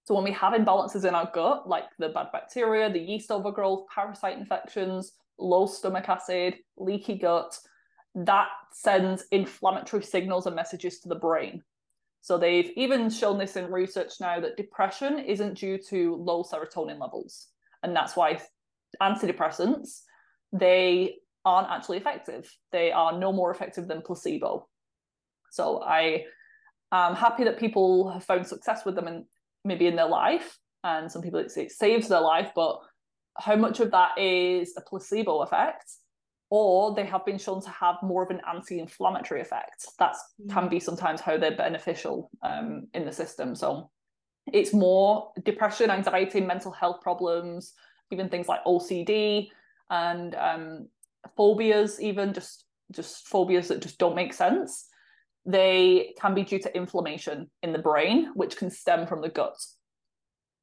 So 0.09 0.15
when 0.15 0.23
we 0.23 0.31
have 0.31 0.53
imbalances 0.53 1.05
in 1.05 1.13
our 1.13 1.29
gut, 1.31 1.69
like 1.69 1.83
the 1.99 2.09
bad 2.09 2.31
bacteria, 2.31 2.91
the 2.91 2.97
yeast 2.97 3.29
overgrowth, 3.29 3.85
parasite 3.93 4.39
infections, 4.39 5.11
low 5.37 5.67
stomach 5.67 6.09
acid, 6.09 6.55
leaky 6.77 7.13
gut, 7.15 7.55
that 8.15 8.47
sends 8.73 9.25
inflammatory 9.31 10.01
signals 10.01 10.47
and 10.47 10.55
messages 10.55 10.99
to 11.01 11.09
the 11.09 11.13
brain. 11.13 11.61
So 12.21 12.39
they've 12.39 12.71
even 12.75 13.11
shown 13.11 13.37
this 13.37 13.55
in 13.55 13.71
research 13.71 14.13
now 14.19 14.39
that 14.39 14.57
depression 14.57 15.19
isn't 15.19 15.59
due 15.59 15.77
to 15.89 16.15
low 16.15 16.41
serotonin 16.41 16.99
levels. 16.99 17.45
And 17.83 17.95
that's 17.95 18.15
why 18.15 18.41
antidepressants, 18.99 20.01
they 20.51 21.17
aren't 21.45 21.69
actually 21.69 21.97
effective. 21.97 22.51
They 22.71 22.91
are 22.91 23.15
no 23.15 23.31
more 23.31 23.51
effective 23.51 23.87
than 23.87 24.01
placebo. 24.01 24.67
So 25.51 25.83
I 25.83 26.25
am 26.91 27.13
happy 27.13 27.43
that 27.43 27.59
people 27.59 28.09
have 28.09 28.23
found 28.23 28.47
success 28.47 28.85
with 28.85 28.95
them 28.95 29.05
and 29.05 29.25
maybe 29.65 29.87
in 29.87 29.95
their 29.95 30.07
life. 30.07 30.57
And 30.83 31.11
some 31.11 31.21
people 31.21 31.39
it 31.39 31.51
saves 31.71 32.07
their 32.07 32.21
life, 32.21 32.51
but 32.55 32.79
how 33.37 33.55
much 33.55 33.79
of 33.79 33.91
that 33.91 34.17
is 34.17 34.73
a 34.77 34.81
placebo 34.81 35.41
effect 35.41 35.91
or 36.49 36.95
they 36.95 37.05
have 37.05 37.25
been 37.25 37.37
shown 37.37 37.61
to 37.61 37.69
have 37.69 37.95
more 38.01 38.23
of 38.23 38.31
an 38.31 38.41
anti-inflammatory 38.47 39.41
effect. 39.41 39.85
That 39.99 40.15
mm. 40.41 40.49
can 40.51 40.67
be 40.67 40.79
sometimes 40.79 41.21
how 41.21 41.37
they're 41.37 41.55
beneficial 41.55 42.31
um, 42.41 42.87
in 42.93 43.05
the 43.05 43.11
system. 43.11 43.55
So 43.55 43.91
it's 44.51 44.73
more 44.73 45.31
depression, 45.43 45.91
anxiety, 45.91 46.41
mental 46.41 46.71
health 46.71 47.01
problems, 47.01 47.73
even 48.11 48.29
things 48.29 48.47
like 48.47 48.63
OCD 48.65 49.49
and 49.91 50.35
um, 50.35 50.87
phobias, 51.37 52.01
even 52.01 52.33
just 52.33 52.65
just 52.91 53.27
phobias 53.27 53.67
that 53.67 53.83
just 53.83 53.99
don't 53.99 54.15
make 54.15 54.33
sense. 54.33 54.87
They 55.45 56.13
can 56.19 56.35
be 56.35 56.43
due 56.43 56.59
to 56.59 56.75
inflammation 56.75 57.49
in 57.63 57.73
the 57.73 57.79
brain, 57.79 58.31
which 58.35 58.57
can 58.57 58.69
stem 58.69 59.07
from 59.07 59.21
the 59.21 59.29
gut. 59.29 59.57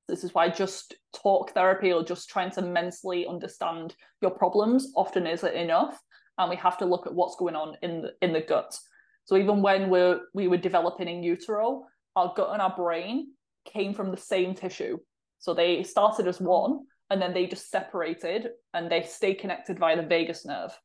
This 0.08 0.22
is 0.22 0.34
why 0.34 0.48
just 0.48 0.94
talk 1.14 1.52
therapy 1.52 1.92
or 1.92 2.04
just 2.04 2.28
trying 2.28 2.50
to 2.52 2.62
mentally 2.62 3.26
understand 3.26 3.96
your 4.22 4.30
problems 4.30 4.92
often 4.94 5.26
isn't 5.26 5.54
enough. 5.54 6.00
And 6.38 6.50
we 6.50 6.56
have 6.56 6.78
to 6.78 6.84
look 6.84 7.06
at 7.06 7.14
what's 7.14 7.36
going 7.36 7.56
on 7.56 7.76
in 7.82 8.02
the, 8.02 8.12
in 8.22 8.32
the 8.32 8.42
gut. 8.42 8.78
So 9.24 9.36
even 9.36 9.62
when 9.62 9.88
we're, 9.88 10.20
we 10.34 10.46
were 10.46 10.58
developing 10.58 11.08
in 11.08 11.22
utero, 11.22 11.86
our 12.14 12.32
gut 12.36 12.50
and 12.52 12.62
our 12.62 12.74
brain 12.76 13.32
came 13.64 13.92
from 13.92 14.10
the 14.10 14.16
same 14.16 14.54
tissue. 14.54 14.98
So 15.38 15.54
they 15.54 15.82
started 15.82 16.28
as 16.28 16.40
one 16.40 16.86
and 17.10 17.20
then 17.20 17.34
they 17.34 17.46
just 17.46 17.70
separated 17.70 18.50
and 18.74 18.90
they 18.90 19.02
stay 19.02 19.34
connected 19.34 19.78
via 19.78 19.96
the 19.96 20.06
vagus 20.06 20.44
nerve. 20.44 20.78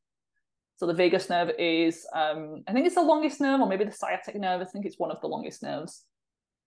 So 0.82 0.88
the 0.88 0.96
vagus 0.96 1.30
nerve 1.30 1.52
is, 1.60 2.08
um, 2.12 2.64
I 2.68 2.74
think 2.74 2.88
it's 2.88 2.96
the 2.96 3.04
longest 3.04 3.40
nerve, 3.40 3.62
or 3.62 3.68
maybe 3.68 3.86
the 3.86 3.92
sciatic 3.92 4.34
nerve. 4.34 4.62
I 4.62 4.66
think 4.66 4.88
it's 4.88 4.98
one 4.98 5.12
of 5.12 5.22
the 5.22 5.28
longest 5.28 5.62
nerves 5.62 6.06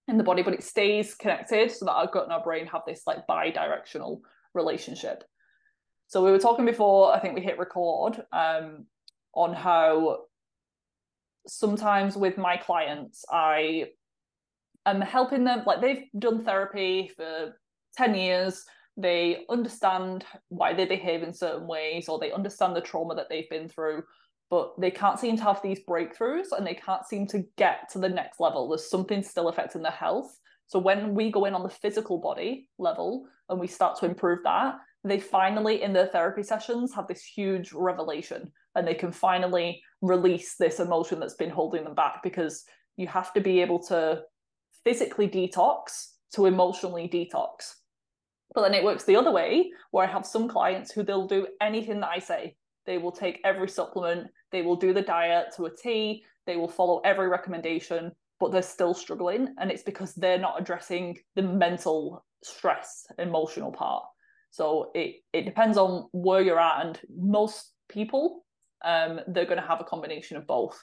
in 0.06 0.18
the 0.18 0.22
body, 0.22 0.44
but 0.44 0.54
it 0.54 0.62
stays 0.62 1.16
connected 1.16 1.72
so 1.72 1.86
that 1.86 1.94
our 1.94 2.06
gut 2.06 2.22
and 2.22 2.32
our 2.32 2.44
brain 2.44 2.66
have 2.66 2.82
this 2.86 3.02
like 3.08 3.26
bi-directional 3.26 4.22
relationship. 4.54 5.24
So 6.06 6.24
we 6.24 6.30
were 6.30 6.38
talking 6.38 6.64
before, 6.64 7.12
I 7.12 7.18
think 7.18 7.34
we 7.34 7.40
hit 7.40 7.58
record 7.58 8.22
um, 8.32 8.86
on 9.34 9.52
how 9.52 10.26
sometimes 11.48 12.16
with 12.16 12.38
my 12.38 12.56
clients, 12.56 13.24
I 13.32 13.86
am 14.86 15.00
helping 15.00 15.42
them, 15.42 15.64
like 15.66 15.80
they've 15.80 16.04
done 16.16 16.44
therapy 16.44 17.10
for 17.16 17.58
10 17.96 18.14
years, 18.14 18.64
they 18.96 19.44
understand 19.48 20.24
why 20.48 20.72
they 20.72 20.84
behave 20.84 21.22
in 21.22 21.32
certain 21.32 21.66
ways, 21.66 22.08
or 22.08 22.18
they 22.18 22.32
understand 22.32 22.76
the 22.76 22.80
trauma 22.80 23.14
that 23.16 23.28
they've 23.28 23.50
been 23.50 23.68
through, 23.68 24.04
but 24.50 24.78
they 24.78 24.90
can't 24.90 25.18
seem 25.18 25.36
to 25.36 25.42
have 25.42 25.60
these 25.62 25.80
breakthroughs 25.88 26.52
and 26.56 26.66
they 26.66 26.74
can't 26.74 27.06
seem 27.06 27.26
to 27.28 27.44
get 27.56 27.88
to 27.90 27.98
the 27.98 28.08
next 28.08 28.38
level. 28.40 28.68
There's 28.68 28.88
something 28.88 29.22
still 29.22 29.48
affecting 29.48 29.82
their 29.82 29.92
health. 29.92 30.38
So 30.66 30.78
when 30.78 31.14
we 31.14 31.30
go 31.30 31.44
in 31.44 31.54
on 31.54 31.62
the 31.62 31.68
physical 31.68 32.18
body 32.18 32.68
level 32.78 33.26
and 33.48 33.58
we 33.58 33.66
start 33.66 33.98
to 33.98 34.06
improve 34.06 34.40
that, 34.44 34.76
they 35.02 35.20
finally 35.20 35.82
in 35.82 35.92
their 35.92 36.06
therapy 36.06 36.42
sessions 36.42 36.94
have 36.94 37.06
this 37.06 37.22
huge 37.22 37.72
revelation 37.72 38.50
and 38.74 38.86
they 38.86 38.94
can 38.94 39.12
finally 39.12 39.82
release 40.00 40.56
this 40.56 40.80
emotion 40.80 41.20
that's 41.20 41.34
been 41.34 41.50
holding 41.50 41.84
them 41.84 41.94
back 41.94 42.22
because 42.22 42.64
you 42.96 43.06
have 43.06 43.32
to 43.34 43.40
be 43.40 43.60
able 43.60 43.78
to 43.78 44.22
physically 44.84 45.28
detox 45.28 46.12
to 46.34 46.46
emotionally 46.46 47.08
detox. 47.08 47.74
But 48.54 48.62
then 48.62 48.74
it 48.74 48.84
works 48.84 49.04
the 49.04 49.16
other 49.16 49.32
way, 49.32 49.72
where 49.90 50.06
I 50.06 50.10
have 50.10 50.24
some 50.24 50.48
clients 50.48 50.92
who 50.92 51.02
they'll 51.02 51.26
do 51.26 51.46
anything 51.60 52.00
that 52.00 52.10
I 52.10 52.20
say. 52.20 52.56
They 52.86 52.98
will 52.98 53.12
take 53.12 53.40
every 53.44 53.68
supplement, 53.68 54.28
they 54.52 54.62
will 54.62 54.76
do 54.76 54.92
the 54.92 55.02
diet 55.02 55.46
to 55.56 55.66
a 55.66 55.76
T, 55.76 56.22
they 56.46 56.56
will 56.56 56.68
follow 56.68 57.00
every 57.00 57.28
recommendation, 57.28 58.12
but 58.38 58.52
they're 58.52 58.62
still 58.62 58.94
struggling. 58.94 59.54
And 59.58 59.70
it's 59.70 59.82
because 59.82 60.14
they're 60.14 60.38
not 60.38 60.60
addressing 60.60 61.18
the 61.34 61.42
mental 61.42 62.24
stress, 62.42 63.06
emotional 63.18 63.72
part. 63.72 64.04
So 64.50 64.92
it, 64.94 65.16
it 65.32 65.46
depends 65.46 65.76
on 65.76 66.08
where 66.12 66.42
you're 66.42 66.60
at. 66.60 66.86
And 66.86 67.00
most 67.16 67.72
people, 67.88 68.44
um, 68.84 69.20
they're 69.26 69.46
going 69.46 69.60
to 69.60 69.66
have 69.66 69.80
a 69.80 69.84
combination 69.84 70.36
of 70.36 70.46
both. 70.46 70.80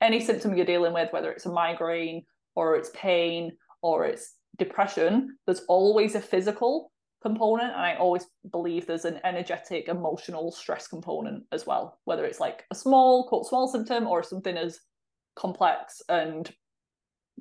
Any 0.00 0.20
symptom 0.20 0.56
you're 0.56 0.66
dealing 0.66 0.92
with, 0.92 1.12
whether 1.12 1.30
it's 1.30 1.46
a 1.46 1.52
migraine 1.52 2.24
or 2.56 2.74
it's 2.76 2.90
pain 2.94 3.52
or 3.82 4.04
it's 4.06 4.34
depression, 4.58 5.36
there's 5.46 5.62
always 5.68 6.14
a 6.14 6.20
physical 6.20 6.90
component 7.24 7.72
and 7.72 7.80
i 7.80 7.94
always 7.94 8.26
believe 8.52 8.86
there's 8.86 9.04
an 9.06 9.18
energetic 9.24 9.88
emotional 9.88 10.52
stress 10.52 10.86
component 10.86 11.42
as 11.52 11.66
well 11.66 11.98
whether 12.04 12.24
it's 12.24 12.40
like 12.40 12.64
a 12.70 12.74
small 12.74 13.26
quote 13.28 13.46
small 13.46 13.66
symptom 13.66 14.06
or 14.06 14.22
something 14.22 14.56
as 14.56 14.80
complex 15.36 16.02
and 16.08 16.52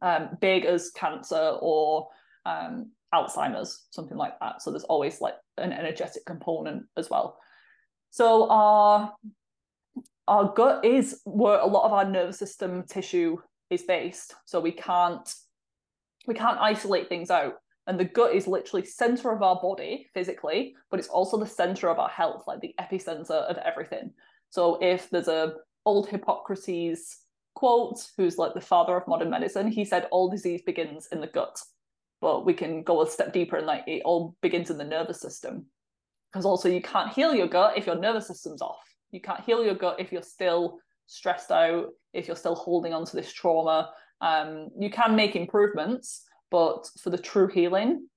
um, 0.02 0.30
big 0.42 0.66
as 0.66 0.90
cancer 0.92 1.58
or 1.62 2.08
um, 2.46 2.92
alzheimer's 3.14 3.86
something 3.92 4.18
like 4.18 4.40
that. 4.40 4.62
So 4.62 4.72
there's 4.72 4.84
always 4.86 5.22
like 5.22 5.36
an 5.58 5.72
energetic 5.72 6.26
component 6.26 6.86
as 6.98 7.10
well. 7.10 7.38
So 8.10 8.50
our 8.50 9.14
our 10.28 10.54
gut 10.54 10.86
is 10.86 11.22
where 11.26 11.60
a 11.60 11.66
lot 11.66 11.86
of 11.86 11.94
our 11.94 12.06
nervous 12.06 12.40
system 12.40 12.84
tissue 12.88 13.38
is 13.70 13.84
based 13.84 14.36
so 14.46 14.62
we 14.62 14.72
can't 14.72 15.34
we 16.28 16.34
can't 16.34 16.60
isolate 16.60 17.10
things 17.10 17.30
out 17.30 17.56
and 17.88 18.00
the 18.00 18.06
gut 18.06 18.34
is 18.34 18.48
literally 18.48 18.86
center 18.86 19.32
of 19.32 19.42
our 19.42 19.60
body 19.62 20.08
physically 20.14 20.76
but 20.90 21.00
it's 21.00 21.10
also 21.10 21.38
the 21.38 21.46
center 21.46 21.90
of 21.90 22.00
our 22.00 22.10
health 22.10 22.44
like 22.48 22.60
the 22.62 22.76
epicenter 22.80 23.32
of 23.32 23.58
everything. 23.58 24.12
So 24.50 24.78
if 24.82 25.10
there's 25.10 25.28
a 25.28 25.56
old 25.86 26.08
hippocrates 26.08 27.20
quote 27.56 28.00
who's 28.18 28.38
like 28.38 28.54
the 28.54 28.62
father 28.62 28.96
of 28.96 29.08
modern 29.08 29.30
medicine 29.30 29.68
he 29.68 29.86
said 29.86 30.08
all 30.12 30.30
disease 30.30 30.62
begins 30.62 31.08
in 31.12 31.22
the 31.22 31.28
gut. 31.28 31.60
But 32.22 32.46
we 32.46 32.54
can 32.54 32.84
go 32.84 33.02
a 33.02 33.10
step 33.10 33.34
deeper 33.34 33.58
and 33.58 33.68
like 33.68 33.84
it 33.86 34.02
all 34.06 34.36
begins 34.42 34.70
in 34.70 34.78
the 34.78 34.86
nervous 34.86 35.20
system. 35.20 35.66
Because 36.32 36.46
also 36.46 36.70
you 36.70 36.82
can't 36.82 37.12
heal 37.12 37.36
your 37.36 37.48
gut 37.48 37.78
if 37.78 37.86
your 37.86 37.98
nervous 37.98 38.28
system's 38.28 38.62
off. 38.62 38.80
You 39.12 39.20
can't 39.20 39.44
heal 39.44 39.64
your 39.64 39.76
gut 39.76 40.00
if 40.00 40.12
you're 40.12 40.24
still 40.24 40.80
stressed 41.08 41.52
out, 41.52 41.90
if 42.14 42.28
you're 42.28 42.36
still 42.36 42.56
holding 42.56 42.94
on 42.94 43.06
to 43.06 43.16
this 43.16 43.32
trauma. 43.32 43.92
Um, 44.22 44.70
you 44.80 44.90
can 44.90 45.16
make 45.16 45.36
improvements, 45.36 46.24
but 46.54 46.88
for 47.02 47.10
the 47.10 47.18
true 47.18 47.48
healing, 47.48 48.08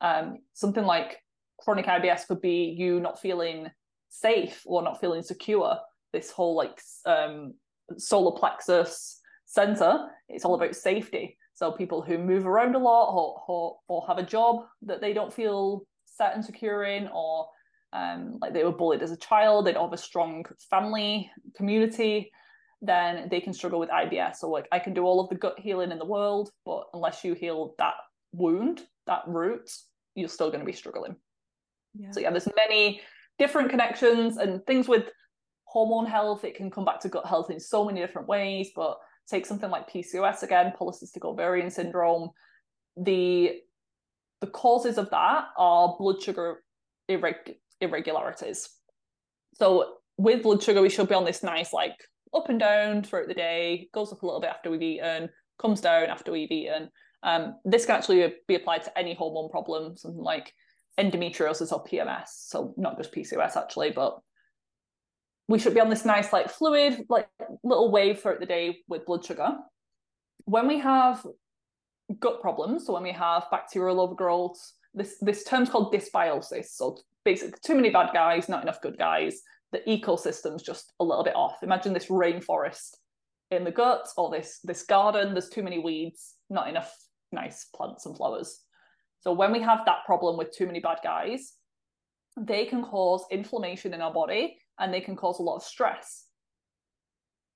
um, 0.00 0.38
something 0.52 0.84
like 0.84 1.22
chronic 1.60 1.86
IBS 1.86 2.26
could 2.26 2.40
be 2.40 2.74
you 2.76 2.98
not 2.98 3.20
feeling 3.20 3.70
safe 4.08 4.62
or 4.66 4.82
not 4.82 5.00
feeling 5.00 5.22
secure. 5.22 5.78
This 6.12 6.32
whole 6.32 6.56
like 6.56 6.80
um, 7.06 7.54
solar 7.96 8.36
plexus 8.36 9.20
center, 9.46 10.08
it's 10.28 10.44
all 10.44 10.56
about 10.56 10.74
safety. 10.74 11.38
So 11.54 11.70
people 11.70 12.02
who 12.02 12.18
move 12.18 12.48
around 12.48 12.74
a 12.74 12.80
lot 12.80 13.14
or, 13.14 13.44
or, 13.46 13.76
or 13.86 14.04
have 14.08 14.18
a 14.18 14.24
job 14.24 14.64
that 14.82 15.00
they 15.00 15.12
don't 15.12 15.32
feel 15.32 15.82
set 16.04 16.34
and 16.34 16.44
secure 16.44 16.82
in, 16.82 17.08
or 17.14 17.46
um, 17.92 18.38
like 18.40 18.54
they 18.54 18.64
were 18.64 18.72
bullied 18.72 19.02
as 19.02 19.12
a 19.12 19.16
child, 19.16 19.66
they 19.66 19.72
don't 19.72 19.84
have 19.84 19.92
a 19.92 20.02
strong 20.02 20.44
family 20.68 21.30
community, 21.56 22.32
then 22.82 23.28
they 23.30 23.40
can 23.40 23.54
struggle 23.54 23.78
with 23.78 23.88
IBS. 23.88 24.36
So 24.36 24.50
like 24.50 24.66
I 24.72 24.80
can 24.80 24.92
do 24.92 25.04
all 25.04 25.20
of 25.20 25.28
the 25.28 25.36
gut 25.36 25.58
healing 25.58 25.92
in 25.92 25.98
the 25.98 26.04
world, 26.04 26.50
but 26.66 26.88
unless 26.92 27.24
you 27.24 27.34
heal 27.34 27.74
that 27.78 27.94
wound, 28.32 28.82
that 29.06 29.22
root, 29.26 29.70
you're 30.16 30.28
still 30.28 30.48
going 30.48 30.60
to 30.60 30.66
be 30.66 30.72
struggling. 30.72 31.14
Yeah. 31.94 32.10
So 32.10 32.20
yeah, 32.20 32.30
there's 32.30 32.48
many 32.56 33.00
different 33.38 33.70
connections 33.70 34.36
and 34.36 34.66
things 34.66 34.88
with 34.88 35.10
hormone 35.64 36.06
health. 36.06 36.44
It 36.44 36.56
can 36.56 36.70
come 36.70 36.84
back 36.84 37.00
to 37.00 37.08
gut 37.08 37.26
health 37.26 37.50
in 37.50 37.60
so 37.60 37.84
many 37.84 38.00
different 38.00 38.26
ways. 38.28 38.70
But 38.74 38.98
take 39.30 39.46
something 39.46 39.70
like 39.70 39.88
PCOS 39.88 40.42
again, 40.42 40.72
polycystic 40.78 41.24
ovarian 41.24 41.70
syndrome. 41.70 42.30
The 42.96 43.60
the 44.40 44.48
causes 44.48 44.98
of 44.98 45.08
that 45.10 45.44
are 45.56 45.96
blood 46.00 46.20
sugar 46.20 46.64
irreg- 47.08 47.58
irregularities. 47.80 48.68
So 49.54 49.94
with 50.18 50.42
blood 50.42 50.62
sugar, 50.62 50.82
we 50.82 50.88
should 50.88 51.08
be 51.08 51.14
on 51.14 51.24
this 51.24 51.44
nice 51.44 51.72
like 51.72 51.94
up 52.34 52.48
and 52.48 52.60
down 52.60 53.02
throughout 53.02 53.28
the 53.28 53.34
day. 53.34 53.88
Goes 53.92 54.12
up 54.12 54.22
a 54.22 54.26
little 54.26 54.40
bit 54.40 54.50
after 54.50 54.70
we've 54.70 54.82
eaten, 54.82 55.28
comes 55.58 55.80
down 55.80 56.04
after 56.04 56.32
we've 56.32 56.50
eaten. 56.50 56.90
Um, 57.22 57.56
this 57.64 57.86
can 57.86 57.96
actually 57.96 58.34
be 58.48 58.56
applied 58.56 58.82
to 58.84 58.98
any 58.98 59.14
hormone 59.14 59.50
problem, 59.50 59.96
something 59.96 60.22
like 60.22 60.52
endometriosis 60.98 61.72
or 61.72 61.84
PMS. 61.84 62.28
So 62.28 62.74
not 62.76 62.96
just 62.98 63.14
PCOS 63.14 63.56
actually, 63.56 63.90
but 63.90 64.18
we 65.48 65.58
should 65.58 65.74
be 65.74 65.80
on 65.80 65.90
this 65.90 66.04
nice 66.04 66.32
like 66.32 66.50
fluid, 66.50 67.04
like 67.08 67.28
little 67.62 67.90
wave 67.90 68.20
throughout 68.20 68.40
the 68.40 68.46
day 68.46 68.78
with 68.88 69.06
blood 69.06 69.24
sugar. 69.24 69.56
When 70.44 70.66
we 70.66 70.78
have 70.78 71.24
gut 72.18 72.40
problems, 72.40 72.86
so 72.86 72.94
when 72.94 73.02
we 73.02 73.12
have 73.12 73.44
bacterial 73.50 74.00
overgrowth, 74.00 74.58
this 74.94 75.16
this 75.20 75.44
term's 75.44 75.70
called 75.70 75.92
dysbiosis. 75.92 76.66
So 76.66 76.98
basically 77.24 77.58
too 77.64 77.74
many 77.74 77.90
bad 77.90 78.12
guys, 78.12 78.48
not 78.48 78.62
enough 78.62 78.80
good 78.80 78.98
guys. 78.98 79.42
The 79.72 79.80
ecosystem's 79.88 80.62
just 80.62 80.92
a 81.00 81.04
little 81.04 81.24
bit 81.24 81.34
off. 81.34 81.62
Imagine 81.62 81.92
this 81.92 82.06
rainforest 82.06 82.96
in 83.50 83.64
the 83.64 83.70
gut 83.70 84.08
or 84.16 84.30
this 84.30 84.60
this 84.64 84.82
garden, 84.84 85.32
there's 85.32 85.48
too 85.48 85.62
many 85.62 85.78
weeds, 85.78 86.34
not 86.50 86.68
enough 86.68 86.94
nice 87.32 87.66
plants 87.74 88.06
and 88.06 88.16
flowers. 88.16 88.60
So 89.20 89.32
when 89.32 89.52
we 89.52 89.60
have 89.60 89.84
that 89.86 90.04
problem 90.04 90.36
with 90.36 90.50
too 90.56 90.66
many 90.66 90.80
bad 90.80 90.98
guys, 91.04 91.52
they 92.36 92.64
can 92.64 92.82
cause 92.82 93.24
inflammation 93.30 93.94
in 93.94 94.00
our 94.00 94.12
body 94.12 94.56
and 94.78 94.92
they 94.92 95.00
can 95.00 95.16
cause 95.16 95.38
a 95.38 95.42
lot 95.42 95.56
of 95.56 95.62
stress. 95.62 96.26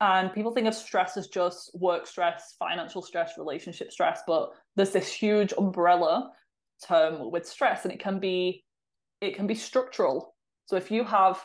And 0.00 0.32
people 0.32 0.52
think 0.52 0.68
of 0.68 0.74
stress 0.74 1.16
as 1.16 1.28
just 1.28 1.70
work 1.74 2.06
stress, 2.06 2.54
financial 2.58 3.00
stress, 3.00 3.32
relationship 3.38 3.90
stress, 3.90 4.20
but 4.26 4.50
there's 4.76 4.92
this 4.92 5.10
huge 5.10 5.54
umbrella 5.56 6.30
term 6.86 7.30
with 7.30 7.46
stress 7.46 7.84
and 7.84 7.92
it 7.92 8.00
can 8.00 8.20
be 8.20 8.62
it 9.22 9.34
can 9.34 9.46
be 9.46 9.54
structural. 9.54 10.34
So 10.66 10.76
if 10.76 10.90
you 10.90 11.02
have 11.04 11.42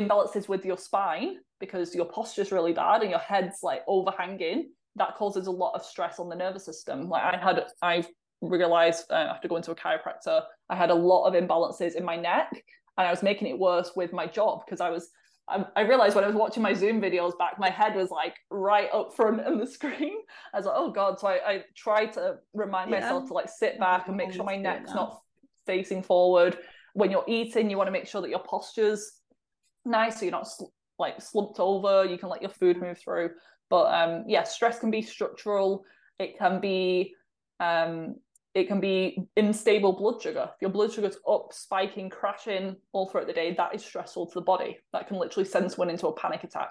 imbalances 0.00 0.48
with 0.48 0.64
your 0.64 0.78
spine 0.78 1.36
because 1.60 1.94
your 1.94 2.06
posture 2.06 2.42
is 2.42 2.52
really 2.52 2.72
bad 2.72 3.02
and 3.02 3.10
your 3.10 3.20
head's 3.20 3.58
like 3.62 3.82
overhanging, 3.86 4.70
that 4.96 5.14
causes 5.16 5.46
a 5.46 5.50
lot 5.50 5.74
of 5.74 5.84
stress 5.84 6.18
on 6.18 6.28
the 6.28 6.36
nervous 6.36 6.64
system. 6.64 7.08
Like 7.08 7.22
I 7.22 7.36
had, 7.38 7.64
I've 7.82 8.08
realized 8.40 9.10
uh, 9.10 9.14
after 9.14 9.48
going 9.48 9.62
to 9.62 9.72
a 9.72 9.74
chiropractor, 9.74 10.42
I 10.68 10.76
had 10.76 10.90
a 10.90 10.94
lot 10.94 11.26
of 11.26 11.34
imbalances 11.34 11.94
in 11.94 12.04
my 12.04 12.16
neck, 12.16 12.50
and 12.98 13.06
I 13.06 13.10
was 13.10 13.22
making 13.22 13.48
it 13.48 13.58
worse 13.58 13.92
with 13.96 14.12
my 14.12 14.26
job 14.26 14.62
because 14.64 14.80
I 14.80 14.90
was. 14.90 15.10
I, 15.48 15.64
I 15.76 15.82
realized 15.82 16.16
when 16.16 16.24
I 16.24 16.26
was 16.26 16.34
watching 16.34 16.62
my 16.62 16.74
Zoom 16.74 17.00
videos 17.00 17.38
back, 17.38 17.56
my 17.56 17.70
head 17.70 17.94
was 17.94 18.10
like 18.10 18.34
right 18.50 18.88
up 18.92 19.14
front 19.14 19.40
on 19.46 19.58
the 19.58 19.66
screen. 19.66 20.16
I 20.54 20.56
was 20.56 20.66
like, 20.66 20.74
oh 20.76 20.90
god! 20.90 21.20
So 21.20 21.28
I, 21.28 21.34
I 21.46 21.64
tried 21.76 22.12
to 22.14 22.38
remind 22.52 22.90
yeah. 22.90 23.00
myself 23.00 23.28
to 23.28 23.34
like 23.34 23.48
sit 23.48 23.78
back 23.78 24.08
and 24.08 24.16
make 24.16 24.32
sure 24.32 24.44
my 24.44 24.56
neck's 24.56 24.92
not 24.92 25.20
facing 25.66 26.02
forward. 26.02 26.58
When 26.94 27.10
you're 27.10 27.24
eating, 27.28 27.70
you 27.70 27.76
want 27.76 27.88
to 27.88 27.92
make 27.92 28.06
sure 28.06 28.22
that 28.22 28.30
your 28.30 28.40
posture's 28.40 29.20
nice, 29.86 30.18
so 30.18 30.24
you're 30.24 30.32
not 30.32 30.48
sl- 30.48 30.72
like 30.98 31.20
slumped 31.20 31.60
over. 31.60 32.04
You 32.04 32.18
can 32.18 32.28
let 32.28 32.42
your 32.42 32.50
food 32.50 32.80
move 32.80 32.98
through. 32.98 33.30
But 33.70 33.92
um, 33.92 34.24
yeah, 34.26 34.44
stress 34.44 34.78
can 34.78 34.90
be 34.90 35.02
structural. 35.02 35.84
It 36.18 36.38
can 36.38 36.60
be 36.60 37.14
um, 37.60 38.16
it 38.54 38.68
can 38.68 38.80
be 38.80 39.18
unstable 39.36 39.92
blood 39.92 40.22
sugar. 40.22 40.50
If 40.54 40.62
your 40.62 40.70
blood 40.70 40.92
sugar's 40.92 41.18
up, 41.28 41.48
spiking, 41.52 42.08
crashing 42.08 42.76
all 42.92 43.08
throughout 43.08 43.26
the 43.26 43.32
day, 43.32 43.54
that 43.54 43.74
is 43.74 43.84
stressful 43.84 44.28
to 44.28 44.34
the 44.34 44.40
body. 44.40 44.78
That 44.92 45.08
can 45.08 45.18
literally 45.18 45.48
send 45.48 45.70
someone 45.70 45.90
into 45.90 46.06
a 46.06 46.16
panic 46.16 46.44
attack. 46.44 46.70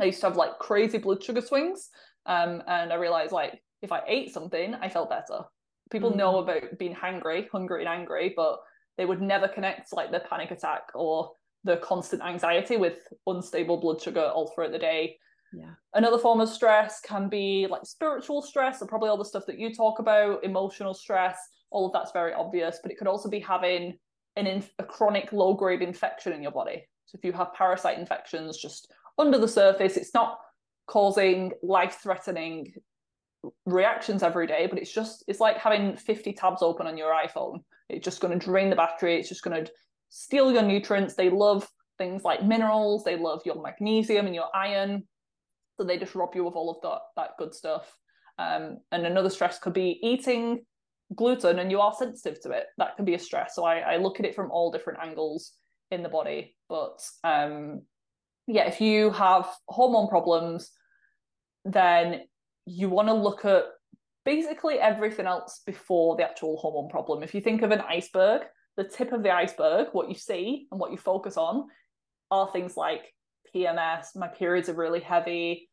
I 0.00 0.06
used 0.06 0.20
to 0.20 0.26
have 0.26 0.36
like 0.36 0.58
crazy 0.58 0.98
blood 0.98 1.22
sugar 1.22 1.40
swings, 1.40 1.90
um, 2.26 2.62
and 2.66 2.92
I 2.92 2.96
realized 2.96 3.32
like 3.32 3.62
if 3.82 3.92
I 3.92 4.02
ate 4.06 4.32
something, 4.32 4.74
I 4.74 4.88
felt 4.88 5.10
better. 5.10 5.44
People 5.90 6.10
mm-hmm. 6.10 6.18
know 6.18 6.38
about 6.38 6.78
being 6.78 6.94
hungry, 6.94 7.48
hungry 7.52 7.84
and 7.84 7.88
angry, 7.88 8.32
but 8.34 8.58
they 8.96 9.04
would 9.04 9.22
never 9.22 9.46
connect 9.46 9.92
like 9.92 10.10
the 10.10 10.20
panic 10.20 10.50
attack 10.50 10.82
or 10.94 11.30
the 11.64 11.76
constant 11.78 12.22
anxiety 12.22 12.76
with 12.76 12.98
unstable 13.26 13.76
blood 13.76 14.00
sugar 14.00 14.22
all 14.22 14.48
throughout 14.48 14.72
the 14.72 14.78
day 14.78 15.16
yeah. 15.52 15.70
Another 15.94 16.18
form 16.18 16.40
of 16.40 16.48
stress 16.48 17.00
can 17.00 17.28
be 17.28 17.66
like 17.68 17.84
spiritual 17.84 18.42
stress, 18.42 18.82
or 18.82 18.86
probably 18.86 19.08
all 19.08 19.16
the 19.16 19.24
stuff 19.24 19.46
that 19.46 19.58
you 19.58 19.74
talk 19.74 19.98
about, 19.98 20.44
emotional 20.44 20.94
stress. 20.94 21.38
All 21.70 21.86
of 21.86 21.92
that's 21.92 22.12
very 22.12 22.32
obvious, 22.32 22.78
but 22.82 22.92
it 22.92 22.98
could 22.98 23.06
also 23.06 23.28
be 23.28 23.40
having 23.40 23.98
an 24.36 24.46
inf- 24.46 24.74
a 24.78 24.84
chronic 24.84 25.32
low 25.32 25.54
grade 25.54 25.82
infection 25.82 26.32
in 26.32 26.42
your 26.42 26.52
body. 26.52 26.86
So 27.06 27.16
if 27.16 27.24
you 27.24 27.32
have 27.32 27.54
parasite 27.54 27.98
infections 27.98 28.58
just 28.58 28.92
under 29.18 29.38
the 29.38 29.48
surface, 29.48 29.96
it's 29.96 30.14
not 30.14 30.38
causing 30.86 31.52
life 31.62 31.98
threatening 32.02 32.72
reactions 33.66 34.22
every 34.22 34.46
day, 34.46 34.66
but 34.66 34.78
it's 34.78 34.92
just 34.92 35.24
it's 35.28 35.40
like 35.40 35.58
having 35.58 35.96
50 35.96 36.32
tabs 36.34 36.62
open 36.62 36.86
on 36.86 36.98
your 36.98 37.12
iPhone. 37.12 37.60
It's 37.88 38.04
just 38.04 38.20
going 38.20 38.38
to 38.38 38.44
drain 38.44 38.68
the 38.68 38.76
battery. 38.76 39.18
It's 39.18 39.28
just 39.28 39.42
going 39.42 39.64
to 39.64 39.70
steal 40.08 40.52
your 40.52 40.62
nutrients. 40.62 41.14
They 41.14 41.30
love 41.30 41.68
things 41.98 42.22
like 42.24 42.44
minerals. 42.44 43.04
They 43.04 43.16
love 43.16 43.42
your 43.44 43.62
magnesium 43.62 44.26
and 44.26 44.34
your 44.34 44.54
iron. 44.54 45.04
So 45.76 45.84
they 45.84 45.98
just 45.98 46.14
rob 46.14 46.34
you 46.34 46.46
of 46.46 46.56
all 46.56 46.70
of 46.70 46.82
that 46.82 47.00
that 47.16 47.30
good 47.38 47.54
stuff. 47.54 47.92
Um, 48.38 48.78
and 48.92 49.04
another 49.04 49.30
stress 49.30 49.58
could 49.58 49.72
be 49.72 49.98
eating 50.02 50.64
gluten 51.14 51.58
and 51.58 51.70
you 51.70 51.80
are 51.80 51.92
sensitive 51.92 52.40
to 52.42 52.50
it. 52.50 52.66
That 52.78 52.96
can 52.96 53.04
be 53.04 53.14
a 53.14 53.18
stress. 53.18 53.54
So 53.54 53.64
I, 53.64 53.78
I 53.78 53.96
look 53.96 54.20
at 54.20 54.26
it 54.26 54.34
from 54.34 54.50
all 54.50 54.70
different 54.70 55.00
angles 55.00 55.52
in 55.90 56.02
the 56.02 56.08
body. 56.08 56.56
But 56.68 57.00
um, 57.24 57.82
yeah, 58.46 58.66
if 58.66 58.80
you 58.80 59.10
have 59.10 59.48
hormone 59.68 60.08
problems, 60.08 60.70
then 61.64 62.22
you 62.66 62.88
want 62.88 63.08
to 63.08 63.14
look 63.14 63.44
at 63.44 63.64
basically 64.24 64.78
everything 64.78 65.26
else 65.26 65.62
before 65.64 66.16
the 66.16 66.24
actual 66.24 66.56
hormone 66.58 66.90
problem. 66.90 67.22
If 67.22 67.34
you 67.34 67.40
think 67.40 67.62
of 67.62 67.70
an 67.70 67.80
iceberg, 67.80 68.42
the 68.78 68.84
tip 68.84 69.12
of 69.12 69.24
the 69.24 69.34
iceberg, 69.34 69.88
what 69.90 70.08
you 70.08 70.14
see 70.14 70.68
and 70.70 70.80
what 70.80 70.92
you 70.92 70.96
focus 70.96 71.36
on 71.36 71.66
are 72.30 72.48
things 72.52 72.76
like 72.76 73.12
PMS, 73.54 74.14
my 74.14 74.28
periods 74.28 74.68
are 74.68 74.74
really 74.74 75.00
heavy, 75.00 75.68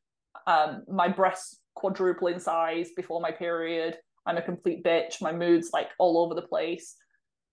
um, 0.48 0.84
my 0.92 1.08
breasts 1.08 1.60
quadruple 1.76 2.28
in 2.28 2.40
size 2.40 2.90
before 2.96 3.22
my 3.22 3.32
period, 3.32 3.96
I'm 4.26 4.38
a 4.38 4.42
complete 4.42 4.84
bitch, 4.84 5.22
my 5.22 5.32
mood's 5.32 5.70
like 5.72 5.90
all 6.00 6.18
over 6.18 6.34
the 6.34 6.48
place. 6.48 6.96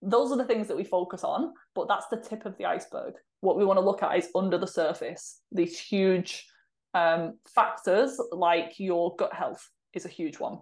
Those 0.00 0.32
are 0.32 0.38
the 0.38 0.46
things 0.46 0.68
that 0.68 0.76
we 0.76 0.84
focus 0.84 1.22
on, 1.22 1.52
but 1.74 1.86
that's 1.86 2.08
the 2.08 2.16
tip 2.16 2.46
of 2.46 2.56
the 2.56 2.64
iceberg. 2.64 3.12
What 3.42 3.58
we 3.58 3.66
want 3.66 3.76
to 3.76 3.84
look 3.84 4.02
at 4.02 4.16
is 4.16 4.30
under 4.34 4.56
the 4.56 4.66
surface, 4.66 5.40
these 5.52 5.78
huge 5.78 6.46
um, 6.94 7.38
factors 7.54 8.18
like 8.32 8.78
your 8.78 9.14
gut 9.16 9.34
health 9.34 9.68
is 9.92 10.06
a 10.06 10.08
huge 10.08 10.38
one. 10.38 10.60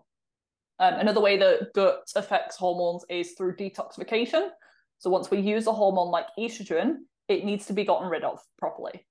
Um, 0.81 0.95
another 0.95 1.21
way 1.21 1.37
that 1.37 1.75
gut 1.75 2.11
affects 2.17 2.57
hormones 2.57 3.05
is 3.09 3.35
through 3.39 3.55
detoxification. 3.55 4.49
So 5.01 5.09
once 5.09 5.31
we 5.31 5.41
use 5.41 5.67
a 5.67 5.73
hormone 5.73 6.11
like 6.11 6.27
estrogen, 6.39 6.99
it 7.29 7.45
needs 7.45 7.67
to 7.67 7.73
be 7.73 7.85
gotten 7.85 8.09
rid 8.09 8.23
of 8.23 8.39
properly. 8.59 9.07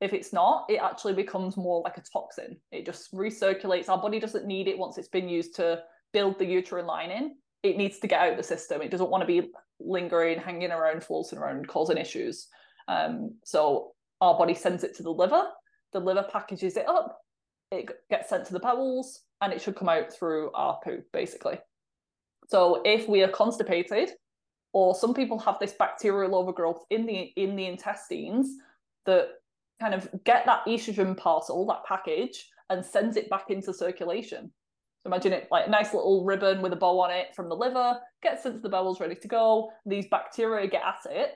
If 0.00 0.12
it's 0.12 0.32
not, 0.32 0.66
it 0.68 0.80
actually 0.80 1.14
becomes 1.14 1.56
more 1.56 1.82
like 1.82 1.98
a 1.98 2.02
toxin. 2.12 2.56
It 2.70 2.86
just 2.86 3.12
recirculates. 3.12 3.88
Our 3.88 4.00
body 4.00 4.20
doesn't 4.20 4.46
need 4.46 4.68
it 4.68 4.78
once 4.78 4.98
it's 4.98 5.08
been 5.08 5.28
used 5.28 5.56
to 5.56 5.82
build 6.12 6.38
the 6.38 6.46
uterine 6.46 6.86
lining. 6.86 7.36
It 7.64 7.76
needs 7.76 7.98
to 7.98 8.06
get 8.06 8.20
out 8.20 8.30
of 8.30 8.36
the 8.36 8.42
system. 8.42 8.82
It 8.82 8.90
doesn't 8.90 9.10
want 9.10 9.22
to 9.22 9.26
be 9.26 9.50
lingering, 9.80 10.38
hanging 10.38 10.70
around, 10.70 11.02
floating 11.02 11.38
around, 11.38 11.66
causing 11.66 11.98
issues. 11.98 12.46
Um, 12.86 13.36
so 13.44 13.92
our 14.20 14.38
body 14.38 14.54
sends 14.54 14.84
it 14.84 14.94
to 14.96 15.02
the 15.02 15.10
liver. 15.10 15.42
The 15.92 16.00
liver 16.00 16.26
packages 16.30 16.76
it 16.76 16.88
up. 16.88 17.18
It 17.72 17.88
gets 18.10 18.28
sent 18.28 18.46
to 18.46 18.52
the 18.52 18.60
bowels, 18.60 19.20
and 19.40 19.52
it 19.52 19.60
should 19.60 19.76
come 19.76 19.88
out 19.88 20.12
through 20.12 20.52
our 20.52 20.78
poo, 20.84 21.02
basically. 21.12 21.58
So 22.48 22.82
if 22.84 23.08
we 23.08 23.22
are 23.22 23.28
constipated, 23.28 24.10
or 24.72 24.94
some 24.94 25.14
people 25.14 25.38
have 25.38 25.58
this 25.60 25.72
bacterial 25.72 26.34
overgrowth 26.34 26.84
in 26.90 27.06
the 27.06 27.32
in 27.36 27.56
the 27.56 27.66
intestines 27.66 28.56
that 29.06 29.28
kind 29.80 29.94
of 29.94 30.08
get 30.24 30.46
that 30.46 30.64
estrogen 30.66 31.16
parcel, 31.16 31.66
that 31.66 31.84
package, 31.86 32.48
and 32.70 32.84
sends 32.84 33.16
it 33.16 33.28
back 33.28 33.50
into 33.50 33.72
circulation. 33.72 34.50
So 35.02 35.08
imagine 35.08 35.32
it 35.32 35.48
like 35.50 35.66
a 35.66 35.70
nice 35.70 35.92
little 35.92 36.24
ribbon 36.24 36.62
with 36.62 36.72
a 36.72 36.76
bow 36.76 37.00
on 37.00 37.10
it 37.10 37.34
from 37.34 37.48
the 37.48 37.56
liver, 37.56 37.98
gets 38.22 38.44
sent 38.44 38.54
to 38.56 38.60
the 38.60 38.68
bowels 38.68 39.00
ready 39.00 39.16
to 39.16 39.28
go. 39.28 39.70
These 39.84 40.06
bacteria 40.06 40.68
get 40.68 40.82
at 40.84 41.10
it, 41.10 41.32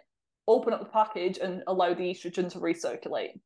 open 0.47 0.73
up 0.73 0.81
the 0.81 0.87
package, 0.87 1.39
and 1.39 1.65
allow 1.67 1.93
the 1.93 2.05
estrogen 2.05 2.51
to 2.53 2.61
recirculate. 2.61 3.41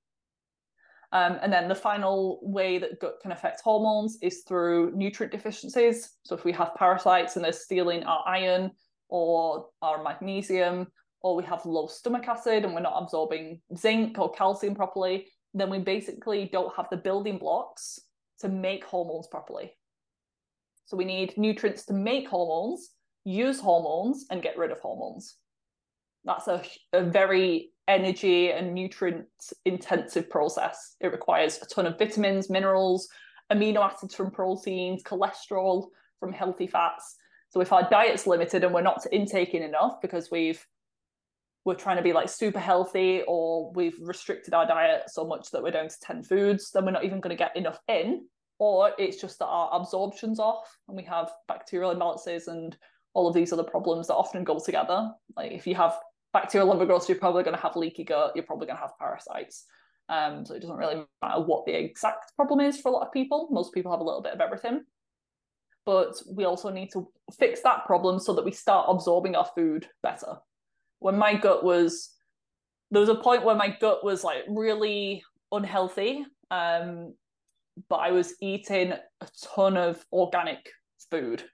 Um, 1.13 1.39
and 1.43 1.53
then 1.53 1.69
the 1.69 1.75
final 1.75 2.39
way 2.43 2.79
that 2.79 3.01
gut 3.01 3.19
can 3.21 3.33
affect 3.33 3.63
hormones 3.63 4.19
is 4.23 4.43
through 4.47 4.93
nutrient 4.95 5.33
deficiencies. 5.33 6.11
So 6.25 6.37
if 6.37 6.45
we 6.45 6.53
have 6.53 6.75
parasites 6.77 7.35
and 7.35 7.45
they're 7.45 7.53
stealing 7.53 8.05
our 8.05 8.23
iron 8.29 8.71
or 9.11 9.67
our 9.83 10.03
magnesium, 10.03 10.87
or 11.23 11.37
we 11.37 11.45
have 11.45 11.67
low 11.67 11.87
stomach 11.87 12.27
acid 12.27 12.65
and 12.65 12.75
we're 12.75 12.81
not 12.81 13.03
absorbing 13.03 13.61
zinc 13.77 14.19
or 14.19 14.31
calcium 14.31 14.75
properly, 14.75 15.27
then 15.53 15.69
we 15.69 15.79
basically 15.79 16.49
don't 16.53 16.75
have 16.75 16.89
the 16.91 16.97
building 16.97 17.39
blocks 17.39 18.01
to 18.39 18.49
make 18.49 18.85
hormones 18.85 19.27
properly. 19.27 19.73
So 20.87 20.97
we 20.97 21.05
need 21.05 21.37
nutrients 21.37 21.85
to 21.87 21.93
make 21.93 22.29
hormones, 22.29 22.91
use 23.25 23.61
hormones, 23.61 24.27
and 24.31 24.43
get 24.43 24.57
rid 24.57 24.71
of 24.71 24.81
hormones. 24.81 25.37
That's 26.25 26.49
a, 26.49 26.63
a 26.93 27.05
very 27.05 27.73
energy 27.87 28.53
and 28.53 28.75
nutrient 28.75 29.27
intensive 29.65 30.31
process. 30.31 30.97
It 31.01 31.09
requires 31.09 31.61
a 31.63 31.67
ton 31.67 31.87
of 31.87 31.99
vitamins, 31.99 32.51
minerals, 32.51 33.09
amino 33.53 33.79
acids 33.79 34.15
from 34.15 34.31
proteins, 34.31 35.03
cholesterol 35.03 35.89
from 36.19 36.33
healthy 36.33 36.67
fats. 36.67 37.17
So 37.51 37.61
if 37.61 37.73
our 37.73 37.89
diet's 37.89 38.27
limited 38.27 38.65
and 38.65 38.73
we're 38.73 38.83
not 38.83 39.05
intaking 39.13 39.63
enough 39.63 40.01
because 40.01 40.31
we've 40.31 40.65
we're 41.65 41.75
trying 41.75 41.97
to 41.99 42.03
be 42.03 42.13
like 42.13 42.29
super 42.29 42.59
healthy 42.59 43.23
or 43.29 43.71
we've 43.75 43.97
restricted 44.01 44.55
our 44.55 44.67
diet 44.67 45.03
so 45.09 45.27
much 45.27 45.51
that 45.51 45.63
we're 45.63 45.71
down 45.71 45.89
to 45.89 46.01
10 46.01 46.23
foods, 46.23 46.71
then 46.71 46.87
we're 46.87 46.91
not 46.91 47.05
even 47.05 47.21
going 47.21 47.37
to 47.37 47.39
get 47.39 47.55
enough 47.55 47.79
in. 47.87 48.25
Or 48.59 48.93
it's 48.99 49.21
just 49.21 49.39
that 49.41 49.47
our 49.47 49.69
absorption's 49.73 50.39
off 50.39 50.75
and 50.89 50.97
we 50.97 51.03
have 51.05 51.31
bacterial 51.49 51.95
imbalances 51.95 52.49
and 52.49 52.77
all 53.15 53.29
of 53.29 53.35
these 53.35 53.53
other 53.53 53.65
problems 53.65 54.07
that 54.07 54.15
often 54.15 54.45
go 54.45 54.59
together. 54.65 55.11
Like 55.37 55.53
if 55.53 55.67
you 55.67 55.75
have 55.75 55.99
bacterial 56.33 56.75
growth, 56.87 57.09
you're 57.09 57.19
probably 57.19 57.43
going 57.43 57.57
to 57.57 57.63
have 57.63 57.77
leaky 57.77 58.05
gut, 58.05 58.33
you're 58.35 58.45
probably 58.45 58.67
going 58.67 58.77
to 58.77 58.83
have 58.83 58.99
parasites. 58.99 59.65
Um, 60.09 60.45
so 60.45 60.55
it 60.55 60.61
doesn't 60.61 60.77
really 60.77 61.05
matter 61.23 61.41
what 61.43 61.67
the 61.67 61.73
exact 61.73 62.35
problem 62.37 62.61
is 62.61 62.81
for 62.81 62.89
a 62.89 62.93
lot 62.93 63.07
of 63.07 63.13
people. 63.13 63.49
Most 63.51 63.73
people 63.73 63.93
have 63.93 64.01
a 64.01 64.05
little 64.05 64.23
bit 64.23 64.33
of 64.33 64.41
everything. 64.41 64.83
But 65.87 66.15
we 66.31 66.45
also 66.45 66.71
need 66.71 66.91
to 66.93 67.09
fix 67.39 67.63
that 67.63 67.87
problem 67.87 68.19
so 68.19 68.35
that 68.35 68.45
we 68.45 68.53
start 68.53 68.87
absorbing 68.89 69.35
our 69.35 69.49
food 69.55 69.89
better. 70.03 70.37
When 70.99 71.17
my 71.17 71.35
gut 71.35 71.65
was, 71.65 72.11
there 72.91 73.01
was 73.01 73.09
a 73.09 73.15
point 73.15 73.45
where 73.45 73.57
my 73.57 73.77
gut 73.81 74.05
was 74.05 74.23
like 74.23 74.45
really 74.49 75.23
unhealthy, 75.53 76.27
um, 76.51 77.15
but 77.89 77.97
I 77.97 78.13
was 78.13 78.35
eating 78.43 78.93
a 78.93 79.29
ton 79.55 79.77
of 79.77 80.05
organic 80.13 80.69
food 81.11 81.45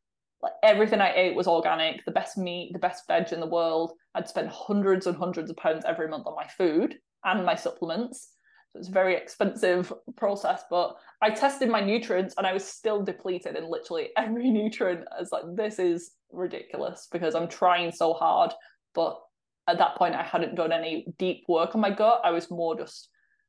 like 0.43 0.53
everything 0.63 1.01
I 1.01 1.13
ate 1.15 1.35
was 1.35 1.49
organic, 1.49 2.05
the 2.05 2.13
best 2.13 2.39
meat, 2.39 2.73
the 2.73 2.79
best 2.79 3.07
veg 3.09 3.33
in 3.33 3.41
the 3.41 3.47
world. 3.47 3.93
I'd 4.15 4.29
spend 4.29 4.49
hundreds 4.49 5.07
and 5.07 5.17
hundreds 5.17 5.51
of 5.51 5.57
pounds 5.57 5.85
every 5.85 6.09
month 6.09 6.27
on 6.27 6.37
my 6.37 6.47
food 6.47 6.97
and 7.25 7.45
my 7.45 7.55
supplements. 7.55 8.33
It's 8.77 8.89
a 8.89 8.93
very 8.93 9.17
expensive 9.17 9.93
process, 10.17 10.65
but 10.71 10.97
I 11.23 11.31
tested 11.31 11.69
my 11.69 11.81
nutrients 11.81 12.35
and 12.37 12.47
I 12.47 12.53
was 12.53 12.65
still 12.65 13.03
depleted 13.03 13.57
in 13.57 13.71
literally 13.71 14.11
every 14.17 14.51
nutrient. 14.51 15.05
I 15.15 15.21
was 15.21 15.33
like, 15.33 15.45
this 15.55 15.79
is 15.79 16.13
ridiculous 16.31 17.09
because 17.11 17.35
I'm 17.35 17.49
trying 17.49 17.93
so 17.93 18.13
hard. 18.15 18.53
But 18.95 19.21
at 19.69 19.79
that 19.79 19.97
point, 19.97 20.15
I 20.15 20.23
hadn't 20.23 20.55
done 20.55 20.73
any 20.73 21.07
deep 21.19 21.45
work 21.49 21.75
on 21.75 21.81
my 21.81 21.91
gut. 21.91 22.21
I 22.25 22.31
was 22.31 22.51
more 22.51 22.77
just, 22.77 23.09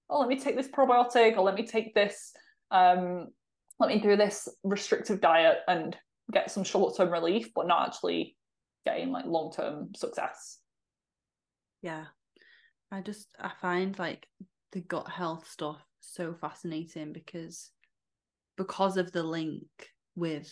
oh, 0.09 0.19
let 0.19 0.29
me 0.29 0.39
take 0.39 0.55
this 0.55 0.67
probiotic 0.67 1.37
or 1.37 1.43
let 1.43 1.55
me 1.55 1.65
take 1.65 1.93
this, 1.93 2.33
um, 2.71 3.27
let 3.79 3.89
me 3.89 3.99
do 3.99 4.15
this 4.15 4.47
restrictive 4.63 5.21
diet 5.21 5.59
and 5.67 5.95
get 6.31 6.51
some 6.51 6.63
short 6.63 6.97
term 6.97 7.11
relief, 7.11 7.49
but 7.53 7.67
not 7.67 7.87
actually 7.87 8.35
getting 8.85 9.11
like 9.11 9.25
long 9.25 9.51
term 9.51 9.89
success. 9.95 10.59
Yeah. 11.81 12.05
I 12.91 13.01
just 13.01 13.27
I 13.39 13.51
find 13.61 13.97
like 13.99 14.27
the 14.71 14.81
gut 14.81 15.09
health 15.09 15.47
stuff 15.47 15.81
so 15.99 16.33
fascinating 16.33 17.13
because 17.13 17.71
because 18.57 18.97
of 18.97 19.11
the 19.11 19.23
link 19.23 19.67
with 20.15 20.51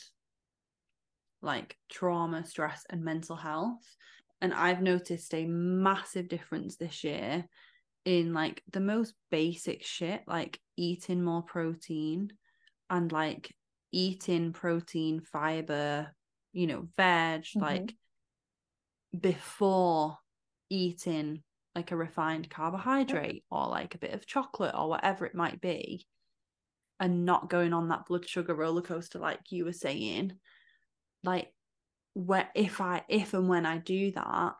like 1.41 1.78
trauma, 1.89 2.45
stress, 2.45 2.84
and 2.89 3.03
mental 3.03 3.36
health. 3.36 3.86
And 4.41 4.53
I've 4.53 4.82
noticed 4.82 5.34
a 5.34 5.45
massive 5.45 6.28
difference 6.28 6.76
this 6.76 7.03
year 7.03 7.45
in 8.03 8.34
like 8.34 8.61
the 8.72 8.80
most 8.80 9.13
basic 9.32 9.86
shit, 9.86 10.22
like 10.28 10.59
eating 10.76 11.24
more 11.24 11.43
protein 11.43 12.30
and 12.89 13.11
like 13.11 13.53
eating 13.91 14.53
protein, 14.53 15.22
fiber, 15.22 16.13
you 16.51 16.68
know, 16.68 16.88
veg, 16.97 17.43
mm-hmm. 17.43 17.61
like 17.61 17.95
before 19.18 20.18
eating 20.70 21.41
like 21.76 21.92
a 21.92 21.96
refined 21.96 22.50
carbohydrate 22.50 23.44
or 23.52 23.68
like 23.68 23.96
a 23.96 24.00
bit 24.00 24.14
of 24.14 24.26
chocolate 24.26 24.76
or 24.76 24.90
whatever 24.90 25.26
it 25.26 25.36
might 25.36 25.60
be 25.60 26.06
and 27.00 27.26
not 27.26 27.50
going 27.50 27.74
on 27.74 27.90
that 27.90 28.06
blood 28.06 28.28
sugar 28.28 28.56
roller 28.56 28.82
coaster 28.82 29.20
like 29.20 29.40
you 29.50 29.66
were 29.66 29.74
saying 29.74 30.32
like 31.24 31.52
where 32.14 32.50
if 32.56 32.80
i 32.80 33.04
if 33.10 33.34
and 33.34 33.50
when 33.50 33.66
i 33.66 33.78
do 33.78 34.12
that 34.12 34.54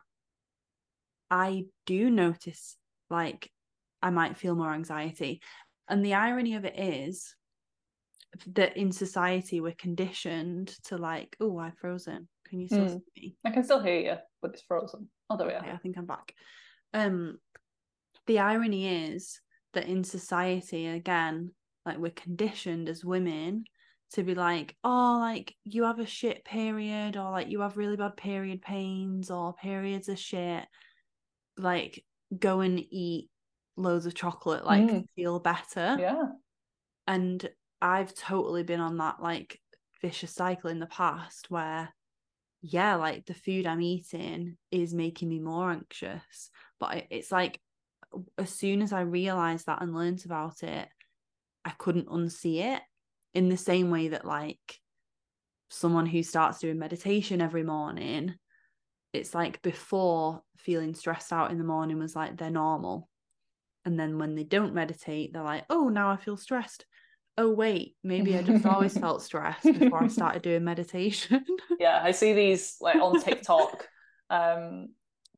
i 1.30 1.64
do 1.86 2.10
notice 2.10 2.76
like 3.08 3.50
i 4.02 4.10
might 4.10 4.36
feel 4.36 4.54
more 4.54 4.74
anxiety 4.74 5.40
and 5.88 6.04
the 6.04 6.14
irony 6.14 6.54
of 6.54 6.64
it 6.64 6.78
is 6.78 7.34
that 8.54 8.76
in 8.76 8.92
society 8.92 9.60
we're 9.60 9.74
conditioned 9.78 10.68
to 10.84 10.96
like, 10.96 11.36
oh, 11.40 11.58
I've 11.58 11.78
frozen. 11.78 12.28
Can 12.48 12.60
you 12.60 12.68
still 12.68 12.84
mm. 12.84 12.90
see 12.90 13.02
me? 13.16 13.36
I 13.44 13.50
can 13.50 13.64
still 13.64 13.80
hear 13.80 14.00
you, 14.00 14.14
but 14.42 14.52
it's 14.52 14.62
frozen. 14.62 15.08
Oh, 15.30 15.36
there 15.36 15.46
we 15.46 15.54
okay. 15.54 15.70
I 15.70 15.76
think 15.78 15.96
I'm 15.96 16.06
back. 16.06 16.32
Um, 16.94 17.38
the 18.26 18.38
irony 18.38 19.08
is 19.08 19.40
that 19.74 19.86
in 19.86 20.04
society, 20.04 20.86
again, 20.86 21.52
like 21.84 21.98
we're 21.98 22.10
conditioned 22.10 22.88
as 22.88 23.04
women 23.04 23.64
to 24.12 24.22
be 24.22 24.34
like, 24.34 24.76
oh, 24.84 25.18
like 25.20 25.54
you 25.64 25.84
have 25.84 25.98
a 25.98 26.06
shit 26.06 26.44
period, 26.44 27.16
or 27.16 27.30
like 27.30 27.48
you 27.48 27.60
have 27.60 27.76
really 27.76 27.96
bad 27.96 28.16
period 28.16 28.62
pains, 28.62 29.30
or 29.30 29.54
periods 29.54 30.08
are 30.08 30.16
shit. 30.16 30.64
Like, 31.56 32.04
go 32.36 32.60
and 32.60 32.80
eat 32.90 33.28
loads 33.76 34.06
of 34.06 34.14
chocolate, 34.14 34.64
like 34.64 34.82
mm. 34.82 35.04
feel 35.14 35.38
better. 35.38 35.96
Yeah. 35.98 36.26
And 37.06 37.48
I've 37.80 38.14
totally 38.14 38.62
been 38.62 38.80
on 38.80 38.96
that 38.98 39.22
like 39.22 39.60
vicious 40.02 40.34
cycle 40.34 40.70
in 40.70 40.78
the 40.78 40.86
past 40.86 41.46
where 41.50 41.92
yeah, 42.62 42.96
like 42.96 43.26
the 43.26 43.34
food 43.34 43.66
I'm 43.66 43.82
eating 43.82 44.56
is 44.70 44.94
making 44.94 45.28
me 45.28 45.38
more 45.38 45.70
anxious. 45.70 46.50
But 46.78 47.04
it's 47.10 47.32
like 47.32 47.60
as 48.38 48.50
soon 48.50 48.82
as 48.82 48.92
I 48.92 49.00
realized 49.00 49.66
that 49.66 49.82
and 49.82 49.94
learned 49.94 50.24
about 50.24 50.62
it, 50.62 50.88
I 51.64 51.70
couldn't 51.70 52.08
unsee 52.08 52.74
it 52.74 52.82
in 53.34 53.48
the 53.48 53.56
same 53.56 53.90
way 53.90 54.08
that 54.08 54.24
like 54.24 54.78
someone 55.68 56.06
who 56.06 56.22
starts 56.22 56.60
doing 56.60 56.78
meditation 56.78 57.40
every 57.40 57.62
morning, 57.62 58.34
it's 59.12 59.34
like 59.34 59.62
before 59.62 60.42
feeling 60.58 60.94
stressed 60.94 61.32
out 61.32 61.50
in 61.50 61.58
the 61.58 61.64
morning 61.64 61.98
was 61.98 62.16
like 62.16 62.36
they're 62.36 62.50
normal. 62.50 63.08
And 63.84 63.98
then 63.98 64.18
when 64.18 64.34
they 64.34 64.44
don't 64.44 64.74
meditate, 64.74 65.32
they're 65.32 65.42
like, 65.42 65.64
oh, 65.70 65.88
now 65.88 66.10
I 66.10 66.16
feel 66.16 66.36
stressed 66.36 66.84
oh 67.38 67.50
wait 67.50 67.94
maybe 68.02 68.36
i 68.36 68.42
just 68.42 68.64
always 68.66 68.96
felt 68.98 69.22
stressed 69.22 69.64
before 69.64 70.02
i 70.02 70.08
started 70.08 70.42
doing 70.42 70.64
meditation 70.64 71.44
yeah 71.78 72.00
i 72.02 72.10
see 72.10 72.32
these 72.32 72.76
like 72.80 72.96
on 72.96 73.20
tiktok 73.22 73.86
um 74.30 74.88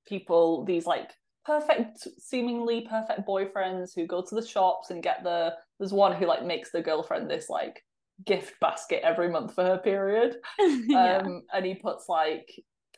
people 0.06 0.64
these 0.64 0.86
like 0.86 1.10
perfect 1.44 2.06
seemingly 2.18 2.82
perfect 2.82 3.26
boyfriends 3.26 3.94
who 3.94 4.06
go 4.06 4.22
to 4.22 4.34
the 4.34 4.46
shops 4.46 4.90
and 4.90 5.02
get 5.02 5.22
the 5.22 5.54
there's 5.78 5.92
one 5.92 6.14
who 6.14 6.26
like 6.26 6.44
makes 6.44 6.70
the 6.70 6.82
girlfriend 6.82 7.30
this 7.30 7.48
like 7.48 7.82
gift 8.26 8.58
basket 8.60 9.00
every 9.02 9.28
month 9.28 9.54
for 9.54 9.64
her 9.64 9.78
period 9.78 10.36
yeah. 10.58 11.18
um 11.18 11.42
and 11.54 11.64
he 11.64 11.74
puts 11.74 12.08
like 12.08 12.50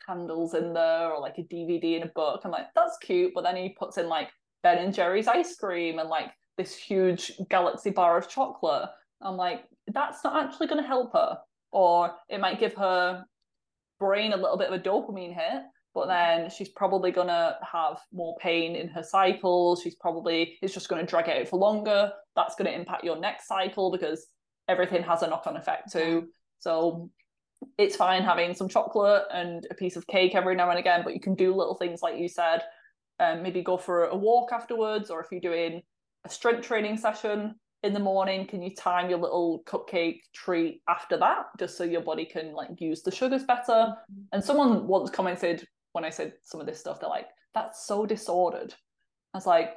candles 0.05 0.55
in 0.55 0.73
there 0.73 1.11
or 1.11 1.21
like 1.21 1.39
a 1.39 1.43
dvd 1.43 2.01
and 2.01 2.05
a 2.05 2.13
book 2.15 2.41
i'm 2.45 2.51
like 2.51 2.67
that's 2.75 2.97
cute 2.99 3.33
but 3.35 3.43
then 3.43 3.55
he 3.55 3.77
puts 3.79 3.99
in 3.99 4.09
like 4.09 4.31
ben 4.63 4.79
and 4.79 4.95
jerry's 4.95 5.29
ice 5.29 5.55
cream 5.57 5.99
and 5.99 6.09
like 6.09 6.33
this 6.61 6.77
huge 6.77 7.33
galaxy 7.49 7.91
bar 7.91 8.19
of 8.19 8.29
chocolate. 8.29 8.89
I'm 9.23 9.37
like, 9.37 9.65
that's 9.89 10.23
not 10.23 10.45
actually 10.45 10.67
going 10.67 10.83
to 10.83 10.87
help 10.87 11.13
her. 11.15 11.39
Or 11.73 12.13
it 12.29 12.41
might 12.41 12.61
give 12.61 12.75
her 12.75 13.25
brain 13.99 14.33
a 14.33 14.37
little 14.37 14.59
bit 14.59 14.69
of 14.71 14.75
a 14.75 14.83
dopamine 14.83 15.35
hit, 15.35 15.63
but 15.95 16.07
then 16.07 16.49
she's 16.51 16.69
probably 16.69 17.11
going 17.11 17.27
to 17.27 17.57
have 17.71 17.99
more 18.13 18.37
pain 18.41 18.77
in 18.77 18.89
her 18.89 19.03
cycle. 19.03 19.77
She's 19.77 19.97
probably, 19.97 20.59
it's 20.63 20.75
just 20.75 20.89
going 20.89 21.05
to 21.05 21.11
drag 21.11 21.29
it 21.29 21.41
out 21.41 21.49
for 21.49 21.59
longer. 21.59 22.13
That's 22.37 22.55
going 22.55 22.71
to 22.71 22.75
impact 22.75 23.05
your 23.05 23.19
next 23.19 23.49
cycle 23.49 23.91
because 23.91 24.27
everything 24.69 25.03
has 25.03 25.23
a 25.23 25.27
knock 25.29 25.47
on 25.47 25.57
effect 25.57 25.93
too. 25.93 26.29
So 26.61 27.11
it's 27.77 27.97
fine 27.97 28.23
having 28.23 28.55
some 28.55 28.69
chocolate 28.69 29.25
and 29.33 29.67
a 29.71 29.75
piece 29.75 29.97
of 29.97 30.07
cake 30.07 30.35
every 30.35 30.55
now 30.55 30.71
and 30.71 30.79
again, 30.79 31.03
but 31.05 31.15
you 31.15 31.21
can 31.21 31.35
do 31.35 31.55
little 31.55 31.75
things 31.75 32.03
like 32.03 32.19
you 32.19 32.29
said. 32.29 32.63
Um, 33.19 33.43
maybe 33.43 33.63
go 33.63 33.77
for 33.77 34.07
a 34.07 34.17
walk 34.17 34.51
afterwards, 34.53 35.11
or 35.11 35.21
if 35.21 35.27
you're 35.31 35.41
doing 35.41 35.83
a 36.25 36.29
strength 36.31 36.67
training 36.67 36.97
session 36.97 37.55
in 37.83 37.95
the 37.95 38.01
morning 38.01 38.47
can 38.47 38.63
you 38.63 38.75
time 38.75 39.09
your 39.09 39.19
little 39.19 39.63
cupcake 39.65 40.21
treat 40.35 40.83
after 40.89 41.17
that 41.17 41.47
just 41.59 41.79
so 41.79 41.85
your 41.85 42.03
body 42.03 42.27
can 42.27 42.53
like 42.53 42.69
use 42.79 43.03
the 43.03 43.11
sugars 43.11 43.45
better 43.45 43.73
mm-hmm. 43.73 44.23
and 44.33 44.45
someone 44.45 44.87
once 44.87 45.09
commented 45.11 45.67
when 45.93 46.05
i 46.05 46.11
said 46.11 46.33
some 46.43 46.61
of 46.61 46.67
this 46.67 46.81
stuff 46.81 47.01
they're 47.01 47.09
like 47.09 47.29
that's 47.53 47.85
so 47.85 48.07
disordered. 48.07 48.73
I 49.35 49.39
was 49.39 49.47
like 49.47 49.75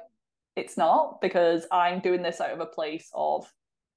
it's 0.56 0.76
not 0.76 1.20
because 1.20 1.66
i'm 1.72 2.00
doing 2.00 2.22
this 2.22 2.40
out 2.40 2.52
of 2.52 2.60
a 2.60 2.66
place 2.66 3.10
of 3.14 3.50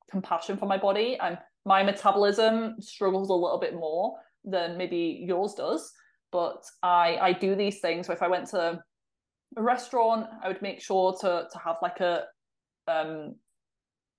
compassion 0.10 0.58
for 0.58 0.66
my 0.66 0.78
body 0.78 1.18
and 1.22 1.38
my 1.66 1.84
metabolism 1.84 2.76
struggles 2.80 3.30
a 3.30 3.34
little 3.34 3.60
bit 3.60 3.76
more 3.76 4.18
than 4.46 4.78
maybe 4.78 5.24
yours 5.28 5.54
does 5.54 5.92
but 6.32 6.64
i 6.84 7.18
i 7.22 7.34
do 7.34 7.56
these 7.56 7.80
things. 7.80 8.08
So 8.08 8.14
if 8.14 8.24
i 8.24 8.28
went 8.28 8.48
to 8.50 8.82
a 9.56 9.62
restaurant 9.62 10.28
i 10.44 10.48
would 10.48 10.62
make 10.62 10.82
sure 10.82 11.16
to 11.22 11.48
to 11.52 11.60
have 11.60 11.78
like 11.82 12.00
a 12.00 12.24
um 12.88 13.36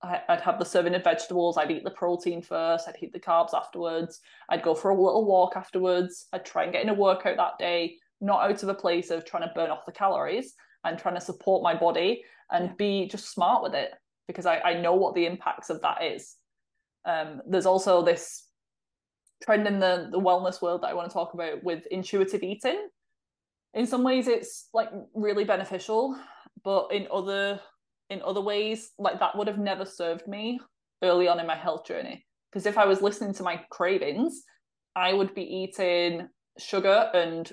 I'd 0.01 0.41
have 0.41 0.59
the 0.59 0.65
serving 0.65 0.95
of 0.95 1.03
vegetables. 1.03 1.57
I'd 1.57 1.71
eat 1.71 1.83
the 1.83 1.91
protein 1.91 2.41
first. 2.41 2.87
I'd 2.87 2.95
eat 3.01 3.11
the 3.11 3.19
carbs 3.19 3.53
afterwards. 3.53 4.21
I'd 4.49 4.63
go 4.63 4.73
for 4.73 4.91
a 4.91 4.95
little 5.01 5.25
walk 5.25 5.57
afterwards. 5.57 6.27
I'd 6.31 6.45
try 6.45 6.63
and 6.63 6.71
get 6.71 6.83
in 6.83 6.89
a 6.89 6.93
workout 6.93 7.35
that 7.35 7.57
day, 7.59 7.97
not 8.21 8.49
out 8.49 8.63
of 8.63 8.69
a 8.69 8.73
place 8.73 9.09
of 9.09 9.25
trying 9.25 9.43
to 9.43 9.53
burn 9.53 9.69
off 9.69 9.85
the 9.85 9.91
calories 9.91 10.53
and 10.85 10.97
trying 10.97 11.15
to 11.15 11.21
support 11.21 11.63
my 11.63 11.75
body 11.75 12.23
and 12.49 12.77
be 12.77 13.07
just 13.07 13.31
smart 13.31 13.61
with 13.61 13.73
it 13.73 13.91
because 14.27 14.45
I, 14.45 14.59
I 14.59 14.81
know 14.81 14.93
what 14.93 15.15
the 15.15 15.25
impacts 15.25 15.69
of 15.69 15.81
that 15.81 16.03
is. 16.03 16.35
Um, 17.05 17.41
there's 17.47 17.65
also 17.65 18.03
this 18.03 18.47
trend 19.43 19.67
in 19.67 19.79
the, 19.79 20.07
the 20.11 20.19
wellness 20.19 20.61
world 20.61 20.83
that 20.83 20.89
I 20.89 20.93
want 20.93 21.09
to 21.09 21.13
talk 21.13 21.33
about 21.33 21.63
with 21.63 21.85
intuitive 21.91 22.43
eating. 22.43 22.87
In 23.73 23.85
some 23.85 24.03
ways, 24.03 24.27
it's 24.27 24.69
like 24.73 24.89
really 25.13 25.43
beneficial, 25.43 26.17
but 26.63 26.91
in 26.91 27.07
other 27.11 27.59
in 28.09 28.21
other 28.23 28.41
ways, 28.41 28.91
like 28.97 29.19
that 29.19 29.37
would 29.37 29.47
have 29.47 29.59
never 29.59 29.85
served 29.85 30.27
me 30.27 30.59
early 31.03 31.27
on 31.27 31.39
in 31.39 31.47
my 31.47 31.55
health 31.55 31.85
journey. 31.85 32.25
Because 32.51 32.65
if 32.65 32.77
I 32.77 32.85
was 32.85 33.01
listening 33.01 33.33
to 33.35 33.43
my 33.43 33.61
cravings, 33.69 34.43
I 34.95 35.13
would 35.13 35.35
be 35.35 35.43
eating 35.43 36.27
sugar 36.57 37.09
and 37.13 37.51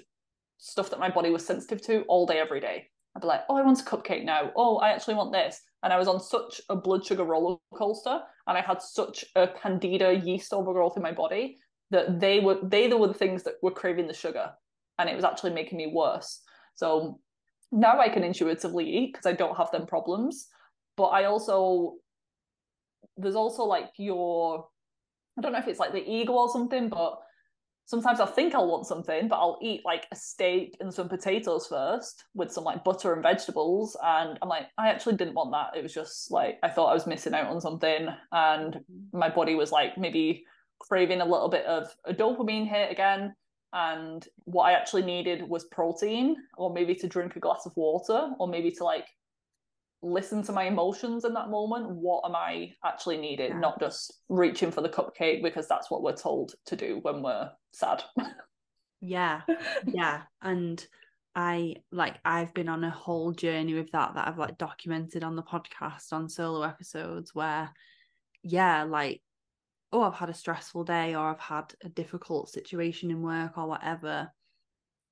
stuff 0.59 0.91
that 0.91 1.01
my 1.01 1.11
body 1.11 1.31
was 1.31 1.47
sensitive 1.47 1.83
to 1.83 2.03
all 2.09 2.27
day, 2.27 2.39
every 2.39 2.61
day. 2.61 2.89
I'd 3.15 3.21
be 3.21 3.29
like, 3.29 3.43
oh, 3.49 3.57
I 3.57 3.63
want 3.63 3.81
a 3.81 3.85
cupcake 3.85 4.25
now. 4.25 4.51
Oh, 4.57 4.77
I 4.79 4.91
actually 4.91 5.15
want 5.15 5.33
this. 5.33 5.61
And 5.83 5.93
I 5.93 5.99
was 5.99 6.09
on 6.09 6.21
such 6.21 6.61
a 6.69 6.77
blood 6.77 7.05
sugar 7.05 7.25
roller 7.25 7.57
coaster 7.75 8.21
and 8.47 8.59
I 8.59 8.61
had 8.61 8.83
such 8.83 9.25
a 9.37 9.49
candida 9.49 10.15
yeast 10.15 10.53
overgrowth 10.53 10.97
in 10.97 11.03
my 11.03 11.13
body 11.13 11.59
that 11.91 12.19
they 12.19 12.41
were 12.41 12.59
they 12.63 12.89
were 12.89 13.07
the 13.07 13.15
things 13.15 13.43
that 13.45 13.55
were 13.63 13.71
craving 13.71 14.07
the 14.07 14.15
sugar. 14.15 14.51
And 14.99 15.09
it 15.09 15.15
was 15.15 15.25
actually 15.25 15.53
making 15.53 15.79
me 15.79 15.93
worse. 15.95 16.43
So 16.75 17.21
now 17.73 17.99
I 17.99 18.09
can 18.09 18.25
intuitively 18.25 18.89
eat 18.89 19.13
because 19.13 19.27
I 19.27 19.33
don't 19.33 19.57
have 19.57 19.71
them 19.71 19.87
problems. 19.87 20.49
But 20.97 21.07
I 21.07 21.25
also 21.25 21.97
there's 23.17 23.35
also 23.35 23.65
like 23.65 23.91
your 23.99 24.69
I 25.39 25.43
don't 25.43 25.53
know 25.53 25.59
if 25.59 25.69
it's 25.69 25.81
like 25.81 25.93
the 25.93 26.09
ego 26.09 26.33
or 26.33 26.49
something, 26.49 26.89
but 26.89 27.19
sometimes 27.85 28.21
I 28.21 28.27
think 28.27 28.55
I'll 28.55 28.69
want 28.69 28.87
something, 28.87 29.29
but 29.29 29.37
I'll 29.37 29.59
eat 29.63 29.83
like 29.85 30.07
a 30.11 30.17
steak 30.17 30.77
and 30.81 30.93
some 30.93 31.09
potatoes 31.09 31.67
first 31.67 32.25
with 32.35 32.51
some 32.51 32.65
like 32.65 32.85
butter 32.85 33.13
and 33.13 33.23
vegetables. 33.23 33.97
And 34.03 34.39
I'm 34.41 34.49
like, 34.49 34.67
I 34.79 34.89
actually 34.89 35.17
didn't 35.17 35.35
want 35.35 35.53
that. 35.53 35.79
It 35.79 35.83
was 35.83 35.93
just 35.93 36.31
like 36.31 36.59
I 36.63 36.69
thought 36.69 36.91
I 36.91 36.95
was 36.95 37.07
missing 37.07 37.35
out 37.35 37.47
on 37.47 37.61
something. 37.61 38.09
And 38.33 38.81
my 39.13 39.29
body 39.29 39.55
was 39.55 39.73
like 39.73 39.99
maybe 39.99 40.45
craving 40.79 41.21
a 41.21 41.25
little 41.25 41.49
bit 41.49 41.65
of 41.67 41.95
a 42.05 42.13
dopamine 42.13 42.69
hit 42.69 42.91
again 42.91 43.35
and 43.77 44.27
what 44.45 44.65
I 44.65 44.73
actually 44.73 45.03
needed 45.03 45.47
was 45.47 45.65
protein, 45.65 46.35
or 46.57 46.73
maybe 46.73 46.95
to 46.95 47.07
drink 47.07 47.37
a 47.37 47.41
glass 47.41 47.67
of 47.67 47.77
water, 47.77 48.31
or 48.39 48.49
maybe 48.49 48.71
to 48.71 48.85
like 48.85 49.07
listen 50.03 50.43
to 50.45 50.53
my 50.53 50.65
emotions 50.65 51.27
in 51.27 51.35
that 51.35 51.51
moment. 51.51 51.91
What 51.91 52.25
am 52.25 52.35
I 52.35 52.73
actually 52.83 53.19
needed? 53.19 53.51
Yeah. 53.51 53.59
Not 53.59 53.79
just 53.79 54.15
reaching 54.31 54.71
for 54.71 54.81
the 54.81 54.89
cupcake 54.89 55.43
because 55.43 55.69
that's 55.69 55.91
what 55.91 56.03
we're 56.03 56.17
told 56.17 56.55
to 56.67 56.77
do 56.77 57.01
when 57.03 57.23
we're 57.23 57.51
sad. 57.75 58.03
yeah, 59.03 59.43
yeah, 59.87 60.23
and 60.41 60.85
I 61.35 61.77
like 61.93 62.17
I've 62.25 62.55
been 62.55 62.71
on 62.71 62.83
a 62.83 62.91
whole 62.91 63.33
journey 63.33 63.75
with 63.75 63.93
that 63.93 64.15
that 64.15 64.27
I've 64.27 64.39
like 64.39 64.57
documented 64.57 65.23
on 65.23 65.37
the 65.37 65.43
podcast 65.43 66.15
on 66.15 66.31
solo 66.31 66.63
episodes 66.63 67.35
where 67.35 67.71
yeah, 68.43 68.85
like 68.85 69.21
oh, 69.93 70.03
I've 70.03 70.15
had 70.15 70.31
a 70.31 70.35
stressful 70.35 70.85
day 70.85 71.15
or 71.15 71.31
I've 71.31 71.41
had 71.41 71.75
a 71.85 71.89
difficult 71.89 72.51
situation 72.51 73.11
in 73.11 73.23
work 73.23 73.57
or 73.57 73.67
whatever. 73.67 74.31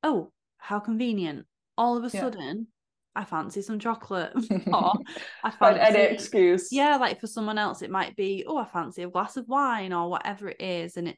Oh, 0.03 0.33
how 0.59 0.81
convenient. 0.81 1.47
All 1.77 1.97
of 1.97 2.05
a 2.05 2.15
yeah. 2.15 2.21
sudden, 2.21 2.69
I 3.15 3.25
fancy 3.25 3.63
some 3.63 3.79
chocolate. 3.79 4.33
or 4.73 4.93
I 5.45 5.51
fancy 5.51 5.81
any 5.81 6.01
excuse. 6.01 6.69
Yeah, 6.73 6.97
like 6.97 7.21
for 7.21 7.27
someone 7.27 7.59
else, 7.59 7.83
it 7.83 7.91
might 7.91 8.17
be, 8.17 8.45
oh, 8.47 8.59
I 8.59 8.65
fancy 8.65 9.03
a 9.03 9.09
glass 9.09 9.37
of 9.37 9.49
wine 9.49 9.93
or 9.93 10.11
whatever 10.11 10.49
it 10.49 10.61
is. 10.61 10.97
And 10.97 11.09
it, 11.09 11.17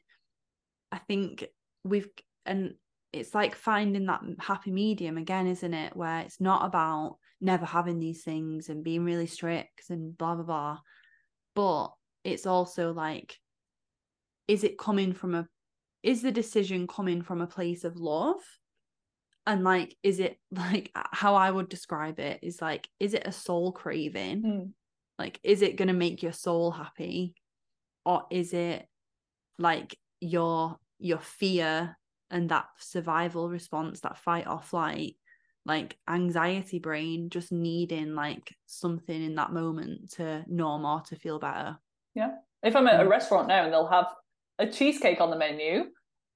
I 0.91 0.99
think 0.99 1.45
we've, 1.83 2.09
and 2.45 2.75
it's 3.11 3.33
like 3.33 3.55
finding 3.55 4.05
that 4.05 4.21
happy 4.39 4.71
medium 4.71 5.17
again, 5.17 5.47
isn't 5.47 5.73
it? 5.73 5.95
Where 5.95 6.19
it's 6.19 6.39
not 6.39 6.65
about 6.65 7.17
never 7.41 7.65
having 7.65 7.99
these 7.99 8.23
things 8.23 8.69
and 8.69 8.83
being 8.83 9.03
really 9.03 9.27
strict 9.27 9.89
and 9.89 10.17
blah, 10.17 10.35
blah, 10.35 10.43
blah. 10.43 10.77
But 11.55 11.87
it's 12.23 12.45
also 12.45 12.93
like 12.93 13.37
is 14.47 14.63
it 14.63 14.77
coming 14.77 15.13
from 15.13 15.35
a 15.35 15.47
is 16.03 16.21
the 16.21 16.31
decision 16.31 16.87
coming 16.87 17.21
from 17.21 17.41
a 17.41 17.47
place 17.47 17.83
of 17.83 17.97
love? 17.97 18.41
And 19.45 19.63
like 19.63 19.95
is 20.03 20.19
it 20.19 20.37
like 20.51 20.91
how 20.93 21.35
i 21.35 21.49
would 21.49 21.69
describe 21.69 22.19
it 22.19 22.39
is 22.41 22.61
like 22.61 22.87
is 22.99 23.13
it 23.13 23.27
a 23.27 23.31
soul 23.31 23.71
craving? 23.71 24.43
Mm. 24.43 24.71
like 25.19 25.39
is 25.43 25.61
it 25.61 25.75
going 25.75 25.87
to 25.87 25.93
make 25.93 26.23
your 26.23 26.33
soul 26.33 26.71
happy? 26.71 27.35
Or 28.05 28.25
is 28.29 28.53
it 28.53 28.87
like 29.59 29.97
your 30.21 30.77
your 30.99 31.19
fear 31.19 31.97
and 32.29 32.49
that 32.49 32.65
survival 32.79 33.49
response 33.49 34.01
that 34.01 34.17
fight 34.17 34.47
or 34.47 34.61
flight 34.61 35.15
like 35.65 35.97
anxiety 36.09 36.79
brain 36.79 37.29
just 37.29 37.51
needing 37.51 38.15
like 38.15 38.55
something 38.65 39.21
in 39.23 39.35
that 39.35 39.51
moment 39.51 40.11
to 40.13 40.43
know 40.47 40.77
more 40.77 41.01
to 41.01 41.15
feel 41.15 41.39
better? 41.39 41.77
Yeah. 42.15 42.31
If 42.63 42.75
i'm 42.75 42.87
at 42.87 43.05
a 43.05 43.07
restaurant 43.07 43.47
now 43.47 43.63
and 43.63 43.73
they'll 43.73 43.87
have 43.87 44.07
a 44.59 44.67
cheesecake 44.67 45.21
on 45.21 45.29
the 45.29 45.37
menu 45.37 45.85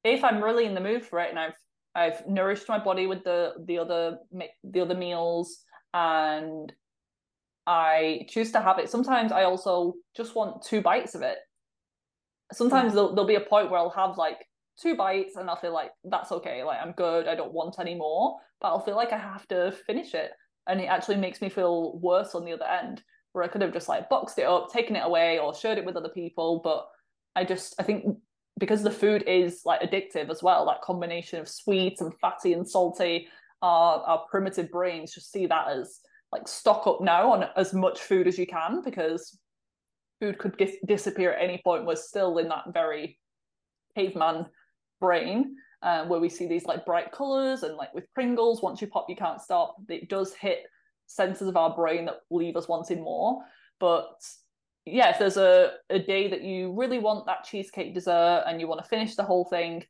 if 0.03 0.23
I'm 0.23 0.43
really 0.43 0.65
in 0.65 0.73
the 0.73 0.81
mood 0.81 1.05
for 1.05 1.19
it 1.19 1.29
and 1.29 1.39
I've 1.39 1.55
I've 1.93 2.25
nourished 2.27 2.69
my 2.69 2.79
body 2.79 3.07
with 3.07 3.23
the 3.23 3.53
the 3.65 3.77
other 3.77 4.17
the 4.63 4.79
other 4.79 4.95
meals 4.95 5.63
and 5.93 6.71
I 7.67 8.25
choose 8.27 8.51
to 8.53 8.61
have 8.61 8.79
it. 8.79 8.89
Sometimes 8.89 9.31
I 9.31 9.43
also 9.43 9.95
just 10.15 10.35
want 10.35 10.63
two 10.63 10.81
bites 10.81 11.15
of 11.15 11.21
it. 11.21 11.37
Sometimes 12.53 12.91
mm. 12.91 12.95
there'll, 12.95 13.15
there'll 13.15 13.27
be 13.27 13.35
a 13.35 13.41
point 13.41 13.69
where 13.69 13.79
I'll 13.79 13.91
have 13.91 14.17
like 14.17 14.45
two 14.81 14.95
bites 14.95 15.35
and 15.35 15.49
I'll 15.49 15.57
feel 15.57 15.73
like 15.73 15.91
that's 16.03 16.31
okay, 16.31 16.63
like 16.63 16.79
I'm 16.81 16.93
good, 16.93 17.27
I 17.27 17.35
don't 17.35 17.53
want 17.53 17.75
any 17.79 17.95
more, 17.95 18.37
but 18.59 18.69
I'll 18.69 18.79
feel 18.79 18.95
like 18.95 19.13
I 19.13 19.17
have 19.17 19.47
to 19.49 19.71
finish 19.85 20.13
it. 20.13 20.31
And 20.67 20.81
it 20.81 20.85
actually 20.85 21.17
makes 21.17 21.41
me 21.41 21.49
feel 21.49 21.99
worse 21.99 22.35
on 22.35 22.45
the 22.45 22.53
other 22.53 22.65
end, 22.65 23.03
where 23.33 23.43
I 23.43 23.47
could 23.47 23.61
have 23.61 23.73
just 23.73 23.89
like 23.89 24.09
boxed 24.09 24.39
it 24.39 24.45
up, 24.45 24.71
taken 24.71 24.95
it 24.95 25.05
away, 25.05 25.39
or 25.39 25.53
shared 25.53 25.77
it 25.77 25.85
with 25.85 25.95
other 25.95 26.09
people, 26.09 26.61
but 26.63 26.85
I 27.35 27.43
just 27.43 27.75
I 27.79 27.83
think 27.83 28.05
because 28.59 28.83
the 28.83 28.91
food 28.91 29.23
is 29.27 29.61
like 29.65 29.81
addictive 29.81 30.29
as 30.29 30.43
well, 30.43 30.65
that 30.65 30.81
combination 30.81 31.39
of 31.39 31.47
sweet 31.47 32.01
and 32.01 32.13
fatty 32.19 32.53
and 32.53 32.67
salty, 32.67 33.27
our 33.61 34.01
our 34.03 34.25
primitive 34.29 34.71
brains 34.71 35.13
just 35.13 35.31
see 35.31 35.45
that 35.47 35.67
as 35.69 35.99
like 36.31 36.47
stock 36.47 36.87
up 36.87 37.01
now 37.01 37.31
on 37.31 37.45
as 37.55 37.73
much 37.73 37.99
food 37.99 38.27
as 38.27 38.37
you 38.37 38.47
can 38.47 38.81
because 38.83 39.37
food 40.21 40.37
could 40.37 40.55
dis- 40.57 40.77
disappear 40.85 41.33
at 41.33 41.43
any 41.43 41.61
point. 41.63 41.85
We're 41.85 41.95
still 41.95 42.37
in 42.37 42.47
that 42.49 42.73
very 42.73 43.19
caveman 43.95 44.45
brain 44.99 45.55
uh, 45.81 46.05
where 46.05 46.19
we 46.19 46.29
see 46.29 46.47
these 46.47 46.65
like 46.65 46.85
bright 46.85 47.11
colors 47.11 47.63
and 47.63 47.75
like 47.75 47.93
with 47.93 48.05
Pringles, 48.13 48.61
once 48.61 48.81
you 48.81 48.87
pop, 48.87 49.07
you 49.09 49.15
can't 49.15 49.41
stop. 49.41 49.75
It 49.89 50.09
does 50.09 50.33
hit 50.33 50.63
senses 51.07 51.47
of 51.47 51.57
our 51.57 51.75
brain 51.75 52.05
that 52.05 52.21
leave 52.29 52.55
us 52.55 52.67
wanting 52.67 53.03
more. 53.03 53.41
But 53.79 54.21
yeah, 54.85 55.09
if 55.09 55.19
there's 55.19 55.37
a, 55.37 55.73
a 55.89 55.99
day 55.99 56.27
that 56.27 56.41
you 56.41 56.73
really 56.73 56.99
want 56.99 57.25
that 57.25 57.43
cheesecake 57.43 57.93
dessert 57.93 58.43
and 58.47 58.59
you 58.59 58.67
want 58.67 58.81
to 58.81 58.89
finish 58.89 59.15
the 59.15 59.23
whole 59.23 59.45
thing, 59.45 59.83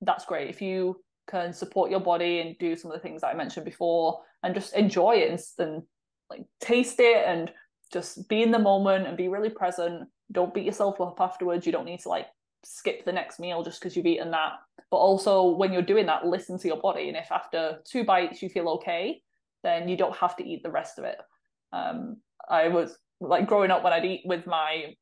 that's 0.00 0.24
great. 0.24 0.50
If 0.50 0.60
you 0.60 1.00
can 1.28 1.52
support 1.52 1.90
your 1.90 2.00
body 2.00 2.40
and 2.40 2.58
do 2.58 2.76
some 2.76 2.90
of 2.90 2.96
the 2.96 3.02
things 3.02 3.20
that 3.20 3.28
I 3.28 3.34
mentioned 3.34 3.64
before 3.64 4.20
and 4.42 4.54
just 4.54 4.74
enjoy 4.74 5.12
it 5.16 5.30
and, 5.30 5.40
and 5.58 5.82
like 6.28 6.44
taste 6.60 6.98
it 6.98 7.24
and 7.26 7.52
just 7.92 8.28
be 8.28 8.42
in 8.42 8.50
the 8.50 8.58
moment 8.58 9.06
and 9.06 9.16
be 9.16 9.28
really 9.28 9.50
present. 9.50 10.08
Don't 10.32 10.54
beat 10.54 10.64
yourself 10.64 11.00
up 11.00 11.20
afterwards. 11.20 11.66
You 11.66 11.72
don't 11.72 11.84
need 11.84 12.00
to 12.00 12.08
like 12.08 12.26
skip 12.64 13.04
the 13.04 13.12
next 13.12 13.38
meal 13.38 13.62
just 13.62 13.80
because 13.80 13.96
you've 13.96 14.06
eaten 14.06 14.30
that. 14.32 14.52
But 14.90 14.96
also 14.96 15.50
when 15.50 15.72
you're 15.72 15.82
doing 15.82 16.06
that, 16.06 16.26
listen 16.26 16.58
to 16.58 16.68
your 16.68 16.80
body. 16.80 17.08
And 17.08 17.16
if 17.16 17.30
after 17.30 17.78
two 17.84 18.04
bites 18.04 18.42
you 18.42 18.48
feel 18.48 18.68
okay, 18.70 19.22
then 19.62 19.88
you 19.88 19.96
don't 19.96 20.16
have 20.16 20.36
to 20.36 20.44
eat 20.44 20.62
the 20.62 20.70
rest 20.70 20.98
of 20.98 21.04
it. 21.04 21.18
Um, 21.72 22.16
I 22.48 22.68
was 22.68 22.98
like 23.22 23.46
growing 23.46 23.70
up 23.70 23.82
when 23.82 23.92
I'd 23.92 24.04
eat 24.04 24.22
with 24.24 24.46
my 24.46 24.94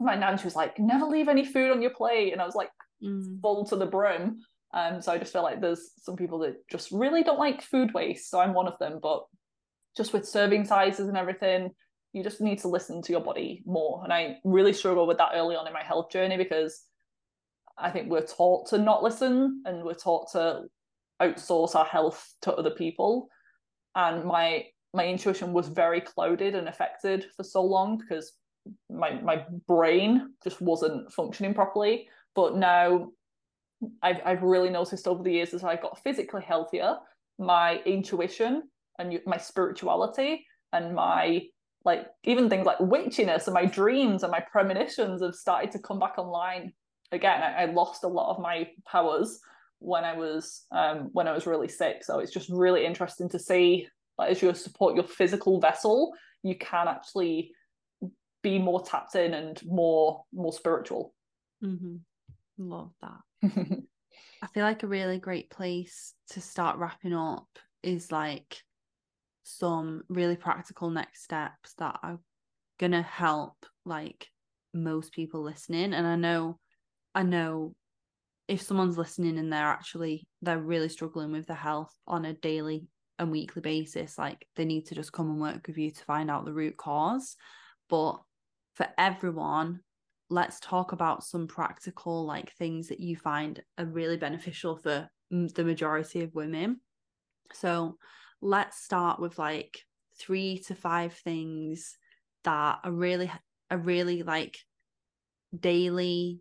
my 0.00 0.16
nan, 0.16 0.38
she 0.38 0.44
was 0.44 0.56
like, 0.56 0.78
never 0.78 1.04
leave 1.04 1.28
any 1.28 1.44
food 1.44 1.70
on 1.70 1.80
your 1.80 1.92
plate. 1.92 2.32
And 2.32 2.42
I 2.42 2.46
was 2.46 2.54
like 2.54 2.70
mm. 3.02 3.40
full 3.40 3.64
to 3.66 3.76
the 3.76 3.86
brim. 3.86 4.40
Um, 4.72 5.00
so 5.00 5.12
I 5.12 5.18
just 5.18 5.32
feel 5.32 5.44
like 5.44 5.60
there's 5.60 5.92
some 5.98 6.16
people 6.16 6.40
that 6.40 6.56
just 6.68 6.90
really 6.90 7.22
don't 7.22 7.38
like 7.38 7.62
food 7.62 7.94
waste. 7.94 8.28
So 8.28 8.40
I'm 8.40 8.54
one 8.54 8.66
of 8.66 8.78
them. 8.78 8.98
But 9.00 9.22
just 9.96 10.12
with 10.12 10.26
serving 10.26 10.64
sizes 10.64 11.08
and 11.08 11.16
everything, 11.16 11.70
you 12.12 12.24
just 12.24 12.40
need 12.40 12.58
to 12.60 12.68
listen 12.68 13.02
to 13.02 13.12
your 13.12 13.20
body 13.20 13.62
more. 13.66 14.02
And 14.02 14.12
I 14.12 14.38
really 14.44 14.72
struggle 14.72 15.06
with 15.06 15.18
that 15.18 15.32
early 15.34 15.54
on 15.54 15.66
in 15.66 15.72
my 15.72 15.82
health 15.82 16.10
journey 16.10 16.36
because 16.36 16.82
I 17.78 17.90
think 17.90 18.10
we're 18.10 18.26
taught 18.26 18.68
to 18.70 18.78
not 18.78 19.02
listen 19.02 19.62
and 19.64 19.84
we're 19.84 19.94
taught 19.94 20.32
to 20.32 20.62
outsource 21.22 21.74
our 21.74 21.84
health 21.84 22.32
to 22.42 22.52
other 22.52 22.70
people. 22.70 23.28
And 23.94 24.24
my 24.24 24.64
my 24.94 25.06
intuition 25.06 25.52
was 25.52 25.68
very 25.68 26.00
clouded 26.00 26.54
and 26.54 26.68
affected 26.68 27.26
for 27.36 27.42
so 27.42 27.62
long 27.62 27.98
because 27.98 28.32
my 28.90 29.20
my 29.20 29.44
brain 29.66 30.32
just 30.42 30.60
wasn't 30.60 31.12
functioning 31.12 31.52
properly. 31.52 32.08
But 32.34 32.56
now 32.56 33.08
I've 34.02 34.20
I've 34.24 34.42
really 34.42 34.70
noticed 34.70 35.06
over 35.06 35.22
the 35.22 35.32
years 35.32 35.52
as 35.52 35.64
I 35.64 35.76
got 35.76 36.02
physically 36.02 36.42
healthier, 36.42 36.96
my 37.38 37.78
intuition 37.84 38.62
and 38.98 39.18
my 39.26 39.36
spirituality 39.36 40.46
and 40.72 40.94
my 40.94 41.42
like 41.84 42.06
even 42.22 42.48
things 42.48 42.64
like 42.64 42.78
witchiness 42.78 43.46
and 43.46 43.54
my 43.54 43.66
dreams 43.66 44.22
and 44.22 44.30
my 44.32 44.40
premonitions 44.40 45.22
have 45.22 45.34
started 45.34 45.70
to 45.72 45.78
come 45.78 45.98
back 45.98 46.16
online 46.16 46.72
again. 47.12 47.42
I, 47.42 47.62
I 47.62 47.64
lost 47.66 48.04
a 48.04 48.08
lot 48.08 48.30
of 48.34 48.40
my 48.40 48.68
powers 48.86 49.40
when 49.80 50.04
I 50.04 50.16
was 50.16 50.66
um 50.70 51.10
when 51.12 51.28
I 51.28 51.32
was 51.32 51.46
really 51.46 51.68
sick. 51.68 52.04
So 52.04 52.20
it's 52.20 52.32
just 52.32 52.48
really 52.48 52.86
interesting 52.86 53.28
to 53.30 53.38
see 53.38 53.88
like 54.18 54.30
as 54.30 54.42
you 54.42 54.52
support 54.54 54.94
your 54.94 55.04
physical 55.04 55.60
vessel, 55.60 56.12
you 56.42 56.56
can 56.56 56.88
actually 56.88 57.52
be 58.42 58.58
more 58.58 58.82
tapped 58.82 59.14
in 59.14 59.34
and 59.34 59.60
more 59.64 60.24
more 60.32 60.52
spiritual. 60.52 61.14
Mm-hmm. 61.64 61.96
Love 62.58 62.92
that. 63.02 63.42
I 64.42 64.46
feel 64.48 64.64
like 64.64 64.82
a 64.82 64.88
really 64.88 65.18
great 65.18 65.50
place 65.50 66.14
to 66.30 66.40
start 66.40 66.78
wrapping 66.78 67.14
up 67.14 67.48
is 67.82 68.12
like 68.12 68.58
some 69.42 70.02
really 70.08 70.36
practical 70.36 70.90
next 70.90 71.24
steps 71.24 71.74
that 71.78 71.98
are 72.02 72.18
gonna 72.78 73.02
help 73.02 73.66
like 73.84 74.28
most 74.72 75.12
people 75.12 75.42
listening. 75.42 75.94
And 75.94 76.06
I 76.06 76.16
know 76.16 76.58
I 77.14 77.22
know 77.22 77.74
if 78.48 78.60
someone's 78.60 78.98
listening 78.98 79.38
and 79.38 79.52
they're 79.52 79.64
actually 79.64 80.26
they're 80.42 80.58
really 80.58 80.88
struggling 80.88 81.32
with 81.32 81.46
their 81.46 81.56
health 81.56 81.94
on 82.06 82.24
a 82.24 82.34
daily 82.34 82.86
and 83.18 83.30
weekly 83.30 83.62
basis, 83.62 84.18
like 84.18 84.46
they 84.56 84.64
need 84.64 84.86
to 84.86 84.94
just 84.94 85.12
come 85.12 85.30
and 85.30 85.40
work 85.40 85.66
with 85.66 85.78
you 85.78 85.90
to 85.90 86.04
find 86.04 86.30
out 86.30 86.44
the 86.44 86.52
root 86.52 86.76
cause. 86.76 87.36
But 87.88 88.20
for 88.74 88.86
everyone, 88.98 89.80
let's 90.30 90.58
talk 90.60 90.92
about 90.92 91.24
some 91.24 91.46
practical 91.46 92.24
like 92.26 92.52
things 92.52 92.88
that 92.88 93.00
you 93.00 93.16
find 93.16 93.62
are 93.78 93.84
really 93.84 94.16
beneficial 94.16 94.76
for 94.76 95.08
the 95.30 95.64
majority 95.64 96.22
of 96.22 96.34
women. 96.34 96.80
So 97.52 97.98
let's 98.40 98.82
start 98.82 99.20
with 99.20 99.38
like 99.38 99.78
three 100.18 100.58
to 100.66 100.74
five 100.74 101.12
things 101.12 101.96
that 102.44 102.78
are 102.84 102.92
really 102.92 103.30
are 103.70 103.78
really 103.78 104.22
like 104.22 104.58
daily 105.58 106.40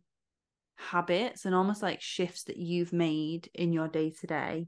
habits 0.75 1.45
and 1.45 1.55
almost 1.55 1.81
like 1.81 2.01
shifts 2.01 2.43
that 2.43 2.57
you've 2.57 2.93
made 2.93 3.49
in 3.53 3.71
your 3.73 3.87
day 3.87 4.09
to 4.09 4.27
day 4.27 4.67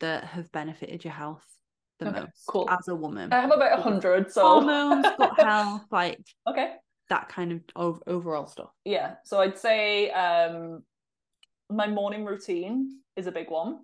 that 0.00 0.24
have 0.24 0.50
benefited 0.52 1.04
your 1.04 1.12
health 1.14 1.44
the 1.98 2.08
okay, 2.08 2.20
most 2.20 2.46
cool. 2.46 2.68
as 2.70 2.88
a 2.88 2.94
woman. 2.94 3.32
I 3.32 3.40
have 3.40 3.50
about 3.50 3.78
a 3.78 3.82
hundred, 3.82 4.30
so 4.30 4.42
hormones, 4.42 5.06
gut 5.18 5.32
health, 5.38 5.82
like 5.90 6.20
okay, 6.46 6.74
that 7.08 7.28
kind 7.28 7.52
of 7.52 7.60
ov- 7.74 8.02
overall 8.06 8.46
stuff. 8.46 8.70
Yeah, 8.84 9.14
so 9.24 9.40
I'd 9.40 9.58
say 9.58 10.10
um, 10.10 10.82
my 11.70 11.86
morning 11.86 12.24
routine 12.24 13.00
is 13.16 13.26
a 13.26 13.32
big 13.32 13.50
one. 13.50 13.80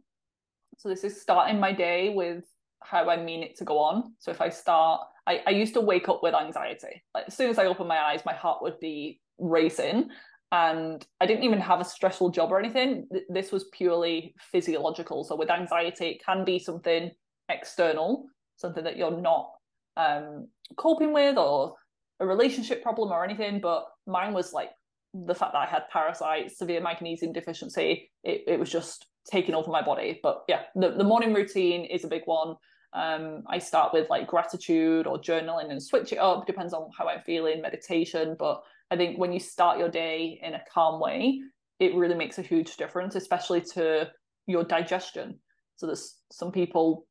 So 0.78 0.88
this 0.88 1.04
is 1.04 1.20
starting 1.20 1.60
my 1.60 1.72
day 1.72 2.10
with 2.10 2.44
how 2.82 3.08
I 3.08 3.22
mean 3.22 3.42
it 3.42 3.56
to 3.58 3.64
go 3.64 3.78
on. 3.78 4.14
So 4.18 4.30
if 4.30 4.40
I 4.40 4.48
start, 4.48 5.02
I, 5.26 5.42
I 5.46 5.50
used 5.50 5.74
to 5.74 5.80
wake 5.80 6.08
up 6.08 6.22
with 6.22 6.34
anxiety. 6.34 7.02
Like 7.14 7.26
as 7.28 7.36
soon 7.36 7.50
as 7.50 7.58
I 7.58 7.66
open 7.66 7.86
my 7.86 7.98
eyes, 7.98 8.22
my 8.26 8.34
heart 8.34 8.62
would 8.62 8.80
be 8.80 9.20
racing. 9.38 10.10
And 10.53 11.05
I 11.18 11.26
didn't 11.26 11.44
even 11.44 11.61
have 11.61 11.80
a 11.80 11.84
stressful 11.84 12.30
job 12.30 12.53
or 12.53 12.59
anything. 12.59 13.09
This 13.30 13.50
was 13.50 13.64
purely 13.72 14.34
physiological. 14.53 15.24
So 15.24 15.34
with 15.34 15.50
anxiety, 15.50 16.09
it 16.09 16.24
can 16.24 16.44
be 16.44 16.59
something 16.59 17.11
external, 17.48 18.26
something 18.57 18.84
that 18.84 18.98
you're 18.98 19.18
not 19.18 19.50
um, 19.96 20.48
coping 20.76 21.14
with 21.14 21.38
or 21.38 21.76
a 22.20 22.26
relationship 22.26 22.82
problem 22.82 23.11
or 23.11 23.24
anything, 23.24 23.61
but 23.61 23.86
mine 24.07 24.34
was 24.34 24.53
like 24.53 24.70
the 25.14 25.34
fact 25.34 25.53
that 25.53 25.59
I 25.59 25.66
had 25.66 25.88
parasites, 25.90 26.59
severe 26.59 26.82
magnesium 26.82 27.32
deficiency. 27.32 28.11
It, 28.22 28.44
it 28.46 28.61
was 28.61 28.70
just 28.70 29.07
taking 29.30 29.55
over 29.55 29.70
my 29.70 29.82
body. 29.82 30.20
But 30.22 30.44
yeah, 30.48 30.62
the, 30.74 30.90
the 30.90 31.05
morning 31.05 31.32
routine 31.32 31.86
is 31.86 32.05
a 32.05 32.09
big 32.09 32.22
one. 32.26 32.57
Um, 32.94 33.42
I 33.48 33.59
start 33.59 33.94
with 33.94 34.11
like 34.11 34.26
gratitude 34.26 35.07
or 35.07 35.18
journaling 35.18 35.70
and 35.70 35.82
switch 35.82 36.12
it 36.12 36.18
up, 36.18 36.46
depends 36.46 36.74
on 36.74 36.90
how 36.96 37.09
I'm 37.09 37.22
feeling, 37.22 37.62
meditation. 37.62 38.36
But 38.38 38.62
I 38.93 38.97
think 38.97 39.18
when 39.18 39.32
you 39.32 39.40
start 39.40 39.78
your 39.78 39.88
day 39.88 40.38
in 40.43 40.53
a 40.53 40.62
calm 40.70 41.01
way, 41.01 41.40
it 41.80 41.95
really 41.95 42.14
makes 42.14 42.38
a 42.38 42.43
huge 42.43 42.76
difference, 42.76 43.14
especially 43.14 43.62
to 43.72 44.11
your 44.47 44.64
digestion. 44.64 45.38
So 45.76 45.86
there's 45.86 46.18
some 46.30 46.53
people, 46.53 47.07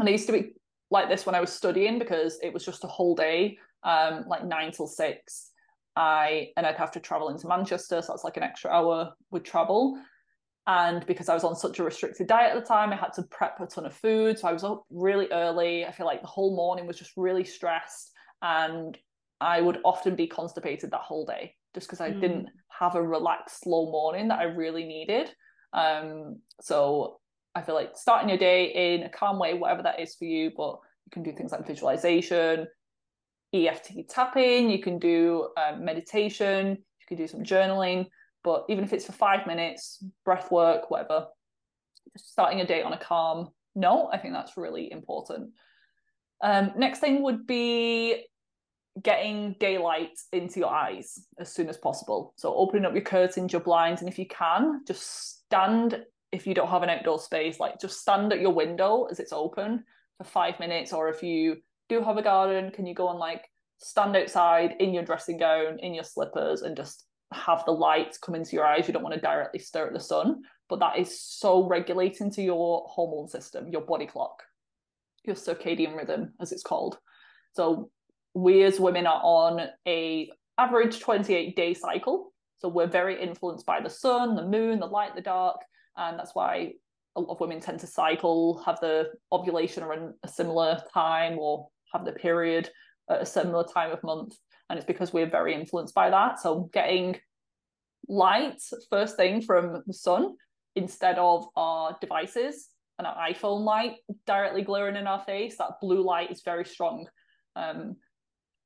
and 0.00 0.08
I 0.08 0.12
used 0.12 0.26
to 0.26 0.32
be 0.32 0.54
like 0.90 1.08
this 1.08 1.24
when 1.24 1.36
I 1.36 1.40
was 1.40 1.52
studying 1.52 2.00
because 2.00 2.40
it 2.42 2.52
was 2.52 2.64
just 2.64 2.82
a 2.82 2.88
whole 2.88 3.14
day, 3.14 3.56
um, 3.84 4.24
like 4.26 4.44
nine 4.44 4.72
till 4.72 4.88
six. 4.88 5.50
I 5.94 6.48
and 6.56 6.66
I'd 6.66 6.74
have 6.74 6.90
to 6.92 7.00
travel 7.00 7.28
into 7.28 7.46
Manchester, 7.46 8.02
so 8.02 8.12
that's 8.12 8.24
like 8.24 8.36
an 8.36 8.42
extra 8.42 8.72
hour 8.72 9.12
with 9.30 9.44
travel. 9.44 9.96
And 10.66 11.06
because 11.06 11.28
I 11.28 11.34
was 11.34 11.44
on 11.44 11.54
such 11.54 11.78
a 11.78 11.84
restricted 11.84 12.26
diet 12.26 12.56
at 12.56 12.60
the 12.60 12.66
time, 12.66 12.92
I 12.92 12.96
had 12.96 13.12
to 13.12 13.22
prep 13.30 13.60
a 13.60 13.66
ton 13.66 13.86
of 13.86 13.94
food. 13.94 14.40
So 14.40 14.48
I 14.48 14.52
was 14.52 14.64
up 14.64 14.82
really 14.90 15.28
early. 15.30 15.86
I 15.86 15.92
feel 15.92 16.06
like 16.06 16.22
the 16.22 16.26
whole 16.26 16.56
morning 16.56 16.88
was 16.88 16.98
just 16.98 17.12
really 17.16 17.44
stressed. 17.44 18.10
And 18.42 18.98
I 19.40 19.60
would 19.60 19.78
often 19.84 20.16
be 20.16 20.26
constipated 20.26 20.90
that 20.90 21.00
whole 21.00 21.26
day 21.26 21.54
just 21.74 21.86
because 21.86 22.00
I 22.00 22.10
mm. 22.10 22.20
didn't 22.20 22.48
have 22.78 22.94
a 22.94 23.02
relaxed, 23.02 23.60
slow 23.60 23.90
morning 23.90 24.28
that 24.28 24.38
I 24.38 24.44
really 24.44 24.84
needed. 24.84 25.30
Um, 25.72 26.40
so 26.60 27.18
I 27.54 27.62
feel 27.62 27.74
like 27.74 27.96
starting 27.96 28.28
your 28.28 28.38
day 28.38 28.94
in 28.94 29.02
a 29.02 29.08
calm 29.08 29.38
way, 29.38 29.54
whatever 29.54 29.82
that 29.82 30.00
is 30.00 30.14
for 30.14 30.24
you, 30.24 30.52
but 30.56 30.78
you 31.06 31.10
can 31.12 31.22
do 31.22 31.32
things 31.32 31.52
like 31.52 31.66
visualization, 31.66 32.66
EFT 33.52 34.08
tapping, 34.08 34.70
you 34.70 34.80
can 34.80 34.98
do 34.98 35.48
um, 35.56 35.84
meditation, 35.84 36.70
you 36.70 37.06
can 37.06 37.16
do 37.16 37.26
some 37.26 37.42
journaling. 37.42 38.06
But 38.42 38.64
even 38.68 38.84
if 38.84 38.92
it's 38.92 39.06
for 39.06 39.12
five 39.12 39.46
minutes, 39.46 40.04
breath 40.24 40.50
work, 40.50 40.90
whatever, 40.90 41.26
just 42.12 42.30
starting 42.30 42.60
a 42.60 42.66
day 42.66 42.82
on 42.82 42.92
a 42.92 42.98
calm 42.98 43.48
note, 43.74 44.10
I 44.12 44.18
think 44.18 44.34
that's 44.34 44.56
really 44.56 44.90
important. 44.92 45.50
Um, 46.42 46.72
next 46.76 46.98
thing 46.98 47.22
would 47.22 47.46
be 47.46 48.26
getting 49.02 49.56
daylight 49.58 50.18
into 50.32 50.60
your 50.60 50.72
eyes 50.72 51.26
as 51.38 51.52
soon 51.52 51.68
as 51.68 51.76
possible. 51.76 52.32
So 52.36 52.54
opening 52.54 52.84
up 52.84 52.92
your 52.92 53.02
curtains, 53.02 53.52
your 53.52 53.62
blinds, 53.62 54.00
and 54.00 54.08
if 54.08 54.18
you 54.18 54.26
can, 54.26 54.82
just 54.86 55.42
stand 55.44 56.04
if 56.32 56.46
you 56.46 56.54
don't 56.54 56.68
have 56.68 56.82
an 56.82 56.90
outdoor 56.90 57.18
space, 57.18 57.60
like 57.60 57.80
just 57.80 58.00
stand 58.00 58.32
at 58.32 58.40
your 58.40 58.52
window 58.52 59.04
as 59.10 59.20
it's 59.20 59.32
open 59.32 59.84
for 60.18 60.24
five 60.24 60.58
minutes. 60.58 60.92
Or 60.92 61.08
if 61.08 61.22
you 61.22 61.56
do 61.88 62.02
have 62.02 62.16
a 62.16 62.22
garden, 62.22 62.70
can 62.72 62.86
you 62.86 62.94
go 62.94 63.10
and 63.10 63.18
like 63.18 63.44
stand 63.78 64.16
outside 64.16 64.74
in 64.80 64.92
your 64.92 65.04
dressing 65.04 65.38
gown, 65.38 65.78
in 65.80 65.94
your 65.94 66.04
slippers, 66.04 66.62
and 66.62 66.76
just 66.76 67.04
have 67.32 67.64
the 67.64 67.72
light 67.72 68.16
come 68.20 68.34
into 68.34 68.56
your 68.56 68.66
eyes. 68.66 68.86
You 68.86 68.94
don't 68.94 69.02
want 69.02 69.14
to 69.14 69.20
directly 69.20 69.60
stare 69.60 69.86
at 69.86 69.92
the 69.92 70.00
sun, 70.00 70.42
but 70.68 70.80
that 70.80 70.98
is 70.98 71.20
so 71.20 71.66
regulating 71.66 72.30
to 72.32 72.42
your 72.42 72.84
hormone 72.88 73.28
system, 73.28 73.68
your 73.68 73.82
body 73.82 74.06
clock, 74.06 74.42
your 75.24 75.36
circadian 75.36 75.96
rhythm, 75.96 76.32
as 76.40 76.52
it's 76.52 76.62
called. 76.62 76.98
So 77.52 77.90
we 78.34 78.62
as 78.64 78.80
women 78.80 79.06
are 79.06 79.20
on 79.22 79.68
a 79.86 80.30
average 80.58 81.00
28 81.00 81.56
day 81.56 81.74
cycle. 81.74 82.32
So 82.58 82.68
we're 82.68 82.86
very 82.86 83.20
influenced 83.20 83.66
by 83.66 83.80
the 83.80 83.90
sun, 83.90 84.36
the 84.36 84.46
moon, 84.46 84.80
the 84.80 84.86
light, 84.86 85.14
the 85.14 85.20
dark, 85.20 85.60
and 85.96 86.18
that's 86.18 86.34
why 86.34 86.72
a 87.16 87.20
lot 87.20 87.34
of 87.34 87.40
women 87.40 87.60
tend 87.60 87.80
to 87.80 87.86
cycle, 87.86 88.62
have 88.64 88.80
the 88.80 89.10
ovulation 89.30 89.82
around 89.82 90.14
a 90.22 90.28
similar 90.28 90.82
time, 90.92 91.38
or 91.38 91.68
have 91.92 92.04
the 92.04 92.12
period 92.12 92.70
at 93.10 93.22
a 93.22 93.26
similar 93.26 93.64
time 93.64 93.92
of 93.92 94.02
month. 94.02 94.34
And 94.68 94.78
it's 94.78 94.86
because 94.86 95.12
we're 95.12 95.28
very 95.28 95.54
influenced 95.54 95.94
by 95.94 96.10
that. 96.10 96.40
So 96.40 96.70
getting 96.72 97.16
light 98.08 98.60
first 98.90 99.16
thing 99.16 99.42
from 99.42 99.82
the 99.86 99.94
sun 99.94 100.34
instead 100.74 101.18
of 101.18 101.46
our 101.56 101.96
devices 102.00 102.68
and 102.98 103.06
our 103.06 103.28
iphone 103.28 103.64
light 103.64 103.96
directly 104.26 104.62
glaring 104.62 104.96
in 104.96 105.06
our 105.06 105.22
face 105.24 105.56
that 105.58 105.80
blue 105.80 106.02
light 106.02 106.30
is 106.30 106.42
very 106.44 106.64
strong. 106.64 107.06
Um, 107.56 107.96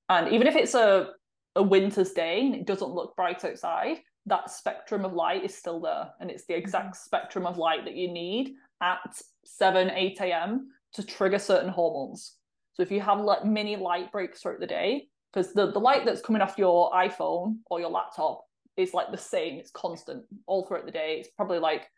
and 0.09 0.33
even 0.33 0.47
if 0.47 0.57
it's 0.57 0.75
a, 0.75 1.11
a 1.57 1.63
winter's 1.63 2.13
day 2.13 2.41
and 2.47 2.55
it 2.55 2.67
doesn't 2.67 2.95
look 2.95 3.17
bright 3.17 3.45
outside 3.45 3.99
that 4.29 4.51
spectrum 4.51 5.05
of 5.05 5.13
light 5.13 5.45
is 5.45 5.57
still 5.57 5.81
there. 5.81 6.11
And 6.21 6.31
it's 6.31 6.45
the 6.45 6.57
exact 6.57 6.89
mm-hmm. 6.89 7.05
spectrum 7.05 7.47
of 7.47 7.59
light 7.59 7.85
that 7.85 7.97
you 7.97 8.13
need 8.13 8.55
at 8.83 9.21
7 9.45 9.91
8 9.91 10.21
a.m 10.21 10.69
to 10.95 11.03
trigger 11.03 11.39
certain 11.39 11.69
hormones. 11.69 12.37
So 12.73 12.83
if 12.83 12.91
you 12.91 13.01
have 13.01 13.21
like 13.21 13.45
mini 13.45 13.77
light 13.77 14.11
breaks 14.13 14.41
throughout 14.41 14.61
the 14.61 14.67
day 14.67 15.09
because 15.33 15.53
the, 15.53 15.71
the 15.73 15.79
light 15.79 16.07
that's 16.07 16.23
coming 16.23 16.41
off 16.41 16.57
your 16.57 16.91
iphone 16.93 17.57
or 17.71 17.81
your 17.81 17.91
laptop 17.91 18.45
is 18.77 18.95
like 18.95 19.11
the 19.11 19.19
same. 19.19 19.59
It's 19.59 19.71
constant 19.71 20.25
all 20.47 20.65
throughout 20.65 20.87
the 20.87 20.93
day. 20.93 21.17
It's 21.19 21.29
probably 21.37 21.59
like 21.59 21.89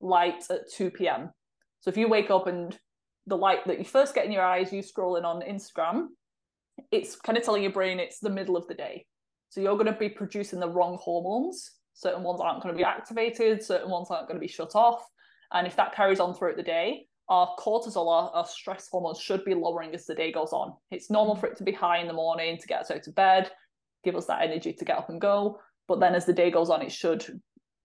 light 0.00 0.44
at 0.50 0.70
2 0.70 0.90
p.m 0.90 1.30
so 1.80 1.88
if 1.88 1.96
you 1.96 2.06
wake 2.06 2.30
up 2.30 2.46
and 2.46 2.78
the 3.26 3.36
light 3.36 3.66
that 3.66 3.78
you 3.78 3.84
first 3.84 4.14
get 4.14 4.26
in 4.26 4.30
your 4.30 4.42
eyes 4.44 4.70
you 4.70 4.82
scrolling 4.82 5.24
on 5.24 5.40
instagram 5.40 6.08
it's 6.90 7.16
kind 7.16 7.38
of 7.38 7.44
telling 7.44 7.62
your 7.62 7.72
brain 7.72 7.98
it's 7.98 8.20
the 8.20 8.30
middle 8.30 8.56
of 8.56 8.66
the 8.66 8.74
day. 8.74 9.06
So 9.50 9.60
you're 9.60 9.74
going 9.76 9.86
to 9.86 9.92
be 9.92 10.08
producing 10.08 10.60
the 10.60 10.68
wrong 10.68 10.98
hormones. 11.00 11.72
Certain 11.94 12.22
ones 12.22 12.40
aren't 12.40 12.62
going 12.62 12.74
to 12.74 12.78
be 12.78 12.84
activated, 12.84 13.64
certain 13.64 13.90
ones 13.90 14.08
aren't 14.10 14.28
going 14.28 14.38
to 14.38 14.46
be 14.46 14.52
shut 14.52 14.74
off. 14.74 15.02
And 15.52 15.66
if 15.66 15.76
that 15.76 15.94
carries 15.94 16.20
on 16.20 16.34
throughout 16.34 16.56
the 16.56 16.62
day, 16.62 17.06
our 17.28 17.54
cortisol, 17.58 18.08
our, 18.08 18.30
our 18.30 18.46
stress 18.46 18.88
hormones 18.88 19.20
should 19.20 19.44
be 19.44 19.54
lowering 19.54 19.94
as 19.94 20.06
the 20.06 20.14
day 20.14 20.30
goes 20.30 20.52
on. 20.52 20.74
It's 20.90 21.10
normal 21.10 21.36
mm. 21.36 21.40
for 21.40 21.46
it 21.46 21.56
to 21.56 21.64
be 21.64 21.72
high 21.72 21.98
in 21.98 22.06
the 22.06 22.12
morning 22.12 22.58
to 22.58 22.66
get 22.66 22.82
us 22.82 22.90
out 22.90 23.06
of 23.06 23.14
bed, 23.14 23.50
give 24.04 24.16
us 24.16 24.26
that 24.26 24.42
energy 24.42 24.72
to 24.72 24.84
get 24.84 24.98
up 24.98 25.08
and 25.08 25.20
go. 25.20 25.60
But 25.88 26.00
then 26.00 26.14
as 26.14 26.26
the 26.26 26.32
day 26.32 26.50
goes 26.50 26.70
on, 26.70 26.82
it 26.82 26.92
should 26.92 27.24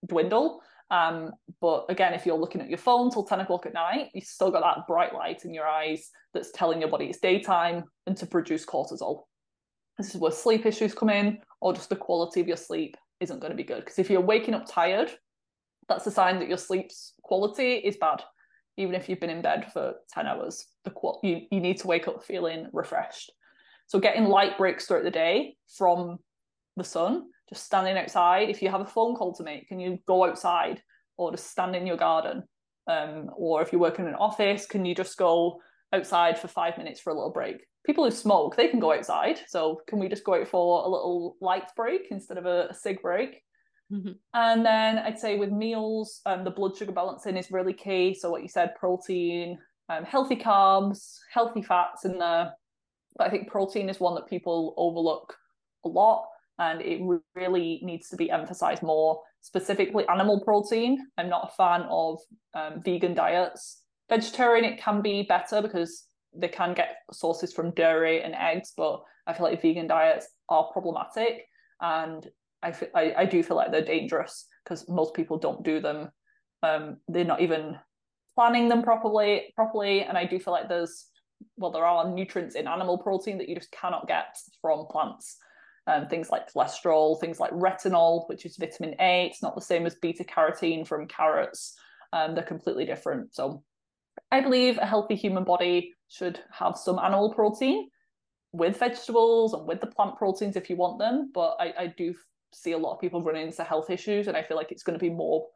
dwindle. 0.06 0.62
Um, 0.92 1.32
but 1.62 1.86
again, 1.90 2.14
if 2.14 2.26
you're 2.26 2.38
looking 2.38 2.62
at 2.62 2.70
your 2.70 2.78
phone 2.78 3.10
till 3.10 3.24
10 3.24 3.40
o'clock 3.40 3.66
at 3.66 3.74
night, 3.74 4.10
you've 4.14 4.26
still 4.26 4.52
got 4.52 4.62
that 4.62 4.86
bright 4.88 5.14
light 5.14 5.46
in 5.46 5.54
your 5.54 5.66
eyes 5.66 6.10
that's 6.34 6.52
telling 6.52 6.82
your 6.82 6.90
body 6.90 7.06
it's 7.06 7.20
daytime 7.20 7.86
and 8.06 8.18
to 8.18 8.28
produce 8.28 8.66
cortisol. 8.66 9.24
This 9.98 10.14
is 10.14 10.20
where 10.20 10.32
sleep 10.32 10.66
issues 10.66 10.94
come 10.94 11.10
in, 11.10 11.40
or 11.62 11.74
just 11.74 11.90
the 11.90 11.96
quality 11.96 12.42
of 12.42 12.48
your 12.48 12.58
sleep 12.58 12.98
isn't 13.20 13.40
going 13.40 13.52
to 13.52 13.58
be 13.58 13.64
good. 13.64 13.80
Because 13.80 14.00
if 14.00 14.10
you're 14.10 14.22
waking 14.22 14.54
up 14.54 14.66
tired, 14.68 15.12
that's 15.88 16.08
a 16.08 16.12
sign 16.12 16.40
that 16.40 16.50
your 16.50 16.58
sleep's 16.58 17.14
quality 17.24 17.76
is 17.76 17.98
bad 17.98 18.22
even 18.78 18.96
if 18.96 19.10
you've 19.10 19.20
been 19.20 19.30
in 19.30 19.42
bed 19.42 19.72
for 19.72 19.96
10 20.14 20.28
hours 20.28 20.68
the 20.86 20.92
you, 21.24 21.42
you 21.52 21.60
need 21.60 21.78
to 21.78 21.88
wake 21.88 22.08
up 22.08 22.24
feeling 22.24 22.68
refreshed 22.74 23.32
so 23.88 24.00
getting 24.00 24.26
light 24.26 24.58
breaks 24.58 24.86
throughout 24.86 25.04
the 25.04 25.12
day 25.12 25.56
from 25.78 26.18
the 26.78 26.84
sun 26.84 27.24
just 27.50 27.66
standing 27.66 27.98
outside 27.98 28.50
if 28.50 28.62
you 28.62 28.70
have 28.70 28.82
a 28.82 28.86
phone 28.86 29.16
call 29.16 29.34
to 29.34 29.44
make 29.44 29.68
can 29.68 29.80
you 29.80 29.98
go 30.08 30.26
outside 30.26 30.82
or 31.18 31.32
just 31.32 31.50
stand 31.50 31.76
in 31.76 31.88
your 31.88 31.98
garden 31.98 32.44
um, 32.88 33.30
or 33.36 33.62
if 33.62 33.72
you 33.72 33.80
work 33.80 34.00
in 34.00 34.08
an 34.08 34.16
office 34.16 34.66
can 34.66 34.86
you 34.86 34.96
just 34.96 35.18
go 35.18 35.60
outside 35.94 36.40
for 36.40 36.48
five 36.48 36.78
minutes 36.78 37.00
for 37.00 37.12
a 37.12 37.16
little 37.16 37.32
break 37.32 37.58
people 37.86 38.04
who 38.04 38.12
smoke 38.12 38.56
they 38.56 38.68
can 38.68 38.80
go 38.80 38.94
outside 38.94 39.40
so 39.48 39.82
can 39.88 40.00
we 40.00 40.08
just 40.08 40.24
go 40.24 40.36
out 40.36 40.48
for 40.48 40.86
a 40.86 40.90
little 40.90 41.36
light 41.42 41.70
break 41.76 42.08
instead 42.12 42.38
of 42.38 42.46
a, 42.46 42.68
a 42.70 42.74
cig 42.74 43.02
break 43.02 43.42
Mm-hmm. 43.92 44.12
And 44.34 44.66
then 44.66 45.00
I'd 45.00 45.20
say 45.20 45.38
with 45.38 45.52
meals, 45.52 46.22
um, 46.26 46.44
the 46.44 46.52
blood 46.52 46.78
sugar 46.78 46.92
balancing 46.92 47.36
is 47.36 47.52
really 47.52 47.74
key. 47.74 48.14
So 48.14 48.30
what 48.30 48.42
you 48.42 48.48
said, 48.48 48.76
protein, 48.76 49.58
um, 49.90 50.06
healthy 50.06 50.38
carbs, 50.38 51.18
healthy 51.32 51.62
fats 51.62 52.06
in 52.06 52.18
there. 52.18 52.54
But 53.18 53.28
I 53.28 53.30
think 53.30 53.50
protein 53.50 53.90
is 53.90 54.00
one 54.00 54.16
that 54.16 54.28
people 54.28 54.74
overlook 54.78 55.36
a 55.84 55.90
lot, 55.90 56.26
and 56.62 56.80
it 56.80 57.02
really 57.34 57.80
needs 57.82 58.08
to 58.10 58.16
be 58.16 58.30
emphasized 58.30 58.84
more. 58.84 59.20
Specifically, 59.42 60.08
animal 60.08 60.40
protein. 60.42 61.08
I'm 61.18 61.28
not 61.28 61.50
a 61.52 61.56
fan 61.56 61.88
of 61.90 62.20
um, 62.54 62.84
vegan 62.86 63.16
diets. 63.16 63.82
Vegetarian, 64.10 64.64
it 64.64 64.80
can 64.80 65.02
be 65.02 65.24
better 65.24 65.64
because 65.64 66.06
they 66.36 66.48
can 66.48 66.76
get 66.76 66.98
sources 67.12 67.52
from 67.52 67.72
dairy 67.72 68.22
and 68.22 68.36
eggs, 68.36 68.74
but 68.78 69.02
I 69.26 69.34
feel 69.34 69.48
like 69.48 69.62
vegan 69.62 69.88
diets 69.88 70.28
are 70.50 70.72
problematic 70.72 71.48
and 71.82 72.28
I, 72.62 72.72
feel, 72.72 72.90
I, 72.94 73.26
do 73.26 73.42
feel 73.42 73.58
like 73.58 73.72
they're 73.72 73.84
dangerous 73.84 74.46
because 74.64 74.88
most 74.88 75.16
people 75.16 75.40
don't 75.40 75.64
do 75.64 75.80
them. 75.80 76.12
Um, 76.62 76.98
they're 77.08 77.26
not 77.26 77.42
even 77.42 77.80
planning 78.36 78.70
them 78.70 78.84
properly 78.84 79.52
properly, 79.56 80.04
and 80.04 80.16
I 80.16 80.26
do 80.26 80.40
feel 80.40 80.54
like 80.54 80.70
there's 80.70 81.08
well, 81.58 81.72
there 81.72 81.86
are 81.86 82.08
nutrients 82.08 82.56
in 82.56 82.68
animal 82.68 83.00
protein 83.00 83.40
that 83.40 83.50
you 83.50 83.56
just 83.56 83.72
cannot 83.72 84.08
get 84.08 84.38
from 84.62 84.86
plants. 84.92 85.38
Um, 85.92 86.08
things 86.08 86.30
like 86.30 86.54
cholesterol, 86.54 87.20
things 87.20 87.40
like 87.40 87.52
retinol, 87.52 88.30
which 88.30 88.46
is 88.46 88.56
vitamin 88.56 88.96
A. 89.00 89.26
It's 89.26 89.44
not 89.44 89.56
the 89.56 89.62
same 89.62 89.86
as 89.86 89.96
beta 89.96 90.24
carotene 90.24 90.88
from 90.88 91.06
carrots. 91.08 91.76
Um, 92.14 92.34
they're 92.34 92.44
completely 92.46 92.86
different. 92.86 93.36
So 93.36 93.64
I 94.32 94.40
believe 94.40 94.78
a 94.78 94.86
healthy 94.86 95.16
human 95.16 95.44
body 95.44 95.94
should 96.08 96.40
have 96.52 96.78
some 96.78 96.98
animal 96.98 97.34
protein 97.34 97.90
with 98.54 98.78
vegetables 98.78 99.54
and 99.54 99.68
with 99.68 99.82
the 99.82 99.88
plant 99.88 100.18
proteins 100.18 100.56
if 100.56 100.70
you 100.70 100.78
want 100.78 101.00
them. 101.00 101.32
But 101.34 101.58
I, 101.60 101.74
I 101.78 101.88
do 101.88 102.14
see 102.54 102.72
a 102.72 102.78
lot 102.78 102.94
of 102.94 103.02
people 103.02 103.22
running 103.22 103.48
into 103.48 103.64
health 103.64 103.90
issues, 103.90 104.28
and 104.28 104.38
I 104.38 104.44
feel 104.44 104.58
like 104.58 104.72
it's 104.72 104.84
going 104.84 104.98
to 104.98 105.04
be 105.04 105.10
more 105.10 105.48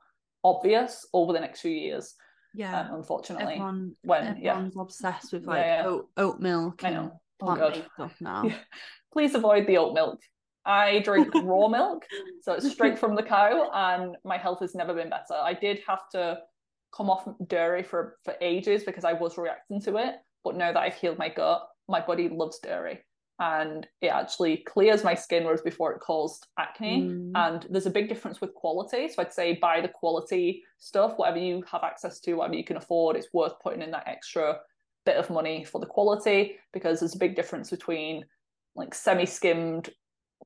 obvious 0.43 1.07
over 1.13 1.33
the 1.33 1.39
next 1.39 1.61
few 1.61 1.71
years. 1.71 2.15
Yeah, 2.53 2.81
um, 2.81 2.95
unfortunately, 2.95 3.53
Everyone, 3.53 3.95
when 4.03 4.27
everyone's 4.27 4.75
yeah. 4.75 4.81
obsessed 4.81 5.33
with 5.33 5.45
like 5.45 5.63
yeah, 5.63 5.81
yeah. 5.81 5.87
Oat, 5.87 6.09
oat 6.17 6.39
milk. 6.39 6.83
I 6.83 7.09
know. 7.41 7.71
Oh, 7.73 7.85
stuff 7.95 8.15
now. 8.21 8.49
Please 9.13 9.35
avoid 9.35 9.67
the 9.67 9.77
oat 9.77 9.93
milk. 9.93 10.19
I 10.65 10.99
drink 10.99 11.33
raw 11.35 11.67
milk, 11.69 12.05
so 12.41 12.53
it's 12.53 12.71
straight 12.71 12.97
from 12.97 13.15
the 13.15 13.23
cow, 13.23 13.69
and 13.73 14.17
my 14.23 14.37
health 14.37 14.61
has 14.61 14.73
never 14.73 14.93
been 14.93 15.09
better. 15.09 15.33
I 15.33 15.53
did 15.53 15.81
have 15.87 16.09
to 16.13 16.39
come 16.95 17.09
off 17.09 17.27
dairy 17.47 17.83
for 17.83 18.17
for 18.23 18.35
ages 18.41 18.83
because 18.83 19.03
I 19.03 19.13
was 19.13 19.37
reacting 19.37 19.81
to 19.81 19.97
it, 19.97 20.15
but 20.43 20.55
now 20.55 20.71
that 20.71 20.79
I've 20.79 20.95
healed 20.95 21.19
my 21.19 21.29
gut, 21.29 21.67
my 21.87 22.01
body 22.01 22.29
loves 22.29 22.59
dairy 22.59 23.01
and 23.39 23.85
it 24.01 24.07
actually 24.07 24.57
clears 24.57 25.03
my 25.03 25.13
skin, 25.13 25.43
whereas 25.43 25.61
before 25.61 25.91
it 25.91 25.99
caused 25.99 26.47
acne. 26.57 27.09
Mm. 27.09 27.31
And 27.35 27.67
there's 27.69 27.85
a 27.85 27.91
big 27.91 28.07
difference 28.07 28.39
with 28.39 28.53
quality. 28.53 29.09
So 29.09 29.21
I'd 29.21 29.33
say 29.33 29.59
buy 29.61 29.81
the 29.81 29.89
quality 29.89 30.63
stuff, 30.77 31.13
whatever 31.17 31.39
you 31.39 31.63
have 31.69 31.83
access 31.83 32.19
to, 32.21 32.35
whatever 32.35 32.55
you 32.55 32.63
can 32.63 32.77
afford, 32.77 33.17
it's 33.17 33.33
worth 33.33 33.59
putting 33.61 33.81
in 33.81 33.91
that 33.91 34.07
extra 34.07 34.59
bit 35.05 35.17
of 35.17 35.29
money 35.29 35.63
for 35.63 35.79
the 35.79 35.85
quality 35.85 36.57
because 36.73 36.99
there's 36.99 37.15
a 37.15 37.19
big 37.19 37.35
difference 37.35 37.69
between 37.69 38.25
like 38.75 38.93
semi-skimmed 38.93 39.89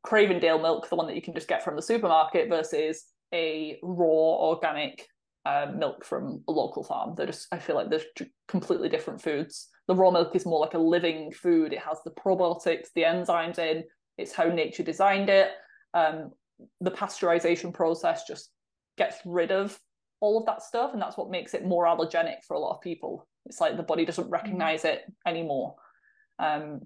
Cravendale 0.05 0.61
milk, 0.61 0.89
the 0.89 0.95
one 0.95 1.07
that 1.07 1.15
you 1.15 1.21
can 1.21 1.33
just 1.33 1.47
get 1.47 1.63
from 1.63 1.75
the 1.75 1.81
supermarket, 1.81 2.47
versus 2.47 3.05
a 3.33 3.77
raw 3.83 4.07
organic 4.07 5.07
uh, 5.45 5.67
milk 5.75 6.05
from 6.05 6.43
a 6.47 6.51
local 6.51 6.83
farm. 6.83 7.15
They're 7.15 7.25
just, 7.25 7.47
I 7.51 7.59
feel 7.59 7.75
like 7.75 7.89
they're 7.89 8.27
completely 8.47 8.89
different 8.89 9.21
foods. 9.21 9.67
The 9.87 9.95
raw 9.95 10.11
milk 10.11 10.35
is 10.35 10.45
more 10.45 10.59
like 10.59 10.73
a 10.73 10.79
living 10.79 11.31
food. 11.31 11.73
It 11.73 11.79
has 11.79 11.97
the 12.03 12.11
probiotics, 12.11 12.87
the 12.95 13.03
enzymes 13.03 13.59
in. 13.59 13.83
It's 14.17 14.33
how 14.33 14.45
nature 14.45 14.83
designed 14.83 15.29
it. 15.29 15.49
Um, 15.93 16.31
the 16.81 16.91
pasteurization 16.91 17.73
process 17.73 18.25
just 18.27 18.51
gets 18.97 19.17
rid 19.25 19.51
of 19.51 19.79
all 20.21 20.37
of 20.39 20.45
that 20.45 20.61
stuff, 20.61 20.91
and 20.93 21.01
that's 21.01 21.17
what 21.17 21.31
makes 21.31 21.53
it 21.53 21.65
more 21.65 21.85
allergenic 21.85 22.43
for 22.45 22.55
a 22.55 22.59
lot 22.59 22.75
of 22.75 22.81
people. 22.81 23.27
It's 23.49 23.59
like 23.59 23.77
the 23.77 23.83
body 23.83 24.05
doesn't 24.05 24.25
mm-hmm. 24.25 24.33
recognize 24.33 24.85
it 24.85 25.01
anymore. 25.25 25.75
Um, 26.37 26.81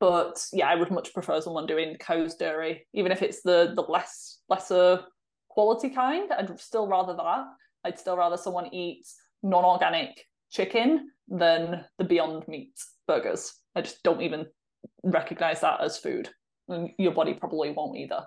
but 0.00 0.44
yeah, 0.52 0.68
I 0.68 0.74
would 0.74 0.90
much 0.90 1.14
prefer 1.14 1.40
someone 1.40 1.66
doing 1.66 1.96
cow's 1.98 2.34
dairy, 2.34 2.86
even 2.92 3.12
if 3.12 3.22
it's 3.22 3.42
the 3.42 3.72
the 3.74 3.82
less 3.82 4.40
lesser 4.48 5.00
quality 5.48 5.90
kind. 5.90 6.30
I'd 6.32 6.58
still 6.60 6.86
rather 6.86 7.14
that 7.14 7.44
I'd 7.84 7.98
still 7.98 8.16
rather 8.16 8.36
someone 8.36 8.74
eat 8.74 9.06
non-organic 9.42 10.26
chicken 10.50 11.10
than 11.28 11.84
the 11.98 12.04
Beyond 12.04 12.48
Meat 12.48 12.72
burgers. 13.06 13.54
I 13.76 13.82
just 13.82 14.02
don't 14.02 14.22
even 14.22 14.46
recognize 15.02 15.60
that 15.60 15.80
as 15.80 15.98
food. 15.98 16.30
And 16.68 16.90
your 16.98 17.12
body 17.12 17.34
probably 17.34 17.72
won't 17.72 17.98
either. 17.98 18.24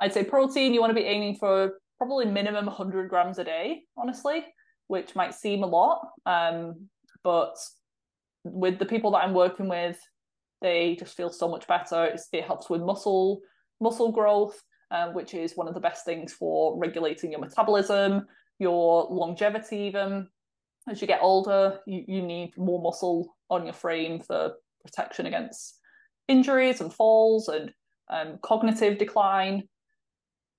I'd 0.00 0.14
say 0.14 0.24
protein, 0.24 0.72
you 0.72 0.80
want 0.80 0.90
to 0.90 1.00
be 1.00 1.06
aiming 1.06 1.36
for 1.36 1.78
probably 1.98 2.26
minimum 2.26 2.66
100 2.66 3.08
grams 3.08 3.38
a 3.38 3.44
day, 3.44 3.82
honestly, 3.96 4.44
which 4.88 5.14
might 5.14 5.34
seem 5.34 5.62
a 5.62 5.66
lot. 5.66 6.08
Um, 6.24 6.88
but 7.26 7.56
with 8.44 8.78
the 8.78 8.86
people 8.86 9.10
that 9.10 9.24
I'm 9.24 9.34
working 9.34 9.68
with, 9.68 9.98
they 10.62 10.94
just 10.94 11.16
feel 11.16 11.30
so 11.30 11.48
much 11.48 11.66
better. 11.66 12.04
It's, 12.04 12.28
it 12.32 12.44
helps 12.44 12.70
with 12.70 12.82
muscle 12.82 13.40
muscle 13.80 14.12
growth, 14.12 14.62
um, 14.92 15.12
which 15.12 15.34
is 15.34 15.56
one 15.56 15.66
of 15.66 15.74
the 15.74 15.80
best 15.80 16.04
things 16.04 16.32
for 16.32 16.78
regulating 16.78 17.32
your 17.32 17.40
metabolism, 17.40 18.26
your 18.60 19.08
longevity 19.10 19.78
even 19.78 20.28
as 20.88 21.00
you 21.00 21.06
get 21.06 21.20
older 21.22 21.80
you, 21.86 22.04
you 22.06 22.22
need 22.22 22.56
more 22.56 22.80
muscle 22.80 23.36
on 23.50 23.64
your 23.64 23.74
frame 23.74 24.20
for 24.20 24.52
protection 24.84 25.26
against 25.26 25.78
injuries 26.28 26.80
and 26.80 26.94
falls 26.94 27.48
and 27.48 27.72
um, 28.08 28.38
cognitive 28.42 28.98
decline 28.98 29.64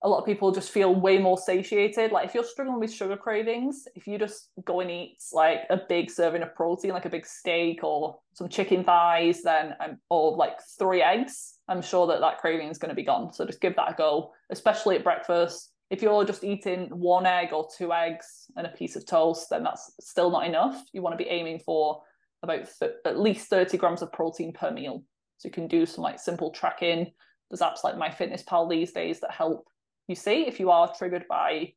a 0.03 0.07
lot 0.07 0.19
of 0.19 0.25
people 0.25 0.51
just 0.51 0.71
feel 0.71 0.93
way 0.93 1.17
more 1.17 1.37
satiated 1.37 2.11
like 2.11 2.27
if 2.27 2.35
you're 2.35 2.43
struggling 2.43 2.79
with 2.79 2.93
sugar 2.93 3.17
cravings 3.17 3.87
if 3.95 4.05
you 4.05 4.19
just 4.19 4.49
go 4.65 4.79
and 4.79 4.91
eat 4.91 5.17
like 5.33 5.61
a 5.69 5.79
big 5.89 6.11
serving 6.11 6.43
of 6.43 6.53
protein 6.53 6.91
like 6.91 7.05
a 7.05 7.09
big 7.09 7.25
steak 7.25 7.83
or 7.83 8.19
some 8.33 8.47
chicken 8.47 8.83
thighs 8.83 9.41
then 9.41 9.73
um, 9.79 9.97
or 10.09 10.35
like 10.35 10.57
three 10.77 11.01
eggs 11.01 11.55
i'm 11.67 11.81
sure 11.81 12.05
that 12.05 12.19
that 12.19 12.37
craving 12.37 12.69
is 12.69 12.77
going 12.77 12.89
to 12.89 12.95
be 12.95 13.03
gone 13.03 13.33
so 13.33 13.45
just 13.45 13.61
give 13.61 13.75
that 13.75 13.91
a 13.91 13.95
go 13.97 14.31
especially 14.51 14.95
at 14.95 15.03
breakfast 15.03 15.71
if 15.89 16.01
you're 16.01 16.25
just 16.25 16.43
eating 16.43 16.89
one 16.89 17.25
egg 17.25 17.53
or 17.53 17.67
two 17.75 17.93
eggs 17.93 18.47
and 18.55 18.67
a 18.67 18.71
piece 18.71 18.95
of 18.95 19.05
toast, 19.05 19.49
then 19.49 19.63
that's 19.63 19.91
still 20.01 20.29
not 20.29 20.45
enough. 20.45 20.83
You 20.91 21.01
want 21.01 21.17
to 21.17 21.23
be 21.23 21.29
aiming 21.29 21.59
for 21.59 22.01
about 22.43 22.67
th- 22.79 22.91
at 23.05 23.19
least 23.19 23.49
30 23.49 23.77
grams 23.77 24.01
of 24.01 24.11
protein 24.11 24.51
per 24.51 24.71
meal. 24.71 25.03
So 25.37 25.47
you 25.47 25.53
can 25.53 25.67
do 25.67 25.85
some 25.85 26.03
like 26.03 26.19
simple 26.19 26.51
tracking. 26.51 27.11
There's 27.49 27.61
apps 27.61 27.83
like 27.83 27.95
MyFitnessPal 27.95 28.69
these 28.69 28.91
days 28.91 29.21
that 29.21 29.31
help 29.31 29.67
you 30.07 30.15
see 30.15 30.47
if 30.47 30.59
you 30.59 30.71
are 30.71 30.93
triggered 30.93 31.25
by 31.27 31.73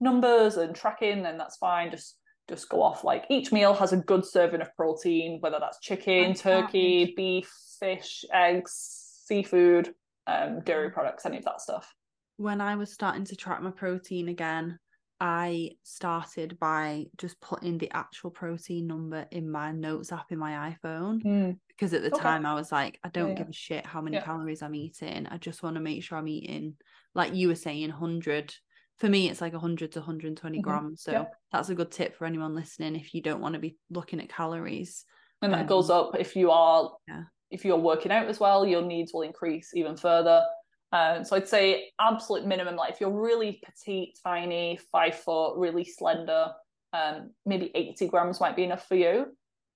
numbers 0.00 0.56
and 0.56 0.74
tracking, 0.74 1.22
then 1.22 1.38
that's 1.38 1.56
fine. 1.56 1.90
Just 1.90 2.18
just 2.48 2.68
go 2.68 2.82
off. 2.82 3.04
Like 3.04 3.24
each 3.30 3.52
meal 3.52 3.74
has 3.74 3.92
a 3.92 3.98
good 3.98 4.24
serving 4.24 4.60
of 4.60 4.74
protein, 4.76 5.38
whether 5.40 5.58
that's 5.60 5.78
chicken, 5.80 6.34
turkey, 6.34 7.14
beef, 7.16 7.50
fish, 7.78 8.24
eggs, 8.32 9.22
seafood, 9.26 9.94
um, 10.26 10.60
dairy 10.60 10.90
products, 10.90 11.24
any 11.24 11.38
of 11.38 11.44
that 11.44 11.60
stuff. 11.60 11.94
When 12.36 12.60
I 12.60 12.76
was 12.76 12.92
starting 12.92 13.24
to 13.26 13.36
track 13.36 13.62
my 13.62 13.70
protein 13.70 14.28
again, 14.28 14.78
I 15.20 15.70
started 15.84 16.58
by 16.58 17.06
just 17.16 17.40
putting 17.40 17.78
the 17.78 17.90
actual 17.92 18.30
protein 18.30 18.88
number 18.88 19.24
in 19.30 19.48
my 19.48 19.70
notes 19.70 20.10
app 20.10 20.32
in 20.32 20.38
my 20.38 20.74
iPhone. 20.74 21.22
Mm. 21.22 21.58
Because 21.76 21.94
at 21.94 22.02
the 22.02 22.10
Okay. 22.10 22.22
time 22.22 22.46
I 22.46 22.54
was 22.54 22.70
like, 22.72 22.98
I 23.04 23.08
don't 23.08 23.30
yeah. 23.30 23.34
give 23.34 23.48
a 23.48 23.52
shit 23.52 23.86
how 23.86 24.00
many 24.00 24.16
Yeah. 24.16 24.24
calories 24.24 24.62
I'm 24.62 24.74
eating. 24.74 25.26
I 25.26 25.38
just 25.38 25.62
want 25.62 25.74
to 25.76 25.80
make 25.80 26.02
sure 26.02 26.18
I'm 26.18 26.28
eating, 26.28 26.76
like 27.14 27.34
you 27.34 27.48
were 27.48 27.54
saying, 27.54 27.90
100. 27.90 28.54
For 28.98 29.08
me, 29.08 29.28
it's 29.28 29.40
like 29.40 29.52
100 29.54 29.92
to 29.92 30.00
120 30.00 30.58
Mhm. 30.58 30.62
grams. 30.62 31.02
So 31.02 31.12
Yeah. 31.12 31.24
that's 31.50 31.68
a 31.70 31.74
good 31.74 31.90
tip 31.90 32.14
for 32.14 32.24
anyone 32.24 32.54
listening 32.54 32.94
if 32.96 33.14
you 33.14 33.22
don't 33.22 33.40
want 33.40 33.54
to 33.54 33.58
be 33.60 33.76
looking 33.90 34.20
at 34.20 34.28
calories. 34.28 35.04
and 35.42 35.52
that 35.52 35.62
Um, 35.62 35.66
goes 35.66 35.90
up 35.90 36.14
if 36.18 36.36
you 36.36 36.50
are 36.50 36.92
Yeah. 37.08 37.24
if 37.50 37.64
you're 37.64 37.76
working 37.76 38.12
out 38.12 38.28
as 38.28 38.38
well 38.38 38.64
your 38.66 38.82
needs 38.82 39.12
will 39.12 39.22
increase 39.22 39.74
even 39.74 39.96
further 39.96 40.44
um, 40.92 41.24
so 41.24 41.34
i'd 41.36 41.48
say 41.48 41.90
absolute 41.98 42.46
minimum 42.46 42.76
like 42.76 42.92
if 42.92 43.00
you're 43.00 43.10
really 43.10 43.60
petite 43.64 44.16
tiny 44.22 44.78
five 44.92 45.16
foot 45.16 45.56
really 45.58 45.84
slender 45.84 46.52
um, 46.92 47.32
maybe 47.44 47.70
80 47.74 48.06
grams 48.08 48.40
might 48.40 48.54
be 48.54 48.64
enough 48.64 48.86
for 48.86 48.94
you 48.94 49.26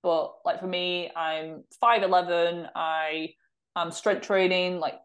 but 0.03 0.33
like 0.45 0.59
for 0.59 0.67
me 0.67 1.11
i'm 1.15 1.63
5'11 1.83 2.69
i 2.75 3.29
am 3.75 3.91
strength 3.91 4.25
training 4.25 4.79
like 4.79 4.95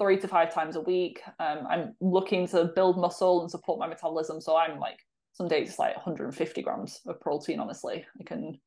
three 0.00 0.16
to 0.16 0.26
five 0.26 0.52
times 0.52 0.76
a 0.76 0.80
week. 0.80 1.20
Um, 1.38 1.66
i'm 1.68 1.94
looking 2.00 2.48
to 2.48 2.64
build 2.64 2.98
muscle 2.98 3.42
and 3.42 3.50
support 3.50 3.78
my 3.78 3.86
metabolism. 3.86 4.40
So 4.40 4.56
i'm 4.56 4.80
like 4.80 4.98
some 5.32 5.46
days 5.46 5.68
it's 5.68 5.78
like 5.78 5.94
150 5.94 6.62
grams 6.62 7.00
of 7.06 7.20
protein 7.20 7.60
honestly. 7.60 8.04
I 8.18 8.24
can 8.24 8.58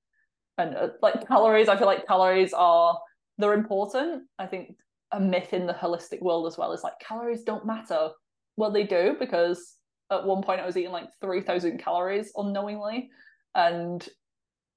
and 0.60 0.76
uh, 0.76 0.90
like 1.02 1.28
calories 1.28 1.68
i 1.68 1.76
feel 1.76 1.88
like 1.88 2.06
calories 2.08 2.54
are 2.54 2.98
they're 3.40 3.54
important. 3.54 4.24
I 4.38 4.46
think 4.46 4.76
a 5.12 5.20
myth 5.20 5.54
in 5.54 5.66
the 5.66 5.74
holistic 5.74 6.22
world 6.22 6.46
as 6.46 6.58
well 6.58 6.72
is 6.72 6.84
like 6.84 7.00
calories 7.00 7.44
don't 7.44 7.66
matter. 7.66 8.10
Well 8.56 8.72
they 8.72 8.84
do 8.84 9.16
because 9.20 9.76
at 10.12 10.24
one 10.24 10.44
point 10.44 10.62
i 10.62 10.66
was 10.66 10.78
eating 10.78 10.92
like 10.92 11.10
3000 11.20 11.80
calories 11.80 12.32
unknowingly. 12.36 13.10
And 13.56 14.08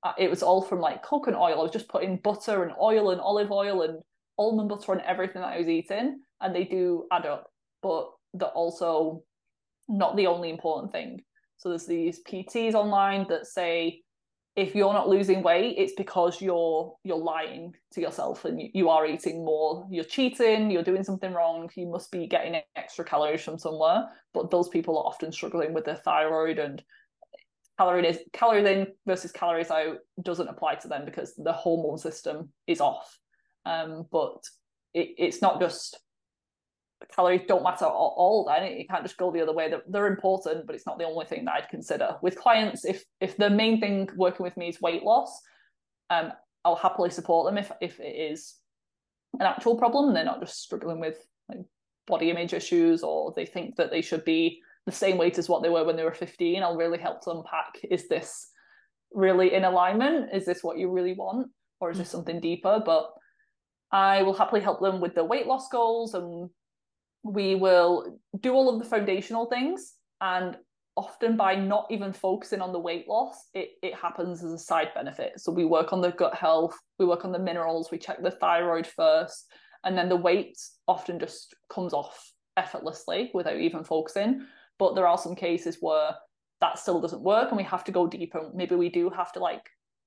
Uh, 0.02 0.12
it 0.18 0.30
was 0.30 0.42
all 0.42 0.62
from 0.62 0.80
like 0.80 1.02
coconut 1.02 1.40
oil. 1.40 1.58
I 1.58 1.62
was 1.62 1.72
just 1.72 1.88
putting 1.88 2.18
butter 2.18 2.62
and 2.62 2.72
oil 2.80 3.10
and 3.10 3.20
olive 3.20 3.50
oil 3.50 3.82
and 3.82 3.98
almond 4.38 4.68
butter 4.68 4.92
on 4.92 5.00
everything 5.00 5.40
that 5.40 5.54
i 5.54 5.58
was 5.58 5.68
eating 5.68 6.20
and 6.42 6.54
they 6.54 6.64
do 6.64 7.06
add 7.10 7.24
up 7.24 7.50
but 7.82 8.10
they're 8.34 8.48
also 8.48 9.22
not 9.88 10.16
the 10.16 10.26
only 10.26 10.50
important 10.50 10.92
thing. 10.92 11.20
So 11.58 11.68
there's 11.70 11.86
these 11.86 12.20
pts 12.28 12.74
online 12.74 13.26
that 13.28 13.46
say 13.46 14.02
if 14.56 14.74
you're 14.74 14.92
not 14.92 15.08
losing 15.08 15.42
weight 15.42 15.76
it's 15.78 15.92
because 15.96 16.40
you're 16.40 16.94
you're 17.04 17.16
lying 17.16 17.74
to 17.92 18.00
yourself 18.00 18.44
and 18.44 18.60
you, 18.60 18.68
you 18.74 18.88
are 18.88 19.06
eating 19.06 19.44
more. 19.44 19.86
You're 19.90 20.04
cheating. 20.04 20.70
You're 20.70 20.82
doing 20.82 21.04
something 21.04 21.32
wrong. 21.32 21.70
You 21.76 21.86
must 21.86 22.10
be 22.10 22.26
getting 22.26 22.60
extra 22.74 23.04
calories 23.04 23.42
from 23.42 23.58
somewhere. 23.58 24.04
But 24.34 24.50
those 24.50 24.68
people 24.68 24.98
are 24.98 25.06
often 25.06 25.32
struggling 25.32 25.72
with 25.72 25.84
their 25.84 25.96
thyroid 25.96 26.58
and 26.58 26.82
calories 27.78 28.18
in 28.66 28.86
versus 29.06 29.32
calories 29.32 29.70
out 29.70 29.98
doesn't 30.22 30.48
apply 30.48 30.76
to 30.76 30.88
them 30.88 31.04
because 31.04 31.34
the 31.36 31.52
hormone 31.52 31.98
system 31.98 32.50
is 32.66 32.80
off. 32.80 33.18
Um, 33.64 34.06
but 34.10 34.42
it, 34.94 35.14
it's 35.18 35.42
not 35.42 35.60
just 35.60 35.98
calories 37.14 37.42
don't 37.46 37.62
matter 37.62 37.84
at 37.84 37.90
all 37.90 38.46
then. 38.48 38.78
You 38.78 38.86
can't 38.86 39.04
just 39.04 39.18
go 39.18 39.30
the 39.30 39.42
other 39.42 39.52
way. 39.52 39.68
They're, 39.68 39.82
they're 39.88 40.06
important 40.06 40.66
but 40.66 40.74
it's 40.74 40.86
not 40.86 40.98
the 40.98 41.04
only 41.04 41.26
thing 41.26 41.44
that 41.44 41.54
i'd 41.54 41.68
consider. 41.68 42.16
With 42.22 42.38
clients 42.38 42.84
if 42.84 43.04
if 43.20 43.36
the 43.36 43.50
main 43.50 43.80
thing 43.80 44.08
working 44.16 44.44
with 44.44 44.56
me 44.56 44.68
is 44.68 44.80
weight 44.80 45.02
loss 45.02 45.40
um 46.08 46.32
i'll 46.64 46.76
happily 46.76 47.10
support 47.10 47.46
them 47.46 47.58
if 47.58 47.70
if 47.80 48.00
it 48.00 48.32
is 48.32 48.54
an 49.34 49.46
actual 49.46 49.76
problem. 49.76 50.14
They're 50.14 50.24
not 50.24 50.40
just 50.40 50.62
struggling 50.62 51.00
with 51.00 51.18
like 51.48 51.58
body 52.06 52.30
image 52.30 52.54
issues 52.54 53.02
or 53.02 53.32
they 53.34 53.46
think 53.46 53.76
that 53.76 53.90
they 53.90 54.02
should 54.02 54.24
be 54.24 54.60
the 54.86 54.92
same 54.92 55.18
weight 55.18 55.36
as 55.36 55.48
what 55.48 55.62
they 55.62 55.68
were 55.68 55.84
when 55.84 55.96
they 55.96 56.04
were 56.04 56.14
15 56.14 56.62
i'll 56.62 56.76
really 56.76 56.98
help 56.98 57.20
to 57.22 57.30
unpack 57.30 57.74
is 57.90 58.08
this 58.08 58.50
really 59.12 59.54
in 59.54 59.64
alignment? 59.64 60.30
Is 60.32 60.44
this 60.44 60.62
what 60.62 60.78
you 60.78 60.90
really 60.90 61.14
want? 61.14 61.48
Or 61.80 61.90
is 61.90 61.98
this 61.98 62.08
mm-hmm. 62.08 62.18
something 62.18 62.40
deeper? 62.40 62.82
But 62.84 63.10
i 63.92 64.22
will 64.22 64.34
happily 64.34 64.60
help 64.60 64.80
them 64.80 65.00
with 65.00 65.14
their 65.14 65.24
weight 65.24 65.46
loss 65.46 65.68
goals 65.68 66.14
and 66.14 66.50
we 67.22 67.54
will 67.54 68.18
do 68.40 68.52
all 68.52 68.68
of 68.68 68.82
the 68.82 68.88
foundational 68.88 69.46
things. 69.46 69.94
And 70.20 70.56
often 70.96 71.36
by 71.36 71.54
not 71.54 71.86
even 71.90 72.12
focusing 72.12 72.60
on 72.60 72.72
the 72.72 72.78
weight 72.78 73.06
loss 73.06 73.36
it, 73.52 73.70
it 73.82 73.94
happens 73.94 74.42
as 74.42 74.52
a 74.52 74.58
side 74.58 74.88
benefit. 74.94 75.32
So 75.36 75.52
we 75.52 75.64
work 75.64 75.92
on 75.92 76.00
the 76.00 76.10
gut 76.12 76.34
health 76.34 76.76
we 76.98 77.06
work 77.06 77.24
on 77.24 77.32
the 77.32 77.38
minerals 77.38 77.90
we 77.90 77.98
check 77.98 78.22
the 78.22 78.30
thyroid 78.30 78.86
first 78.86 79.46
and 79.84 79.96
then 79.96 80.08
the 80.08 80.16
weight 80.16 80.58
often 80.88 81.18
just 81.18 81.54
comes 81.70 81.92
off 81.92 82.32
effortlessly 82.56 83.30
without 83.34 83.60
even 83.60 83.84
focusing 83.84 84.46
but 84.78 84.94
there 84.94 85.06
are 85.06 85.18
some 85.18 85.34
cases 85.34 85.78
where 85.80 86.10
that 86.60 86.78
still 86.78 87.00
doesn't 87.00 87.22
work 87.22 87.48
and 87.48 87.56
we 87.56 87.62
have 87.64 87.84
to 87.84 87.92
go 87.92 88.06
deeper 88.06 88.50
maybe 88.54 88.74
we 88.74 88.88
do 88.88 89.10
have 89.10 89.32
to 89.32 89.38
like 89.40 89.62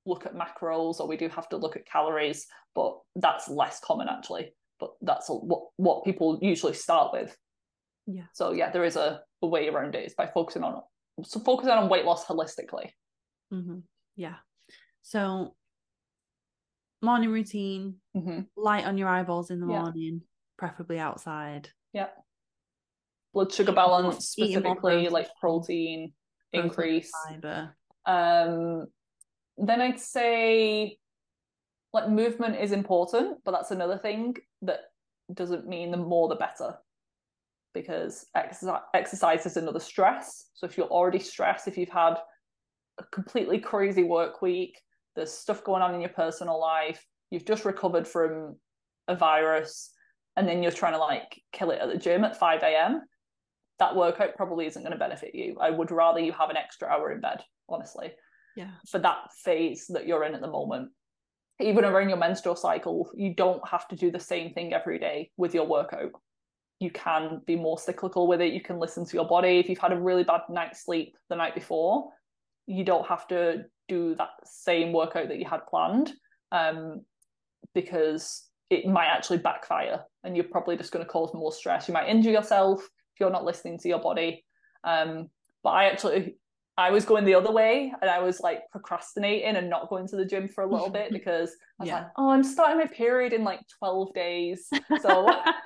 look 0.06 0.26
at 0.26 0.34
macros 0.34 1.00
or 1.00 1.08
we 1.08 1.18
do 1.18 1.30
have 1.30 1.48
to 1.50 1.58
look 1.58 1.76
at 1.76 1.86
calories 1.86 2.48
but 2.74 2.98
that's 3.16 3.50
less 3.50 3.80
common 3.80 4.08
actually 4.10 4.52
but 4.80 4.92
that's 5.02 5.28
what 5.30 5.64
what 5.76 6.06
people 6.06 6.40
usually 6.42 6.74
start 6.74 7.12
with. 7.14 7.36
Yeah. 8.08 8.24
So 8.34 8.54
yeah, 8.54 8.72
there 8.72 8.86
is 8.86 8.96
a, 8.96 9.22
a 9.42 9.48
way 9.48 9.68
around 9.68 9.96
it. 9.96 10.06
It's 10.06 10.16
by 10.16 10.28
focusing 10.28 10.64
on 10.64 10.82
so 11.24 11.40
focusing 11.42 11.74
on 11.74 11.90
weight 11.90 12.06
loss 12.06 12.26
holistically. 12.26 12.90
Mm-hmm. 13.54 13.80
Yeah. 14.16 14.36
So 15.02 15.56
morning 17.02 17.30
routine, 17.30 17.96
mm-hmm. 18.16 18.42
light 18.56 18.86
on 18.86 18.98
your 18.98 19.10
eyeballs 19.10 19.52
in 19.52 19.60
the 19.60 19.68
Yeah. 19.68 19.82
morning, 19.82 20.22
preferably 20.58 21.00
outside. 21.00 21.70
Yeah. 21.94 22.08
Blood 23.34 23.54
sugar 23.54 23.72
balance 23.72 24.30
specifically, 24.30 25.10
like 25.10 25.28
protein, 25.40 26.14
increase. 26.54 27.12
fiber. 27.28 27.76
Um, 28.06 28.88
then 29.58 29.82
I'd 29.82 30.00
say 30.00 30.98
like 31.94 32.10
movement 32.10 32.60
is 32.60 32.72
important, 32.72 33.38
but 33.44 33.52
that's 33.52 33.72
another 33.72 33.98
thing 33.98 34.36
that 34.62 34.80
doesn't 35.34 35.68
mean 35.68 35.92
the 35.92 35.98
more 35.98 36.28
the 36.28 36.36
better. 36.36 36.76
Because 37.74 38.26
exercise, 38.36 38.82
exercise 38.94 39.46
is 39.46 39.58
another 39.58 39.80
stress. 39.80 40.46
So 40.54 40.66
if 40.66 40.78
you're 40.78 40.88
already 40.88 41.20
stressed, 41.20 41.68
if 41.68 41.78
you've 41.78 41.90
had 41.90 42.16
a 42.98 43.04
completely 43.12 43.60
crazy 43.60 44.04
work 44.04 44.42
week, 44.42 44.80
there's 45.16 45.32
stuff 45.32 45.64
going 45.64 45.82
on 45.82 45.94
in 45.94 46.02
your 46.02 46.10
personal 46.10 46.60
life, 46.60 47.06
you've 47.30 47.46
just 47.46 47.66
recovered 47.66 48.08
from 48.08 48.56
a 49.08 49.16
virus, 49.16 49.92
and 50.36 50.48
then 50.48 50.64
you're 50.64 50.72
trying 50.72 50.94
to 50.94 51.00
like 51.00 51.42
kill 51.52 51.72
it 51.72 51.80
at 51.80 51.90
the 51.90 51.98
gym 51.98 52.24
at 52.24 52.40
5 52.40 52.64
a.m., 52.64 53.02
that 53.80 53.96
workout 53.96 54.36
probably 54.36 54.66
isn't 54.68 54.82
going 54.82 54.94
to 54.94 55.00
benefit 55.00 55.34
you. 55.34 55.58
I 55.60 55.70
would 55.70 55.92
rather 55.92 56.20
you 56.20 56.32
have 56.34 56.50
an 56.50 56.58
extra 56.58 56.88
hour 56.88 57.12
in 57.12 57.22
bed, 57.22 57.44
honestly 57.68 58.12
Yeah. 58.56 58.72
for 58.88 59.00
that 59.00 59.32
phase 59.44 59.88
that 59.88 60.06
you're 60.06 60.26
in 60.26 60.36
at 60.36 60.42
the 60.42 60.48
moment. 60.48 60.92
Even 61.62 61.84
around 61.86 62.10
your 62.10 62.18
menstrual 62.18 62.56
cycle, 62.56 63.10
you 63.16 63.34
don't 63.34 63.66
have 63.68 63.88
to 63.90 63.96
do 63.96 64.12
the 64.12 64.20
same 64.20 64.54
thing 64.54 64.74
every 64.74 65.00
day 65.00 65.32
with 65.38 65.54
your 65.54 65.66
workout. 65.66 66.12
You 66.80 66.92
can 66.92 67.42
be 67.46 67.58
more 67.58 67.78
cyclical 67.78 68.28
with 68.28 68.40
it. 68.40 68.54
You 68.54 68.62
can 68.62 68.80
listen 68.80 69.06
to 69.06 69.14
your 69.14 69.28
body. 69.28 69.60
If 69.60 69.68
you've 69.68 69.80
had 69.80 69.92
a 69.92 70.00
really 70.00 70.24
bad 70.24 70.42
night's 70.50 70.86
sleep 70.86 71.18
the 71.30 71.36
night 71.36 71.56
before, 71.56 72.12
you 72.68 72.86
don't 72.86 73.08
have 73.08 73.28
to 73.28 73.66
do 73.90 74.16
that 74.16 74.30
same 74.46 74.94
workout 74.94 75.28
that 75.28 75.40
you 75.40 75.46
had 75.46 75.66
planned 75.68 76.14
um, 76.54 77.02
because 77.74 78.46
it 78.70 78.86
might 78.86 79.08
actually 79.08 79.40
backfire 79.40 80.04
and 80.24 80.36
you're 80.36 80.46
probably 80.46 80.78
just 80.78 80.92
going 80.92 81.04
to 81.04 81.12
cause 81.12 81.34
more 81.34 81.52
stress. 81.52 81.88
You 81.88 81.94
might 81.94 82.08
injure 82.08 82.30
yourself 82.32 82.88
if 83.20 83.26
you're 83.26 83.30
not 83.32 83.44
listening 83.44 83.78
to 83.80 83.90
your 83.90 84.00
body. 84.00 84.46
Um, 84.84 85.30
but 85.62 85.72
I 85.72 85.86
actually 85.86 86.38
I 86.78 86.92
was 86.92 87.04
going 87.04 87.26
the 87.26 87.36
other 87.36 87.52
way 87.52 87.92
and 88.02 88.10
I 88.10 88.20
was 88.20 88.40
like 88.40 88.62
procrastinating 88.72 89.58
and 89.58 89.70
not 89.70 89.90
going 89.90 90.08
to 90.08 90.16
the 90.16 90.24
gym 90.24 90.48
for 90.48 90.64
a 90.64 90.68
little 90.72 90.90
bit 90.90 91.12
because 91.20 91.50
I 91.78 91.84
was 91.84 91.88
Yeah. 91.90 91.96
like, 91.96 92.08
oh, 92.18 92.30
I'm 92.30 92.44
starting 92.44 92.78
my 92.78 92.86
period 92.88 93.34
in 93.34 93.44
like 93.44 93.60
12 93.80 94.14
days. 94.14 94.70
So 95.02 95.28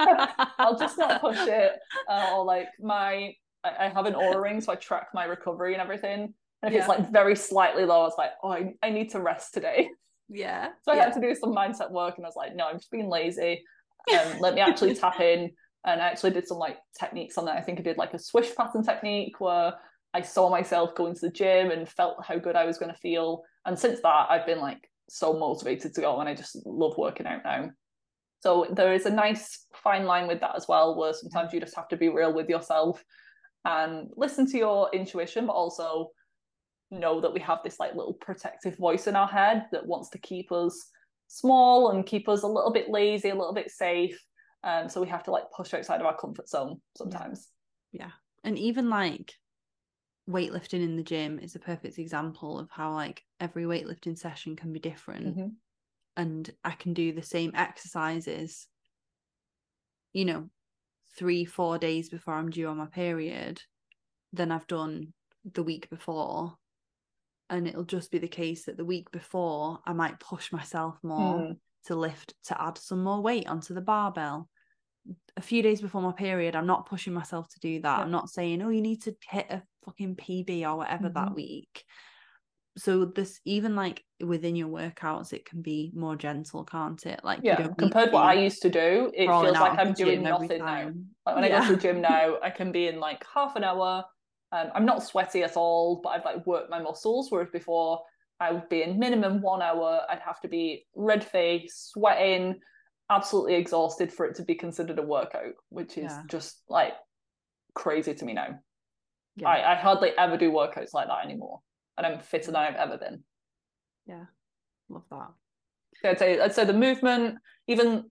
I'll 0.57 0.77
just 0.79 0.97
not 0.97 1.21
push 1.21 1.37
it. 1.39 1.73
Uh, 2.09 2.31
or 2.35 2.43
like 2.45 2.69
my, 2.81 3.35
I, 3.63 3.85
I 3.85 3.89
have 3.89 4.07
an 4.07 4.15
Oura 4.15 4.41
ring, 4.41 4.59
so 4.59 4.71
I 4.71 4.75
track 4.75 5.09
my 5.13 5.25
recovery 5.25 5.73
and 5.73 5.81
everything. 5.83 6.33
And 6.63 6.73
if 6.73 6.79
it's 6.79 6.87
like 6.87 7.11
very 7.11 7.35
slightly 7.35 7.85
low, 7.85 8.01
I 8.01 8.05
was 8.05 8.15
like, 8.17 8.31
oh, 8.41 8.49
I, 8.51 8.73
I 8.81 8.89
need 8.89 9.11
to 9.11 9.19
rest 9.21 9.53
today. 9.53 9.89
yeah. 10.29 10.69
So 10.81 10.93
I 10.93 10.95
yeah. 10.95 11.03
had 11.03 11.13
to 11.13 11.21
do 11.21 11.35
some 11.35 11.53
mindset 11.53 11.91
work 11.91 12.15
and 12.17 12.25
I 12.25 12.29
was 12.29 12.35
like, 12.35 12.55
no, 12.55 12.65
I'm 12.67 12.77
just 12.77 12.89
being 12.89 13.07
lazy. 13.09 13.63
Um, 14.11 14.39
let 14.39 14.55
me 14.55 14.61
actually 14.61 14.95
tap 14.95 15.19
in. 15.19 15.51
And 15.85 16.01
I 16.01 16.07
actually 16.07 16.31
did 16.31 16.47
some 16.47 16.57
like 16.57 16.77
techniques 16.97 17.37
on 17.37 17.45
that. 17.45 17.57
I 17.57 17.61
think 17.61 17.79
I 17.79 17.83
did 17.83 17.97
like 17.97 18.13
a 18.13 18.19
swish 18.19 18.55
pattern 18.55 18.83
technique 18.83 19.39
where 19.39 19.73
I 20.13 20.21
saw 20.21 20.49
myself 20.49 20.95
going 20.95 21.15
to 21.15 21.21
the 21.21 21.31
gym 21.31 21.71
and 21.71 21.89
felt 21.89 22.23
how 22.25 22.37
good 22.37 22.55
I 22.55 22.65
was 22.65 22.77
going 22.77 22.91
to 22.91 22.99
feel. 22.99 23.43
And 23.65 23.77
since 23.77 23.99
that, 24.01 24.27
I've 24.29 24.45
been 24.45 24.59
like 24.59 24.89
so 25.09 25.33
motivated 25.33 25.93
to 25.93 26.01
go 26.01 26.19
and 26.19 26.29
I 26.29 26.35
just 26.35 26.57
love 26.65 26.97
working 26.97 27.25
out 27.25 27.43
now. 27.43 27.71
So 28.41 28.67
there 28.71 28.93
is 28.93 29.05
a 29.05 29.09
nice 29.09 29.65
fine 29.73 30.05
line 30.05 30.27
with 30.27 30.41
that 30.41 30.55
as 30.55 30.67
well, 30.67 30.97
where 30.97 31.13
sometimes 31.13 31.53
you 31.53 31.59
just 31.59 31.75
have 31.75 31.87
to 31.89 31.97
be 31.97 32.09
real 32.09 32.33
with 32.33 32.49
yourself 32.49 33.03
and 33.65 34.09
listen 34.15 34.45
to 34.51 34.57
your 34.57 34.89
intuition, 34.93 35.47
but 35.47 35.53
also 35.53 36.11
know 36.91 37.21
that 37.21 37.33
we 37.33 37.39
have 37.39 37.59
this 37.63 37.79
like 37.79 37.95
little 37.95 38.13
protective 38.13 38.77
voice 38.77 39.07
in 39.07 39.15
our 39.15 39.27
head 39.27 39.65
that 39.71 39.85
wants 39.85 40.09
to 40.09 40.17
keep 40.17 40.51
us 40.51 40.89
small 41.29 41.91
and 41.91 42.05
keep 42.05 42.27
us 42.27 42.43
a 42.43 42.47
little 42.47 42.71
bit 42.71 42.89
lazy, 42.89 43.29
a 43.29 43.35
little 43.35 43.53
bit 43.53 43.71
safe. 43.71 44.19
Um, 44.63 44.87
so 44.89 45.01
we 45.01 45.07
have 45.09 45.23
to 45.23 45.31
like 45.31 45.51
push 45.51 45.73
outside 45.73 45.99
of 45.99 46.05
our 46.05 46.17
comfort 46.17 46.47
zone 46.47 46.81
sometimes. 46.97 47.49
Yeah. 47.91 48.11
And 48.43 48.57
even 48.57 48.89
like 48.89 49.33
weightlifting 50.29 50.81
in 50.81 50.95
the 50.95 51.03
gym 51.03 51.37
is 51.39 51.55
a 51.55 51.59
perfect 51.59 51.99
example 51.99 52.59
of 52.59 52.69
how 52.71 52.93
like 52.93 53.23
every 53.39 53.63
weightlifting 53.65 54.17
session 54.17 54.55
can 54.55 54.71
be 54.71 54.79
different 54.79 55.37
Mhm. 55.37 55.55
and 56.15 56.49
I 56.63 56.71
can 56.71 56.93
do 56.93 57.11
the 57.11 57.21
same 57.21 57.51
exercises, 57.55 58.67
you 60.13 60.25
know, 60.25 60.49
three, 61.17 61.45
four 61.45 61.77
days 61.77 62.09
before 62.09 62.35
I'm 62.35 62.49
due 62.49 62.67
on 62.67 62.77
my 62.77 62.85
period 62.85 63.61
than 64.31 64.51
I've 64.51 64.67
done 64.67 65.13
the 65.43 65.63
week 65.63 65.89
before. 65.89 66.57
And 67.49 67.67
it'll 67.67 67.83
just 67.83 68.09
be 68.11 68.17
the 68.19 68.27
case 68.27 68.65
that 68.65 68.77
the 68.77 68.85
week 68.85 69.11
before 69.11 69.79
I 69.85 69.93
might 69.93 70.19
push 70.19 70.51
myself 70.51 70.97
more 71.03 71.35
Mm. 71.35 71.59
to 71.85 71.95
lift 71.95 72.33
to 72.45 72.61
add 72.61 72.77
some 72.77 73.03
more 73.03 73.21
weight 73.21 73.47
onto 73.47 73.73
the 73.73 73.81
barbell. 73.81 74.49
A 75.35 75.41
few 75.41 75.61
days 75.61 75.81
before 75.81 76.01
my 76.01 76.11
period, 76.11 76.55
I'm 76.55 76.67
not 76.67 76.85
pushing 76.85 77.13
myself 77.13 77.49
to 77.49 77.59
do 77.59 77.81
that. 77.81 77.99
Yeah. 77.99 78.03
I'm 78.03 78.11
not 78.11 78.29
saying, 78.29 78.61
oh, 78.61 78.69
you 78.69 78.81
need 78.81 79.01
to 79.03 79.15
hit 79.29 79.47
a 79.49 79.63
fucking 79.83 80.15
PB 80.15 80.63
or 80.63 80.77
whatever 80.77 81.09
that 81.09 81.29
Mhm. 81.29 81.35
week. 81.35 81.85
So 82.75 83.05
this 83.05 83.39
even 83.45 83.75
like 83.75 84.03
within 84.19 84.55
your 84.55 84.67
workouts, 84.69 85.31
it 85.33 85.45
can 85.45 85.61
be 85.61 85.91
more 85.95 86.15
gentle, 86.15 86.63
can't 86.63 87.03
it? 87.05 87.23
Like 87.23 87.41
Yeah, 87.43 87.67
compared 87.77 88.09
to 88.09 88.13
what 88.15 88.23
I 88.23 88.33
used 88.33 88.61
to 88.63 88.69
do, 88.69 89.11
it 89.13 89.27
feels 89.27 89.59
like 89.59 89.77
I'm 89.77 89.93
doing 89.93 90.23
nothing 90.23 90.59
now. 90.59 90.91
Like 91.25 91.35
when 91.35 91.43
I 91.43 91.49
go 91.49 91.65
to 91.65 91.75
the 91.75 91.81
gym 91.81 92.01
now, 92.01 92.39
I 92.41 92.49
can 92.49 92.71
be 92.71 92.87
in 92.87 92.99
like 92.99 93.23
half 93.31 93.55
an 93.55 93.63
hour. 93.63 94.03
Um, 94.51 94.71
I'm 94.75 94.85
not 94.85 95.03
sweaty 95.03 95.43
at 95.43 95.55
all, 95.57 95.99
but 96.03 96.09
I've 96.09 96.25
like 96.25 96.45
worked 96.47 96.69
my 96.69 96.79
muscles. 96.79 97.31
Whereas 97.31 97.49
before, 97.51 98.03
I 98.39 98.51
would 98.51 98.69
be 98.69 98.81
in 98.83 98.99
minimum 98.99 99.41
one 99.41 99.61
hour. 99.61 100.01
I'd 100.09 100.19
have 100.19 100.39
to 100.41 100.47
be 100.47 100.85
red 100.95 101.23
face, 101.23 101.89
sweating, 101.93 102.59
absolutely 103.09 103.55
exhausted 103.55 104.11
for 104.11 104.25
it 104.25 104.35
to 104.35 104.43
be 104.43 104.55
considered 104.55 104.99
a 104.99 105.03
workout, 105.03 105.53
which 105.69 105.97
is 105.97 106.11
Yeah. 106.11 106.23
just 106.29 106.61
like 106.69 106.93
crazy 107.73 108.13
to 108.13 108.25
me 108.25 108.33
now. 108.33 108.59
Yeah. 109.35 109.47
I, 109.49 109.73
I 109.73 109.75
hardly 109.75 110.11
ever 110.17 110.37
do 110.37 110.51
workouts 110.51 110.93
like 110.93 111.07
that 111.07 111.25
anymore, 111.25 111.59
and 111.97 112.05
I'm 112.05 112.19
fitter 112.19 112.47
than 112.47 112.55
I've 112.57 112.75
ever 112.75 112.97
been. 112.97 113.23
yeah. 114.05 114.25
Love 114.89 115.03
that. 115.09 115.29
So 116.01 116.09
I'd 116.09 116.19
say 116.19 116.39
I'd 116.39 116.53
say 116.53 116.65
the 116.65 116.73
movement, 116.73 117.37
even 117.67 118.09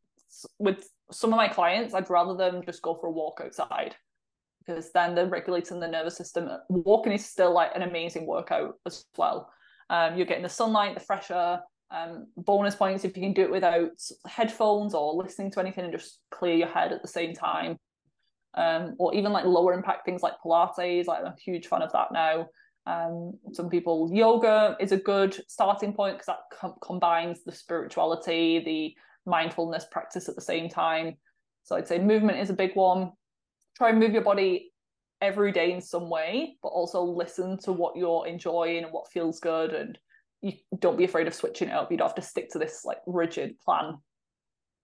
with 0.59 0.89
some 1.11 1.33
of 1.33 1.37
my 1.37 1.49
clients, 1.49 1.95
I'd 1.95 2.09
rather 2.11 2.35
them 2.35 2.63
just 2.65 2.81
go 2.83 2.95
for 2.95 3.09
a 3.09 3.11
walk 3.13 3.41
outside 3.45 3.95
because 4.67 4.91
then 4.93 5.15
they're 5.15 5.27
regulating 5.27 5.79
the 5.81 5.89
nervous 5.89 6.17
system. 6.17 6.49
Walking 6.71 7.13
is 7.13 7.27
still 7.27 7.53
like 7.53 7.73
an 7.75 7.83
amazing 7.83 8.27
workout 8.27 8.75
as 8.87 9.05
well. 9.19 9.53
Um, 9.91 10.17
you're 10.17 10.27
getting 10.27 10.43
the 10.45 10.49
sunlight, 10.49 10.95
the 10.95 11.01
fresh 11.05 11.31
air. 11.31 11.61
Um, 11.93 12.29
bonus 12.39 12.75
points 12.75 13.05
if 13.05 13.17
you 13.17 13.23
can 13.23 13.35
do 13.35 13.43
it 13.43 13.51
without 13.51 13.91
headphones 14.27 14.95
or 14.95 15.13
listening 15.13 15.51
to 15.53 15.61
anything 15.61 15.85
and 15.85 15.93
just 15.93 16.21
clear 16.31 16.55
your 16.55 16.69
head 16.69 16.91
at 16.91 17.03
the 17.03 17.09
same 17.09 17.35
time. 17.35 17.79
Um, 18.55 18.97
or 18.99 19.15
even 19.15 19.33
like 19.33 19.45
lower 19.45 19.75
impact 19.75 20.07
things 20.07 20.23
like 20.23 20.35
Pilates. 20.45 21.07
Like 21.07 21.21
I'm 21.21 21.27
a 21.27 21.37
huge 21.45 21.67
fan 21.67 21.83
of 21.83 21.93
that 21.93 22.13
now. 22.13 22.49
Um, 22.87 23.35
some 23.53 23.69
people 23.69 24.11
yoga 24.13 24.77
is 24.81 24.93
a 24.93 24.97
good 24.97 25.39
starting 25.49 25.93
point 25.93 26.17
because 26.17 26.27
that 26.27 26.59
com- 26.59 26.75
combines 26.83 27.45
the 27.45 27.53
spirituality, 27.53 28.63
the 28.65 29.31
mindfulness 29.31 29.87
practice 29.91 30.29
at 30.29 30.35
the 30.35 30.41
same 30.41 30.69
time. 30.69 31.17
So 31.65 31.77
I'd 31.77 31.87
say 31.87 31.99
movement 31.99 32.39
is 32.39 32.51
a 32.51 32.55
big 32.55 32.75
one. 32.75 33.13
Try 33.77 33.91
and 33.91 34.01
move 34.01 34.13
your 34.13 34.23
body 34.23 34.73
every 35.21 35.53
day 35.53 35.73
in 35.73 35.81
some 35.81 36.11
way, 36.11 36.57
but 36.63 36.69
also 36.69 37.03
listen 37.03 37.57
to 37.59 37.73
what 37.73 37.97
you're 37.97 38.27
enjoying 38.27 38.85
and 38.85 38.93
what 38.93 39.11
feels 39.13 39.39
good. 39.39 39.73
And 39.73 39.97
you 40.43 40.53
don't 40.79 40.99
be 40.99 41.05
afraid 41.05 41.27
of 41.27 41.35
switching 41.35 41.69
it 41.69 41.75
up. 41.75 41.91
You 41.91 41.97
don't 41.97 42.09
have 42.09 42.17
to 42.17 42.23
stick 42.23 42.51
to 42.51 42.59
this 42.59 42.85
like 42.85 42.99
rigid 43.07 43.59
plan 43.61 43.99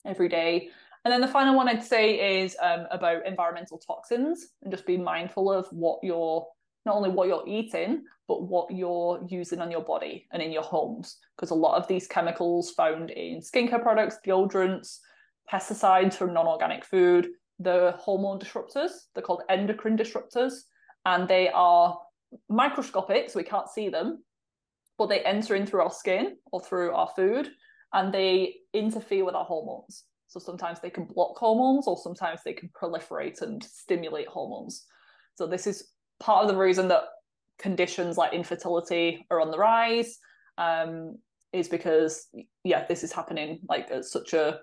every 0.06 0.28
day. 0.28 0.70
And 1.05 1.12
then 1.12 1.20
the 1.20 1.28
final 1.28 1.55
one 1.55 1.68
I'd 1.68 1.82
say 1.82 2.43
is 2.43 2.56
um, 2.62 2.86
about 2.90 3.26
environmental 3.26 3.78
toxins 3.78 4.48
and 4.62 4.72
just 4.72 4.86
being 4.86 5.02
mindful 5.02 5.52
of 5.52 5.66
what 5.70 6.01
you're 6.02 6.47
not 6.86 6.97
only 6.97 7.10
what 7.10 7.28
you're 7.28 7.44
eating, 7.47 8.05
but 8.28 8.43
what 8.43 8.70
you're 8.70 9.24
using 9.28 9.60
on 9.60 9.70
your 9.70 9.82
body 9.82 10.26
and 10.32 10.43
in 10.43 10.52
your 10.52 10.62
homes. 10.62 11.18
Because 11.36 11.51
a 11.51 11.55
lot 11.55 11.76
of 11.76 11.86
these 11.89 12.06
chemicals 12.06 12.70
found 12.70 13.10
in 13.10 13.40
skincare 13.40 13.82
products, 13.82 14.18
deodorants, 14.26 14.98
pesticides 15.52 16.14
from 16.14 16.32
non 16.32 16.47
organic 16.47 16.85
food, 16.85 17.28
the 17.59 17.94
hormone 17.98 18.39
disruptors, 18.39 18.90
they're 19.14 19.22
called 19.22 19.43
endocrine 19.48 19.98
disruptors, 19.98 20.60
and 21.05 21.28
they 21.28 21.48
are 21.51 21.98
microscopic, 22.48 23.30
so 23.30 23.39
we 23.39 23.44
can't 23.44 23.68
see 23.68 23.89
them, 23.89 24.22
but 24.99 25.09
they 25.09 25.20
enter 25.20 25.55
in 25.55 25.66
through 25.66 25.83
our 25.83 25.93
skin 25.93 26.37
or 26.53 26.61
through 26.61 26.93
our 26.93 27.09
food 27.15 27.49
and 27.93 28.12
they 28.12 28.57
interfere 28.75 29.25
with 29.25 29.35
our 29.35 29.45
hormones. 29.45 30.05
So 30.27 30.39
sometimes 30.39 30.81
they 30.81 30.91
can 30.91 31.05
block 31.07 31.39
hormones 31.39 31.87
or 31.87 31.97
sometimes 31.97 32.41
they 32.45 32.53
can 32.53 32.69
proliferate 32.70 33.41
and 33.41 33.62
stimulate 33.62 34.29
hormones. 34.29 34.85
So 35.37 35.47
this 35.47 35.66
is 35.66 35.89
part 36.20 36.43
of 36.43 36.49
the 36.49 36.57
reason 36.57 36.89
that 36.89 37.05
conditions 37.59 38.16
like 38.16 38.33
infertility 38.33 39.27
are 39.31 39.41
on 39.41 39.51
the 39.51 39.59
rise 39.59 40.19
um, 40.59 41.16
is 41.53 41.69
because 41.69 42.29
yeah 42.65 42.85
this 42.87 43.03
is 43.03 43.12
happening 43.12 43.59
like 43.69 43.91
at 43.91 44.05
such 44.05 44.35
a 44.35 44.59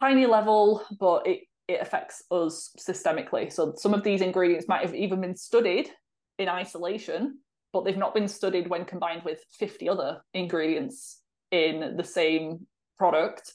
tiny 0.00 0.26
level 0.26 0.84
but 0.98 1.26
it 1.26 1.40
it 1.68 1.80
affects 1.80 2.22
us 2.30 2.74
systemically 2.78 3.52
so 3.52 3.72
some 3.76 3.94
of 3.94 4.02
these 4.02 4.20
ingredients 4.20 4.68
might 4.68 4.82
have 4.82 4.94
even 4.94 5.20
been 5.20 5.36
studied 5.36 5.88
in 6.38 6.48
isolation 6.48 7.38
but 7.76 7.84
they've 7.84 7.98
not 7.98 8.14
been 8.14 8.26
studied 8.26 8.70
when 8.70 8.86
combined 8.86 9.22
with 9.22 9.44
50 9.58 9.86
other 9.86 10.22
ingredients 10.32 11.20
in 11.50 11.94
the 11.98 12.04
same 12.04 12.66
product. 12.96 13.52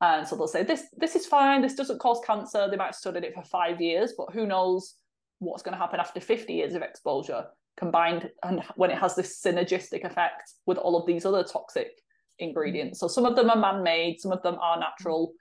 And 0.00 0.26
so 0.26 0.34
they'll 0.34 0.48
say 0.48 0.62
this 0.62 0.84
this 0.96 1.14
is 1.14 1.26
fine 1.26 1.60
this 1.60 1.74
doesn't 1.74 1.98
cause 1.98 2.22
cancer 2.24 2.68
they 2.70 2.78
might 2.78 2.86
have 2.86 2.94
studied 2.94 3.22
it 3.22 3.34
for 3.34 3.42
five 3.42 3.82
years 3.82 4.14
but 4.16 4.32
who 4.32 4.46
knows 4.46 4.94
what's 5.40 5.62
going 5.62 5.74
to 5.74 5.78
happen 5.78 6.00
after 6.00 6.20
50 6.20 6.54
years 6.54 6.72
of 6.72 6.80
exposure 6.80 7.44
combined 7.76 8.30
and 8.42 8.62
when 8.76 8.90
it 8.90 8.96
has 8.96 9.14
this 9.14 9.42
synergistic 9.44 10.04
effect 10.04 10.54
with 10.64 10.78
all 10.78 10.96
of 10.96 11.06
these 11.06 11.26
other 11.26 11.44
toxic 11.44 11.90
ingredients. 12.38 12.98
So 12.98 13.08
some 13.08 13.26
of 13.26 13.36
them 13.36 13.50
are 13.50 13.58
man-made 13.58 14.20
some 14.20 14.32
of 14.32 14.42
them 14.42 14.56
are 14.62 14.80
natural. 14.80 15.34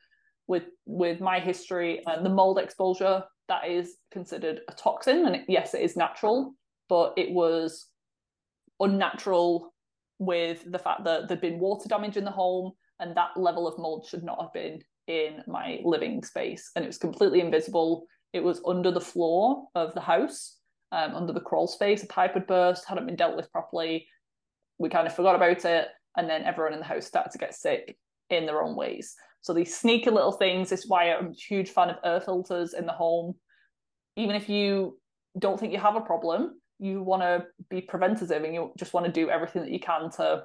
With 0.47 0.65
with 0.85 1.21
my 1.21 1.39
history 1.39 2.01
and 2.05 2.25
the 2.25 2.29
mold 2.29 2.59
exposure 2.59 3.23
that 3.47 3.69
is 3.69 3.95
considered 4.11 4.59
a 4.67 4.73
toxin 4.73 5.25
and 5.25 5.45
yes 5.47 5.73
it 5.73 5.81
is 5.81 5.95
natural 5.95 6.55
but 6.89 7.13
it 7.17 7.31
was 7.31 7.88
unnatural 8.79 9.73
with 10.19 10.69
the 10.71 10.79
fact 10.79 11.03
that 11.05 11.27
there'd 11.27 11.41
been 11.41 11.59
water 11.59 11.87
damage 11.87 12.17
in 12.17 12.25
the 12.25 12.31
home 12.31 12.73
and 12.99 13.15
that 13.15 13.37
level 13.37 13.67
of 13.67 13.77
mold 13.77 14.05
should 14.07 14.23
not 14.23 14.41
have 14.41 14.53
been 14.53 14.81
in 15.07 15.41
my 15.47 15.79
living 15.83 16.23
space. 16.23 16.71
And 16.75 16.83
it 16.83 16.87
was 16.87 16.97
completely 16.97 17.39
invisible. 17.39 18.05
It 18.33 18.43
was 18.43 18.61
under 18.65 18.91
the 18.91 19.01
floor 19.01 19.67
of 19.75 19.93
the 19.93 20.01
house 20.01 20.57
um, 20.91 21.15
under 21.15 21.33
the 21.33 21.39
crawl 21.39 21.67
space. 21.67 22.03
A 22.03 22.07
pipe 22.07 22.33
had 22.33 22.47
burst 22.47 22.85
hadn't 22.87 23.05
been 23.05 23.15
dealt 23.15 23.35
with 23.35 23.51
properly. 23.51 24.07
We 24.77 24.89
kind 24.89 25.07
of 25.07 25.15
forgot 25.15 25.35
about 25.35 25.65
it. 25.65 25.87
And 26.17 26.29
then 26.29 26.43
everyone 26.43 26.73
in 26.73 26.79
the 26.79 26.85
house 26.85 27.05
started 27.05 27.31
to 27.31 27.37
get 27.37 27.55
sick 27.55 27.97
in 28.29 28.45
their 28.45 28.61
own 28.61 28.75
ways. 28.75 29.15
So 29.41 29.53
these 29.53 29.75
sneaky 29.75 30.09
little 30.09 30.33
things 30.33 30.69
this 30.69 30.81
is 30.81 30.89
why 30.89 31.13
i'm 31.13 31.27
a 31.27 31.33
huge 31.33 31.69
fan 31.69 31.89
of 31.89 31.97
air 32.03 32.19
filters 32.19 32.73
in 32.73 32.85
the 32.85 32.91
home. 32.91 33.35
Even 34.17 34.35
if 34.35 34.49
you 34.49 34.99
don't 35.37 35.59
think 35.59 35.71
you 35.71 35.79
have 35.79 35.95
a 35.95 36.01
problem 36.01 36.59
you 36.79 37.03
want 37.03 37.21
to 37.21 37.45
be 37.69 37.81
preventative 37.81 38.43
and 38.43 38.53
you 38.53 38.71
just 38.77 38.93
want 38.93 39.05
to 39.05 39.11
do 39.11 39.29
everything 39.29 39.61
that 39.61 39.71
you 39.71 39.79
can 39.79 40.09
to 40.09 40.43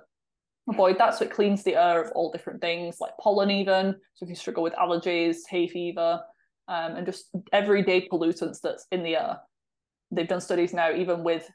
avoid 0.68 0.98
that 0.98 1.14
so 1.14 1.24
it 1.24 1.30
cleans 1.30 1.62
the 1.62 1.76
air 1.76 2.02
of 2.02 2.10
all 2.12 2.32
different 2.32 2.60
things 2.60 2.96
like 3.00 3.12
pollen 3.20 3.50
even 3.50 3.94
so 4.14 4.24
if 4.24 4.28
you 4.28 4.34
struggle 4.34 4.62
with 4.62 4.72
allergies 4.74 5.38
hay 5.48 5.68
fever 5.68 6.20
um, 6.68 6.96
and 6.96 7.06
just 7.06 7.28
everyday 7.52 8.08
pollutants 8.08 8.60
that's 8.62 8.86
in 8.90 9.02
the 9.02 9.16
air 9.16 9.38
they've 10.10 10.28
done 10.28 10.40
studies 10.40 10.72
now 10.72 10.92
even 10.92 11.22
with 11.22 11.48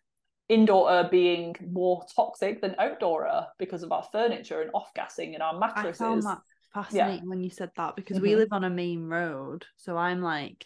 indoor 0.50 0.92
air 0.92 1.08
being 1.10 1.56
more 1.72 2.04
toxic 2.16 2.62
than 2.62 2.76
outdoor 2.80 3.28
air 3.28 3.48
because 3.58 3.84
of 3.84 3.92
our 3.92 4.04
furniture 4.12 4.62
and 4.62 4.72
off 4.74 4.92
gassing 4.96 5.36
and 5.36 5.44
our 5.44 5.58
mattresses. 5.58 6.02
I 6.02 6.06
found 6.06 6.24
that 6.24 6.40
fascinating 6.74 7.30
when 7.30 7.42
you 7.42 7.52
said 7.52 7.72
that 7.78 7.96
because 7.96 8.20
we 8.20 8.32
Mhm. 8.32 8.38
live 8.38 8.50
on 8.52 8.64
a 8.64 8.70
main 8.70 9.08
road. 9.08 9.66
So 9.78 9.96
I'm 9.96 10.22
like, 10.22 10.66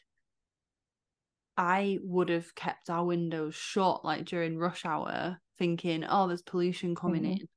I 1.57 1.99
would 2.03 2.29
have 2.29 2.53
kept 2.55 2.89
our 2.89 3.05
windows 3.05 3.55
shut 3.55 4.03
like 4.03 4.25
during 4.25 4.57
rush 4.57 4.85
hour, 4.85 5.37
thinking, 5.57 6.03
oh, 6.07 6.27
there's 6.27 6.41
pollution 6.41 6.95
coming 6.95 7.23
Mhm. 7.23 7.39
in. 7.41 7.47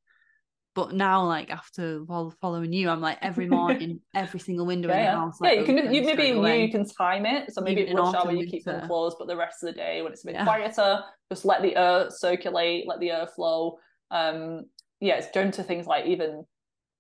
But 0.75 0.93
now, 0.93 1.25
like 1.25 1.49
after 1.51 2.05
fol- 2.05 2.35
following 2.43 2.73
you, 2.73 2.91
I'm 2.91 3.01
like 3.01 3.19
every 3.23 3.47
morning, 3.91 4.01
every 4.15 4.41
single 4.41 4.67
window 4.67 4.91
in 4.91 4.97
the 4.97 5.03
yeah. 5.03 5.17
house. 5.17 5.39
yeah, 5.43 5.49
Like, 5.49 5.61
you 5.61 5.65
can 5.65 5.95
you 5.95 6.03
maybe 6.03 6.25
you, 6.25 6.35
away. 6.39 6.67
you 6.67 6.71
can 6.71 6.87
time 6.87 7.25
it. 7.25 7.53
So 7.55 7.63
maybe 7.63 7.83
Even 7.83 7.97
at 7.97 8.01
in 8.01 8.05
rush 8.13 8.15
hour 8.15 8.33
you 8.33 8.47
keep 8.47 8.65
them 8.65 8.87
closed, 8.87 9.17
but 9.19 9.27
the 9.27 9.37
rest 9.37 9.63
of 9.63 9.69
the 9.69 9.73
day 9.73 10.03
when 10.03 10.13
it's 10.13 10.25
a 10.25 10.27
bit 10.27 10.35
Yeah. 10.35 10.45
quieter, 10.45 11.03
just 11.33 11.47
let 11.47 11.63
the 11.63 11.75
air 11.77 12.11
circulate, 12.11 12.87
let 12.87 13.01
the 13.01 13.11
air 13.11 13.27
flow. 13.27 13.79
Um, 14.11 14.65
yeah, 15.01 15.15
it's 15.17 15.31
down 15.31 15.51
to 15.53 15.63
things 15.63 15.87
like 15.87 16.05
even 16.05 16.45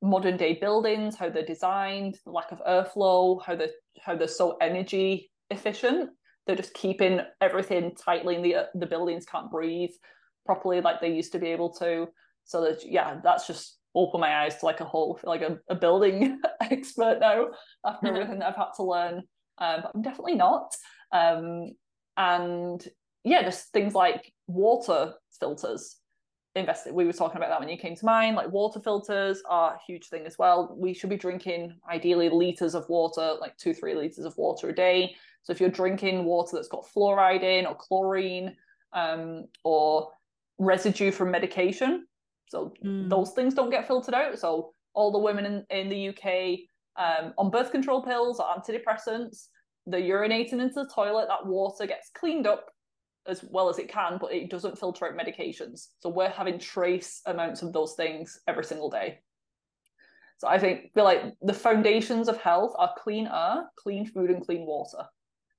modern 0.00 0.38
day 0.38 0.54
buildings, 0.54 1.16
how 1.16 1.28
they're 1.28 1.44
designed, 1.44 2.18
the 2.24 2.30
lack 2.32 2.52
of 2.52 2.62
airflow, 2.66 3.42
how 3.44 3.56
they 3.56 3.68
how 4.00 4.16
they're 4.16 4.28
so 4.28 4.56
energy 4.60 5.30
efficient. 5.50 6.10
They're 6.46 6.56
just 6.56 6.74
keeping 6.74 7.20
everything 7.40 7.94
tightly 7.94 8.36
in 8.36 8.42
the 8.42 8.68
the 8.74 8.86
buildings 8.86 9.26
can't 9.26 9.50
breathe 9.50 9.90
properly 10.44 10.80
like 10.80 11.00
they 11.00 11.12
used 11.12 11.32
to 11.32 11.38
be 11.38 11.48
able 11.48 11.72
to. 11.74 12.06
So 12.44 12.62
that 12.62 12.84
yeah, 12.84 13.18
that's 13.22 13.46
just 13.46 13.78
opened 13.94 14.20
my 14.20 14.44
eyes 14.44 14.58
to 14.58 14.66
like 14.66 14.80
a 14.80 14.84
whole 14.84 15.18
like 15.24 15.42
a, 15.42 15.58
a 15.68 15.74
building 15.74 16.40
expert 16.60 17.18
now 17.20 17.48
after 17.84 18.08
everything 18.08 18.38
that 18.38 18.48
I've 18.48 18.56
had 18.56 18.72
to 18.76 18.84
learn. 18.84 19.22
Um, 19.58 19.80
but 19.82 19.90
I'm 19.94 20.02
definitely 20.02 20.34
not. 20.36 20.74
Um, 21.12 21.70
and 22.16 22.86
yeah, 23.24 23.42
just 23.42 23.72
things 23.72 23.94
like 23.94 24.32
water 24.46 25.14
filters. 25.40 25.96
Invested. 26.56 26.94
We 26.94 27.04
were 27.04 27.12
talking 27.12 27.36
about 27.36 27.50
that 27.50 27.60
when 27.60 27.68
you 27.68 27.76
came 27.76 27.94
to 27.94 28.04
mind. 28.06 28.34
Like 28.34 28.50
water 28.50 28.80
filters 28.80 29.42
are 29.46 29.74
a 29.74 29.78
huge 29.86 30.08
thing 30.08 30.24
as 30.24 30.38
well. 30.38 30.74
We 30.78 30.94
should 30.94 31.10
be 31.10 31.16
drinking 31.18 31.76
ideally 31.90 32.30
liters 32.30 32.74
of 32.74 32.88
water, 32.88 33.34
like 33.40 33.56
two, 33.58 33.74
three 33.74 33.94
liters 33.94 34.24
of 34.24 34.34
water 34.38 34.70
a 34.70 34.74
day. 34.74 35.14
So 35.42 35.52
if 35.52 35.60
you're 35.60 35.68
drinking 35.68 36.24
water 36.24 36.56
that's 36.56 36.68
got 36.68 36.86
fluoride 36.86 37.42
in 37.42 37.66
or 37.66 37.74
chlorine 37.74 38.56
um, 38.94 39.44
or 39.64 40.10
residue 40.58 41.12
from 41.12 41.30
medication, 41.30 42.06
so 42.48 42.72
mm. 42.82 43.10
those 43.10 43.32
things 43.32 43.52
don't 43.52 43.70
get 43.70 43.86
filtered 43.86 44.14
out. 44.14 44.38
So 44.38 44.72
all 44.94 45.12
the 45.12 45.18
women 45.18 45.44
in, 45.44 45.66
in 45.68 45.88
the 45.90 46.08
UK 46.08 46.60
um, 46.96 47.34
on 47.36 47.50
birth 47.50 47.70
control 47.70 48.02
pills 48.02 48.40
or 48.40 48.46
antidepressants, 48.46 49.48
they're 49.86 50.00
urinating 50.00 50.54
into 50.54 50.74
the 50.74 50.90
toilet. 50.92 51.28
That 51.28 51.46
water 51.46 51.86
gets 51.86 52.10
cleaned 52.18 52.46
up 52.46 52.66
as 53.28 53.44
well 53.44 53.68
as 53.68 53.78
it 53.78 53.88
can, 53.88 54.18
but 54.20 54.32
it 54.32 54.50
doesn't 54.50 54.78
filter 54.78 55.06
out 55.06 55.16
medications. 55.16 55.88
So 56.00 56.08
we're 56.08 56.28
having 56.28 56.58
trace 56.58 57.22
amounts 57.26 57.62
of 57.62 57.72
those 57.72 57.94
things 57.94 58.40
every 58.46 58.64
single 58.64 58.90
day. 58.90 59.20
So 60.38 60.48
I 60.48 60.58
think 60.58 60.92
feel 60.92 61.04
like 61.04 61.34
the 61.42 61.54
foundations 61.54 62.28
of 62.28 62.36
health 62.38 62.74
are 62.78 62.92
clean 62.98 63.26
air, 63.26 63.64
clean 63.76 64.06
food, 64.06 64.30
and 64.30 64.44
clean 64.44 64.66
water. 64.66 65.04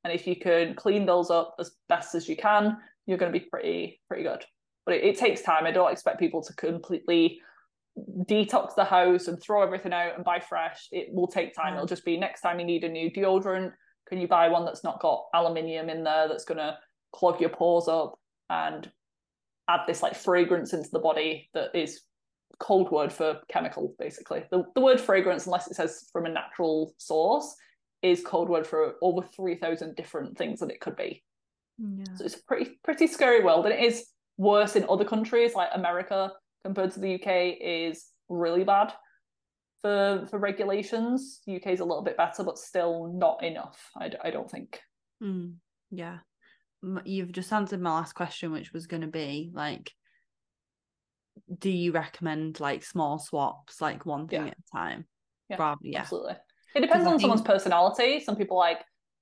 And 0.03 0.13
if 0.13 0.27
you 0.27 0.35
can 0.35 0.75
clean 0.75 1.05
those 1.05 1.31
up 1.31 1.55
as 1.59 1.71
best 1.89 2.13
as 2.15 2.29
you 2.29 2.37
can, 2.37 2.77
you're 3.05 3.17
going 3.17 3.31
to 3.31 3.39
be 3.39 3.45
pretty 3.45 4.01
pretty 4.07 4.23
good. 4.23 4.45
But 4.85 4.95
it, 4.95 5.03
it 5.03 5.17
takes 5.17 5.41
time. 5.41 5.65
I 5.65 5.71
don't 5.71 5.91
expect 5.91 6.19
people 6.19 6.43
to 6.43 6.53
completely 6.53 7.41
detox 8.29 8.75
the 8.75 8.85
house 8.85 9.27
and 9.27 9.41
throw 9.41 9.63
everything 9.63 9.93
out 9.93 10.15
and 10.15 10.23
buy 10.23 10.39
fresh. 10.39 10.87
It 10.91 11.07
will 11.11 11.27
take 11.27 11.55
time. 11.55 11.73
Mm. 11.73 11.77
It'll 11.77 11.87
just 11.87 12.05
be 12.05 12.17
next 12.17 12.41
time 12.41 12.59
you 12.59 12.65
need 12.65 12.83
a 12.83 12.89
new 12.89 13.09
deodorant, 13.09 13.71
can 14.07 14.19
you 14.19 14.27
buy 14.27 14.47
one 14.47 14.65
that's 14.65 14.83
not 14.83 14.99
got 14.99 15.25
aluminium 15.33 15.89
in 15.89 16.03
there 16.03 16.27
that's 16.27 16.45
going 16.45 16.57
to 16.57 16.77
clog 17.13 17.39
your 17.39 17.49
pores 17.49 17.87
up 17.87 18.19
and 18.49 18.89
add 19.69 19.81
this 19.87 20.01
like 20.01 20.15
fragrance 20.15 20.73
into 20.73 20.89
the 20.91 20.99
body 20.99 21.49
that 21.53 21.75
is 21.75 22.01
cold 22.59 22.91
word 22.91 23.11
for 23.11 23.39
chemical 23.49 23.95
basically. 23.99 24.43
The, 24.51 24.63
the 24.75 24.81
word 24.81 24.99
fragrance 24.99 25.45
unless 25.45 25.67
it 25.67 25.75
says 25.75 26.09
from 26.11 26.25
a 26.25 26.29
natural 26.29 26.93
source 26.97 27.55
is 28.01 28.23
cold 28.23 28.49
word 28.49 28.65
for 28.65 28.95
over 29.01 29.21
3000 29.35 29.95
different 29.95 30.37
things 30.37 30.59
that 30.59 30.71
it 30.71 30.79
could 30.79 30.95
be. 30.95 31.23
Yeah. 31.79 32.05
so 32.15 32.25
it's 32.25 32.35
a 32.35 32.43
pretty 32.43 32.79
pretty 32.83 33.05
scary 33.05 33.43
world 33.43 33.65
and 33.65 33.73
it 33.75 33.83
is 33.83 34.07
worse 34.37 34.75
in 34.75 34.83
other 34.89 35.05
countries 35.05 35.53
like 35.53 35.69
america 35.75 36.31
compared 36.63 36.91
to 36.93 36.99
the 36.99 37.15
uk 37.15 37.27
is 37.27 38.07
really 38.29 38.63
bad 38.63 38.91
for 39.83 40.25
for 40.27 40.39
regulations. 40.39 41.41
Uk 41.47 41.67
is 41.67 41.79
a 41.79 41.85
little 41.85 42.01
bit 42.01 42.17
better 42.17 42.43
but 42.43 42.57
still 42.57 43.13
not 43.13 43.43
enough 43.43 43.79
i, 43.95 44.09
I 44.23 44.31
don't 44.31 44.49
think. 44.49 44.79
Mm, 45.21 45.57
yeah 45.91 46.17
you've 47.05 47.31
just 47.31 47.51
answered 47.51 47.81
my 47.81 47.91
last 47.91 48.13
question 48.13 48.51
which 48.51 48.71
was 48.71 48.87
going 48.87 49.01
to 49.01 49.07
be 49.07 49.51
like 49.53 49.91
do 51.59 51.69
you 51.69 51.91
recommend 51.91 52.59
like 52.59 52.83
small 52.83 53.19
swaps 53.19 53.81
like 53.81 54.05
one 54.05 54.27
thing 54.27 54.41
yeah. 54.41 54.47
at 54.47 54.57
a 54.57 54.77
time? 54.77 55.05
Yeah, 55.49 55.57
Rather, 55.59 55.79
yeah. 55.83 56.01
absolutely. 56.01 56.35
It 56.75 56.81
depends 56.81 57.05
on 57.05 57.13
think... 57.13 57.21
someone's 57.21 57.41
personality. 57.41 58.19
Some 58.19 58.35
people 58.35 58.57
like 58.57 58.79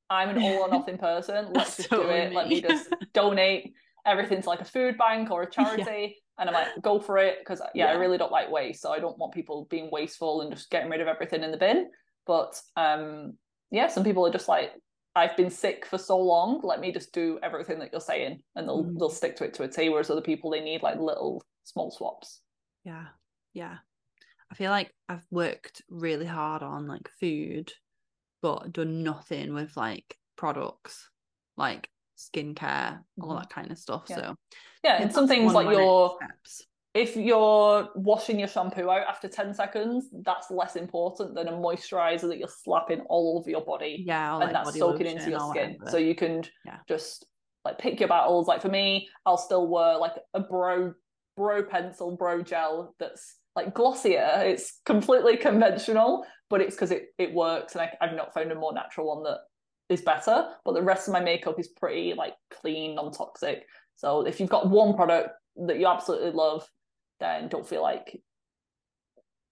i'm 0.10 0.30
an 0.30 0.41
all 0.41 0.64
or 0.64 0.69
nothing 0.72 0.98
person. 0.98 1.48
Let's 1.53 1.77
just 1.77 1.90
do 1.90 2.02
it. 2.02 2.30
Me. 2.30 2.36
let 2.36 2.48
me 2.48 2.61
just 2.61 2.94
donate 3.14 3.73
everything 4.06 4.41
to 4.41 4.49
like 4.49 4.61
a 4.61 4.65
food 4.65 4.98
bank 4.98 5.32
or 5.32 5.44
a 5.44 5.52
charity 5.52 5.84
yeah. 5.88 6.07
and 6.38 6.48
i'm 6.48 6.53
like 6.53 6.68
go 6.84 6.99
for 6.99 7.18
it 7.18 7.40
because 7.40 7.60
yeah, 7.73 7.86
yeah, 7.86 7.91
i 7.91 7.95
really 7.95 8.19
don't 8.19 8.32
like 8.32 8.52
waste 8.52 8.80
so 8.80 8.91
i 8.91 8.99
don't 8.99 9.18
want 9.18 9.34
people 9.34 9.65
being 9.72 9.90
wasteful 9.91 10.41
and 10.41 10.53
just 10.53 10.69
getting 10.69 10.91
rid 10.91 11.02
of 11.02 11.07
everything 11.07 11.41
in 11.44 11.49
the 11.49 11.57
bin. 11.57 11.90
But 12.27 12.60
um 12.76 13.34
yeah 13.72 13.88
some 13.88 14.03
people 14.03 14.26
are 14.27 14.32
just 14.32 14.48
like 14.48 14.73
I've 15.15 15.37
been 15.37 15.49
sick 15.49 15.85
for 15.85 15.97
so 15.97 16.17
long. 16.17 16.59
Let 16.63 16.79
me 16.79 16.91
just 16.91 17.13
do 17.13 17.39
everything 17.41 17.79
that 17.79 17.91
you're 17.91 18.01
saying, 18.01 18.41
and 18.55 18.67
they'll 18.67 18.83
mm. 18.83 18.99
they'll 18.99 19.09
stick 19.09 19.35
to 19.37 19.45
it 19.45 19.53
to 19.55 19.63
a 19.63 19.67
T. 19.67 19.89
Whereas 19.89 20.09
other 20.09 20.21
people, 20.21 20.49
they 20.49 20.61
need 20.61 20.83
like 20.83 20.99
little 20.99 21.43
small 21.63 21.91
swaps. 21.91 22.41
Yeah, 22.83 23.05
yeah. 23.53 23.77
I 24.51 24.55
feel 24.55 24.71
like 24.71 24.93
I've 25.09 25.25
worked 25.31 25.81
really 25.89 26.25
hard 26.25 26.63
on 26.63 26.87
like 26.87 27.09
food, 27.19 27.71
but 28.41 28.73
done 28.73 29.03
nothing 29.03 29.53
with 29.53 29.75
like 29.77 30.17
products, 30.35 31.09
like 31.57 31.89
skincare, 32.17 32.55
mm-hmm. 32.99 33.23
all 33.23 33.35
that 33.35 33.49
kind 33.49 33.71
of 33.71 33.77
stuff. 33.77 34.05
Yeah. 34.09 34.15
So 34.15 34.35
yeah, 34.83 35.01
and 35.01 35.13
some 35.13 35.27
things 35.27 35.53
like 35.53 35.69
your 35.69 36.17
steps 36.21 36.67
if 36.95 37.17
you're 37.17 37.89
washing 37.93 38.39
your 38.39 38.47
shampoo 38.47 38.89
out 38.89 39.05
after 39.05 39.27
10 39.27 39.53
seconds, 39.53 40.07
that's 40.23 40.49
less 40.49 40.77
important 40.77 41.35
than 41.35 41.49
a 41.49 41.51
moisturizer 41.51 42.30
that 42.30 42.38
you're 42.38 42.47
slapping 42.63 43.01
all 43.09 43.38
over 43.38 43.49
your 43.49 43.65
body. 43.65 44.05
Yeah. 44.07 44.35
and 44.35 44.45
like 44.45 44.53
that's 44.53 44.80
soaking 44.80 45.07
into 45.07 45.30
your 45.30 45.41
skin. 45.49 45.77
So 45.89 45.97
you 45.97 46.15
can 46.15 46.43
yeah. 46.65 46.77
just 46.88 47.27
like 47.65 47.77
pick 47.80 47.99
your 47.99 48.07
battles. 48.07 48.47
Like 48.47 48.61
for 48.61 48.69
me, 48.69 49.09
I'll 49.26 49.38
still 49.38 49.67
wear 49.67 49.97
like 49.97 50.13
a 50.34 50.39
brow 50.39 50.93
brow 51.35 51.63
pencil, 51.63 52.15
brow 52.15 52.41
gel 52.41 52.95
that's 52.97 53.39
like 53.57 53.73
Glossier. 53.73 54.45
It's 54.45 54.80
completely 54.85 55.35
conventional, 55.35 56.26
but 56.49 56.61
it's 56.61 56.76
because 56.76 56.91
it, 56.91 57.07
it 57.17 57.34
works 57.34 57.76
and 57.76 57.81
I, 57.81 57.91
I've 57.99 58.15
not 58.15 58.34
found 58.34 58.53
a 58.53 58.55
more 58.55 58.73
natural 58.73 59.13
one 59.13 59.23
that 59.23 59.39
is 59.89 60.01
better. 60.01 60.47
But 60.63 60.76
the 60.76 60.81
rest 60.81 61.09
of 61.09 61.13
my 61.13 61.19
makeup 61.19 61.59
is 61.59 61.67
pretty 61.67 62.13
like 62.13 62.35
clean, 62.61 62.95
non-toxic. 62.95 63.65
So 63.97 64.26
if 64.26 64.39
you've 64.39 64.49
got 64.49 64.69
one 64.69 64.95
product 64.95 65.31
that 65.67 65.77
you 65.77 65.88
absolutely 65.88 66.31
love, 66.31 66.65
then 67.19 67.47
don't 67.47 67.67
feel 67.67 67.81
like 67.81 68.21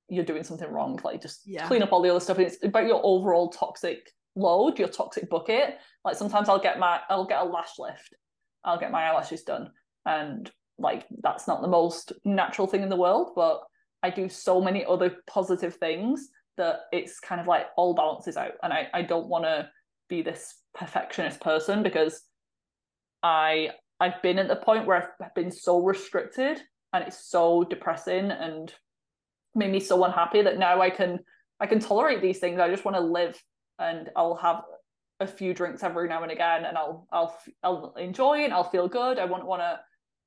you're 0.10 0.26
doing 0.26 0.44
something 0.44 0.72
wrong. 0.72 1.00
Like 1.04 1.22
just 1.22 1.42
yeah. 1.46 1.68
clean 1.68 1.82
up 1.82 1.92
all 1.92 2.02
the 2.02 2.10
other 2.10 2.20
stuff. 2.20 2.38
And 2.38 2.48
it's 2.48 2.64
about 2.64 2.88
your 2.88 3.02
overall 3.04 3.50
toxic 3.50 4.12
load, 4.36 4.80
your 4.80 4.88
toxic 4.88 5.30
bucket. 5.30 5.78
Like 6.06 6.16
sometimes 6.16 6.50
I'll 6.50 6.60
get 6.60 6.80
my 6.80 7.00
I'll 7.10 7.26
get 7.26 7.42
a 7.42 7.46
lash 7.46 7.80
lift. 7.80 8.16
I'll 8.64 8.80
get 8.80 8.92
my 8.92 9.04
eyelashes 9.04 9.44
done. 9.44 9.72
And 10.06 10.50
like 10.78 11.06
that's 11.22 11.48
not 11.48 11.62
the 11.62 11.68
most 11.68 12.14
natural 12.26 12.68
thing 12.68 12.84
in 12.84 12.90
the 12.90 12.96
world, 12.96 13.32
but 13.36 13.62
I 14.02 14.10
do 14.10 14.28
so 14.28 14.60
many 14.60 14.86
other 14.86 15.18
positive 15.28 15.76
things 15.76 16.30
that 16.58 16.82
it's 16.92 17.20
kind 17.20 17.42
of 17.42 17.48
like 17.48 17.68
all 17.78 17.94
balances 17.94 18.38
out. 18.38 18.54
And 18.62 18.74
I, 18.74 18.88
I 18.94 19.02
don't 19.02 19.28
wanna 19.28 19.70
be 20.10 20.22
this 20.22 20.56
perfectionist 20.76 21.40
person 21.40 21.84
because 21.84 22.22
I 23.22 23.72
I've 24.00 24.22
been 24.22 24.40
at 24.40 24.50
the 24.50 24.56
point 24.56 24.86
where 24.86 25.14
I've 25.22 25.36
been 25.36 25.52
so 25.52 25.80
restricted 25.80 26.62
and 26.94 27.04
it's 27.04 27.28
so 27.28 27.64
depressing 27.64 28.32
and 28.32 28.74
made 29.56 29.72
me 29.72 29.80
so 29.80 30.04
unhappy 30.04 30.42
that 30.42 30.58
now 30.58 30.82
I 30.82 30.90
can 30.90 31.20
I 31.60 31.68
can 31.68 31.80
tolerate 31.80 32.22
these 32.22 32.40
things. 32.40 32.60
I 32.60 32.70
just 32.70 32.86
want 32.86 32.98
to 32.98 33.02
live, 33.02 33.42
and 33.80 34.10
I'll 34.16 34.36
have 34.36 34.64
a 35.20 35.28
few 35.28 35.54
drinks 35.54 35.84
every 35.84 36.08
now 36.08 36.24
and 36.24 36.32
again, 36.32 36.66
and 36.66 36.78
I'll 36.78 37.08
I'll 37.12 37.38
I'll 37.64 37.94
enjoy 37.96 38.40
it. 38.40 38.52
I'll 38.52 38.70
feel 38.70 38.88
good. 38.88 39.20
I 39.20 39.26
won't 39.26 39.46
want 39.46 39.62
to 39.62 39.80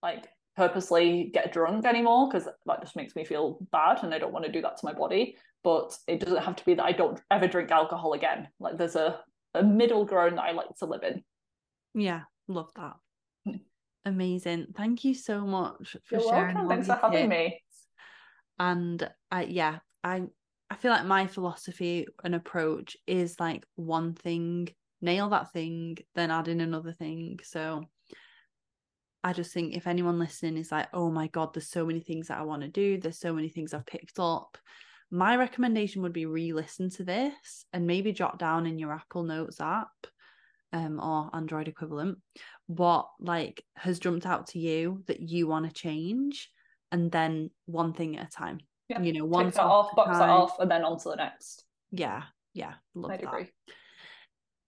like 0.03 0.29
purposely 0.57 1.31
get 1.33 1.53
drunk 1.53 1.85
anymore 1.85 2.29
because 2.29 2.49
that 2.67 2.81
just 2.81 2.97
makes 2.97 3.15
me 3.15 3.25
feel 3.25 3.59
bad, 3.73 4.03
and 4.03 4.13
I 4.13 4.19
don't 4.19 4.33
want 4.33 4.45
to 4.45 4.53
do 4.53 4.63
that 4.63 4.77
to 4.79 4.87
my 4.87 4.93
body. 4.93 5.37
But 5.63 5.97
it 6.07 6.21
doesn't 6.21 6.45
have 6.45 6.57
to 6.57 6.65
be 6.65 6.75
that 6.75 6.85
I 6.85 6.93
don't 6.93 7.21
ever 7.31 7.49
drink 7.49 7.71
alcohol 7.71 8.13
again. 8.13 8.49
Like 8.61 8.77
there's 8.77 8.97
a 8.97 9.21
a 9.55 9.63
middle 9.63 10.05
ground 10.05 10.39
that 10.39 10.45
I 10.45 10.53
like 10.53 10.75
to 10.79 10.87
live 10.87 11.03
in. 11.03 11.25
Yeah, 11.95 12.23
love 12.47 12.71
that. 12.77 12.95
Amazing. 14.07 14.69
Thank 14.77 15.05
you 15.05 15.15
so 15.15 15.41
much 15.41 15.97
for 16.05 16.15
You're 16.15 16.29
sharing. 16.31 16.55
Welcome. 16.55 16.69
Thanks 16.69 16.87
for 16.87 16.95
having 16.95 17.29
me. 17.29 17.61
And 18.57 19.11
I 19.33 19.43
yeah, 19.43 19.81
I 20.03 20.23
I 20.71 20.77
feel 20.77 20.93
like 20.93 21.05
my 21.05 21.27
philosophy 21.27 22.07
and 22.23 22.35
approach 22.35 22.97
is 23.09 23.39
like 23.41 23.67
one 23.75 24.15
thing, 24.15 24.69
nail 25.03 25.29
that 25.31 25.53
thing, 25.53 25.99
then 26.15 26.31
add 26.31 26.47
in 26.47 26.61
another 26.61 26.93
thing. 26.93 27.41
So 27.43 27.85
I 29.25 29.33
just 29.33 29.53
think 29.53 29.75
if 29.75 29.89
anyone 29.89 30.21
listening 30.21 30.57
is 30.57 30.71
like, 30.71 30.87
oh 30.95 31.11
my 31.11 31.27
God, 31.27 31.53
there's 31.53 31.69
so 31.69 31.85
many 31.85 31.99
things 31.99 32.29
that 32.29 32.39
I 32.39 32.43
want 32.43 32.63
to 32.63 32.69
do, 32.69 32.99
there's 32.99 33.19
so 33.19 33.35
many 33.35 33.49
things 33.49 33.75
I've 33.75 33.87
picked 33.87 34.21
up. 34.21 34.57
My 35.11 35.37
recommendation 35.37 36.03
would 36.03 36.13
be 36.13 36.27
re 36.27 36.53
listen 36.53 36.91
to 36.91 37.05
this 37.05 37.65
and 37.73 37.89
maybe 37.89 38.13
jot 38.13 38.39
down 38.39 38.67
in 38.67 38.79
your 38.79 38.93
Apple 38.93 39.25
Notes 39.25 39.61
app 39.61 39.89
um, 40.73 41.01
or 41.01 41.31
Android 41.35 41.69
equivalent 41.69 42.19
what 42.67 43.09
like 43.21 43.65
has 43.77 43.99
jumped 43.99 44.27
out 44.27 44.49
to 44.49 44.59
you 44.59 45.03
that 45.07 45.21
you 45.21 45.47
want 45.47 45.67
to 45.67 45.73
change 45.73 46.51
and 46.93 47.11
then 47.11 47.51
one 47.67 47.93
thing 47.93 48.17
at 48.19 48.29
a 48.29 48.31
time 48.31 48.59
yeah. 48.89 49.01
you 49.01 49.13
know 49.13 49.25
one 49.25 49.51
that 49.51 49.61
off 49.61 49.95
box 49.95 50.11
time. 50.11 50.21
that 50.21 50.29
off 50.29 50.59
and 50.59 50.71
then 50.71 50.85
on 50.85 50.99
to 50.99 51.11
the 51.11 51.17
next 51.17 51.65
yeah 51.93 52.23
yeah 52.55 52.75
love 52.95 53.13
I'd 53.13 53.21
that. 53.21 53.29
agree 53.29 53.51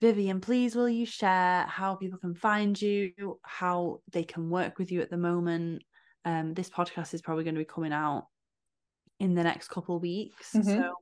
Vivien, 0.01 0.41
please 0.41 0.77
will 0.77 0.89
you 0.89 1.05
share 1.05 1.67
how 1.67 1.97
people 1.97 2.19
can 2.19 2.35
find 2.35 2.81
you, 2.81 3.11
how 3.43 4.01
they 4.13 4.23
can 4.23 4.49
work 4.49 4.79
with 4.79 4.93
you 4.93 5.01
at 5.01 5.11
the 5.11 5.17
moment? 5.17 5.83
Um, 6.25 6.55
this 6.55 6.71
podcast 6.71 7.15
is 7.15 7.21
probably 7.21 7.43
going 7.43 7.57
to 7.57 7.61
be 7.61 7.65
coming 7.65 7.93
out 7.93 8.27
in 9.19 9.35
the 9.35 9.43
next 9.43 9.69
couple 9.69 9.97
of 9.97 10.03
weeks. 10.03 10.53
Mm-hmm. 10.55 10.69
So 10.69 10.93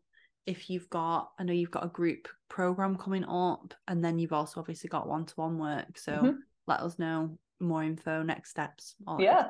if 0.46 0.70
you've 0.70 0.88
got, 0.90 1.30
I 1.38 1.44
know 1.44 1.52
you've 1.52 1.70
got 1.70 1.84
a 1.84 1.88
group 1.88 2.28
program 2.48 2.96
coming 2.96 3.24
up, 3.24 3.74
and 3.88 4.04
then 4.04 4.18
you've 4.18 4.32
also 4.32 4.60
obviously 4.60 4.88
got 4.88 5.08
one 5.08 5.26
to 5.26 5.34
one 5.34 5.58
work. 5.58 5.98
So 5.98 6.12
mm-hmm 6.12 6.30
let 6.66 6.80
us 6.80 6.98
know 6.98 7.38
more 7.60 7.82
info, 7.82 8.22
next 8.22 8.50
steps. 8.50 8.94
yeah. 9.18 9.48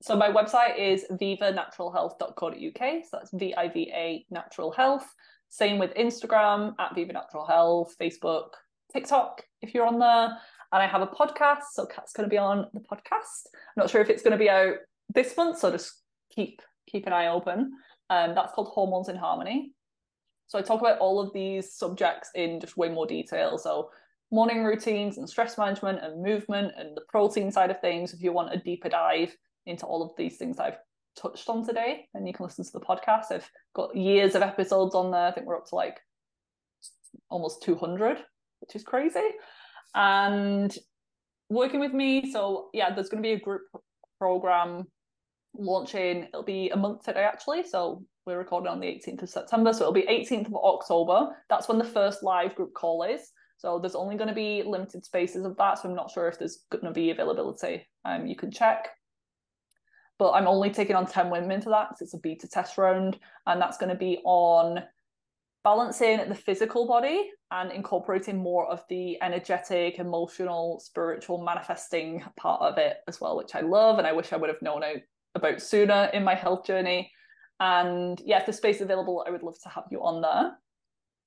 So 0.00 0.16
my 0.16 0.30
website 0.30 0.78
is 0.78 1.04
vivanaturalhealth.co.uk. 1.10 3.04
So 3.04 3.08
that's 3.12 3.30
V 3.32 3.54
I 3.56 3.68
V 3.68 3.90
A 3.94 4.24
Natural 4.30 4.70
Health. 4.70 5.06
Same 5.48 5.78
with 5.78 5.94
Instagram 5.94 6.74
at 6.78 6.94
Viva 6.94 7.12
Natural 7.12 7.46
Health, 7.46 7.94
Facebook, 8.00 8.50
TikTok 8.92 9.42
if 9.60 9.74
you're 9.74 9.86
on 9.86 9.98
there. 9.98 10.38
And 10.70 10.82
I 10.82 10.86
have 10.86 11.00
a 11.00 11.06
podcast, 11.06 11.72
so 11.72 11.86
Kat's 11.86 12.12
going 12.12 12.28
to 12.28 12.30
be 12.30 12.38
on 12.38 12.66
the 12.74 12.80
podcast. 12.80 13.46
I'm 13.54 13.78
not 13.78 13.90
sure 13.90 14.02
if 14.02 14.10
it's 14.10 14.22
going 14.22 14.32
to 14.32 14.38
be 14.38 14.50
out 14.50 14.74
this 15.08 15.36
month, 15.36 15.58
so 15.58 15.70
just 15.70 16.02
keep 16.30 16.60
keep 16.86 17.06
an 17.06 17.12
eye 17.12 17.28
open. 17.28 17.72
Um, 18.10 18.34
that's 18.34 18.52
called 18.52 18.68
Hormones 18.68 19.08
in 19.08 19.16
Harmony. 19.16 19.72
So 20.48 20.58
I 20.58 20.62
talk 20.62 20.80
about 20.80 20.98
all 20.98 21.20
of 21.20 21.32
these 21.32 21.72
subjects 21.72 22.30
in 22.34 22.58
just 22.60 22.76
way 22.76 22.88
more 22.88 23.06
detail. 23.06 23.58
So 23.58 23.90
morning 24.30 24.64
routines 24.64 25.18
and 25.18 25.28
stress 25.28 25.56
management 25.56 26.00
and 26.02 26.22
movement 26.22 26.72
and 26.76 26.96
the 26.96 27.02
protein 27.08 27.52
side 27.52 27.70
of 27.70 27.80
things. 27.80 28.12
If 28.12 28.22
you 28.22 28.32
want 28.32 28.54
a 28.54 28.58
deeper 28.58 28.88
dive 28.88 29.36
into 29.66 29.86
all 29.86 30.02
of 30.02 30.16
these 30.16 30.36
things 30.36 30.58
I've 30.58 30.78
touched 31.16 31.48
on 31.48 31.66
today, 31.66 32.08
then 32.14 32.26
you 32.26 32.32
can 32.32 32.46
listen 32.46 32.64
to 32.64 32.72
the 32.72 32.80
podcast. 32.80 33.30
I've 33.30 33.50
got 33.74 33.96
years 33.96 34.34
of 34.34 34.42
episodes 34.42 34.94
on 34.94 35.10
there. 35.10 35.26
I 35.26 35.32
think 35.32 35.46
we're 35.46 35.56
up 35.56 35.66
to 35.66 35.74
like 35.74 36.00
almost 37.30 37.62
200, 37.62 38.18
which 38.60 38.74
is 38.74 38.82
crazy. 38.82 39.20
And 39.94 40.74
working 41.50 41.80
with 41.80 41.92
me. 41.92 42.30
So, 42.30 42.68
yeah, 42.72 42.94
there's 42.94 43.08
going 43.08 43.22
to 43.22 43.26
be 43.26 43.34
a 43.34 43.40
group 43.40 43.62
program 44.18 44.86
launching. 45.54 46.24
It'll 46.24 46.42
be 46.42 46.70
a 46.70 46.76
month 46.76 47.04
today, 47.04 47.24
actually. 47.24 47.64
So, 47.64 48.04
we're 48.28 48.38
recording 48.38 48.68
on 48.68 48.80
the 48.80 48.86
18th 48.86 49.22
of 49.22 49.30
September. 49.30 49.72
So, 49.72 49.82
it'll 49.82 49.92
be 49.92 50.02
18th 50.02 50.46
of 50.46 50.54
October. 50.54 51.30
That's 51.48 51.68
when 51.68 51.78
the 51.78 51.84
first 51.84 52.22
live 52.22 52.54
group 52.54 52.74
call 52.74 53.02
is. 53.02 53.32
So, 53.56 53.78
there's 53.78 53.94
only 53.96 54.16
going 54.16 54.28
to 54.28 54.34
be 54.34 54.62
limited 54.62 55.04
spaces 55.04 55.44
of 55.44 55.56
that. 55.56 55.78
So, 55.78 55.88
I'm 55.88 55.96
not 55.96 56.10
sure 56.10 56.28
if 56.28 56.38
there's 56.38 56.64
going 56.70 56.84
to 56.84 56.92
be 56.92 57.10
availability. 57.10 57.88
Um, 58.04 58.26
you 58.26 58.36
can 58.36 58.50
check 58.50 58.90
but 60.18 60.32
I'm 60.32 60.48
only 60.48 60.70
taking 60.70 60.96
on 60.96 61.06
10 61.06 61.30
women 61.30 61.60
to 61.60 61.70
that 61.70 61.88
because 61.88 62.02
it's 62.02 62.14
a 62.14 62.18
beta 62.18 62.48
test 62.48 62.76
round. 62.76 63.18
And 63.46 63.60
that's 63.60 63.78
going 63.78 63.90
to 63.90 63.94
be 63.94 64.18
on 64.24 64.82
balancing 65.62 66.28
the 66.28 66.34
physical 66.34 66.86
body 66.86 67.30
and 67.50 67.70
incorporating 67.70 68.36
more 68.36 68.66
of 68.68 68.82
the 68.88 69.20
energetic, 69.22 69.98
emotional, 69.98 70.80
spiritual 70.80 71.42
manifesting 71.42 72.22
part 72.36 72.60
of 72.60 72.78
it 72.78 72.96
as 73.06 73.20
well, 73.20 73.36
which 73.36 73.54
I 73.54 73.60
love. 73.60 73.98
And 73.98 74.06
I 74.06 74.12
wish 74.12 74.32
I 74.32 74.36
would 74.36 74.50
have 74.50 74.62
known 74.62 74.82
about 75.34 75.62
sooner 75.62 76.10
in 76.12 76.24
my 76.24 76.34
health 76.34 76.66
journey. 76.66 77.12
And 77.60 78.20
yeah, 78.24 78.38
if 78.38 78.46
the 78.46 78.52
space 78.52 78.80
available, 78.80 79.24
I 79.26 79.30
would 79.30 79.42
love 79.42 79.60
to 79.62 79.68
have 79.68 79.84
you 79.90 80.02
on 80.02 80.22
there. 80.22 80.52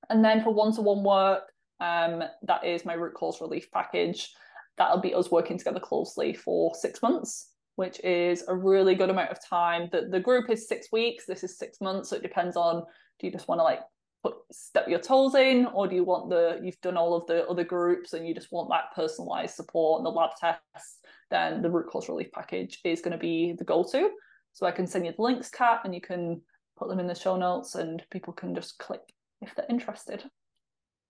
And 0.09 0.23
then 0.23 0.43
for 0.43 0.53
one 0.53 0.73
to 0.75 0.81
one 0.81 1.03
work, 1.03 1.43
um, 1.79 2.23
that 2.43 2.65
is 2.65 2.85
my 2.85 2.93
root 2.93 3.13
cause 3.13 3.41
relief 3.41 3.69
package. 3.71 4.33
That'll 4.77 5.01
be 5.01 5.13
us 5.13 5.31
working 5.31 5.57
together 5.57 5.79
closely 5.79 6.33
for 6.33 6.73
six 6.75 7.01
months 7.01 7.51
which 7.75 7.99
is 8.03 8.43
a 8.47 8.55
really 8.55 8.95
good 8.95 9.09
amount 9.09 9.31
of 9.31 9.43
time. 9.43 9.89
The 9.91 10.07
the 10.11 10.19
group 10.19 10.49
is 10.49 10.67
six 10.67 10.91
weeks. 10.91 11.25
This 11.25 11.43
is 11.43 11.57
six 11.57 11.81
months. 11.81 12.09
So 12.09 12.15
it 12.15 12.21
depends 12.21 12.55
on 12.55 12.83
do 13.19 13.27
you 13.27 13.31
just 13.31 13.47
want 13.47 13.59
to 13.59 13.63
like 13.63 13.79
put 14.23 14.35
step 14.51 14.87
your 14.87 14.99
toes 14.99 15.35
in, 15.35 15.65
or 15.67 15.87
do 15.87 15.95
you 15.95 16.03
want 16.03 16.29
the 16.29 16.59
you've 16.63 16.79
done 16.81 16.97
all 16.97 17.15
of 17.15 17.25
the 17.27 17.47
other 17.47 17.63
groups 17.63 18.13
and 18.13 18.27
you 18.27 18.35
just 18.35 18.51
want 18.51 18.69
that 18.69 18.93
personalized 18.95 19.55
support 19.55 19.99
and 19.99 20.05
the 20.05 20.11
lab 20.11 20.31
tests? 20.39 20.99
Then 21.29 21.61
the 21.61 21.69
root 21.69 21.87
cause 21.87 22.09
relief 22.09 22.31
package 22.33 22.79
is 22.83 23.01
going 23.01 23.13
to 23.13 23.17
be 23.17 23.55
the 23.57 23.63
go 23.63 23.83
to. 23.91 24.11
So 24.53 24.65
I 24.65 24.72
can 24.72 24.88
send 24.88 25.06
you 25.06 25.14
the 25.15 25.22
links, 25.22 25.49
Kat, 25.49 25.82
and 25.84 25.94
you 25.94 26.02
can 26.02 26.41
put 26.78 26.90
them 26.90 26.99
in 26.99 27.07
the 27.07 27.15
show 27.15 27.38
notes, 27.38 27.76
and 27.76 28.03
people 28.11 28.34
can 28.34 28.53
just 28.56 28.78
click 28.78 29.02
if 29.41 29.56
they're 29.56 29.65
interested. 29.69 30.23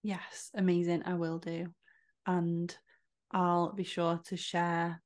Yes, 0.03 0.49
amazing. 0.55 1.03
I 1.05 1.15
will 1.15 1.39
do, 1.39 1.67
and 2.25 2.75
I'll 3.31 3.73
be 3.73 3.83
sure 3.83 4.19
to 4.25 4.37
share 4.37 5.01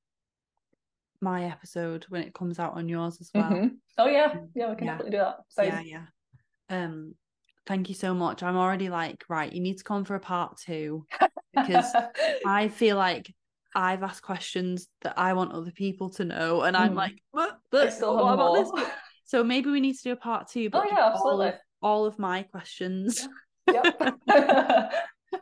my 1.21 1.45
episode 1.45 2.05
when 2.09 2.23
it 2.23 2.33
comes 2.33 2.59
out 2.59 2.73
on 2.73 2.89
yours 2.89 3.17
as 3.21 3.31
well. 3.33 3.45
Mm-hmm. 3.45 3.67
Oh 3.97 4.07
yeah, 4.07 4.31
um, 4.33 4.49
yeah, 4.55 4.69
we 4.69 4.75
can 4.75 4.85
yeah. 4.85 4.91
definitely 4.93 5.11
do 5.11 5.17
that. 5.17 5.37
Same. 5.49 5.65
Yeah, 5.67 5.81
yeah. 5.81 6.05
Um, 6.69 7.15
thank 7.65 7.89
you 7.89 7.95
so 7.95 8.13
much. 8.13 8.43
I'm 8.43 8.57
already 8.57 8.89
like, 8.89 9.23
right, 9.29 9.51
you 9.51 9.61
need 9.61 9.77
to 9.77 9.83
come 9.83 10.05
for 10.05 10.15
a 10.15 10.19
part 10.19 10.57
two 10.57 11.05
because 11.55 11.93
I 12.45 12.67
feel 12.67 12.97
like 12.97 13.33
I've 13.75 14.03
asked 14.03 14.23
questions 14.23 14.87
that 15.01 15.13
I 15.17 15.33
want 15.33 15.51
other 15.51 15.71
people 15.71 16.09
to 16.11 16.25
know, 16.25 16.61
and 16.61 16.75
I'm 16.75 16.93
mm. 16.93 16.97
like, 16.97 17.21
but, 17.33 17.59
but 17.71 17.93
still 17.93 18.15
what 18.15 18.33
about 18.33 18.53
this? 18.53 18.87
So 19.25 19.43
maybe 19.43 19.69
we 19.71 19.81
need 19.81 19.95
to 19.95 20.03
do 20.03 20.11
a 20.11 20.15
part 20.15 20.49
two. 20.49 20.69
But 20.69 20.85
oh 20.85 20.89
yeah, 20.91 21.09
absolutely. 21.11 21.45
All 21.45 21.53
of, 21.53 21.55
all 21.81 22.05
of 22.05 22.19
my 22.19 22.43
questions. 22.43 23.27
Yep. 23.71 24.19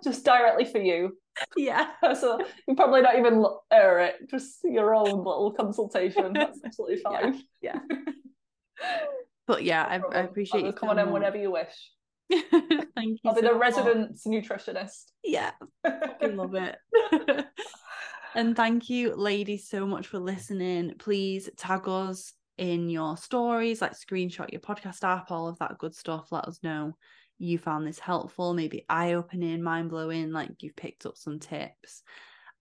Just 0.03 0.25
directly 0.25 0.65
for 0.65 0.79
you. 0.79 1.17
Yeah. 1.57 1.87
so 2.19 2.39
you 2.67 2.75
probably 2.75 3.01
not 3.01 3.17
even 3.17 3.43
air 3.71 4.01
it, 4.01 4.29
just 4.29 4.59
your 4.63 4.93
own 4.93 5.05
little 5.05 5.51
consultation. 5.57 6.31
That's 6.31 6.59
absolutely 6.63 6.97
fine. 6.97 7.41
Yeah. 7.59 7.79
yeah. 7.89 8.99
But 9.47 9.63
yeah, 9.63 9.83
I, 9.83 10.15
I, 10.15 10.21
appreciate 10.21 10.63
you. 10.63 10.73
Come 10.73 10.89
on 10.89 10.99
in 10.99 11.09
whenever 11.09 11.37
you 11.37 11.49
wish. 11.51 11.91
Thank 12.29 12.51
you. 12.95 13.17
I'll 13.25 13.33
be 13.33 13.41
so 13.41 13.47
the 13.47 13.55
resident 13.55 14.19
nutritionist. 14.27 15.05
Yeah. 15.23 15.51
I 15.83 16.27
love 16.27 16.53
it. 16.53 16.77
And 18.35 18.55
thank 18.55 18.89
you, 18.89 19.15
ladies, 19.15 19.67
so 19.67 19.85
much 19.85 20.07
for 20.07 20.19
listening. 20.19 20.93
Please 20.99 21.49
tag 21.57 21.87
us 21.87 22.33
in 22.57 22.89
your 22.89 23.17
stories, 23.17 23.81
like 23.81 23.93
screenshot 23.93 24.51
your 24.51 24.61
podcast 24.61 25.03
app, 25.03 25.31
all 25.31 25.47
of 25.47 25.57
that 25.59 25.77
good 25.77 25.95
stuff. 25.95 26.31
Let 26.31 26.45
us 26.45 26.59
know 26.63 26.95
you 27.39 27.57
found 27.57 27.85
this 27.85 27.99
helpful, 27.99 28.53
maybe 28.53 28.85
eye 28.89 29.13
opening, 29.13 29.61
mind 29.61 29.89
blowing, 29.89 30.31
like 30.31 30.51
you've 30.61 30.75
picked 30.75 31.05
up 31.05 31.17
some 31.17 31.39
tips. 31.39 32.03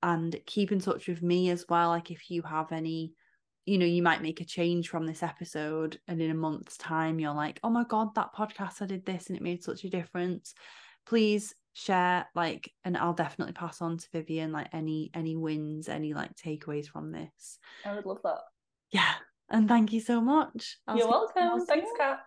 And 0.02 0.34
keep 0.46 0.72
in 0.72 0.80
touch 0.80 1.06
with 1.06 1.22
me 1.22 1.50
as 1.50 1.66
well. 1.68 1.90
Like 1.90 2.10
if 2.10 2.30
you 2.30 2.42
have 2.42 2.72
any, 2.72 3.12
you 3.66 3.78
know, 3.78 3.86
you 3.86 4.02
might 4.02 4.22
make 4.22 4.40
a 4.40 4.44
change 4.44 4.88
from 4.88 5.06
this 5.06 5.22
episode, 5.22 6.00
and 6.08 6.20
in 6.20 6.30
a 6.30 6.34
month's 6.34 6.76
time, 6.76 7.20
you're 7.20 7.34
like, 7.34 7.60
oh 7.62 7.70
my 7.70 7.84
God, 7.84 8.14
that 8.16 8.34
podcast, 8.34 8.82
I 8.82 8.86
did 8.86 9.06
this 9.06 9.28
and 9.28 9.36
it 9.36 9.42
made 9.42 9.62
such 9.62 9.84
a 9.84 9.90
difference. 9.90 10.54
Please 11.06 11.54
share 11.74 12.26
like 12.34 12.72
and 12.84 12.96
I'll 12.96 13.14
definitely 13.14 13.54
pass 13.54 13.80
on 13.80 13.96
to 13.98 14.08
Vivien 14.12 14.52
like 14.52 14.68
any 14.72 15.10
any 15.14 15.36
wins 15.36 15.88
any 15.88 16.14
like 16.14 16.34
takeaways 16.34 16.86
from 16.86 17.10
this. 17.10 17.58
I 17.84 17.94
would 17.94 18.06
love 18.06 18.20
that. 18.24 18.40
Yeah 18.90 19.14
and 19.52 19.68
thank 19.68 19.92
you 19.92 20.00
so 20.00 20.20
much. 20.20 20.78
I'll 20.88 20.96
You're 20.96 21.08
welcome. 21.08 21.64
thanks 21.66 21.90
Kat 21.96 22.20